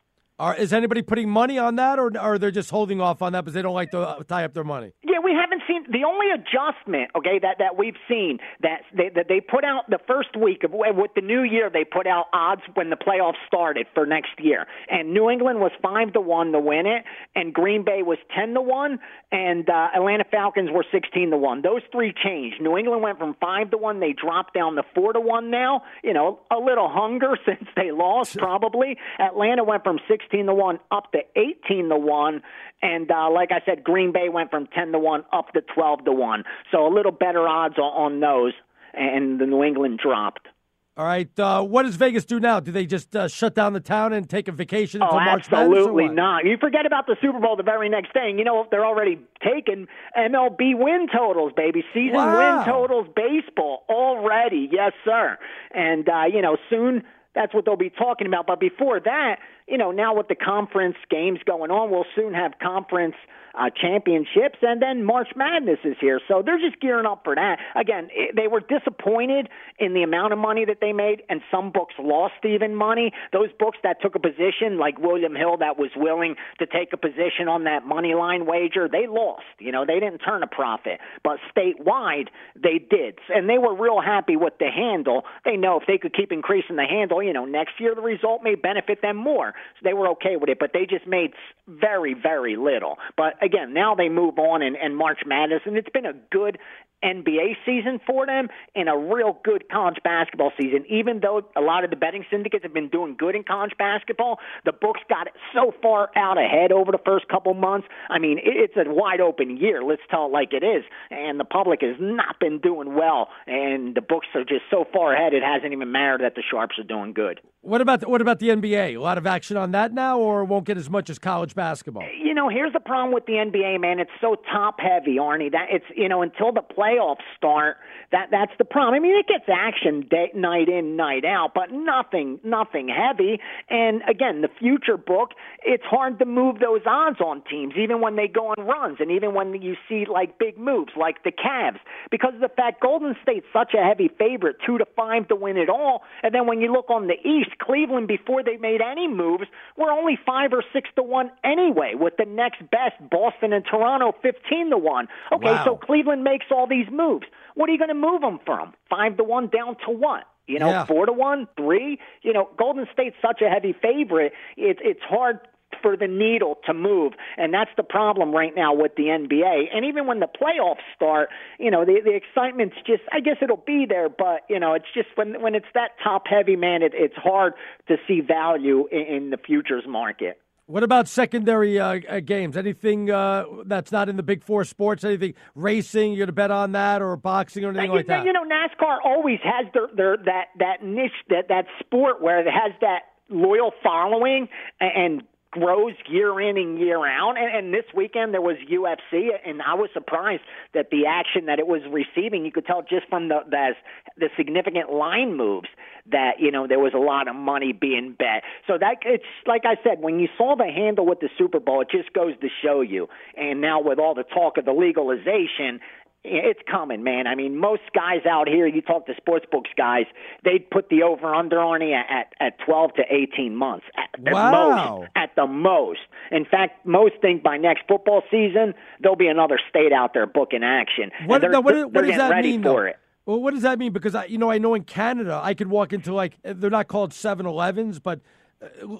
Are, 0.43 0.53
is 0.53 0.73
anybody 0.73 1.01
putting 1.01 1.29
money 1.29 1.57
on 1.57 1.77
that, 1.77 1.99
or, 1.99 2.11
or 2.19 2.37
they're 2.37 2.51
just 2.51 2.69
holding 2.69 2.99
off 2.99 3.21
on 3.21 3.31
that 3.31 3.45
because 3.45 3.53
they 3.53 3.61
don't 3.61 3.73
like 3.73 3.91
to 3.91 4.01
uh, 4.01 4.23
tie 4.23 4.43
up 4.43 4.53
their 4.53 4.65
money? 4.65 4.91
Yeah, 5.01 5.19
we 5.23 5.31
haven't 5.31 5.61
seen 5.65 5.85
the 5.89 6.03
only 6.05 6.31
adjustment, 6.31 7.11
okay, 7.15 7.39
that 7.39 7.59
that 7.59 7.77
we've 7.77 7.95
seen 8.09 8.39
that 8.61 8.81
they, 8.93 9.07
that 9.15 9.27
they 9.29 9.39
put 9.39 9.63
out 9.63 9.89
the 9.89 9.99
first 10.05 10.35
week 10.35 10.65
of 10.65 10.71
with 10.73 11.11
the 11.15 11.21
new 11.21 11.43
year. 11.43 11.69
They 11.69 11.85
put 11.85 12.07
out 12.07 12.25
odds 12.33 12.61
when 12.73 12.89
the 12.89 12.97
playoffs 12.97 13.39
started 13.47 13.87
for 13.93 14.05
next 14.05 14.31
year, 14.37 14.67
and 14.89 15.13
New 15.13 15.29
England 15.29 15.61
was 15.61 15.71
five 15.81 16.11
to 16.11 16.19
one 16.19 16.51
to 16.51 16.59
win 16.59 16.87
it, 16.87 17.05
and 17.35 17.53
Green 17.53 17.85
Bay 17.85 18.03
was 18.03 18.17
ten 18.35 18.53
to 18.55 18.61
one, 18.61 18.99
and 19.31 19.69
uh, 19.69 19.95
Atlanta 19.95 20.25
Falcons 20.29 20.69
were 20.73 20.85
sixteen 20.91 21.31
to 21.31 21.37
one. 21.37 21.61
Those 21.61 21.83
three 21.89 22.13
changed. 22.13 22.59
New 22.59 22.75
England 22.75 23.01
went 23.01 23.17
from 23.17 23.37
five 23.39 23.71
to 23.71 23.77
one. 23.77 24.01
They 24.01 24.11
dropped 24.11 24.53
down 24.53 24.75
to 24.75 24.83
four 24.93 25.13
to 25.13 25.21
one 25.21 25.51
now. 25.51 25.83
You 26.03 26.11
know, 26.11 26.41
a 26.51 26.57
little 26.57 26.89
hunger 26.89 27.37
since 27.45 27.63
they 27.77 27.91
lost, 27.91 28.37
probably. 28.37 28.97
Atlanta 29.21 29.63
went 29.63 29.85
from 29.85 29.99
sixteen 30.33 30.47
to 30.47 30.53
one 30.53 30.79
up 30.91 31.11
to 31.11 31.19
eighteen 31.35 31.89
to 31.89 31.97
one. 31.97 32.41
And 32.81 33.09
uh, 33.09 33.29
like 33.31 33.49
I 33.51 33.61
said, 33.65 33.83
Green 33.83 34.11
Bay 34.11 34.27
went 34.27 34.51
from 34.51 34.67
10 34.67 34.91
to 34.91 34.99
1 34.99 35.23
up 35.31 35.53
to 35.53 35.61
12 35.73 36.03
to 36.03 36.11
1. 36.11 36.43
So 36.69 36.85
a 36.85 36.91
little 36.93 37.13
better 37.13 37.47
odds 37.47 37.77
on, 37.77 38.19
those, 38.19 38.51
and 38.93 39.39
the 39.39 39.45
New 39.45 39.63
England 39.63 40.01
dropped. 40.03 40.49
All 40.97 41.05
right. 41.05 41.29
Uh, 41.39 41.63
what 41.63 41.83
does 41.83 41.95
Vegas 41.95 42.25
do 42.25 42.41
now? 42.41 42.59
Do 42.59 42.73
they 42.73 42.85
just 42.85 43.15
uh, 43.15 43.29
shut 43.29 43.55
down 43.55 43.71
the 43.71 43.79
town 43.79 44.11
and 44.11 44.29
take 44.29 44.49
a 44.49 44.51
vacation 44.51 45.01
Oh, 45.01 45.11
March 45.13 45.45
absolutely 45.49 46.09
not. 46.09 46.43
You 46.43 46.57
forget 46.59 46.85
about 46.85 47.07
the 47.07 47.15
Super 47.21 47.39
Bowl 47.39 47.55
the 47.55 47.63
very 47.63 47.87
next 47.87 48.13
day, 48.13 48.29
and 48.29 48.37
you 48.37 48.43
know 48.43 48.67
they're 48.69 48.85
already 48.85 49.17
taking 49.41 49.87
MLB 50.17 50.77
win 50.77 51.07
totals, 51.07 51.53
baby. 51.55 51.85
Season 51.93 52.15
Wow. 52.15 52.37
win 52.57 52.65
totals, 52.65 53.07
baseball 53.15 53.85
already. 53.89 54.67
Yes, 54.69 54.91
sir. 55.05 55.37
And 55.73 56.07
uh, 56.09 56.23
you 56.31 56.41
know 56.41 56.57
soon 56.69 57.03
that's 57.33 57.53
what 57.53 57.65
they'll 57.65 57.75
be 57.77 57.89
talking 57.89 58.27
about. 58.27 58.45
But 58.45 58.59
before 58.59 58.99
that, 58.99 59.37
you 59.67 59.77
know, 59.77 59.91
now 59.91 60.15
with 60.15 60.27
the 60.27 60.35
conference 60.35 60.97
games 61.09 61.39
going 61.45 61.71
on, 61.71 61.91
we'll 61.91 62.05
soon 62.15 62.33
have 62.33 62.53
conference 62.61 63.15
uh, 63.55 63.69
championships, 63.69 64.57
and 64.61 64.81
then 64.81 65.03
March 65.03 65.27
Madness 65.35 65.77
is 65.83 65.95
here. 66.01 66.19
So 66.27 66.41
they're 66.43 66.59
just 66.59 66.79
gearing 66.81 67.05
up 67.05 67.21
for 67.23 67.35
that. 67.35 67.59
Again, 67.75 68.09
it, 68.11 68.35
they 68.35 68.47
were 68.47 68.61
disappointed 68.61 69.47
in 69.77 69.93
the 69.93 70.01
amount 70.01 70.33
of 70.33 70.39
money 70.39 70.65
that 70.65 70.77
they 70.81 70.91
made, 70.91 71.21
and 71.29 71.41
some 71.51 71.71
books 71.71 71.93
lost 71.99 72.33
even 72.43 72.75
money. 72.75 73.11
Those 73.31 73.49
books 73.59 73.77
that 73.83 74.01
took 74.01 74.15
a 74.15 74.19
position, 74.19 74.79
like 74.79 74.97
William 74.97 75.35
Hill, 75.35 75.57
that 75.57 75.77
was 75.77 75.91
willing 75.95 76.35
to 76.59 76.65
take 76.65 76.93
a 76.93 76.97
position 76.97 77.47
on 77.47 77.65
that 77.65 77.85
money 77.85 78.15
line 78.15 78.47
wager, 78.47 78.87
they 78.91 79.05
lost. 79.07 79.45
You 79.59 79.71
know, 79.71 79.85
they 79.85 79.99
didn't 79.99 80.19
turn 80.19 80.41
a 80.41 80.47
profit, 80.47 80.99
but 81.23 81.37
statewide 81.55 82.29
they 82.55 82.79
did, 82.79 83.19
and 83.29 83.47
they 83.47 83.59
were 83.59 83.75
real 83.75 84.01
happy 84.01 84.35
with 84.35 84.53
the 84.59 84.69
handle. 84.71 85.25
They 85.45 85.57
know 85.57 85.79
if 85.79 85.85
they 85.85 85.99
could 85.99 86.15
keep 86.15 86.31
increasing 86.31 86.75
the 86.75 86.85
handle, 86.89 87.21
you 87.21 87.33
know, 87.33 87.45
next 87.45 87.79
year 87.79 87.93
the 87.93 88.01
result 88.01 88.41
may 88.41 88.55
benefit 88.55 89.01
them 89.01 89.17
more. 89.17 89.53
So 89.79 89.81
they 89.83 89.93
were 89.93 90.09
okay 90.09 90.35
with 90.35 90.49
it, 90.49 90.59
but 90.59 90.71
they 90.73 90.85
just 90.85 91.07
made 91.07 91.31
very, 91.67 92.13
very 92.13 92.55
little. 92.55 92.97
But 93.17 93.41
again, 93.43 93.73
now 93.73 93.95
they 93.95 94.09
move 94.09 94.37
on 94.39 94.61
and, 94.61 94.75
and 94.75 94.95
March 94.95 95.19
Madness, 95.25 95.61
and 95.65 95.77
it's 95.77 95.89
been 95.89 96.05
a 96.05 96.13
good 96.31 96.57
NBA 97.03 97.57
season 97.65 97.99
for 98.07 98.25
them 98.25 98.47
and 98.75 98.89
a 98.89 98.97
real 98.97 99.37
good 99.43 99.65
college 99.69 99.97
basketball 100.03 100.51
season. 100.59 100.85
Even 100.89 101.19
though 101.19 101.41
a 101.55 101.61
lot 101.61 101.83
of 101.83 101.89
the 101.89 101.95
betting 101.95 102.25
syndicates 102.31 102.63
have 102.63 102.73
been 102.73 102.89
doing 102.89 103.15
good 103.17 103.35
in 103.35 103.43
college 103.43 103.73
basketball, 103.77 104.39
the 104.65 104.71
books 104.71 105.01
got 105.09 105.27
so 105.53 105.73
far 105.81 106.09
out 106.15 106.37
ahead 106.37 106.71
over 106.71 106.91
the 106.91 107.01
first 107.05 107.27
couple 107.27 107.53
months. 107.53 107.87
I 108.09 108.19
mean, 108.19 108.39
it's 108.41 108.75
a 108.77 108.89
wide 108.91 109.21
open 109.21 109.57
year. 109.57 109.83
Let's 109.83 110.01
tell 110.09 110.27
it 110.27 110.31
like 110.31 110.53
it 110.53 110.63
is. 110.63 110.83
And 111.11 111.39
the 111.39 111.45
public 111.45 111.81
has 111.81 111.97
not 111.99 112.39
been 112.39 112.59
doing 112.59 112.95
well, 112.95 113.29
and 113.45 113.95
the 113.95 114.01
books 114.01 114.27
are 114.35 114.45
just 114.45 114.63
so 114.71 114.85
far 114.91 115.13
ahead. 115.13 115.33
It 115.33 115.43
hasn't 115.43 115.73
even 115.73 115.91
mattered 115.91 116.21
that 116.21 116.35
the 116.35 116.43
sharps 116.49 116.79
are 116.79 116.83
doing 116.83 117.13
good. 117.13 117.41
What 117.63 117.79
about 117.79 118.01
the, 118.01 118.09
what 118.09 118.19
about 118.19 118.39
the 118.39 118.49
NBA? 118.49 118.97
A 118.97 118.97
lot 118.97 119.17
of 119.17 119.25
action 119.25 119.55
on 119.55 119.71
that 119.71 119.93
now, 119.93 120.19
or 120.19 120.43
won't 120.43 120.65
get 120.65 120.75
as 120.75 120.89
much 120.89 121.09
as 121.09 121.17
college 121.17 121.55
basketball? 121.55 122.03
You 122.21 122.33
know, 122.33 122.49
here's 122.49 122.73
the 122.73 122.81
problem 122.81 123.13
with 123.13 123.25
the 123.25 123.33
NBA, 123.33 123.79
man. 123.79 123.99
It's 123.99 124.11
so 124.19 124.35
top 124.51 124.81
heavy, 124.81 125.15
Arnie. 125.15 125.49
That 125.49 125.67
it's 125.71 125.85
you 125.95 126.09
know 126.09 126.21
until 126.21 126.51
the 126.51 126.61
playoffs 126.61 127.23
start. 127.37 127.77
That 128.11 128.27
that's 128.31 128.51
the 128.57 128.65
problem. 128.65 128.95
I 128.95 128.99
mean, 128.99 129.15
it 129.17 129.27
gets 129.29 129.45
action 129.47 130.05
day, 130.09 130.29
night 130.35 130.67
in, 130.67 130.97
night 130.97 131.23
out, 131.23 131.53
but 131.55 131.71
nothing, 131.71 132.41
nothing 132.43 132.89
heavy. 132.89 133.39
And 133.69 134.01
again, 134.09 134.41
the 134.41 134.49
future 134.59 134.97
book, 134.97 135.29
it's 135.63 135.85
hard 135.85 136.19
to 136.19 136.25
move 136.25 136.59
those 136.59 136.81
odds 136.85 137.21
on 137.21 137.43
teams, 137.49 137.75
even 137.77 138.01
when 138.01 138.17
they 138.17 138.27
go 138.27 138.47
on 138.47 138.67
runs, 138.67 138.97
and 138.99 139.09
even 139.09 139.33
when 139.33 139.61
you 139.61 139.75
see 139.87 140.03
like 140.11 140.37
big 140.37 140.57
moves, 140.57 140.91
like 140.97 141.23
the 141.23 141.31
Cavs, 141.31 141.79
because 142.11 142.33
of 142.33 142.41
the 142.41 142.49
fact 142.49 142.81
Golden 142.81 143.15
State's 143.23 143.47
such 143.53 143.73
a 143.73 143.81
heavy 143.81 144.09
favorite, 144.19 144.57
two 144.65 144.77
to 144.79 144.85
five 144.97 145.29
to 145.29 145.35
win 145.35 145.55
it 145.55 145.69
all. 145.69 146.01
And 146.23 146.35
then 146.35 146.45
when 146.45 146.59
you 146.59 146.69
look 146.73 146.89
on 146.89 147.07
the 147.07 147.15
East, 147.25 147.52
Cleveland, 147.59 148.07
before 148.07 148.43
they 148.43 148.57
made 148.57 148.81
any 148.81 149.07
moves, 149.07 149.45
were 149.77 149.91
only 149.91 150.17
five 150.25 150.53
or 150.53 150.63
six 150.73 150.89
to 150.95 151.03
one 151.03 151.31
anyway. 151.43 151.93
With 151.95 152.17
the 152.17 152.25
next 152.25 152.59
best, 152.71 152.95
Boston 153.09 153.53
and 153.53 153.65
Toronto, 153.65 154.13
fifteen 154.21 154.69
to 154.69 154.77
one. 154.77 155.07
Okay, 155.31 155.45
Wow. 155.51 155.63
so 155.65 155.75
Cleveland 155.75 156.23
makes 156.23 156.47
all 156.51 156.67
these 156.67 156.87
moves. 156.91 157.25
What 157.55 157.69
are 157.69 157.71
you 157.71 157.77
going 157.77 157.89
to 157.89 157.93
move 157.93 158.21
them 158.21 158.39
from? 158.45 158.73
Five 158.89 159.17
to 159.17 159.23
one 159.23 159.47
down 159.47 159.75
to 159.85 159.91
what? 159.91 160.25
You 160.47 160.59
know, 160.59 160.69
Yeah. 160.69 160.85
four 160.85 161.05
to 161.05 161.13
one, 161.13 161.47
three. 161.55 161.99
You 162.21 162.33
know, 162.33 162.49
Golden 162.57 162.87
State's 162.91 163.15
such 163.21 163.41
a 163.41 163.49
heavy 163.49 163.73
favorite. 163.73 164.33
It's 164.57 164.79
it's 164.83 165.01
hard 165.03 165.39
for 165.81 165.97
the 165.97 166.07
needle 166.07 166.57
to 166.65 166.73
move, 166.73 167.13
and 167.37 167.53
that's 167.53 167.71
the 167.77 167.83
problem 167.83 168.31
right 168.31 168.53
now 168.55 168.73
with 168.73 168.95
the 168.95 169.03
NBA. 169.03 169.65
And 169.73 169.85
even 169.85 170.07
when 170.07 170.19
the 170.19 170.27
playoffs 170.27 170.83
start, 170.95 171.29
you 171.59 171.71
know, 171.71 171.85
the 171.85 172.01
the 172.03 172.15
excitement's 172.15 172.75
just. 172.85 173.03
I 173.11 173.19
guess 173.19 173.37
it'll 173.41 173.57
be 173.57 173.85
there, 173.87 174.09
but 174.09 174.41
you 174.49 174.59
know, 174.59 174.73
it's 174.73 174.85
just 174.93 175.09
when 175.15 175.41
when 175.41 175.55
it's 175.55 175.67
that 175.73 175.91
top 176.03 176.23
heavy, 176.27 176.55
man, 176.55 176.81
it, 176.81 176.93
it's 176.95 177.15
hard 177.15 177.53
to 177.87 177.97
see 178.07 178.21
value 178.21 178.87
in, 178.91 179.01
in 179.01 179.29
the 179.29 179.37
futures 179.37 179.83
market. 179.87 180.39
What 180.65 180.83
about 180.83 181.09
secondary 181.09 181.77
uh, 181.77 181.99
uh, 182.07 182.19
games? 182.21 182.55
Anything 182.55 183.11
uh, 183.11 183.43
that's 183.65 183.91
not 183.91 184.07
in 184.07 184.15
the 184.15 184.23
big 184.23 184.43
four 184.43 184.63
sports? 184.63 185.03
Anything 185.03 185.33
racing? 185.55 186.11
You 186.11 186.19
going 186.19 186.27
to 186.27 186.33
bet 186.33 186.51
on 186.51 186.71
that, 186.71 187.01
or 187.01 187.17
boxing, 187.17 187.65
or 187.65 187.69
anything 187.71 187.91
you, 187.91 187.97
like 187.97 188.07
that? 188.07 188.25
you 188.25 188.31
know, 188.31 188.45
NASCAR 188.45 188.99
always 189.03 189.39
has 189.43 189.65
their, 189.73 189.87
their 189.93 190.17
that 190.17 190.45
that 190.59 190.81
niche 190.81 191.11
that 191.29 191.49
that 191.49 191.65
sport 191.79 192.21
where 192.21 192.39
it 192.39 192.49
has 192.49 192.71
that 192.79 193.01
loyal 193.29 193.71
following 193.83 194.47
and 194.79 195.23
grows 195.53 195.93
year 196.09 196.41
in 196.41 196.57
and 196.57 196.79
year 196.79 197.05
out. 197.05 197.35
And, 197.37 197.55
and 197.55 197.73
this 197.73 197.85
weekend 197.95 198.33
there 198.33 198.41
was 198.41 198.57
UFC, 198.69 199.29
and 199.45 199.61
I 199.61 199.75
was 199.75 199.89
surprised 199.93 200.41
that 200.73 200.89
the 200.89 201.05
action 201.07 201.45
that 201.45 201.59
it 201.59 201.67
was 201.67 201.81
receiving. 201.89 202.43
You 202.43 202.51
could 202.51 202.65
tell 202.65 202.81
just 202.81 203.07
from 203.09 203.29
the 203.29 203.41
the, 203.49 203.69
the 204.17 204.29
significant 204.35 204.91
line 204.91 205.37
moves 205.37 205.67
that 206.11 206.39
you 206.39 206.51
know 206.51 206.67
there 206.67 206.79
was 206.79 206.93
a 206.93 206.99
lot 206.99 207.27
of 207.27 207.35
money 207.35 207.71
being 207.71 208.15
bet. 208.17 208.43
So 208.67 208.77
that 208.79 208.97
it's 209.05 209.23
like 209.45 209.61
I 209.65 209.75
said, 209.83 210.01
when 210.01 210.19
you 210.19 210.27
saw 210.37 210.55
the 210.55 210.65
handle 210.65 211.05
with 211.05 211.19
the 211.19 211.29
Super 211.37 211.59
Bowl, 211.59 211.81
it 211.81 211.89
just 211.91 212.11
goes 212.13 212.33
to 212.41 212.47
show 212.63 212.81
you. 212.81 213.07
And 213.37 213.61
now 213.61 213.79
with 213.81 213.99
all 213.99 214.15
the 214.15 214.23
talk 214.23 214.57
of 214.57 214.65
the 214.65 214.73
legalization, 214.73 215.79
it's 216.23 216.59
coming, 216.69 217.03
man. 217.03 217.27
I 217.27 217.35
mean, 217.35 217.57
most 217.57 217.81
guys 217.93 218.25
out 218.29 218.47
here, 218.47 218.65
you 218.65 218.81
talk 218.81 219.05
to 219.07 219.15
sports 219.15 219.45
books 219.51 219.69
guys, 219.77 220.05
they'd 220.43 220.69
put 220.69 220.89
the 220.89 221.03
over 221.03 221.33
under 221.33 221.59
on 221.59 221.81
you 221.81 221.93
at, 221.93 222.33
at 222.39 222.57
12 222.65 222.93
to 222.95 223.03
18 223.09 223.55
months 223.55 223.85
at 223.97 224.23
the 224.23 224.31
Wow. 224.31 224.99
most. 224.99 225.11
At 225.15 225.35
the 225.35 225.47
most. 225.47 225.99
In 226.31 226.45
fact, 226.45 226.85
most 226.85 227.13
think 227.21 227.43
by 227.43 227.57
next 227.57 227.83
football 227.87 228.23
season, 228.31 228.73
there'll 229.01 229.17
be 229.17 229.27
another 229.27 229.59
state 229.69 229.91
out 229.91 230.13
there 230.13 230.25
booking 230.25 230.63
action. 230.63 231.11
What, 231.25 231.41
now, 231.41 231.61
what, 231.61 231.91
what 231.91 232.05
does 232.05 232.15
that 232.15 232.43
mean, 232.43 232.63
for 232.63 232.69
though? 232.69 232.85
it. 232.85 232.95
Well, 233.25 233.41
what 233.41 233.53
does 233.53 233.63
that 233.63 233.79
mean? 233.79 233.93
Because 233.93 234.15
I, 234.15 234.25
you 234.25 234.37
know, 234.37 234.51
I 234.51 234.57
know 234.57 234.73
in 234.73 234.83
Canada, 234.83 235.39
I 235.41 235.53
could 235.53 235.67
walk 235.69 235.93
into 235.93 236.13
like 236.13 236.33
they're 236.43 236.69
not 236.69 236.87
called 236.87 237.11
7-Elevens, 237.11 237.99
but 237.99 238.19
uh, 238.19 238.21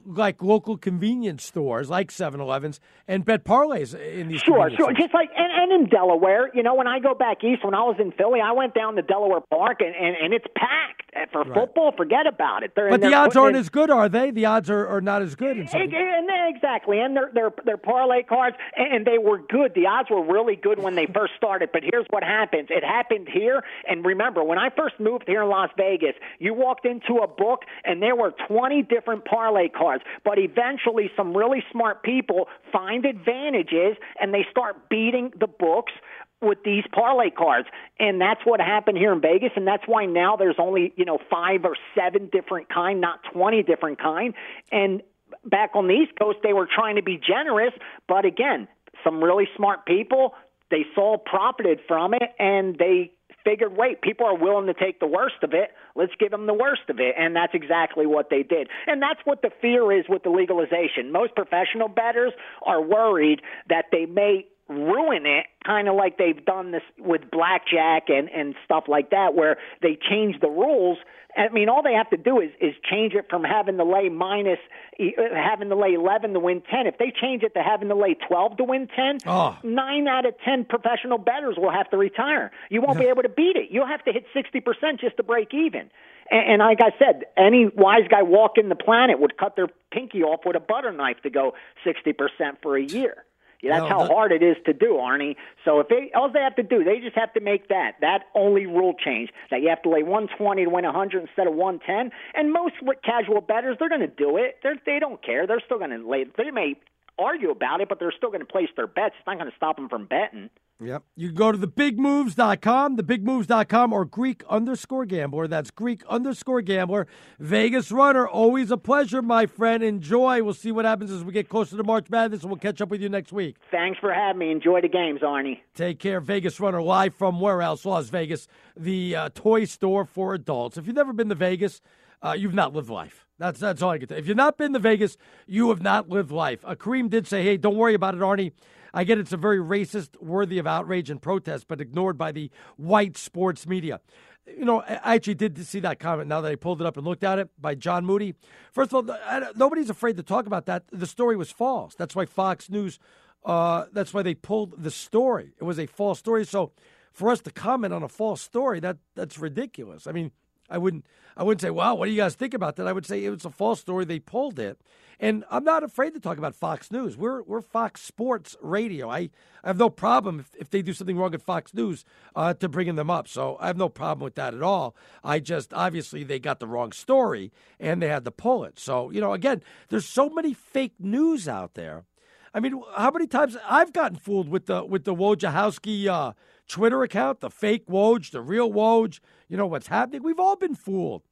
like 0.05 0.41
local 0.41 0.78
convenience 0.78 1.43
stores, 1.43 1.89
like 1.89 2.09
7-Elevens, 2.11 2.80
and 3.07 3.26
bet 3.26 3.43
parlays 3.43 3.93
in 3.93 4.28
these. 4.28 4.41
Sure, 4.41 4.70
sure. 4.70 4.76
stores. 4.76 4.97
Just 4.99 5.14
like 5.14 5.30
and, 5.36 5.72
and 5.72 5.84
in 5.84 5.89
Delaware, 5.89 6.49
you 6.53 6.64
know, 6.64 6.76
when 6.76 6.88
I 6.88 6.99
go 6.99 7.14
back 7.14 7.43
east, 7.43 7.64
when 7.64 7.74
I 7.74 7.84
was 7.84 7.97
in 7.99 8.11
Philly, 8.11 8.39
I 8.43 8.51
went 8.51 8.74
down 8.74 8.95
to 8.95 9.01
Delaware 9.01 9.41
Park 9.41 9.82
and 9.82 9.95
and, 9.95 10.16
and 10.16 10.34
it's 10.34 10.45
packed. 10.55 11.01
Uh, 11.16 11.26
For 11.32 11.45
football, 11.53 11.93
forget 11.95 12.26
about 12.26 12.64
it. 12.64 12.74
They're 12.76 12.89
But 12.89 13.01
the 13.01 13.14
odds 13.14 13.36
aren't 13.36 13.55
in- 13.55 13.59
as 13.59 13.70
good, 13.70 13.91
are 13.91 14.09
they? 14.09 14.32
The 14.32 14.45
odds 14.45 14.70
are, 14.70 14.88
are 14.88 15.01
not 15.01 15.22
as 15.22 15.36
good. 15.36 15.57
In 15.57 15.68
and 15.68 16.30
Exactly, 16.55 16.99
and 16.99 17.16
they're 17.16 17.30
they're 17.34 17.51
they're 17.66 17.78
parlay 17.78 18.24
cards, 18.24 18.55
and 18.78 19.05
they 19.05 19.18
were 19.18 19.39
good. 19.39 19.74
The 19.76 19.88
odds 19.88 20.09
were 20.09 20.24
really 20.24 20.55
good 20.55 20.82
when 20.82 20.95
they 20.95 21.05
first 21.05 21.34
started. 21.38 21.70
But 21.72 21.84
here's 21.84 22.05
what 22.09 22.24
happens: 22.24 22.70
it 22.70 22.84
happened 22.84 23.28
here, 23.32 23.64
and 23.88 24.05
remember, 24.05 24.43
when 24.43 24.57
I 24.57 24.70
first 24.70 24.99
moved 24.99 25.26
here 25.28 25.43
in 25.43 25.49
Las 25.49 25.70
Vegas, 25.78 26.16
you 26.39 26.53
walked 26.53 26.86
into 26.86 27.22
a 27.24 27.28
book, 27.28 27.64
and 27.84 28.01
there 28.01 28.16
were 28.16 28.34
20 28.47 28.84
different 28.84 29.26
cards. 29.69 30.03
But 30.23 30.39
eventually, 30.39 31.11
some 31.15 31.35
really 31.35 31.63
smart 31.71 32.03
people 32.03 32.47
find 32.71 33.05
advantages, 33.05 33.97
and 34.19 34.33
they 34.33 34.45
start 34.49 34.89
beating 34.89 35.31
the 35.39 35.47
books 35.47 35.93
with 36.41 36.57
these 36.65 36.83
parlay 36.91 37.29
cards 37.29 37.69
and 37.99 38.19
that's 38.19 38.41
what 38.43 38.59
happened 38.59 38.97
here 38.97 39.13
in 39.13 39.21
Vegas 39.21 39.51
and 39.55 39.65
that's 39.65 39.83
why 39.85 40.05
now 40.05 40.35
there's 40.35 40.57
only 40.59 40.91
you 40.97 41.05
know 41.05 41.17
five 41.31 41.63
or 41.63 41.75
seven 41.95 42.29
different 42.31 42.67
kind 42.67 42.99
not 42.99 43.19
20 43.31 43.63
different 43.63 43.97
kind 43.97 44.33
and 44.69 45.01
back 45.45 45.71
on 45.73 45.87
the 45.87 45.93
east 45.93 46.11
coast 46.19 46.39
they 46.43 46.51
were 46.51 46.67
trying 46.67 46.97
to 46.97 47.01
be 47.01 47.17
generous 47.17 47.73
but 48.09 48.25
again 48.25 48.67
some 49.05 49.23
really 49.23 49.47
smart 49.55 49.85
people 49.85 50.35
they 50.69 50.85
saw 50.93 51.17
profited 51.17 51.79
from 51.87 52.13
it 52.13 52.29
and 52.39 52.77
they 52.77 53.11
figured 53.43 53.75
wait 53.75 54.01
people 54.01 54.25
are 54.25 54.37
willing 54.37 54.67
to 54.67 54.73
take 54.73 54.99
the 54.99 55.07
worst 55.07 55.43
of 55.43 55.53
it. 55.53 55.71
Let's 55.95 56.13
give 56.19 56.31
them 56.31 56.47
the 56.47 56.53
worst 56.53 56.83
of 56.89 56.99
it. 56.99 57.15
And 57.17 57.35
that's 57.35 57.53
exactly 57.53 58.05
what 58.05 58.29
they 58.29 58.43
did. 58.43 58.67
And 58.87 59.01
that's 59.01 59.19
what 59.25 59.41
the 59.41 59.51
fear 59.61 59.91
is 59.91 60.05
with 60.09 60.23
the 60.23 60.29
legalization. 60.29 61.11
Most 61.11 61.35
professional 61.35 61.87
bettors 61.87 62.33
are 62.65 62.81
worried 62.81 63.41
that 63.69 63.85
they 63.91 64.05
may 64.05 64.45
ruin 64.70 65.26
it 65.26 65.45
kind 65.66 65.88
of 65.88 65.95
like 65.95 66.18
they've 66.18 66.45
done 66.45 66.72
this 66.72 66.84
with 66.97 67.22
blackjack 67.32 68.03
and 68.07 68.30
and 68.30 68.55
stuff 68.66 68.86
like 68.88 69.09
that 69.11 69.36
where 69.36 69.57
they 69.82 69.97
change 70.09 70.39
the 70.41 70.47
rules 70.49 70.97
I 71.36 71.49
mean, 71.49 71.68
all 71.68 71.82
they 71.82 71.93
have 71.93 72.09
to 72.11 72.18
do 72.18 72.39
is 72.39 72.51
is 72.61 72.76
change 72.89 73.14
it 73.14 73.26
from 73.30 73.43
having 73.43 73.78
to 73.78 73.84
lay 73.84 74.07
minus, 74.09 74.59
uh, 74.99 75.03
having 75.34 75.70
to 75.70 75.76
lay 75.76 75.93
eleven 75.93 76.34
to 76.34 76.39
win 76.39 76.61
ten. 76.61 76.86
If 76.86 76.97
they 76.99 77.11
change 77.11 77.41
it 77.41 77.55
to 77.55 77.64
having 77.64 77.89
to 77.89 77.95
lay 77.95 78.14
twelve 78.14 78.57
to 78.57 78.64
win 78.64 78.88
ten, 78.95 79.18
Oh. 79.26 79.57
nine 79.64 80.07
out 80.07 80.28
of 80.28 80.36
ten 80.45 80.64
professional 80.64 81.18
bettors 81.18 81.55
will 81.57 81.72
have 81.72 81.89
to 81.89 81.97
retire. 81.97 82.51
You 82.70 82.82
won't 82.82 82.99
be 82.99 83.05
able 83.05 83.24
to 83.24 83.30
beat 83.30 83.55
it. 83.55 83.70
You'll 83.72 83.88
have 83.88 84.03
to 84.05 84.11
hit 84.11 84.26
sixty 84.32 84.59
percent 84.59 84.99
just 85.01 85.18
to 85.18 85.24
break 85.24 85.55
even. 85.55 85.89
And, 86.30 86.51
and 86.51 86.59
like 86.59 86.82
I 86.82 86.91
said, 86.99 87.24
any 87.36 87.66
wise 87.66 88.07
guy 88.09 88.22
walking 88.22 88.70
the 88.70 88.76
planet 88.76 89.20
would 89.20 89.36
cut 89.36 89.55
their 89.55 89.70
pinky 89.91 90.22
off 90.22 90.41
with 90.45 90.55
a 90.55 90.59
butter 90.59 90.91
knife 90.91 91.18
to 91.24 91.32
go 91.32 91.53
sixty 91.84 92.14
percent 92.14 92.59
for 92.61 92.78
a 92.78 92.84
year. 92.84 93.24
Yeah, 93.64 93.80
that's 93.80 93.89
No, 93.89 93.99
how 93.99 94.07
hard 94.07 94.34
it 94.34 94.43
is 94.43 94.57
to 94.66 94.74
do, 94.74 94.99
Arnie. 94.99 95.38
So 95.64 95.80
if 95.80 95.88
they 95.88 96.11
all 96.14 96.30
they 96.30 96.41
have 96.41 96.55
to 96.57 96.64
do, 96.64 96.84
they 96.84 96.99
just 96.99 97.16
have 97.16 97.32
to 97.34 97.39
make 97.39 97.70
that 97.70 97.93
that 98.01 98.26
only 98.36 98.66
rule 98.66 98.93
change 98.93 99.30
that 99.51 99.61
you 99.61 99.70
have 99.70 99.82
to 99.84 99.89
lay 99.89 100.03
120 100.03 100.66
to 100.66 100.70
win 100.70 100.84
100 100.84 101.22
instead 101.22 101.47
of 101.47 101.53
110. 101.53 102.11
And 102.36 102.51
most 102.51 102.76
casual 103.05 103.39
bettors, 103.39 103.78
they're 103.80 103.88
going 103.88 104.01
to 104.01 104.07
do 104.07 104.36
it. 104.36 104.57
They're, 104.64 104.76
they 104.86 104.99
don't 104.99 105.24
care. 105.24 105.47
They're 105.47 105.61
still 105.64 105.78
going 105.78 105.91
to 105.91 106.05
lay. 106.05 106.26
They 106.38 106.51
may 106.51 106.76
argue 107.18 107.51
about 107.51 107.82
it, 107.82 107.89
but 107.89 107.99
they're 107.99 108.14
still 108.16 108.30
going 108.30 108.41
to 108.41 108.45
place 108.45 108.70
their 108.76 108.88
bets. 108.88 109.16
It's 109.18 109.28
not 109.28 109.38
going 109.38 109.49
to 109.49 109.55
stop 109.55 109.76
them 109.76 109.89
from 109.89 110.05
betting. 110.05 110.49
Yep. 110.82 111.03
You 111.16 111.30
can 111.30 111.36
go 111.36 111.51
to 111.51 111.57
thebigmoves.com, 111.57 112.97
thebigmoves.com, 112.97 113.93
or 113.93 114.05
Greek 114.05 114.43
underscore 114.49 115.05
gambler. 115.05 115.47
That's 115.47 115.72
Greek 115.72 116.03
underscore 116.07 116.61
gambler. 116.61 117.07
Vegas 117.39 117.91
runner, 117.91 118.28
always 118.28 118.72
a 118.72 118.78
pleasure, 118.78 119.22
my 119.22 119.45
friend. 119.45 119.84
Enjoy. 119.84 120.43
We'll 120.43 120.53
see 120.53 120.72
what 120.72 120.86
happens 120.86 121.11
as 121.11 121.24
we 121.24 121.32
get 121.32 121.47
closer 121.47 121.78
to 121.78 121.84
March 121.84 122.09
Madness, 122.09 122.41
and 122.41 122.49
we'll 122.49 122.59
catch 122.59 122.82
up 122.82 122.89
with 122.89 123.01
you 123.01 123.09
next 123.09 123.32
week. 123.32 123.57
Thanks 123.72 123.99
for 123.99 124.14
having 124.14 124.39
me. 124.39 124.51
Enjoy 124.51 124.82
the 124.82 124.89
games, 124.89 125.22
Arnie. 125.22 125.59
Take 125.74 125.99
care. 125.99 126.20
Vegas 126.20 126.59
Runner 126.59 126.82
live 126.82 127.16
from 127.16 127.39
where 127.39 127.61
else? 127.61 127.86
Las 127.86 128.09
Vegas, 128.09 128.47
the 128.76 129.16
uh, 129.16 129.30
toy 129.34 129.66
store 129.66 130.05
for 130.05 130.34
adults. 130.34 130.78
If 130.78 130.88
you've 130.88 130.95
never 130.95 131.14
been 131.14 131.30
to 131.30 131.36
Vegas, 131.36 131.82
uh, 132.22 132.36
you've 132.38 132.53
not 132.53 132.74
lived 132.74 132.89
life. 132.89 133.26
That's 133.43 133.59
that's 133.59 133.81
all 133.81 133.89
I 133.89 133.97
can. 133.97 134.09
If 134.13 134.25
you've 134.25 134.37
not 134.37 134.57
been 134.57 134.71
to 134.71 134.79
Vegas, 134.79 135.17
you 135.47 135.67
have 135.67 135.81
not 135.81 136.07
lived 136.07 136.31
life. 136.31 136.63
Uh, 136.63 136.75
Kareem 136.75 137.09
did 137.09 137.27
say, 137.27 137.43
"Hey, 137.43 137.57
don't 137.57 137.75
worry 137.75 137.93
about 137.93 138.15
it, 138.15 138.21
Arnie." 138.21 138.53
I 138.93 139.03
get 139.03 139.17
it's 139.17 139.33
a 139.33 139.37
very 139.37 139.57
racist, 139.57 140.21
worthy 140.21 140.59
of 140.59 140.67
outrage 140.67 141.09
and 141.09 141.21
protest, 141.21 141.67
but 141.67 141.81
ignored 141.81 142.17
by 142.17 142.31
the 142.31 142.49
white 142.77 143.17
sports 143.17 143.67
media. 143.67 143.99
You 144.47 144.63
know, 144.63 144.81
I 144.81 145.15
actually 145.15 145.33
did 145.33 145.65
see 145.65 145.81
that 145.81 145.99
comment 145.99 146.29
now 146.29 146.39
that 146.39 146.51
I 146.51 146.55
pulled 146.55 146.79
it 146.79 146.87
up 146.87 146.95
and 146.95 147.05
looked 147.05 147.23
at 147.25 147.37
it 147.37 147.49
by 147.59 147.75
John 147.75 148.05
Moody. 148.05 148.35
First 148.71 148.93
of 148.93 149.09
all, 149.09 149.17
nobody's 149.55 149.89
afraid 149.89 150.15
to 150.17 150.23
talk 150.23 150.45
about 150.45 150.65
that. 150.67 150.83
The 150.91 151.07
story 151.07 151.35
was 151.35 151.51
false. 151.51 151.95
That's 151.95 152.15
why 152.15 152.25
Fox 152.25 152.69
News, 152.69 152.97
uh, 153.43 153.85
that's 153.91 154.13
why 154.13 154.21
they 154.21 154.35
pulled 154.35 154.81
the 154.81 154.91
story. 154.91 155.53
It 155.59 155.63
was 155.65 155.79
a 155.79 155.87
false 155.87 156.19
story. 156.19 156.45
So 156.45 156.71
for 157.11 157.29
us 157.29 157.41
to 157.41 157.51
comment 157.51 157.93
on 157.93 158.03
a 158.03 158.09
false 158.09 158.41
story, 158.41 158.79
that 158.81 158.99
that's 159.15 159.37
ridiculous. 159.37 160.07
I 160.07 160.13
mean, 160.13 160.31
I 160.70 160.78
wouldn't 160.78 161.05
I 161.36 161.43
wouldn't 161.43 161.61
say, 161.61 161.70
"Wow, 161.70 161.95
what 161.95 162.05
do 162.05 162.11
you 162.11 162.18
guys 162.18 162.36
think 162.36 162.53
about 162.53 162.76
that?" 162.76 162.88
I 162.88 162.93
would 162.93 163.05
say 163.05 163.24
it 163.24 163.30
was 163.30 163.45
a 163.45 163.49
false 163.49 163.80
story. 163.80 164.05
They 164.05 164.20
pulled 164.20 164.59
it, 164.59 164.80
and 165.20 165.43
I'm 165.49 165.64
not 165.64 165.84
afraid 165.84 166.14
to 166.14 166.20
talk 166.20 166.38
about 166.38 166.55
Fox 166.55 166.91
News. 166.91 167.18
We're 167.18 167.41
we're 167.43 167.61
Fox 167.61 168.01
Sports 168.01 168.55
Radio. 168.61 169.09
I, 169.09 169.30
I 169.64 169.68
have 169.68 169.78
no 169.78 169.89
problem 169.89 170.39
if, 170.39 170.55
if 170.59 170.70
they 170.70 170.82
do 170.82 170.93
something 170.93 171.18
wrong 171.18 171.34
at 171.34 171.41
Fox 171.41 171.74
News 171.74 172.05
uh, 172.36 172.53
to 172.55 172.70
bringing 172.70 172.95
them 172.95 173.09
up. 173.09 173.28
So 173.28 173.57
I 173.59 173.68
have 173.68 173.78
no 173.78 173.89
problem 173.89 174.24
with 174.24 174.36
that 174.36 174.53
at 174.53 174.61
all. 174.61 174.95
I 175.24 175.39
just 175.39 175.74
obviously 175.74 176.24
they 176.24 176.39
got 176.39 176.59
the 176.59 176.68
wrong 176.68 176.91
story 176.91 177.51
and 177.80 178.01
they 178.01 178.09
had 178.09 178.26
to 178.26 178.32
pull 178.32 178.64
it. 178.64 178.80
So 178.80 179.09
you 179.11 179.22
know, 179.22 179.34
again, 179.34 179.64
there's 179.89 180.05
so 180.05 180.30
many 180.30 180.53
fake 180.53 180.95
news 180.99 181.47
out 181.47 181.74
there. 181.74 182.05
I 182.53 182.59
mean, 182.59 182.84
how 182.95 183.09
many 183.09 183.26
times 183.26 183.57
I've 183.68 183.93
gotten 183.93 184.18
fooled 184.18 184.47
with 184.47 184.68
the 184.68 184.86
with 184.86 185.05
the 185.05 185.16
Wojciechowski 185.16 186.07
uh, 186.07 186.34
Twitter 186.68 187.03
account, 187.03 187.39
the 187.39 187.49
fake 187.49 187.88
Woj, 187.88 188.32
the 188.32 188.41
real 188.41 188.72
Woj. 188.72 189.20
You 189.47 189.57
know 189.57 189.68
what's 189.68 189.88
happening? 189.88 190.24
We've 190.24 190.39
all 190.39 190.55
been 190.55 190.76
fooled, 190.76 191.24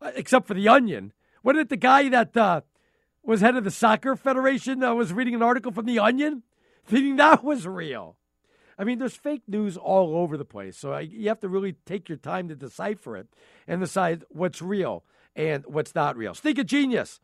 uh, 0.00 0.12
except 0.14 0.46
for 0.46 0.54
the 0.54 0.68
Onion. 0.68 1.12
Wasn't 1.42 1.60
it 1.60 1.68
the 1.68 1.76
guy 1.76 2.08
that 2.08 2.36
uh, 2.36 2.62
was 3.22 3.40
head 3.40 3.56
of 3.56 3.64
the 3.64 3.70
soccer 3.70 4.16
federation 4.16 4.82
uh, 4.82 4.94
was 4.94 5.12
reading 5.12 5.34
an 5.34 5.42
article 5.42 5.72
from 5.72 5.86
the 5.86 5.98
Onion, 5.98 6.42
thinking 6.86 7.16
that 7.16 7.44
was 7.44 7.66
real? 7.66 8.16
I 8.78 8.84
mean, 8.84 8.98
there's 8.98 9.16
fake 9.16 9.42
news 9.48 9.76
all 9.76 10.16
over 10.16 10.36
the 10.36 10.44
place, 10.44 10.76
so 10.76 10.92
I, 10.92 11.00
you 11.00 11.28
have 11.28 11.40
to 11.40 11.48
really 11.48 11.74
take 11.84 12.08
your 12.08 12.18
time 12.18 12.48
to 12.48 12.54
decipher 12.54 13.16
it 13.16 13.26
and 13.66 13.80
decide 13.80 14.22
what's 14.28 14.62
real 14.62 15.04
and 15.34 15.64
what's 15.66 15.96
not 15.96 16.16
real. 16.16 16.34
Sneak 16.34 16.58
a 16.58 16.64
genius. 16.64 17.20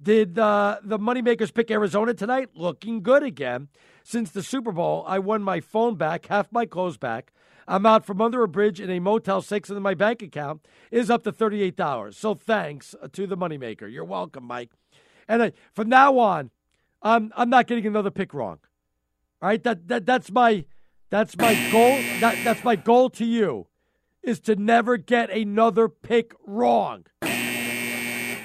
Did 0.00 0.38
uh, 0.38 0.78
the 0.82 0.98
Moneymakers 0.98 1.52
pick 1.52 1.70
Arizona 1.70 2.14
tonight? 2.14 2.50
Looking 2.54 3.02
good 3.02 3.22
again. 3.22 3.68
Since 4.04 4.30
the 4.30 4.42
Super 4.42 4.72
Bowl, 4.72 5.04
I 5.06 5.18
won 5.18 5.42
my 5.42 5.60
phone 5.60 5.96
back, 5.96 6.26
half 6.26 6.50
my 6.52 6.66
clothes 6.66 6.96
back. 6.96 7.32
I'm 7.66 7.84
out 7.84 8.06
from 8.06 8.22
under 8.22 8.42
a 8.42 8.48
bridge 8.48 8.80
in 8.80 8.90
a 8.90 9.00
Motel 9.00 9.42
6, 9.42 9.68
and 9.70 9.82
my 9.82 9.94
bank 9.94 10.22
account 10.22 10.66
is 10.90 11.10
up 11.10 11.24
to 11.24 11.32
$38. 11.32 12.14
So 12.14 12.34
thanks 12.34 12.94
to 13.12 13.26
the 13.26 13.36
Moneymaker. 13.36 13.92
You're 13.92 14.04
welcome, 14.04 14.44
Mike. 14.44 14.70
And 15.28 15.42
uh, 15.42 15.50
from 15.74 15.88
now 15.88 16.18
on, 16.18 16.50
I'm, 17.02 17.32
I'm 17.36 17.50
not 17.50 17.66
getting 17.66 17.86
another 17.86 18.10
pick 18.10 18.32
wrong. 18.32 18.60
All 19.42 19.48
right, 19.48 19.62
that, 19.62 19.86
that 19.88 20.06
that's 20.06 20.32
my 20.32 20.64
that's 21.10 21.36
my 21.36 21.54
goal. 21.70 21.96
That 22.20 22.38
that's 22.42 22.64
my 22.64 22.74
goal 22.74 23.08
to 23.10 23.24
you 23.24 23.68
is 24.22 24.40
to 24.40 24.56
never 24.56 24.96
get 24.96 25.30
another 25.30 25.88
pick 25.88 26.32
wrong. 26.44 27.06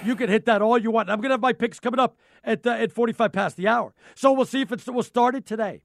You 0.05 0.15
can 0.15 0.29
hit 0.29 0.45
that 0.45 0.61
all 0.61 0.77
you 0.77 0.91
want. 0.91 1.09
I'm 1.09 1.19
going 1.19 1.29
to 1.29 1.33
have 1.33 1.41
my 1.41 1.53
picks 1.53 1.79
coming 1.79 1.99
up 1.99 2.17
at 2.43 2.65
uh, 2.65 2.71
at 2.71 2.91
45 2.91 3.31
past 3.31 3.57
the 3.57 3.67
hour. 3.67 3.93
So 4.15 4.31
we'll 4.31 4.45
see 4.45 4.61
if 4.61 4.71
it's 4.71 4.87
we'll 4.87 5.03
start 5.03 5.35
it 5.35 5.45
today. 5.45 5.83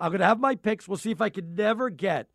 I'm 0.00 0.10
going 0.10 0.20
to 0.20 0.26
have 0.26 0.40
my 0.40 0.56
picks. 0.56 0.88
We'll 0.88 0.98
see 0.98 1.12
if 1.12 1.20
I 1.20 1.28
can 1.28 1.54
never 1.54 1.90
get 1.90 2.28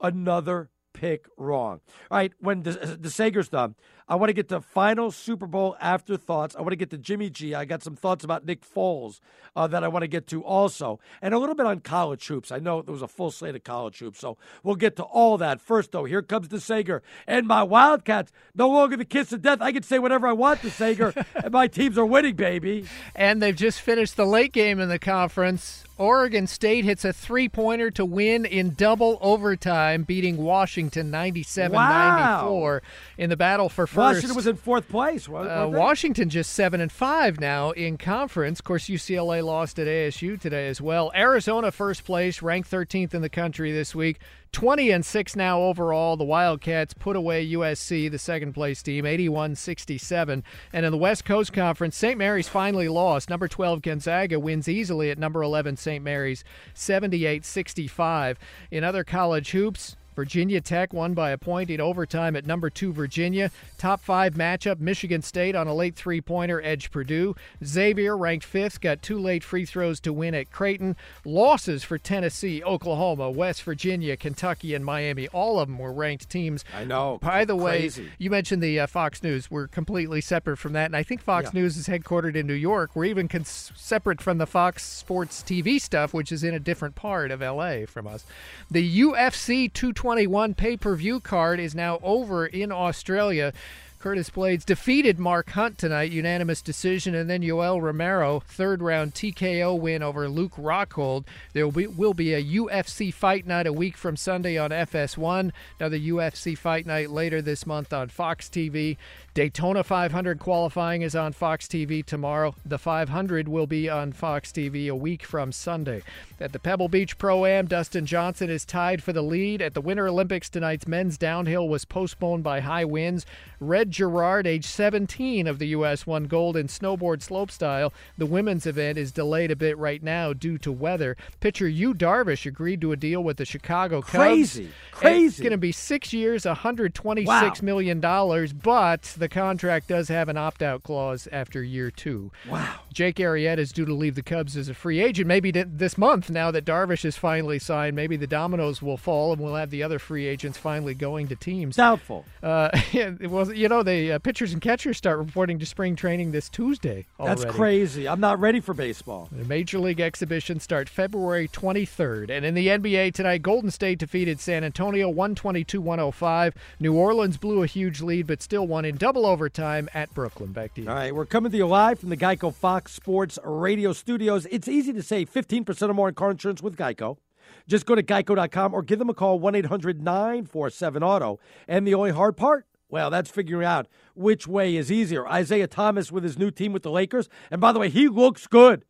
another 0.00 0.70
pick 0.94 1.26
wrong. 1.36 1.80
All 2.10 2.16
right, 2.16 2.32
when 2.40 2.62
the, 2.62 2.70
the 2.98 3.10
Sager's 3.10 3.50
done, 3.50 3.74
I 4.08 4.16
want 4.16 4.28
to 4.28 4.34
get 4.34 4.48
to 4.50 4.60
final 4.60 5.10
Super 5.10 5.46
Bowl 5.46 5.76
afterthoughts. 5.80 6.54
I 6.54 6.60
want 6.60 6.70
to 6.70 6.76
get 6.76 6.90
to 6.90 6.98
Jimmy 6.98 7.30
G. 7.30 7.54
I 7.54 7.64
got 7.64 7.82
some 7.82 7.96
thoughts 7.96 8.22
about 8.22 8.44
Nick 8.44 8.60
Foles 8.62 9.20
uh, 9.56 9.66
that 9.66 9.82
I 9.82 9.88
want 9.88 10.02
to 10.02 10.08
get 10.08 10.26
to 10.28 10.42
also, 10.42 11.00
and 11.22 11.32
a 11.32 11.38
little 11.38 11.54
bit 11.54 11.66
on 11.66 11.80
college 11.80 12.26
hoops. 12.26 12.52
I 12.52 12.58
know 12.58 12.82
there 12.82 12.92
was 12.92 13.02
a 13.02 13.08
full 13.08 13.30
slate 13.30 13.54
of 13.54 13.64
college 13.64 13.98
hoops, 13.98 14.18
so 14.18 14.36
we'll 14.62 14.76
get 14.76 14.96
to 14.96 15.02
all 15.02 15.38
that. 15.38 15.60
First, 15.60 15.92
though, 15.92 16.04
here 16.04 16.22
comes 16.22 16.48
the 16.48 16.60
Sager 16.60 17.02
and 17.26 17.46
my 17.46 17.62
Wildcats. 17.62 18.32
No 18.54 18.68
longer 18.68 18.96
the 18.96 19.04
kiss 19.04 19.32
of 19.32 19.42
death. 19.42 19.60
I 19.60 19.72
can 19.72 19.82
say 19.82 19.98
whatever 19.98 20.26
I 20.26 20.32
want 20.32 20.60
to 20.62 20.70
Sager, 20.70 21.14
and 21.34 21.52
my 21.52 21.66
teams 21.66 21.96
are 21.96 22.06
winning, 22.06 22.36
baby. 22.36 22.86
And 23.14 23.42
they've 23.42 23.56
just 23.56 23.80
finished 23.80 24.16
the 24.16 24.26
late 24.26 24.52
game 24.52 24.80
in 24.80 24.88
the 24.88 24.98
conference. 24.98 25.84
Oregon 25.96 26.46
State 26.48 26.84
hits 26.84 27.04
a 27.04 27.12
three 27.12 27.48
pointer 27.48 27.90
to 27.92 28.04
win 28.04 28.44
in 28.44 28.74
double 28.74 29.18
overtime, 29.20 30.02
beating 30.02 30.38
Washington 30.38 31.10
97 31.10 31.72
94 31.72 32.82
in 33.16 33.30
the 33.30 33.36
battle 33.36 33.68
for 33.68 33.86
first. 33.86 33.96
Washington 33.96 34.34
was 34.34 34.46
in 34.46 34.56
fourth 34.56 34.88
place. 34.88 35.28
Uh. 35.28 35.68
Washington 35.70 36.28
just 36.30 36.52
seven 36.52 36.80
and 36.80 36.90
five 36.90 37.38
now 37.38 37.70
in 37.70 37.96
conference. 37.96 38.58
Of 38.58 38.64
course, 38.64 38.86
UCLA 38.86 39.44
lost 39.44 39.78
at 39.78 39.86
ASU 39.86 40.40
today 40.40 40.68
as 40.68 40.80
well. 40.80 41.12
Arizona 41.14 41.70
first 41.70 42.04
place, 42.04 42.42
ranked 42.42 42.70
13th 42.70 43.14
in 43.14 43.22
the 43.22 43.28
country 43.28 43.70
this 43.70 43.94
week. 43.94 44.18
20 44.54 44.92
and 44.92 45.04
6 45.04 45.34
now 45.36 45.60
overall. 45.60 46.16
The 46.16 46.24
Wildcats 46.24 46.94
put 46.94 47.16
away 47.16 47.46
USC, 47.50 48.08
the 48.08 48.18
second 48.18 48.52
place 48.52 48.84
team, 48.84 49.04
81 49.04 49.56
67. 49.56 50.44
And 50.72 50.86
in 50.86 50.92
the 50.92 50.96
West 50.96 51.24
Coast 51.24 51.52
Conference, 51.52 51.96
St. 51.96 52.16
Mary's 52.16 52.48
finally 52.48 52.88
lost. 52.88 53.28
Number 53.28 53.48
12 53.48 53.82
Gonzaga 53.82 54.38
wins 54.38 54.68
easily 54.68 55.10
at 55.10 55.18
number 55.18 55.42
11 55.42 55.76
St. 55.76 56.04
Mary's, 56.04 56.44
78 56.72 57.44
65. 57.44 58.38
In 58.70 58.84
other 58.84 59.02
college 59.02 59.50
hoops, 59.50 59.96
Virginia 60.16 60.60
Tech 60.60 60.92
won 60.92 61.14
by 61.14 61.30
a 61.30 61.38
point 61.38 61.70
in 61.70 61.80
overtime 61.80 62.36
at 62.36 62.46
number 62.46 62.70
two 62.70 62.92
Virginia. 62.92 63.50
Top 63.78 64.00
five 64.00 64.34
matchup 64.34 64.78
Michigan 64.80 65.22
State 65.22 65.54
on 65.54 65.66
a 65.66 65.74
late 65.74 65.94
three 65.96 66.20
pointer 66.20 66.62
edge 66.62 66.90
Purdue. 66.90 67.34
Xavier, 67.64 68.16
ranked 68.16 68.44
fifth, 68.44 68.80
got 68.80 69.02
two 69.02 69.18
late 69.18 69.42
free 69.44 69.64
throws 69.64 70.00
to 70.00 70.12
win 70.12 70.34
at 70.34 70.50
Creighton. 70.50 70.96
Losses 71.24 71.82
for 71.84 71.98
Tennessee, 71.98 72.62
Oklahoma, 72.62 73.30
West 73.30 73.62
Virginia, 73.62 74.16
Kentucky, 74.16 74.74
and 74.74 74.84
Miami. 74.84 75.28
All 75.28 75.58
of 75.58 75.68
them 75.68 75.78
were 75.78 75.92
ranked 75.92 76.28
teams. 76.30 76.64
I 76.74 76.84
know. 76.84 77.18
By 77.20 77.44
the 77.44 77.56
Crazy. 77.56 78.02
way, 78.04 78.10
you 78.18 78.30
mentioned 78.30 78.62
the 78.62 78.80
uh, 78.80 78.86
Fox 78.86 79.22
News. 79.22 79.50
We're 79.50 79.66
completely 79.68 80.20
separate 80.20 80.58
from 80.58 80.72
that, 80.74 80.86
and 80.86 80.96
I 80.96 81.02
think 81.02 81.20
Fox 81.22 81.50
Yeah. 81.52 81.60
News 81.62 81.76
is 81.76 81.88
headquartered 81.88 82.36
in 82.36 82.46
New 82.46 82.54
York. 82.54 82.90
We're 82.94 83.06
even 83.06 83.28
cons- 83.28 83.72
separate 83.74 84.20
from 84.20 84.38
the 84.38 84.46
Fox 84.46 84.84
Sports 84.84 85.42
TV 85.42 85.80
stuff, 85.80 86.12
which 86.14 86.30
is 86.30 86.44
in 86.44 86.54
a 86.54 86.60
different 86.60 86.94
part 86.94 87.30
of 87.30 87.40
LA 87.40 87.86
from 87.86 88.06
us. 88.06 88.24
The 88.70 89.00
UFC 89.00 89.72
221 90.04 90.52
pay 90.52 90.76
per 90.76 90.94
view 90.94 91.18
card 91.18 91.58
is 91.58 91.74
now 91.74 91.98
over 92.02 92.44
in 92.44 92.70
Australia. 92.70 93.54
Curtis 93.98 94.28
Blaydes 94.28 94.66
defeated 94.66 95.18
Mark 95.18 95.48
Hunt 95.48 95.78
tonight, 95.78 96.12
unanimous 96.12 96.60
decision, 96.60 97.14
and 97.14 97.30
then 97.30 97.40
Yoel 97.40 97.80
Romero, 97.80 98.40
third 98.40 98.82
round 98.82 99.14
TKO 99.14 99.80
win 99.80 100.02
over 100.02 100.28
Luke 100.28 100.56
Rockhold. 100.56 101.24
There 101.54 101.64
will 101.66 101.72
be, 101.72 101.86
will 101.86 102.12
be 102.12 102.34
a 102.34 102.44
UFC 102.44 103.14
fight 103.14 103.46
night 103.46 103.66
a 103.66 103.72
week 103.72 103.96
from 103.96 104.14
Sunday 104.18 104.58
on 104.58 104.72
FS1, 104.72 105.52
another 105.80 105.98
UFC 105.98 106.58
fight 106.58 106.84
night 106.84 107.08
later 107.08 107.40
this 107.40 107.64
month 107.64 107.94
on 107.94 108.10
Fox 108.10 108.50
TV. 108.50 108.98
Daytona 109.34 109.82
500 109.82 110.38
qualifying 110.38 111.02
is 111.02 111.16
on 111.16 111.32
Fox 111.32 111.66
TV 111.66 112.06
tomorrow. 112.06 112.54
The 112.64 112.78
500 112.78 113.48
will 113.48 113.66
be 113.66 113.90
on 113.90 114.12
Fox 114.12 114.52
TV 114.52 114.88
a 114.88 114.94
week 114.94 115.24
from 115.24 115.50
Sunday. 115.50 116.02
At 116.38 116.52
the 116.52 116.60
Pebble 116.60 116.88
Beach 116.88 117.18
Pro 117.18 117.44
Am, 117.44 117.66
Dustin 117.66 118.06
Johnson 118.06 118.48
is 118.48 118.64
tied 118.64 119.02
for 119.02 119.12
the 119.12 119.22
lead. 119.22 119.60
At 119.60 119.74
the 119.74 119.80
Winter 119.80 120.06
Olympics, 120.06 120.48
tonight's 120.48 120.86
men's 120.86 121.18
downhill 121.18 121.68
was 121.68 121.84
postponed 121.84 122.44
by 122.44 122.60
high 122.60 122.84
winds. 122.84 123.26
Red 123.58 123.90
Gerard, 123.90 124.46
age 124.46 124.66
17 124.66 125.48
of 125.48 125.58
the 125.58 125.68
U.S., 125.68 126.06
won 126.06 126.24
gold 126.24 126.56
in 126.56 126.68
snowboard 126.68 127.26
slopestyle. 127.26 127.90
The 128.16 128.26
women's 128.26 128.66
event 128.66 128.98
is 128.98 129.10
delayed 129.10 129.50
a 129.50 129.56
bit 129.56 129.76
right 129.78 130.02
now 130.02 130.32
due 130.32 130.58
to 130.58 130.70
weather. 130.70 131.16
Pitcher 131.40 131.66
Yu 131.66 131.92
Darvish 131.92 132.46
agreed 132.46 132.80
to 132.82 132.92
a 132.92 132.96
deal 132.96 133.24
with 133.24 133.38
the 133.38 133.44
Chicago 133.44 134.00
Cubs. 134.00 134.12
Crazy. 134.12 134.68
Crazy! 134.92 135.26
It's 135.26 135.38
going 135.40 135.50
to 135.50 135.58
be 135.58 135.72
six 135.72 136.12
years, 136.12 136.44
126 136.44 137.26
Wow. 137.26 137.52
million 137.62 137.98
dollars, 137.98 138.52
but 138.52 139.02
the 139.24 139.28
contract 139.30 139.88
does 139.88 140.08
have 140.08 140.28
an 140.28 140.36
opt-out 140.36 140.82
clause 140.82 141.26
after 141.32 141.62
year 141.62 141.90
two. 141.90 142.30
Wow. 142.46 142.80
Jake 142.92 143.16
Arrieta 143.16 143.56
is 143.56 143.72
due 143.72 143.86
to 143.86 143.94
leave 143.94 144.16
the 144.16 144.22
Cubs 144.22 144.54
as 144.54 144.68
a 144.68 144.74
free 144.74 145.00
agent 145.00 145.26
maybe 145.26 145.50
this 145.50 145.96
month 145.96 146.28
now 146.28 146.50
that 146.50 146.66
Darvish 146.66 147.06
is 147.06 147.16
finally 147.16 147.58
signed. 147.58 147.96
Maybe 147.96 148.18
the 148.18 148.26
dominoes 148.26 148.82
will 148.82 148.98
fall 148.98 149.32
and 149.32 149.40
we'll 149.40 149.54
have 149.54 149.70
the 149.70 149.82
other 149.82 149.98
free 149.98 150.26
agents 150.26 150.58
finally 150.58 150.92
going 150.92 151.28
to 151.28 151.36
teams. 151.36 151.76
Doubtful. 151.76 152.26
Uh, 152.42 152.68
it 152.92 153.30
was, 153.30 153.50
you 153.54 153.66
know, 153.66 153.82
the 153.82 154.12
uh, 154.12 154.18
pitchers 154.18 154.52
and 154.52 154.60
catchers 154.60 154.98
start 154.98 155.18
reporting 155.18 155.58
to 155.58 155.64
spring 155.64 155.96
training 155.96 156.32
this 156.32 156.50
Tuesday. 156.50 157.06
Already. 157.18 157.40
That's 157.40 157.54
crazy. 157.54 158.06
I'm 158.06 158.20
not 158.20 158.38
ready 158.38 158.60
for 158.60 158.74
baseball. 158.74 159.30
The 159.32 159.46
Major 159.46 159.78
League 159.78 160.00
exhibition 160.00 160.60
start 160.60 160.90
February 160.90 161.48
23rd. 161.48 162.28
And 162.28 162.44
in 162.44 162.52
the 162.52 162.66
NBA 162.66 163.14
tonight, 163.14 163.40
Golden 163.40 163.70
State 163.70 164.00
defeated 164.00 164.38
San 164.38 164.64
Antonio 164.64 165.08
122 165.08 165.80
105. 165.80 166.54
New 166.78 166.94
Orleans 166.94 167.38
blew 167.38 167.62
a 167.62 167.66
huge 167.66 168.02
lead, 168.02 168.26
but 168.26 168.42
still 168.42 168.66
won 168.66 168.84
in 168.84 168.96
double 168.96 169.13
overtime 169.22 169.88
at 169.94 170.12
Brooklyn. 170.12 170.52
Back 170.52 170.74
to 170.74 170.82
you. 170.82 170.88
All 170.88 170.94
right, 170.94 171.14
we're 171.14 171.26
coming 171.26 171.52
to 171.52 171.56
you 171.56 171.66
live 171.66 172.00
from 172.00 172.10
the 172.10 172.16
Geico 172.16 172.52
Fox 172.52 172.92
Sports 172.92 173.38
Radio 173.44 173.92
Studios. 173.92 174.46
It's 174.50 174.68
easy 174.68 174.92
to 174.92 175.02
save 175.02 175.32
15% 175.32 175.88
or 175.88 175.94
more 175.94 176.08
on 176.08 176.14
car 176.14 176.30
insurance 176.30 176.62
with 176.62 176.76
Geico. 176.76 177.18
Just 177.66 177.86
go 177.86 177.94
to 177.94 178.02
geico.com 178.02 178.74
or 178.74 178.82
give 178.82 178.98
them 178.98 179.10
a 179.10 179.14
call 179.14 179.38
1 179.38 179.54
800 179.54 180.02
947 180.02 181.02
Auto. 181.02 181.38
And 181.68 181.86
the 181.86 181.94
only 181.94 182.10
hard 182.10 182.36
part? 182.36 182.66
Well, 182.88 183.10
that's 183.10 183.30
figuring 183.30 183.66
out 183.66 183.88
which 184.14 184.46
way 184.46 184.76
is 184.76 184.92
easier. 184.92 185.26
Isaiah 185.26 185.66
Thomas 185.66 186.12
with 186.12 186.24
his 186.24 186.38
new 186.38 186.50
team 186.50 186.72
with 186.72 186.82
the 186.82 186.90
Lakers. 186.90 187.28
And 187.50 187.60
by 187.60 187.72
the 187.72 187.78
way, 187.78 187.88
he 187.88 188.08
looks 188.08 188.46
good 188.46 188.84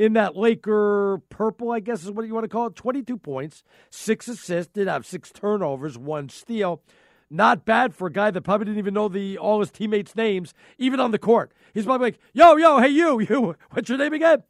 in 0.00 0.14
that 0.14 0.34
Laker 0.34 1.20
purple, 1.28 1.70
I 1.70 1.80
guess 1.80 2.04
is 2.04 2.10
what 2.10 2.26
you 2.26 2.32
want 2.32 2.44
to 2.44 2.48
call 2.48 2.68
it. 2.68 2.74
22 2.74 3.18
points, 3.18 3.62
six 3.90 4.28
assists, 4.28 4.72
did 4.72 4.88
have 4.88 5.04
six 5.04 5.30
turnovers, 5.30 5.98
one 5.98 6.28
steal. 6.30 6.82
Not 7.30 7.64
bad 7.64 7.94
for 7.94 8.08
a 8.08 8.12
guy 8.12 8.32
that 8.32 8.42
probably 8.42 8.66
didn't 8.66 8.78
even 8.78 8.94
know 8.94 9.08
the 9.08 9.38
all 9.38 9.60
his 9.60 9.70
teammates' 9.70 10.16
names, 10.16 10.52
even 10.78 10.98
on 10.98 11.12
the 11.12 11.18
court. 11.18 11.52
He's 11.72 11.84
probably 11.84 12.08
like, 12.08 12.18
yo, 12.32 12.56
yo, 12.56 12.78
hey, 12.80 12.88
you, 12.88 13.20
you, 13.28 13.54
what's 13.70 13.88
your 13.88 13.98
name 13.98 14.12
again? 14.12 14.42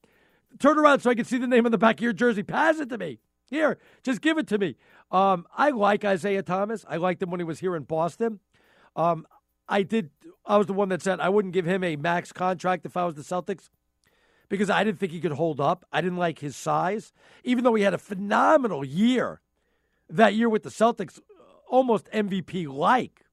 Turn 0.58 0.78
around 0.78 1.00
so 1.00 1.10
I 1.10 1.14
can 1.14 1.26
see 1.26 1.38
the 1.38 1.46
name 1.46 1.66
on 1.66 1.72
the 1.72 1.78
back 1.78 1.96
of 1.96 2.02
your 2.02 2.12
jersey. 2.14 2.42
Pass 2.42 2.80
it 2.80 2.88
to 2.88 2.98
me. 2.98 3.18
Here, 3.50 3.78
just 4.02 4.20
give 4.20 4.38
it 4.38 4.46
to 4.48 4.58
me. 4.58 4.76
Um, 5.10 5.46
I 5.56 5.70
like 5.70 6.04
Isaiah 6.04 6.42
Thomas. 6.42 6.84
I 6.88 6.96
liked 6.96 7.22
him 7.22 7.30
when 7.30 7.40
he 7.40 7.44
was 7.44 7.58
here 7.58 7.76
in 7.76 7.82
Boston. 7.82 8.40
Um, 8.96 9.26
I 9.68 9.82
did. 9.82 10.10
I 10.46 10.56
was 10.56 10.66
the 10.66 10.72
one 10.72 10.88
that 10.88 11.02
said 11.02 11.20
I 11.20 11.28
wouldn't 11.28 11.52
give 11.52 11.66
him 11.66 11.84
a 11.84 11.96
max 11.96 12.32
contract 12.32 12.86
if 12.86 12.96
I 12.96 13.04
was 13.04 13.14
the 13.14 13.22
Celtics 13.22 13.68
because 14.48 14.70
I 14.70 14.84
didn't 14.84 14.98
think 14.98 15.12
he 15.12 15.20
could 15.20 15.32
hold 15.32 15.60
up. 15.60 15.84
I 15.92 16.00
didn't 16.00 16.18
like 16.18 16.38
his 16.38 16.56
size, 16.56 17.12
even 17.44 17.64
though 17.64 17.74
he 17.74 17.82
had 17.82 17.94
a 17.94 17.98
phenomenal 17.98 18.84
year 18.84 19.40
that 20.10 20.34
year 20.34 20.48
with 20.48 20.62
the 20.62 20.70
Celtics, 20.70 21.20
almost 21.70 22.10
MVP 22.12 22.68
like. 22.68 23.24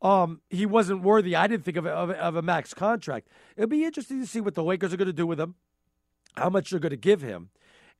Um, 0.00 0.40
he 0.50 0.66
wasn't 0.66 1.02
worthy. 1.02 1.36
I 1.36 1.46
didn't 1.46 1.64
think 1.64 1.76
of 1.76 1.86
of, 1.86 2.10
of 2.10 2.34
a 2.34 2.42
max 2.42 2.74
contract. 2.74 3.28
It'll 3.56 3.68
be 3.68 3.84
interesting 3.84 4.20
to 4.20 4.26
see 4.26 4.40
what 4.40 4.54
the 4.54 4.64
Lakers 4.64 4.92
are 4.92 4.96
going 4.96 5.06
to 5.06 5.12
do 5.12 5.26
with 5.26 5.38
him, 5.38 5.54
how 6.36 6.50
much 6.50 6.70
they're 6.70 6.80
going 6.80 6.90
to 6.90 6.96
give 6.96 7.22
him, 7.22 7.50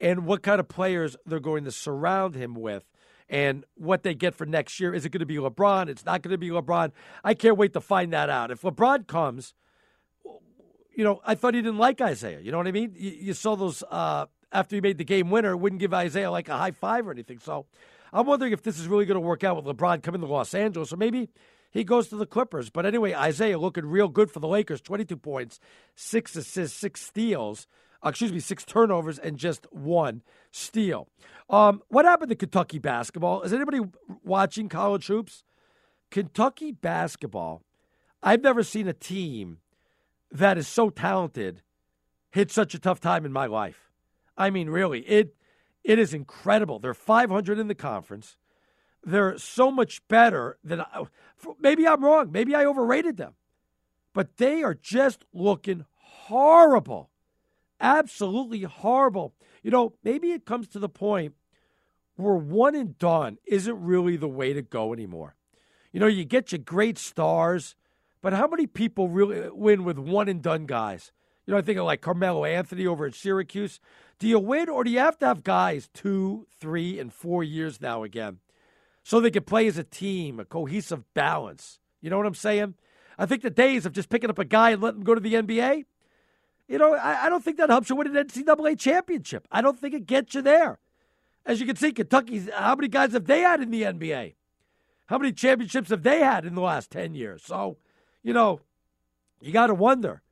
and 0.00 0.26
what 0.26 0.42
kind 0.42 0.58
of 0.58 0.66
players 0.66 1.16
they're 1.24 1.38
going 1.38 1.62
to 1.64 1.70
surround 1.70 2.34
him 2.34 2.54
with, 2.54 2.84
and 3.28 3.64
what 3.76 4.02
they 4.02 4.14
get 4.14 4.34
for 4.34 4.44
next 4.44 4.80
year. 4.80 4.92
Is 4.92 5.04
it 5.04 5.10
going 5.10 5.20
to 5.20 5.26
be 5.26 5.36
LeBron? 5.36 5.88
It's 5.88 6.04
not 6.04 6.22
going 6.22 6.32
to 6.32 6.38
be 6.38 6.50
LeBron. 6.50 6.90
I 7.22 7.34
can't 7.34 7.56
wait 7.56 7.72
to 7.74 7.80
find 7.80 8.12
that 8.12 8.28
out. 8.28 8.50
If 8.50 8.62
LeBron 8.62 9.06
comes, 9.06 9.54
you 10.92 11.04
know, 11.04 11.20
I 11.24 11.36
thought 11.36 11.54
he 11.54 11.62
didn't 11.62 11.78
like 11.78 12.00
Isaiah. 12.00 12.40
You 12.40 12.50
know 12.50 12.58
what 12.58 12.66
I 12.66 12.72
mean? 12.72 12.94
You, 12.96 13.10
you 13.10 13.32
saw 13.32 13.54
those 13.54 13.84
uh, 13.92 14.26
after 14.50 14.74
he 14.74 14.80
made 14.80 14.98
the 14.98 15.04
game 15.04 15.30
winner, 15.30 15.56
wouldn't 15.56 15.80
give 15.80 15.94
Isaiah 15.94 16.32
like 16.32 16.48
a 16.48 16.56
high 16.56 16.72
five 16.72 17.06
or 17.06 17.12
anything. 17.12 17.38
So 17.38 17.66
I'm 18.12 18.26
wondering 18.26 18.52
if 18.52 18.62
this 18.62 18.78
is 18.78 18.88
really 18.88 19.06
going 19.06 19.20
to 19.20 19.26
work 19.26 19.42
out 19.42 19.56
with 19.56 19.76
LeBron 19.76 20.02
coming 20.02 20.20
to 20.20 20.26
Los 20.26 20.54
Angeles, 20.54 20.92
or 20.92 20.96
maybe 20.96 21.30
he 21.70 21.84
goes 21.84 22.08
to 22.08 22.16
the 22.16 22.26
Clippers. 22.26 22.70
But 22.70 22.84
anyway, 22.84 23.14
Isaiah 23.14 23.58
looking 23.58 23.86
real 23.86 24.08
good 24.08 24.30
for 24.30 24.40
the 24.40 24.48
Lakers 24.48 24.80
22 24.80 25.16
points, 25.16 25.58
six 25.94 26.36
assists, 26.36 26.78
six 26.78 27.00
steals. 27.00 27.66
Uh, 28.04 28.08
excuse 28.08 28.32
me, 28.32 28.40
six 28.40 28.64
turnovers 28.64 29.18
and 29.18 29.38
just 29.38 29.66
one 29.72 30.22
steal. 30.50 31.08
Um, 31.48 31.82
what 31.88 32.04
happened 32.04 32.30
to 32.30 32.36
Kentucky 32.36 32.78
basketball? 32.78 33.42
Is 33.42 33.52
anybody 33.52 33.80
watching 34.24 34.68
college 34.68 35.06
hoops? 35.06 35.44
Kentucky 36.10 36.72
basketball, 36.72 37.62
I've 38.22 38.42
never 38.42 38.62
seen 38.62 38.88
a 38.88 38.92
team 38.92 39.58
that 40.30 40.58
is 40.58 40.66
so 40.66 40.90
talented 40.90 41.62
hit 42.30 42.50
such 42.50 42.74
a 42.74 42.78
tough 42.78 43.00
time 43.00 43.24
in 43.24 43.32
my 43.32 43.46
life. 43.46 43.90
I 44.36 44.50
mean, 44.50 44.68
really, 44.68 45.00
it 45.00 45.36
it 45.84 45.98
is 45.98 46.14
incredible. 46.14 46.78
They're 46.78 46.94
500 46.94 47.58
in 47.58 47.68
the 47.68 47.74
conference. 47.74 48.36
They're 49.04 49.36
so 49.38 49.70
much 49.70 50.06
better 50.08 50.58
than 50.62 50.80
I, 50.80 51.04
maybe 51.60 51.86
I'm 51.86 52.04
wrong. 52.04 52.30
Maybe 52.30 52.54
I 52.54 52.64
overrated 52.64 53.16
them, 53.16 53.34
but 54.12 54.36
they 54.36 54.62
are 54.62 54.74
just 54.74 55.24
looking 55.32 55.84
horrible, 55.96 57.10
absolutely 57.80 58.62
horrible. 58.62 59.34
You 59.62 59.72
know, 59.72 59.94
maybe 60.04 60.30
it 60.32 60.46
comes 60.46 60.68
to 60.68 60.78
the 60.78 60.88
point 60.88 61.34
where 62.16 62.34
one 62.34 62.74
and 62.74 62.96
done 62.98 63.38
isn't 63.44 63.82
really 63.82 64.16
the 64.16 64.28
way 64.28 64.52
to 64.52 64.62
go 64.62 64.92
anymore. 64.92 65.34
You 65.92 66.00
know, 66.00 66.06
you 66.06 66.24
get 66.24 66.52
your 66.52 66.60
great 66.60 66.96
stars, 66.96 67.74
but 68.22 68.32
how 68.32 68.46
many 68.46 68.66
people 68.66 69.08
really 69.08 69.50
win 69.50 69.84
with 69.84 69.98
one 69.98 70.28
and 70.28 70.40
done 70.40 70.66
guys? 70.66 71.12
You 71.46 71.52
know, 71.52 71.58
I 71.58 71.62
think 71.62 71.78
of 71.78 71.84
like 71.84 72.00
Carmelo 72.00 72.44
Anthony 72.44 72.86
over 72.86 73.04
at 73.04 73.14
Syracuse. 73.14 73.80
Do 74.22 74.28
you 74.28 74.38
win 74.38 74.68
or 74.68 74.84
do 74.84 74.90
you 74.92 75.00
have 75.00 75.18
to 75.18 75.26
have 75.26 75.42
guys 75.42 75.88
two, 75.92 76.46
three, 76.60 77.00
and 77.00 77.12
four 77.12 77.42
years 77.42 77.80
now 77.80 78.04
again 78.04 78.38
so 79.02 79.18
they 79.18 79.32
can 79.32 79.42
play 79.42 79.66
as 79.66 79.78
a 79.78 79.82
team, 79.82 80.38
a 80.38 80.44
cohesive 80.44 81.12
balance? 81.12 81.80
You 82.00 82.08
know 82.08 82.18
what 82.18 82.26
I'm 82.26 82.36
saying? 82.36 82.74
I 83.18 83.26
think 83.26 83.42
the 83.42 83.50
days 83.50 83.84
of 83.84 83.92
just 83.92 84.10
picking 84.10 84.30
up 84.30 84.38
a 84.38 84.44
guy 84.44 84.70
and 84.70 84.80
letting 84.80 85.00
him 85.00 85.04
go 85.04 85.16
to 85.16 85.20
the 85.20 85.34
NBA, 85.34 85.86
you 86.68 86.78
know, 86.78 86.94
I, 86.94 87.26
I 87.26 87.28
don't 87.30 87.42
think 87.42 87.56
that 87.56 87.68
helps 87.68 87.90
you 87.90 87.96
win 87.96 88.16
an 88.16 88.28
NCAA 88.28 88.78
championship. 88.78 89.48
I 89.50 89.60
don't 89.60 89.76
think 89.76 89.92
it 89.92 90.06
gets 90.06 90.36
you 90.36 90.42
there. 90.42 90.78
As 91.44 91.58
you 91.58 91.66
can 91.66 91.74
see, 91.74 91.90
Kentucky's, 91.90 92.48
how 92.54 92.76
many 92.76 92.86
guys 92.86 93.14
have 93.14 93.24
they 93.24 93.40
had 93.40 93.60
in 93.60 93.72
the 93.72 93.82
NBA? 93.82 94.34
How 95.06 95.18
many 95.18 95.32
championships 95.32 95.90
have 95.90 96.04
they 96.04 96.20
had 96.20 96.44
in 96.44 96.54
the 96.54 96.60
last 96.60 96.92
10 96.92 97.16
years? 97.16 97.42
So, 97.42 97.76
you 98.22 98.32
know, 98.32 98.60
you 99.40 99.52
got 99.52 99.66
to 99.66 99.74
wonder 99.74 100.22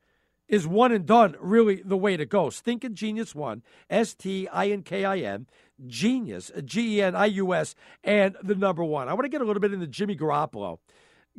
is 0.50 0.66
one 0.66 0.90
and 0.90 1.06
done 1.06 1.36
really 1.40 1.76
the 1.76 1.96
way 1.96 2.16
to 2.16 2.26
go? 2.26 2.50
Stinking 2.50 2.96
Genius 2.96 3.34
One, 3.34 3.62
S 3.88 4.14
T 4.14 4.48
I 4.48 4.68
N 4.68 4.82
K 4.82 5.04
I 5.04 5.18
N, 5.18 5.46
Genius, 5.86 6.50
G 6.64 6.98
E 6.98 7.02
N 7.02 7.14
I 7.14 7.26
U 7.26 7.54
S, 7.54 7.76
and 8.02 8.36
the 8.42 8.56
number 8.56 8.84
one. 8.84 9.08
I 9.08 9.14
want 9.14 9.24
to 9.24 9.30
get 9.30 9.40
a 9.40 9.44
little 9.44 9.60
bit 9.60 9.72
into 9.72 9.86
Jimmy 9.86 10.16
Garoppolo. 10.16 10.78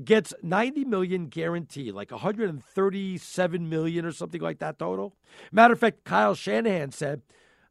Gets 0.02 0.34
90 0.42 0.86
million 0.86 1.28
guaranteed, 1.28 1.94
like 1.94 2.12
137 2.12 3.70
million 3.70 4.06
or 4.06 4.14
something 4.14 4.42
like 4.42 4.60
that 4.60 4.80
total. 4.80 5.14
Matter 5.52 5.74
of 5.74 5.80
fact, 5.80 6.06
Kyle 6.06 6.34
Shanahan 6.34 6.92
said 6.92 7.22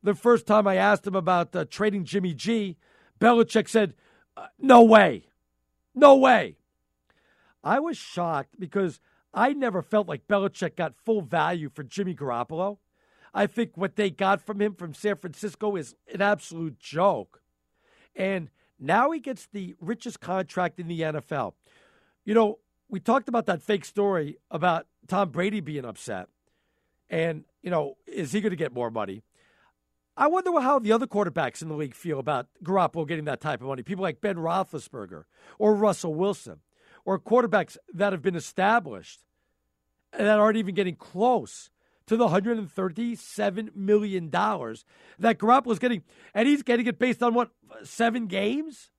the 0.03 0.15
first 0.15 0.47
time 0.47 0.67
I 0.67 0.77
asked 0.77 1.07
him 1.07 1.17
about 1.17 1.57
uh, 1.57 1.65
trading 1.65 2.05
Jimmy 2.05 2.35
G, 2.35 2.77
Belichick 3.19 3.69
said, 3.69 3.95
Uh, 4.37 4.47
no 4.59 4.83
way. 4.83 5.29
No 5.95 6.15
way. 6.17 6.57
I 7.65 7.81
was 7.81 7.97
shocked 7.97 8.61
because 8.61 9.01
I 9.32 9.52
never 9.52 9.82
felt 9.82 10.09
like 10.09 10.27
Belichick 10.27 10.77
got 10.77 10.94
full 11.05 11.23
value 11.23 11.70
for 11.73 11.82
Jimmy 11.82 12.15
Garoppolo. 12.15 12.78
I 13.32 13.47
think 13.47 13.77
what 13.77 13.97
they 13.97 14.11
got 14.11 14.44
from 14.44 14.61
him 14.61 14.74
from 14.74 14.93
San 14.93 15.16
Francisco 15.16 15.77
is 15.77 15.94
an 16.12 16.20
absolute 16.20 16.78
joke. 16.78 17.43
And 18.16 18.51
now 18.78 19.12
he 19.12 19.20
gets 19.20 19.47
the 19.47 19.77
richest 19.81 20.20
contract 20.20 20.81
in 20.81 20.89
the 20.89 21.01
NFL. 21.01 21.55
You 22.24 22.35
know, 22.35 22.59
we 22.89 22.98
talked 22.98 23.28
about 23.28 23.47
that 23.47 23.62
fake 23.62 23.85
story 23.85 24.39
about 24.51 24.86
Tom 25.07 25.31
Brady 25.31 25.61
being 25.61 25.85
upset. 25.85 26.28
And, 27.09 27.44
you 27.62 27.70
know, 27.70 27.97
is 28.07 28.32
he 28.32 28.40
going 28.40 28.51
to 28.51 28.57
get 28.57 28.73
more 28.73 28.90
money? 28.90 29.23
I 30.16 30.27
wonder 30.27 30.61
how 30.61 30.78
the 30.81 30.93
other 30.93 31.07
quarterbacks 31.07 31.62
in 31.62 31.69
the 31.69 31.74
league 31.74 31.94
feel 31.94 32.19
about 32.19 32.48
Garoppolo 32.65 33.07
getting 33.07 33.24
that 33.24 33.40
type 33.40 33.61
of 33.61 33.69
money. 33.69 33.82
People 33.82 34.02
like 34.02 34.20
Ben 34.20 34.36
Roethlisberger 34.36 35.24
or 35.59 35.74
Russell 35.74 36.15
Wilson 36.15 36.61
or 37.05 37.18
quarterbacks 37.18 37.77
that 37.93 38.12
have 38.12 38.22
been 38.22 38.36
established 38.36 39.20
that 40.12 40.39
aren't 40.39 40.56
even 40.56 40.74
getting 40.74 40.97
close 40.97 41.70
to 42.06 42.16
the 42.16 42.28
$137 42.28 43.77
million 43.77 44.31
that 44.31 45.39
Garoppolo's 45.39 45.78
getting. 45.78 46.02
And 46.35 46.48
he's 46.48 46.62
getting 46.62 46.86
it 46.86 46.98
based 46.98 47.22
on 47.22 47.35
what, 47.35 47.51
seven 47.85 48.27
games? 48.27 48.90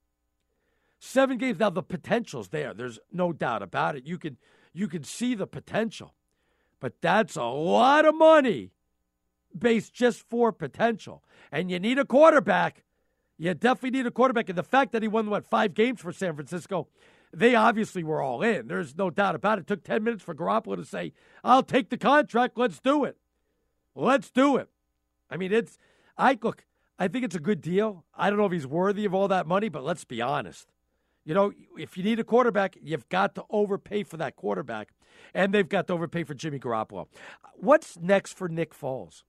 Seven 0.99 1.37
games. 1.37 1.59
Now 1.59 1.71
the 1.71 1.83
potential's 1.83 2.49
there. 2.49 2.73
There's 2.73 2.99
no 3.11 3.33
doubt 3.33 3.63
about 3.63 3.95
it. 3.95 4.05
You 4.05 4.17
can 4.17 4.37
you 4.73 4.87
can 4.87 5.03
see 5.03 5.35
the 5.35 5.47
potential. 5.47 6.13
But 6.79 7.01
that's 7.01 7.35
a 7.35 7.43
lot 7.43 8.05
of 8.05 8.15
money 8.15 8.71
based 9.57 9.93
just 9.93 10.21
for 10.29 10.51
potential. 10.51 11.23
And 11.51 11.69
you 11.69 11.79
need 11.79 11.99
a 11.99 12.05
quarterback. 12.05 12.83
You 13.37 13.53
definitely 13.53 13.97
need 13.97 14.07
a 14.07 14.11
quarterback. 14.11 14.49
And 14.49 14.57
the 14.57 14.63
fact 14.63 14.91
that 14.93 15.01
he 15.01 15.07
won, 15.07 15.29
what, 15.29 15.45
five 15.45 15.73
games 15.73 15.99
for 15.99 16.13
San 16.13 16.35
Francisco, 16.35 16.87
they 17.33 17.55
obviously 17.55 18.03
were 18.03 18.21
all 18.21 18.41
in. 18.41 18.67
There's 18.67 18.97
no 18.97 19.09
doubt 19.09 19.35
about 19.35 19.57
it. 19.57 19.61
It 19.61 19.67
took 19.67 19.83
10 19.83 20.03
minutes 20.03 20.23
for 20.23 20.35
Garoppolo 20.35 20.75
to 20.75 20.85
say, 20.85 21.13
I'll 21.43 21.63
take 21.63 21.89
the 21.89 21.97
contract. 21.97 22.57
Let's 22.57 22.79
do 22.79 23.05
it. 23.05 23.17
Let's 23.95 24.29
do 24.29 24.57
it. 24.57 24.69
I 25.29 25.37
mean, 25.37 25.51
it's, 25.53 25.77
I 26.17 26.37
look, 26.41 26.65
I 26.99 27.07
think 27.07 27.25
it's 27.25 27.35
a 27.35 27.39
good 27.39 27.61
deal. 27.61 28.05
I 28.15 28.29
don't 28.29 28.37
know 28.37 28.45
if 28.45 28.51
he's 28.51 28.67
worthy 28.67 29.05
of 29.05 29.13
all 29.13 29.27
that 29.29 29.47
money, 29.47 29.69
but 29.69 29.83
let's 29.83 30.03
be 30.03 30.21
honest. 30.21 30.67
You 31.23 31.33
know, 31.33 31.51
if 31.77 31.97
you 31.97 32.03
need 32.03 32.19
a 32.19 32.23
quarterback, 32.23 32.77
you've 32.81 33.07
got 33.09 33.35
to 33.35 33.43
overpay 33.49 34.03
for 34.03 34.17
that 34.17 34.35
quarterback, 34.35 34.89
and 35.33 35.53
they've 35.53 35.67
got 35.67 35.87
to 35.87 35.93
overpay 35.93 36.23
for 36.23 36.33
Jimmy 36.33 36.59
Garoppolo. 36.59 37.07
What's 37.55 37.97
next 37.97 38.33
for 38.33 38.49
Nick 38.49 38.73
Foles? 38.73 39.23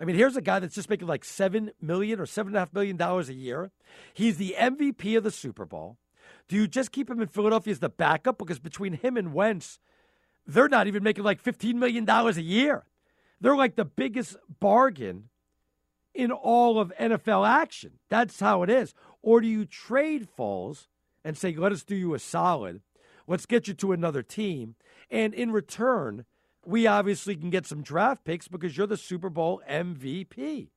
I 0.00 0.04
mean, 0.04 0.16
here's 0.16 0.36
a 0.36 0.40
guy 0.40 0.58
that's 0.58 0.74
just 0.74 0.90
making 0.90 1.06
like 1.06 1.24
seven 1.24 1.70
million 1.80 2.18
or 2.18 2.26
seven 2.26 2.50
and 2.50 2.56
a 2.56 2.60
half 2.60 2.72
million 2.72 2.96
dollars 2.96 3.28
a 3.28 3.34
year. 3.34 3.70
He's 4.14 4.36
the 4.36 4.56
MVP 4.58 5.16
of 5.16 5.24
the 5.24 5.30
Super 5.30 5.64
Bowl. 5.64 5.96
Do 6.48 6.56
you 6.56 6.66
just 6.66 6.92
keep 6.92 7.10
him 7.10 7.20
in 7.20 7.28
Philadelphia 7.28 7.72
as 7.72 7.78
the 7.78 7.88
backup? 7.88 8.38
Because 8.38 8.58
between 8.58 8.94
him 8.94 9.16
and 9.16 9.32
Wentz, 9.32 9.78
they're 10.46 10.68
not 10.68 10.86
even 10.86 11.02
making 11.02 11.24
like 11.24 11.42
$15 11.42 11.74
million 11.74 12.08
a 12.08 12.30
year. 12.40 12.84
They're 13.40 13.56
like 13.56 13.76
the 13.76 13.84
biggest 13.84 14.36
bargain 14.60 15.28
in 16.14 16.30
all 16.30 16.78
of 16.78 16.92
NFL 16.98 17.48
action. 17.48 17.92
That's 18.08 18.40
how 18.40 18.62
it 18.62 18.70
is. 18.70 18.94
Or 19.22 19.40
do 19.40 19.46
you 19.46 19.64
trade 19.64 20.28
Foles 20.38 20.86
and 21.24 21.36
say, 21.36 21.54
let 21.54 21.72
us 21.72 21.84
do 21.84 21.94
you 21.94 22.14
a 22.14 22.18
solid? 22.18 22.82
Let's 23.26 23.46
get 23.46 23.68
you 23.68 23.74
to 23.74 23.92
another 23.92 24.22
team. 24.22 24.74
And 25.10 25.32
in 25.34 25.52
return, 25.52 26.24
we 26.64 26.86
obviously 26.86 27.36
can 27.36 27.50
get 27.50 27.66
some 27.66 27.82
draft 27.82 28.24
picks 28.24 28.48
because 28.48 28.76
you're 28.76 28.86
the 28.86 28.96
Super 28.96 29.30
Bowl 29.30 29.62
MVP. 29.68 30.68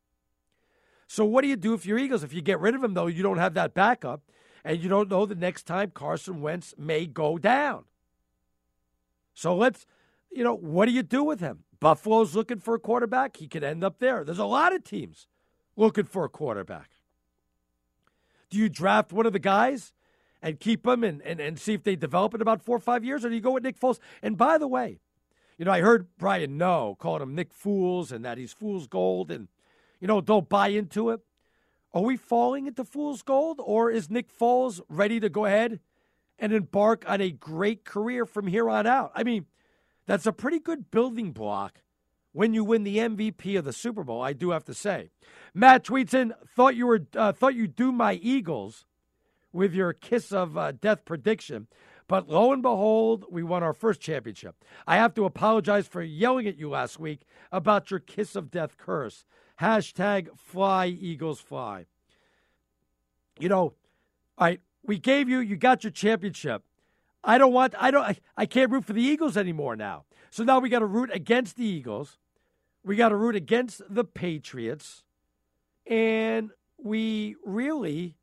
So 1.08 1.26
what 1.26 1.42
do 1.42 1.48
you 1.48 1.56
do 1.56 1.74
if 1.74 1.86
you're 1.86 2.00
Eagles? 2.00 2.24
If 2.24 2.34
you 2.34 2.42
get 2.42 2.60
rid 2.60 2.76
of 2.76 2.84
him, 2.84 2.94
though, 2.94 3.08
you 3.08 3.24
don't 3.24 3.38
have 3.38 3.54
that 3.54 3.74
backup, 3.74 4.22
and 4.66 4.82
you 4.82 4.90
don't 4.90 5.12
know 5.12 5.28
the 5.28 5.36
next 5.36 5.64
time 5.64 5.92
Carson 5.92 6.42
Wentz 6.42 6.74
may 6.76 7.06
go 7.06 7.38
down. 7.38 7.86
So 9.36 9.56
let's, 9.56 9.86
you 10.32 10.44
know, 10.44 10.56
what 10.56 10.88
do 10.88 10.92
you 10.92 11.04
do 11.04 11.24
with 11.24 11.40
him? 11.40 11.64
Buffalo's 11.80 12.36
looking 12.36 12.58
for 12.58 12.74
a 12.74 12.80
quarterback. 12.80 13.38
He 13.38 13.48
could 13.48 13.64
end 13.64 13.84
up 13.84 14.00
there. 14.00 14.24
There's 14.24 14.40
a 14.40 14.46
lot 14.46 14.74
of 14.74 14.84
teams 14.84 15.28
looking 15.76 16.06
for 16.06 16.26
a 16.26 16.30
quarterback. 16.30 16.90
Do 18.50 18.58
you 18.58 18.68
draft 18.68 19.14
one 19.14 19.28
of 19.28 19.34
the 19.34 19.40
guys 19.40 19.94
and 20.42 20.60
keep 20.60 20.84
them 20.84 21.04
and, 21.04 21.22
and, 21.22 21.40
and 21.40 21.60
see 21.60 21.74
if 21.74 21.84
they 21.84 21.96
develop 21.96 22.34
in 22.34 22.42
about 22.42 22.64
four 22.64 22.78
or 22.78 22.80
five 22.80 23.06
years, 23.06 23.24
or 23.24 23.30
do 23.30 23.36
you 23.36 23.42
go 23.42 23.52
with 23.52 23.64
Nick 23.64 23.80
Foles? 23.80 24.00
And 24.24 24.36
by 24.36 24.58
the 24.58 24.68
way, 24.68 25.00
you 25.60 25.66
know, 25.66 25.72
I 25.72 25.82
heard 25.82 26.08
Brian 26.18 26.58
Noe 26.58 26.98
calling 27.00 27.22
him 27.22 27.36
Nick 27.36 27.54
Fools 27.54 28.12
and 28.12 28.26
that 28.26 28.40
he's 28.40 28.52
fool's 28.52 28.88
gold 28.88 29.30
and, 29.30 29.48
you 30.00 30.08
know, 30.08 30.22
don't 30.22 30.50
buy 30.50 30.70
into 30.70 31.12
it. 31.12 31.22
Are 31.96 32.02
we 32.02 32.18
falling 32.18 32.68
into 32.68 32.84
fool's 32.84 33.22
gold 33.22 33.62
or 33.64 33.90
is 33.90 34.10
Nick 34.10 34.38
Foles 34.38 34.82
ready 34.90 35.22
to 35.22 35.30
go 35.30 35.46
ahead 35.46 35.80
and 36.38 36.52
embark 36.52 37.06
on 37.08 37.22
a 37.22 37.32
great 37.32 37.86
career 37.86 38.26
from 38.26 38.48
here 38.48 38.70
on 38.70 38.86
out? 38.86 39.14
I 39.16 39.24
mean, 39.24 39.46
that's 40.06 40.26
a 40.26 40.34
pretty 40.34 40.60
good 40.60 40.92
building 40.92 41.32
block 41.32 41.80
when 42.34 42.54
you 42.54 42.66
win 42.66 42.84
the 42.84 42.98
MVP 42.98 43.58
of 43.58 43.64
the 43.64 43.72
Super 43.72 44.04
Bowl, 44.04 44.22
I 44.22 44.34
do 44.34 44.50
have 44.50 44.66
to 44.66 44.74
say. 44.74 45.10
Matt 45.54 45.86
tweets 45.86 46.34
thought 46.54 46.76
you 46.76 46.86
were 46.86 47.08
uh, 47.16 47.32
thought 47.32 47.56
you'd 47.56 47.78
do 47.78 47.94
my 47.94 48.16
Eagles 48.16 48.86
with 49.54 49.74
your 49.74 49.94
kiss 49.94 50.34
of 50.34 50.58
uh, 50.58 50.74
death 50.74 51.06
prediction. 51.06 51.68
But 52.10 52.28
lo 52.28 52.52
and 52.52 52.62
behold, 52.62 53.24
we 53.32 53.42
won 53.42 53.64
our 53.64 53.74
first 53.74 54.02
championship. 54.02 54.58
I 54.86 54.98
have 54.98 55.14
to 55.14 55.24
apologize 55.24 55.88
for 55.88 56.02
yelling 56.02 56.46
at 56.46 56.58
you 56.58 56.70
last 56.70 57.00
week 57.00 57.22
about 57.54 57.90
your 57.90 58.02
kiss 58.02 58.36
of 58.36 58.52
death 58.52 58.78
curse. 58.78 59.26
Hashtag 59.62 60.28
fly, 60.38 60.88
Eagles 60.88 61.40
fly. 61.40 61.86
You 63.40 63.50
know, 63.50 63.74
all 64.38 64.48
right, 64.48 64.62
we 64.84 64.98
gave 64.98 65.30
you, 65.30 65.40
you 65.40 65.56
got 65.56 65.84
your 65.84 65.92
championship. 65.92 66.64
I 67.24 67.38
don't 67.38 67.54
want, 67.54 67.74
I 67.80 67.92
don't, 67.92 68.04
I, 68.04 68.18
I 68.38 68.46
can't 68.46 68.72
root 68.72 68.86
for 68.86 68.94
the 68.94 69.02
Eagles 69.02 69.36
anymore 69.36 69.76
now. 69.76 70.06
So 70.30 70.44
now 70.44 70.60
we 70.60 70.70
got 70.70 70.80
to 70.80 70.86
root 70.86 71.10
against 71.14 71.56
the 71.58 71.66
Eagles. 71.66 72.18
We 72.84 72.96
got 72.96 73.10
to 73.10 73.16
root 73.16 73.36
against 73.36 73.82
the 73.90 74.04
Patriots. 74.04 75.04
And 75.88 76.52
we 76.78 77.36
really 77.46 78.18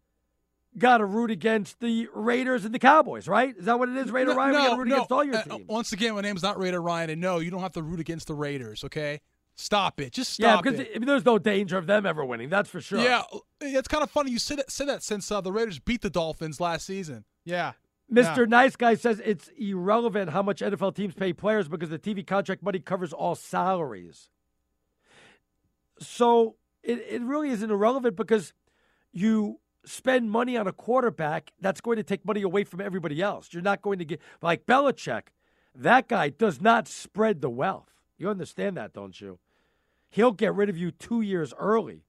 got 0.78 0.98
to 0.98 1.04
root 1.04 1.30
against 1.30 1.80
the 1.80 2.08
Raiders 2.14 2.64
and 2.64 2.74
the 2.74 2.78
Cowboys, 2.78 3.28
right? 3.28 3.54
Is 3.56 3.66
that 3.66 3.78
what 3.78 3.88
it 3.88 3.96
is, 3.96 4.10
Raider 4.10 4.30
no, 4.30 4.36
Ryan? 4.36 4.52
No, 4.52 4.58
we 4.58 4.64
got 4.64 4.70
to 4.70 4.78
root 4.78 4.88
no. 4.88 4.94
against 4.94 5.12
all 5.12 5.24
your 5.24 5.36
uh, 5.36 5.42
teams. 5.42 5.68
once 5.68 5.92
again, 5.92 6.14
my 6.14 6.20
name's 6.20 6.42
not 6.42 6.58
Raider 6.58 6.80
Ryan, 6.80 7.10
and 7.10 7.20
no, 7.20 7.38
you 7.38 7.50
don't 7.50 7.60
have 7.60 7.72
to 7.72 7.82
root 7.82 8.00
against 8.00 8.28
the 8.28 8.34
Raiders. 8.34 8.84
Okay, 8.84 9.20
stop 9.54 10.00
it. 10.00 10.12
Just 10.12 10.38
yeah, 10.38 10.54
stop 10.54 10.64
because 10.64 10.80
it. 10.80 10.90
I 10.94 10.98
mean, 10.98 11.06
there's 11.06 11.24
no 11.24 11.38
danger 11.38 11.78
of 11.78 11.86
them 11.86 12.06
ever 12.06 12.24
winning. 12.24 12.48
That's 12.48 12.68
for 12.68 12.80
sure. 12.80 13.00
Yeah, 13.00 13.22
it's 13.60 13.88
kind 13.88 14.02
of 14.02 14.10
funny 14.10 14.30
you 14.30 14.38
said 14.38 14.58
that, 14.58 14.70
said 14.70 14.88
that 14.88 15.02
since 15.02 15.30
uh, 15.30 15.40
the 15.40 15.52
Raiders 15.52 15.78
beat 15.78 16.02
the 16.02 16.10
Dolphins 16.10 16.60
last 16.60 16.86
season. 16.86 17.24
Yeah. 17.44 17.72
Mr. 18.12 18.38
Yeah. 18.38 18.44
Nice 18.44 18.76
Guy 18.76 18.94
says 18.94 19.20
it's 19.24 19.48
irrelevant 19.58 20.30
how 20.30 20.42
much 20.42 20.60
NFL 20.60 20.94
teams 20.94 21.14
pay 21.14 21.32
players 21.32 21.68
because 21.68 21.88
the 21.88 21.98
TV 21.98 22.26
contract 22.26 22.62
money 22.62 22.78
covers 22.78 23.12
all 23.12 23.34
salaries. 23.34 24.28
So 25.98 26.56
it, 26.82 26.98
it 27.08 27.22
really 27.22 27.50
isn't 27.50 27.70
irrelevant 27.70 28.16
because 28.16 28.52
you 29.12 29.60
spend 29.84 30.30
money 30.30 30.56
on 30.56 30.66
a 30.66 30.72
quarterback 30.72 31.52
that's 31.60 31.80
going 31.80 31.96
to 31.96 32.02
take 32.02 32.24
money 32.24 32.42
away 32.42 32.64
from 32.64 32.80
everybody 32.80 33.20
else. 33.22 33.48
You're 33.52 33.62
not 33.62 33.82
going 33.82 33.98
to 33.98 34.04
get, 34.04 34.20
like 34.40 34.66
Belichick, 34.66 35.28
that 35.74 36.08
guy 36.08 36.28
does 36.28 36.60
not 36.60 36.88
spread 36.88 37.40
the 37.40 37.50
wealth. 37.50 37.91
You 38.22 38.30
understand 38.30 38.76
that, 38.76 38.92
don't 38.92 39.20
you? 39.20 39.40
He'll 40.08 40.30
get 40.30 40.54
rid 40.54 40.68
of 40.68 40.78
you 40.78 40.92
two 40.92 41.22
years 41.22 41.52
early 41.58 42.04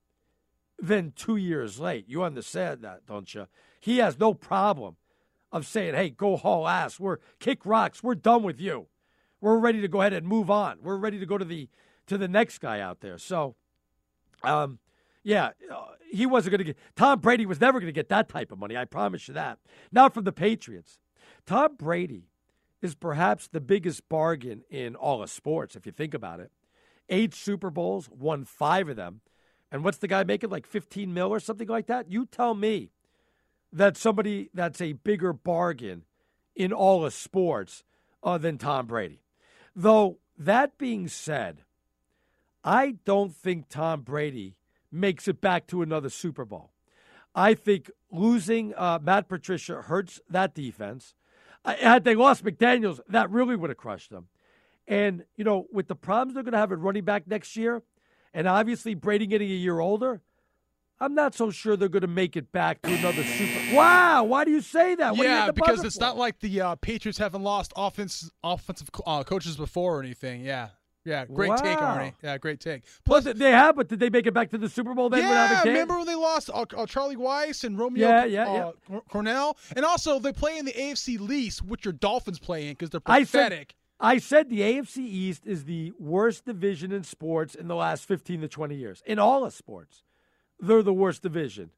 than 0.80 1.12
two 1.16 1.38
years 1.38 1.80
late. 1.80 2.06
You 2.08 2.22
understand 2.22 2.84
that, 2.84 3.08
don't 3.08 3.34
you? 3.34 3.48
He 3.80 3.98
has 3.98 4.20
no 4.20 4.36
problem 4.36 4.98
of 5.52 5.66
saying, 5.66 5.96
hey, 5.96 6.12
go 6.12 6.38
haul 6.38 6.68
ass. 6.68 7.00
We're 7.00 7.18
kick 7.40 7.66
rocks. 7.66 8.04
We're 8.04 8.14
done 8.14 8.44
with 8.44 8.60
you. 8.60 8.86
We're 9.42 9.58
ready 9.58 9.82
to 9.82 9.88
go 9.88 10.02
ahead 10.02 10.14
and 10.14 10.28
move 10.28 10.52
on. 10.52 10.78
We're 10.84 10.98
ready 10.98 11.18
to 11.18 11.26
go 11.26 11.40
to 11.40 11.46
the 11.46 11.68
to 12.06 12.20
the 12.20 12.28
next 12.28 12.60
guy 12.60 12.80
out 12.80 13.00
there. 13.00 13.18
So, 13.18 13.56
um, 14.44 14.78
yeah, 15.24 15.52
uh, 15.72 15.86
he 16.12 16.28
wasn't 16.28 16.52
going 16.52 16.60
to 16.60 16.66
get. 16.66 16.78
Tom 16.96 17.22
Brady 17.22 17.48
was 17.48 17.60
never 17.60 17.80
going 17.80 17.88
to 17.88 17.92
get 17.92 18.10
that 18.10 18.30
type 18.30 18.52
of 18.52 18.60
money. 18.60 18.78
I 18.78 18.86
promise 18.86 19.28
you 19.28 19.34
that. 19.34 19.58
Not 19.92 20.14
from 20.14 20.26
the 20.26 20.32
Patriots. 20.32 21.00
Tom 21.48 21.76
Brady 21.76 22.28
is 22.84 22.94
perhaps 22.96 23.48
the 23.48 23.62
biggest 23.62 24.08
bargain 24.10 24.62
in 24.70 24.96
all 24.96 25.24
of 25.24 25.30
sports, 25.30 25.76
if 25.76 25.86
you 25.86 25.92
think 25.92 26.14
about 26.14 26.42
it. 26.42 26.52
Eight 27.10 27.34
Super 27.34 27.70
Bowls, 27.70 28.10
won 28.10 28.44
five 28.44 28.90
of 28.90 28.98
them. 28.98 29.22
And 29.72 29.84
what's 29.84 29.98
the 29.98 30.08
guy 30.08 30.24
making? 30.26 30.50
Like 30.50 30.68
15 30.68 31.14
mil 31.14 31.30
or 31.30 31.40
something 31.40 31.68
like 31.68 31.88
that? 31.88 32.12
You 32.12 32.26
tell 32.26 32.54
me 32.54 32.92
that 33.72 33.98
somebody 33.98 34.50
that's 34.54 34.82
a 34.82 34.94
bigger 34.94 35.32
bargain 35.32 36.04
in 36.56 36.74
all 36.74 37.06
of 37.06 37.14
sports 37.14 37.84
uh, 38.22 38.38
than 38.38 38.58
Tom 38.58 38.86
Brady. 38.86 39.22
Though, 39.76 40.20
that 40.38 40.78
being 40.78 41.08
said, 41.08 41.64
I 42.64 42.98
don't 43.06 43.34
think 43.34 43.70
Tom 43.70 44.02
Brady 44.02 44.58
makes 44.92 45.28
it 45.28 45.42
back 45.42 45.68
to 45.68 45.82
another 45.82 46.10
Super 46.10 46.46
Bowl. 46.46 46.72
I 47.34 47.54
think 47.54 47.90
losing 48.12 48.76
uh, 48.76 49.00
Matt 49.02 49.28
Patricia 49.28 49.82
hurts 49.82 50.22
that 50.30 50.54
defense. 50.54 51.16
Had 51.66 52.04
they 52.04 52.16
lost 52.16 52.44
McDaniels, 52.44 53.00
that 53.10 53.30
really 53.30 53.56
would 53.56 53.70
have 53.70 53.78
crushed 53.78 54.10
them. 54.10 54.28
And, 54.88 55.24
you 55.38 55.44
know, 55.46 55.68
with 55.72 55.88
the 55.88 55.96
problems 55.96 56.34
they're 56.34 56.44
going 56.44 56.54
to 56.54 56.58
have 56.58 56.72
at 56.72 56.80
running 56.80 57.06
back 57.06 57.26
next 57.26 57.56
year, 57.56 57.82
and 58.34 58.48
obviously 58.48 58.96
Brady 58.96 59.28
getting 59.28 59.50
a 59.50 59.54
year 59.54 59.80
older, 59.80 60.22
I'm 61.00 61.16
not 61.16 61.36
so 61.36 61.52
sure 61.52 61.76
they're 61.76 61.90
going 61.90 62.02
to 62.02 62.08
make 62.08 62.36
it 62.36 62.52
back 62.52 62.82
to 62.82 62.94
another 62.94 63.24
Super. 63.24 63.76
Wow, 63.76 64.24
why 64.26 64.46
do 64.46 64.52
you 64.52 64.62
say 64.62 64.96
that? 64.96 65.18
What 65.18 65.26
yeah, 65.26 65.52
because 65.52 65.84
it's 65.84 65.98
for? 65.98 66.02
not 66.02 66.18
like 66.18 66.40
the 66.40 66.62
uh, 66.62 66.76
Patriots 66.76 67.18
haven't 67.18 67.44
lost 67.44 67.74
offense, 67.76 68.30
offensive 68.44 68.90
uh, 69.06 69.24
coaches 69.24 69.58
before 69.58 69.98
or 69.98 70.02
anything. 70.02 70.42
Yeah. 70.42 70.70
Yeah, 71.06 71.26
great 71.26 71.50
wow. 71.50 71.56
take, 71.58 71.78
Arnie. 71.78 72.14
Yeah, 72.24 72.38
great 72.38 72.60
take. 72.60 72.84
Plus, 73.04 73.26
they 73.26 73.52
have, 73.52 73.76
but 73.76 73.90
did 73.90 74.00
they 74.00 74.10
make 74.10 74.26
it 74.26 74.34
back 74.34 74.50
to 74.52 74.58
the 74.58 74.70
Super 74.70 74.94
Bowl 74.94 75.10
then? 75.10 75.22
Yeah, 75.22 75.64
remember 75.64 75.98
when 75.98 76.06
they 76.06 76.16
lost 76.16 76.50
uh, 76.54 76.66
uh, 76.78 76.86
Charlie 76.86 77.18
Weis 77.18 77.64
and 77.64 77.78
Romeo 77.78 78.08
yeah, 78.08 78.26
yeah, 78.26 78.72
yeah. 78.90 79.00
Crennel? 79.12 79.56
And 79.76 79.84
also, 79.84 80.20
they 80.20 80.32
play 80.32 80.58
in 80.58 80.66
the 80.66 80.72
AFC 80.72 81.20
least, 81.20 81.64
which 81.64 81.84
your 81.84 81.92
Dolphins 81.92 82.40
play 82.40 82.68
in 82.68 82.72
because 82.72 82.90
they're 82.90 83.02
pathetic. 83.02 83.76
I 84.00 84.16
said, 84.16 84.16
I 84.16 84.18
said 84.18 84.50
the 84.50 84.62
AFC 84.62 84.98
East 85.00 85.46
is 85.46 85.66
the 85.66 85.92
worst 86.00 86.46
division 86.46 86.92
in 86.92 87.04
sports 87.04 87.54
in 87.54 87.68
the 87.68 87.76
last 87.76 88.06
15 88.06 88.42
to 88.42 88.48
20 88.48 88.76
years. 88.76 89.04
In 89.06 89.20
all 89.20 89.46
of 89.46 89.54
sports, 89.54 90.04
they're 90.60 90.84
the 90.84 90.94
worst 90.94 91.22
division. 91.22 91.72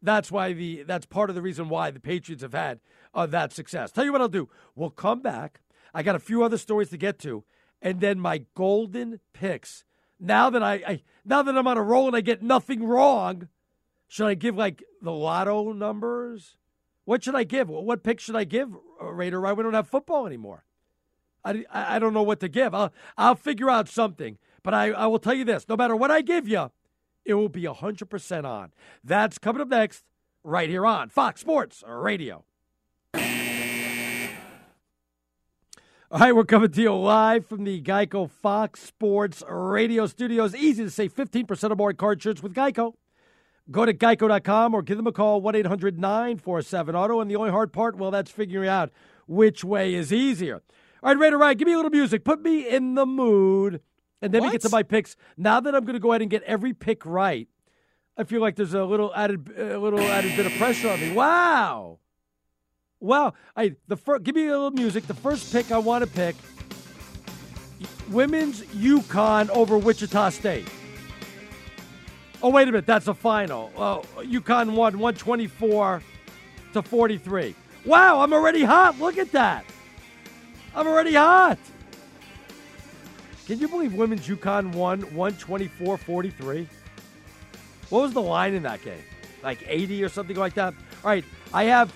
That's 0.00 0.32
why 0.32 0.52
the 0.52 0.82
that's 0.82 1.06
part 1.06 1.30
of 1.30 1.36
the 1.36 1.42
reason 1.42 1.68
why 1.68 1.92
the 1.92 2.00
Patriots 2.00 2.42
have 2.42 2.54
had 2.54 2.80
uh, 3.14 3.26
that 3.26 3.52
success. 3.52 3.92
Tell 3.92 4.04
you 4.04 4.10
what 4.10 4.20
I'll 4.20 4.28
do. 4.28 4.48
We'll 4.74 4.90
come 4.90 5.20
back. 5.20 5.60
I 5.94 6.02
got 6.02 6.16
a 6.16 6.20
few 6.20 6.42
other 6.42 6.58
stories 6.58 6.90
to 6.90 6.96
get 6.96 7.20
to 7.20 7.44
and 7.82 8.00
then 8.00 8.18
my 8.18 8.44
golden 8.54 9.20
picks. 9.32 9.84
Now 10.18 10.48
that 10.50 10.62
I, 10.62 10.74
I 10.86 11.02
now 11.24 11.42
that 11.42 11.58
I'm 11.58 11.66
on 11.66 11.76
a 11.76 11.82
roll 11.82 12.06
and 12.06 12.16
I 12.16 12.20
get 12.20 12.42
nothing 12.42 12.84
wrong, 12.84 13.48
should 14.06 14.28
I 14.28 14.34
give 14.34 14.56
like 14.56 14.82
the 15.02 15.10
lotto 15.10 15.72
numbers? 15.72 16.56
What 17.04 17.24
should 17.24 17.34
I 17.34 17.42
give? 17.44 17.68
What 17.68 18.04
pick 18.04 18.20
should 18.20 18.36
I 18.36 18.44
give, 18.44 18.76
uh, 19.02 19.12
Raider? 19.12 19.40
Right, 19.40 19.56
we 19.56 19.64
don't 19.64 19.74
have 19.74 19.88
football 19.88 20.26
anymore. 20.26 20.64
I, 21.44 21.64
I 21.72 21.98
don't 21.98 22.14
know 22.14 22.22
what 22.22 22.38
to 22.40 22.48
give. 22.48 22.72
I'll 22.72 22.92
I'll 23.18 23.34
figure 23.34 23.68
out 23.68 23.88
something. 23.88 24.38
But 24.62 24.74
I, 24.74 24.92
I 24.92 25.06
will 25.06 25.18
tell 25.18 25.34
you 25.34 25.44
this: 25.44 25.68
no 25.68 25.76
matter 25.76 25.96
what 25.96 26.12
I 26.12 26.20
give 26.20 26.46
you, 26.46 26.70
it 27.24 27.34
will 27.34 27.48
be 27.48 27.64
hundred 27.64 28.08
percent 28.08 28.46
on. 28.46 28.72
That's 29.02 29.38
coming 29.38 29.60
up 29.60 29.68
next, 29.68 30.04
right 30.44 30.68
here 30.68 30.86
on 30.86 31.08
Fox 31.08 31.40
Sports 31.40 31.82
Radio. 31.84 32.44
All 36.12 36.18
right, 36.18 36.36
we're 36.36 36.44
coming 36.44 36.70
to 36.70 36.82
you 36.82 36.94
live 36.94 37.46
from 37.46 37.64
the 37.64 37.80
Geico 37.80 38.30
Fox 38.30 38.82
Sports 38.82 39.42
Radio 39.48 40.06
studios. 40.06 40.54
Easy 40.54 40.84
to 40.84 40.90
say 40.90 41.08
15% 41.08 41.70
or 41.70 41.74
more 41.74 41.88
in 41.88 41.96
car 41.96 42.12
insurance 42.12 42.42
with 42.42 42.52
Geico. 42.52 42.92
Go 43.70 43.86
to 43.86 43.94
geico.com 43.94 44.74
or 44.74 44.82
give 44.82 44.98
them 44.98 45.06
a 45.06 45.12
call, 45.12 45.40
1 45.40 45.54
800 45.54 45.98
947 45.98 46.94
Auto. 46.94 47.20
And 47.20 47.30
the 47.30 47.36
only 47.36 47.50
hard 47.50 47.72
part, 47.72 47.96
well, 47.96 48.10
that's 48.10 48.30
figuring 48.30 48.68
out 48.68 48.92
which 49.26 49.64
way 49.64 49.94
is 49.94 50.12
easier. 50.12 50.62
All 51.02 51.14
right, 51.14 51.18
Raider 51.18 51.38
Ryan, 51.38 51.56
give 51.56 51.66
me 51.66 51.72
a 51.72 51.76
little 51.76 51.90
music. 51.90 52.24
Put 52.24 52.42
me 52.42 52.68
in 52.68 52.94
the 52.94 53.06
mood. 53.06 53.80
And 54.20 54.34
then 54.34 54.42
what? 54.42 54.48
we 54.48 54.52
get 54.52 54.60
to 54.62 54.68
my 54.68 54.82
picks. 54.82 55.16
Now 55.38 55.60
that 55.60 55.74
I'm 55.74 55.86
going 55.86 55.94
to 55.94 55.98
go 55.98 56.12
ahead 56.12 56.20
and 56.20 56.30
get 56.30 56.42
every 56.42 56.74
pick 56.74 57.06
right, 57.06 57.48
I 58.18 58.24
feel 58.24 58.42
like 58.42 58.56
there's 58.56 58.74
a 58.74 58.84
little 58.84 59.14
added, 59.16 59.48
a 59.56 59.78
little 59.78 60.00
added 60.00 60.36
bit 60.36 60.44
of 60.44 60.52
pressure 60.58 60.90
on 60.90 61.00
me. 61.00 61.12
Wow. 61.14 62.00
Well, 63.02 63.34
I 63.56 63.74
the 63.88 63.96
first, 63.96 64.22
give 64.22 64.36
me 64.36 64.46
a 64.46 64.52
little 64.52 64.70
music. 64.70 65.08
The 65.08 65.14
first 65.14 65.52
pick 65.52 65.72
I 65.72 65.78
want 65.78 66.04
to 66.04 66.10
pick: 66.10 66.36
women's 68.08 68.62
UConn 68.62 69.50
over 69.50 69.76
Wichita 69.76 70.30
State. 70.30 70.68
Oh 72.40 72.50
wait 72.50 72.68
a 72.68 72.72
minute, 72.72 72.86
that's 72.86 73.08
a 73.08 73.14
final. 73.14 73.72
Oh, 73.76 74.04
UConn 74.18 74.74
won 74.74 75.00
124 75.00 76.00
to 76.74 76.82
43. 76.82 77.56
Wow, 77.84 78.20
I'm 78.20 78.32
already 78.32 78.62
hot. 78.62 79.00
Look 79.00 79.18
at 79.18 79.32
that. 79.32 79.64
I'm 80.72 80.86
already 80.86 81.14
hot. 81.14 81.58
Can 83.46 83.58
you 83.58 83.66
believe 83.66 83.94
women's 83.94 84.28
UConn 84.28 84.72
won 84.76 85.02
124-43? 85.02 86.66
What 87.90 88.02
was 88.02 88.12
the 88.12 88.22
line 88.22 88.54
in 88.54 88.62
that 88.62 88.82
game? 88.82 89.02
Like 89.42 89.58
80 89.66 90.04
or 90.04 90.08
something 90.08 90.36
like 90.36 90.54
that? 90.54 90.72
All 91.04 91.10
right, 91.10 91.24
I 91.52 91.64
have 91.64 91.92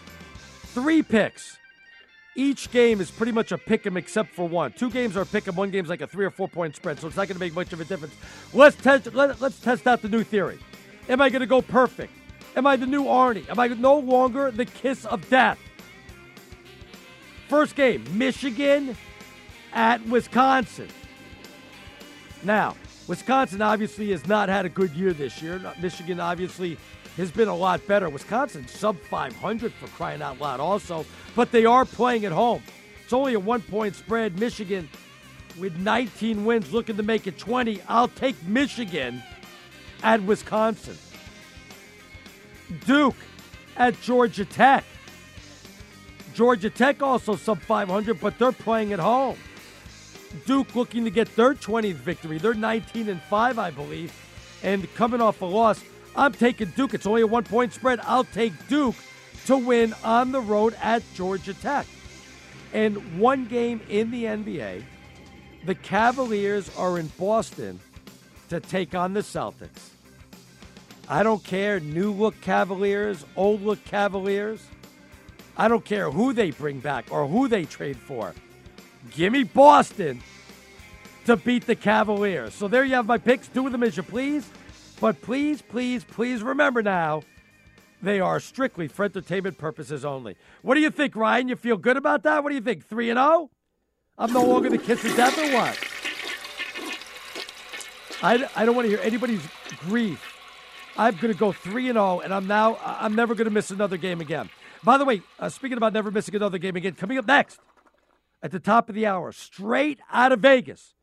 three 0.77 1.03
picks. 1.03 1.57
Each 2.35 2.71
game 2.71 3.01
is 3.01 3.11
pretty 3.11 3.33
much 3.33 3.51
a 3.51 3.57
pick 3.57 3.87
'em 3.87 3.97
except 3.97 4.35
for 4.35 4.47
one. 4.47 4.73
Two 4.73 4.91
games 4.91 5.17
are 5.17 5.23
a 5.23 5.27
pick 5.27 5.49
'em, 5.49 5.57
one 5.57 5.71
game's 5.71 5.89
like 5.89 6.03
a 6.03 6.07
three 6.07 6.27
or 6.27 6.31
four 6.31 6.49
point 6.49 6.77
spread, 6.77 7.01
so 7.01 7.07
it's 7.07 7.17
not 7.17 7.29
going 7.29 7.37
to 7.37 7.41
make 7.41 7.55
much 7.55 7.73
of 7.73 7.81
a 7.81 7.85
difference. 7.87 8.15
Let's 8.53 8.77
test. 8.77 9.15
Let, 9.15 9.41
let's 9.41 9.59
test 9.59 9.87
out 9.87 10.03
the 10.03 10.11
new 10.11 10.23
theory. 10.23 10.59
Am 11.09 11.23
I 11.23 11.31
going 11.31 11.41
to 11.41 11.47
go 11.47 11.63
perfect? 11.63 12.13
Am 12.55 12.67
I 12.67 12.77
the 12.77 12.87
new 12.87 13.05
Arnie? 13.05 13.49
Am 13.49 13.59
I 13.59 13.69
no 13.69 13.99
longer 13.99 14.51
the 14.51 14.67
kiss 14.67 15.07
of 15.07 15.27
death? 15.31 15.59
First 17.49 17.75
game, 17.75 18.05
Michigan 18.13 18.99
at 19.73 20.07
Wisconsin. 20.07 20.89
Now, 22.43 22.77
Wisconsin 23.07 23.63
obviously 23.63 24.11
has 24.11 24.27
not 24.27 24.51
had 24.51 24.67
a 24.67 24.69
good 24.69 24.91
year 24.91 25.15
this 25.15 25.41
year. 25.41 25.59
Michigan 25.81 26.21
obviously 26.21 26.77
has 27.17 27.31
been 27.31 27.49
a 27.49 27.55
lot 27.55 27.87
better. 27.87 28.09
Wisconsin 28.09 28.67
sub 28.69 28.99
500 29.01 29.73
for 29.73 29.87
crying 29.89 30.23
out 30.23 30.41
loud, 30.41 30.61
also, 30.61 31.05
but 31.35 31.51
they 31.51 31.65
are 31.65 31.85
playing 31.85 32.25
at 32.25 32.33
home. 32.33 32.63
It's 33.05 33.13
only 33.13 33.35
a 33.35 33.41
one 33.41 33.63
point 33.63 33.95
spread. 33.95 34.39
Michigan 34.39 34.89
with 35.59 35.77
19 35.79 36.45
wins 36.45 36.73
looking 36.73 36.97
to 36.97 37.03
make 37.03 37.27
it 37.27 37.39
20. 37.39 37.81
I'll 37.89 38.09
take 38.09 38.41
Michigan 38.45 39.23
at 40.03 40.23
Wisconsin. 40.23 40.99
Duke 42.85 43.17
at 43.77 44.01
Georgia 44.03 44.45
Tech. 44.45 44.85
Georgia 46.35 46.69
Tech 46.69 47.03
also 47.03 47.37
sub 47.37 47.61
500, 47.61 48.21
but 48.21 48.39
they're 48.39 48.53
playing 48.53 48.93
at 48.93 48.99
home. 48.99 49.39
Duke 50.45 50.75
looking 50.75 51.05
to 51.05 51.11
get 51.11 51.35
their 51.37 51.55
20th 51.55 51.95
victory. 51.95 52.39
They're 52.39 52.53
19 52.53 53.09
and 53.09 53.23
5, 53.23 53.59
I 53.59 53.71
believe, 53.71 54.13
and 54.63 54.93
coming 54.95 55.21
off 55.21 55.41
a 55.41 55.47
loss. 55.47 55.83
I'm 56.17 56.33
taking 56.33 56.69
Duke. 56.71 56.95
It's 56.95 57.07
only 57.07 57.23
a 57.23 57.27
one 57.27 57.45
point 57.45 57.73
spread. 57.73 58.01
I'll 58.03 58.25
take 58.25 58.53
Duke 58.69 58.97
to 59.47 59.57
win 59.57 59.95
on 60.03 60.33
the 60.33 60.41
road 60.41 60.75
at 60.81 61.03
Georgia 61.15 61.55
Tech. 61.55 61.87
And 62.73 63.19
one 63.19 63.47
game 63.47 63.81
in 63.89 64.11
the 64.11 64.25
NBA, 64.25 64.83
the 65.65 65.75
Cavaliers 65.75 66.71
are 66.77 66.99
in 66.99 67.09
Boston 67.19 67.79
to 68.49 68.61
take 68.61 68.95
on 68.95 69.13
the 69.13 69.21
Celtics. 69.21 69.91
I 71.09 71.23
don't 71.23 71.43
care, 71.45 71.79
new 71.79 72.13
look 72.13 72.41
Cavaliers, 72.41 73.25
old 73.37 73.63
look 73.63 73.85
Cavaliers. 73.85 74.67
I 75.57 75.69
don't 75.69 75.85
care 75.85 76.11
who 76.11 76.33
they 76.33 76.51
bring 76.51 76.81
back 76.81 77.07
or 77.11 77.27
who 77.29 77.47
they 77.47 77.65
trade 77.65 77.97
for. 77.97 78.35
Give 79.13 79.33
me 79.33 79.45
Boston 79.45 80.21
to 81.27 81.37
beat 81.37 81.67
the 81.67 81.77
Cavaliers. 81.77 82.55
So 82.55 82.69
there 82.69 82.85
you 82.85 82.95
have 82.95 83.07
my 83.07 83.19
picks. 83.19 83.49
Do 83.49 83.63
with 83.63 83.73
them 83.73 83.83
as 83.83 83.97
you 83.97 84.03
please. 84.03 84.49
But 85.01 85.21
please, 85.21 85.63
please, 85.63 86.05
please 86.05 86.43
remember 86.43 86.83
now, 86.83 87.23
they 88.03 88.21
are 88.21 88.41
strictly 88.41 88.89
for 88.89 89.05
entertainment 89.05 89.59
purposes 89.59 90.05
only. 90.05 90.37
What 90.63 90.75
do 90.75 90.81
you 90.81 90.91
think, 90.91 91.17
Ryan? 91.17 91.49
You 91.49 91.57
feel 91.57 91.77
good 91.77 91.97
about 91.97 92.23
that? 92.23 92.43
What 92.43 92.51
do 92.51 92.55
you 92.55 92.63
think? 92.63 92.87
3 92.87 93.11
and 93.11 93.19
0? 93.19 93.51
I'm 94.19 94.33
no 94.33 94.45
longer 94.45 94.71
the 94.71 94.79
kiss 94.79 95.05
of 95.05 95.15
death 95.17 95.37
or 95.39 95.53
what? 95.53 95.79
I, 98.23 98.49
I 98.57 98.65
don't 98.65 98.75
want 98.75 98.87
to 98.87 98.91
hear 98.91 99.01
anybody's 99.03 99.47
grief. 99.81 100.33
I'm 100.97 101.17
going 101.17 101.33
to 101.33 101.39
go 101.39 101.53
3 101.53 101.91
and 101.91 101.97
0 101.97 102.21
and 102.21 102.33
I'm 102.33 102.47
now 102.47 102.79
I'm 102.83 103.15
never 103.15 103.35
going 103.35 103.47
to 103.47 103.51
miss 103.51 103.71
another 103.71 103.99
game 103.99 104.21
again. 104.21 104.49
By 104.83 104.97
the 104.99 105.05
way, 105.05 105.21
uh, 105.39 105.49
speaking 105.49 105.77
about 105.77 105.93
never 105.93 106.11
missing 106.11 106.35
another 106.35 106.59
game 106.59 106.77
again, 106.77 106.95
coming 106.95 107.19
up 107.19 107.27
next 107.27 107.61
at 108.43 108.53
the 108.53 108.61
top 108.61 108.89
of 108.89 108.95
the 108.95 109.05
hour, 109.07 109.33
straight 109.33 110.01
out 110.11 110.33
of 110.33 110.41
Vegas, 110.41 110.95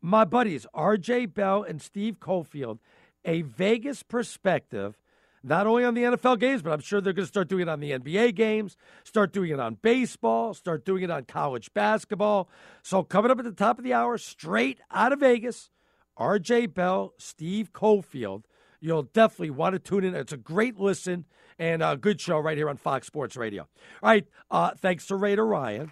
my 0.00 0.24
buddies 0.24 0.66
RJ 0.74 1.34
Bell 1.34 1.62
and 1.62 1.82
Steve 1.82 2.18
Cofield 2.20 2.78
a 3.24 3.42
Vegas 3.42 4.02
perspective, 4.02 4.98
not 5.42 5.66
only 5.66 5.84
on 5.84 5.94
the 5.94 6.02
NFL 6.02 6.38
games, 6.38 6.62
but 6.62 6.72
I'm 6.72 6.80
sure 6.80 7.00
they're 7.00 7.12
going 7.12 7.26
to 7.26 7.28
start 7.28 7.48
doing 7.48 7.62
it 7.62 7.68
on 7.68 7.80
the 7.80 7.90
NBA 7.90 8.34
games, 8.34 8.76
start 9.04 9.32
doing 9.32 9.50
it 9.50 9.60
on 9.60 9.78
baseball, 9.82 10.54
start 10.54 10.84
doing 10.84 11.02
it 11.02 11.10
on 11.10 11.24
college 11.24 11.72
basketball. 11.74 12.48
So, 12.82 13.02
coming 13.02 13.30
up 13.30 13.38
at 13.38 13.44
the 13.44 13.52
top 13.52 13.78
of 13.78 13.84
the 13.84 13.92
hour, 13.92 14.16
straight 14.18 14.78
out 14.90 15.12
of 15.12 15.20
Vegas, 15.20 15.70
RJ 16.18 16.74
Bell, 16.74 17.12
Steve 17.18 17.72
Cofield. 17.72 18.44
You'll 18.80 19.04
definitely 19.04 19.50
want 19.50 19.74
to 19.74 19.78
tune 19.78 20.04
in. 20.04 20.14
It's 20.14 20.32
a 20.32 20.38
great 20.38 20.78
listen 20.78 21.24
and 21.58 21.82
a 21.82 21.96
good 21.96 22.20
show 22.20 22.38
right 22.38 22.56
here 22.56 22.68
on 22.68 22.76
Fox 22.76 23.06
Sports 23.06 23.36
Radio. 23.36 23.62
All 24.02 24.10
right. 24.10 24.26
Uh, 24.50 24.72
thanks 24.78 25.06
to 25.06 25.16
Raider 25.16 25.46
Ryan. 25.46 25.90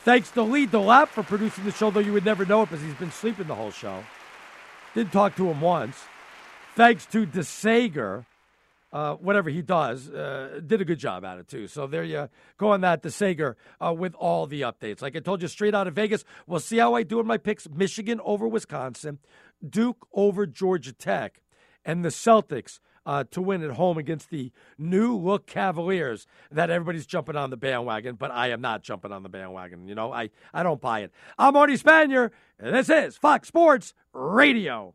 Thanks 0.00 0.30
to 0.32 0.42
Lee 0.42 0.66
DeLapp 0.66 1.08
for 1.08 1.22
producing 1.22 1.64
the 1.64 1.70
show, 1.70 1.90
though 1.90 2.00
you 2.00 2.12
would 2.12 2.24
never 2.24 2.44
know 2.44 2.62
it 2.62 2.70
because 2.70 2.84
he's 2.84 2.94
been 2.94 3.12
sleeping 3.12 3.46
the 3.46 3.54
whole 3.54 3.70
show. 3.70 4.04
Didn't 4.94 5.12
talk 5.12 5.36
to 5.36 5.48
him 5.48 5.60
once 5.60 5.96
thanks 6.74 7.06
to 7.06 7.26
the 7.26 7.44
Sager, 7.44 8.26
uh, 8.92 9.14
whatever 9.14 9.50
he 9.50 9.62
does, 9.62 10.08
uh, 10.08 10.60
did 10.64 10.80
a 10.80 10.84
good 10.84 10.98
job 10.98 11.24
at 11.24 11.38
it 11.38 11.48
too. 11.48 11.66
So 11.66 11.86
there 11.86 12.04
you 12.04 12.28
go 12.58 12.70
on 12.70 12.80
that 12.82 13.02
the 13.02 13.10
Sager 13.10 13.56
uh, 13.84 13.92
with 13.92 14.14
all 14.14 14.46
the 14.46 14.62
updates. 14.62 15.02
Like 15.02 15.16
I 15.16 15.20
told 15.20 15.42
you, 15.42 15.48
straight 15.48 15.74
out 15.74 15.86
of 15.86 15.94
Vegas. 15.94 16.24
We'll 16.46 16.60
see 16.60 16.78
how 16.78 16.94
I 16.94 17.02
do 17.02 17.20
in 17.20 17.26
my 17.26 17.38
picks: 17.38 17.68
Michigan 17.68 18.20
over 18.24 18.46
Wisconsin, 18.46 19.18
Duke 19.68 20.06
over 20.12 20.46
Georgia 20.46 20.92
Tech, 20.92 21.42
and 21.84 22.04
the 22.04 22.10
Celtics. 22.10 22.80
Uh, 23.06 23.22
to 23.30 23.42
win 23.42 23.62
at 23.62 23.72
home 23.72 23.98
against 23.98 24.30
the 24.30 24.50
new 24.78 25.14
look 25.14 25.46
Cavaliers 25.46 26.26
that 26.50 26.70
everybody's 26.70 27.04
jumping 27.04 27.36
on 27.36 27.50
the 27.50 27.56
bandwagon, 27.58 28.14
but 28.14 28.30
I 28.30 28.48
am 28.48 28.62
not 28.62 28.82
jumping 28.82 29.12
on 29.12 29.22
the 29.22 29.28
bandwagon. 29.28 29.86
You 29.86 29.94
know, 29.94 30.10
I, 30.10 30.30
I 30.54 30.62
don't 30.62 30.80
buy 30.80 31.00
it. 31.00 31.12
I'm 31.36 31.52
Arnie 31.52 31.78
Spanier, 31.78 32.30
and 32.58 32.74
this 32.74 32.88
is 32.88 33.18
Fox 33.18 33.48
Sports 33.48 33.92
Radio. 34.14 34.94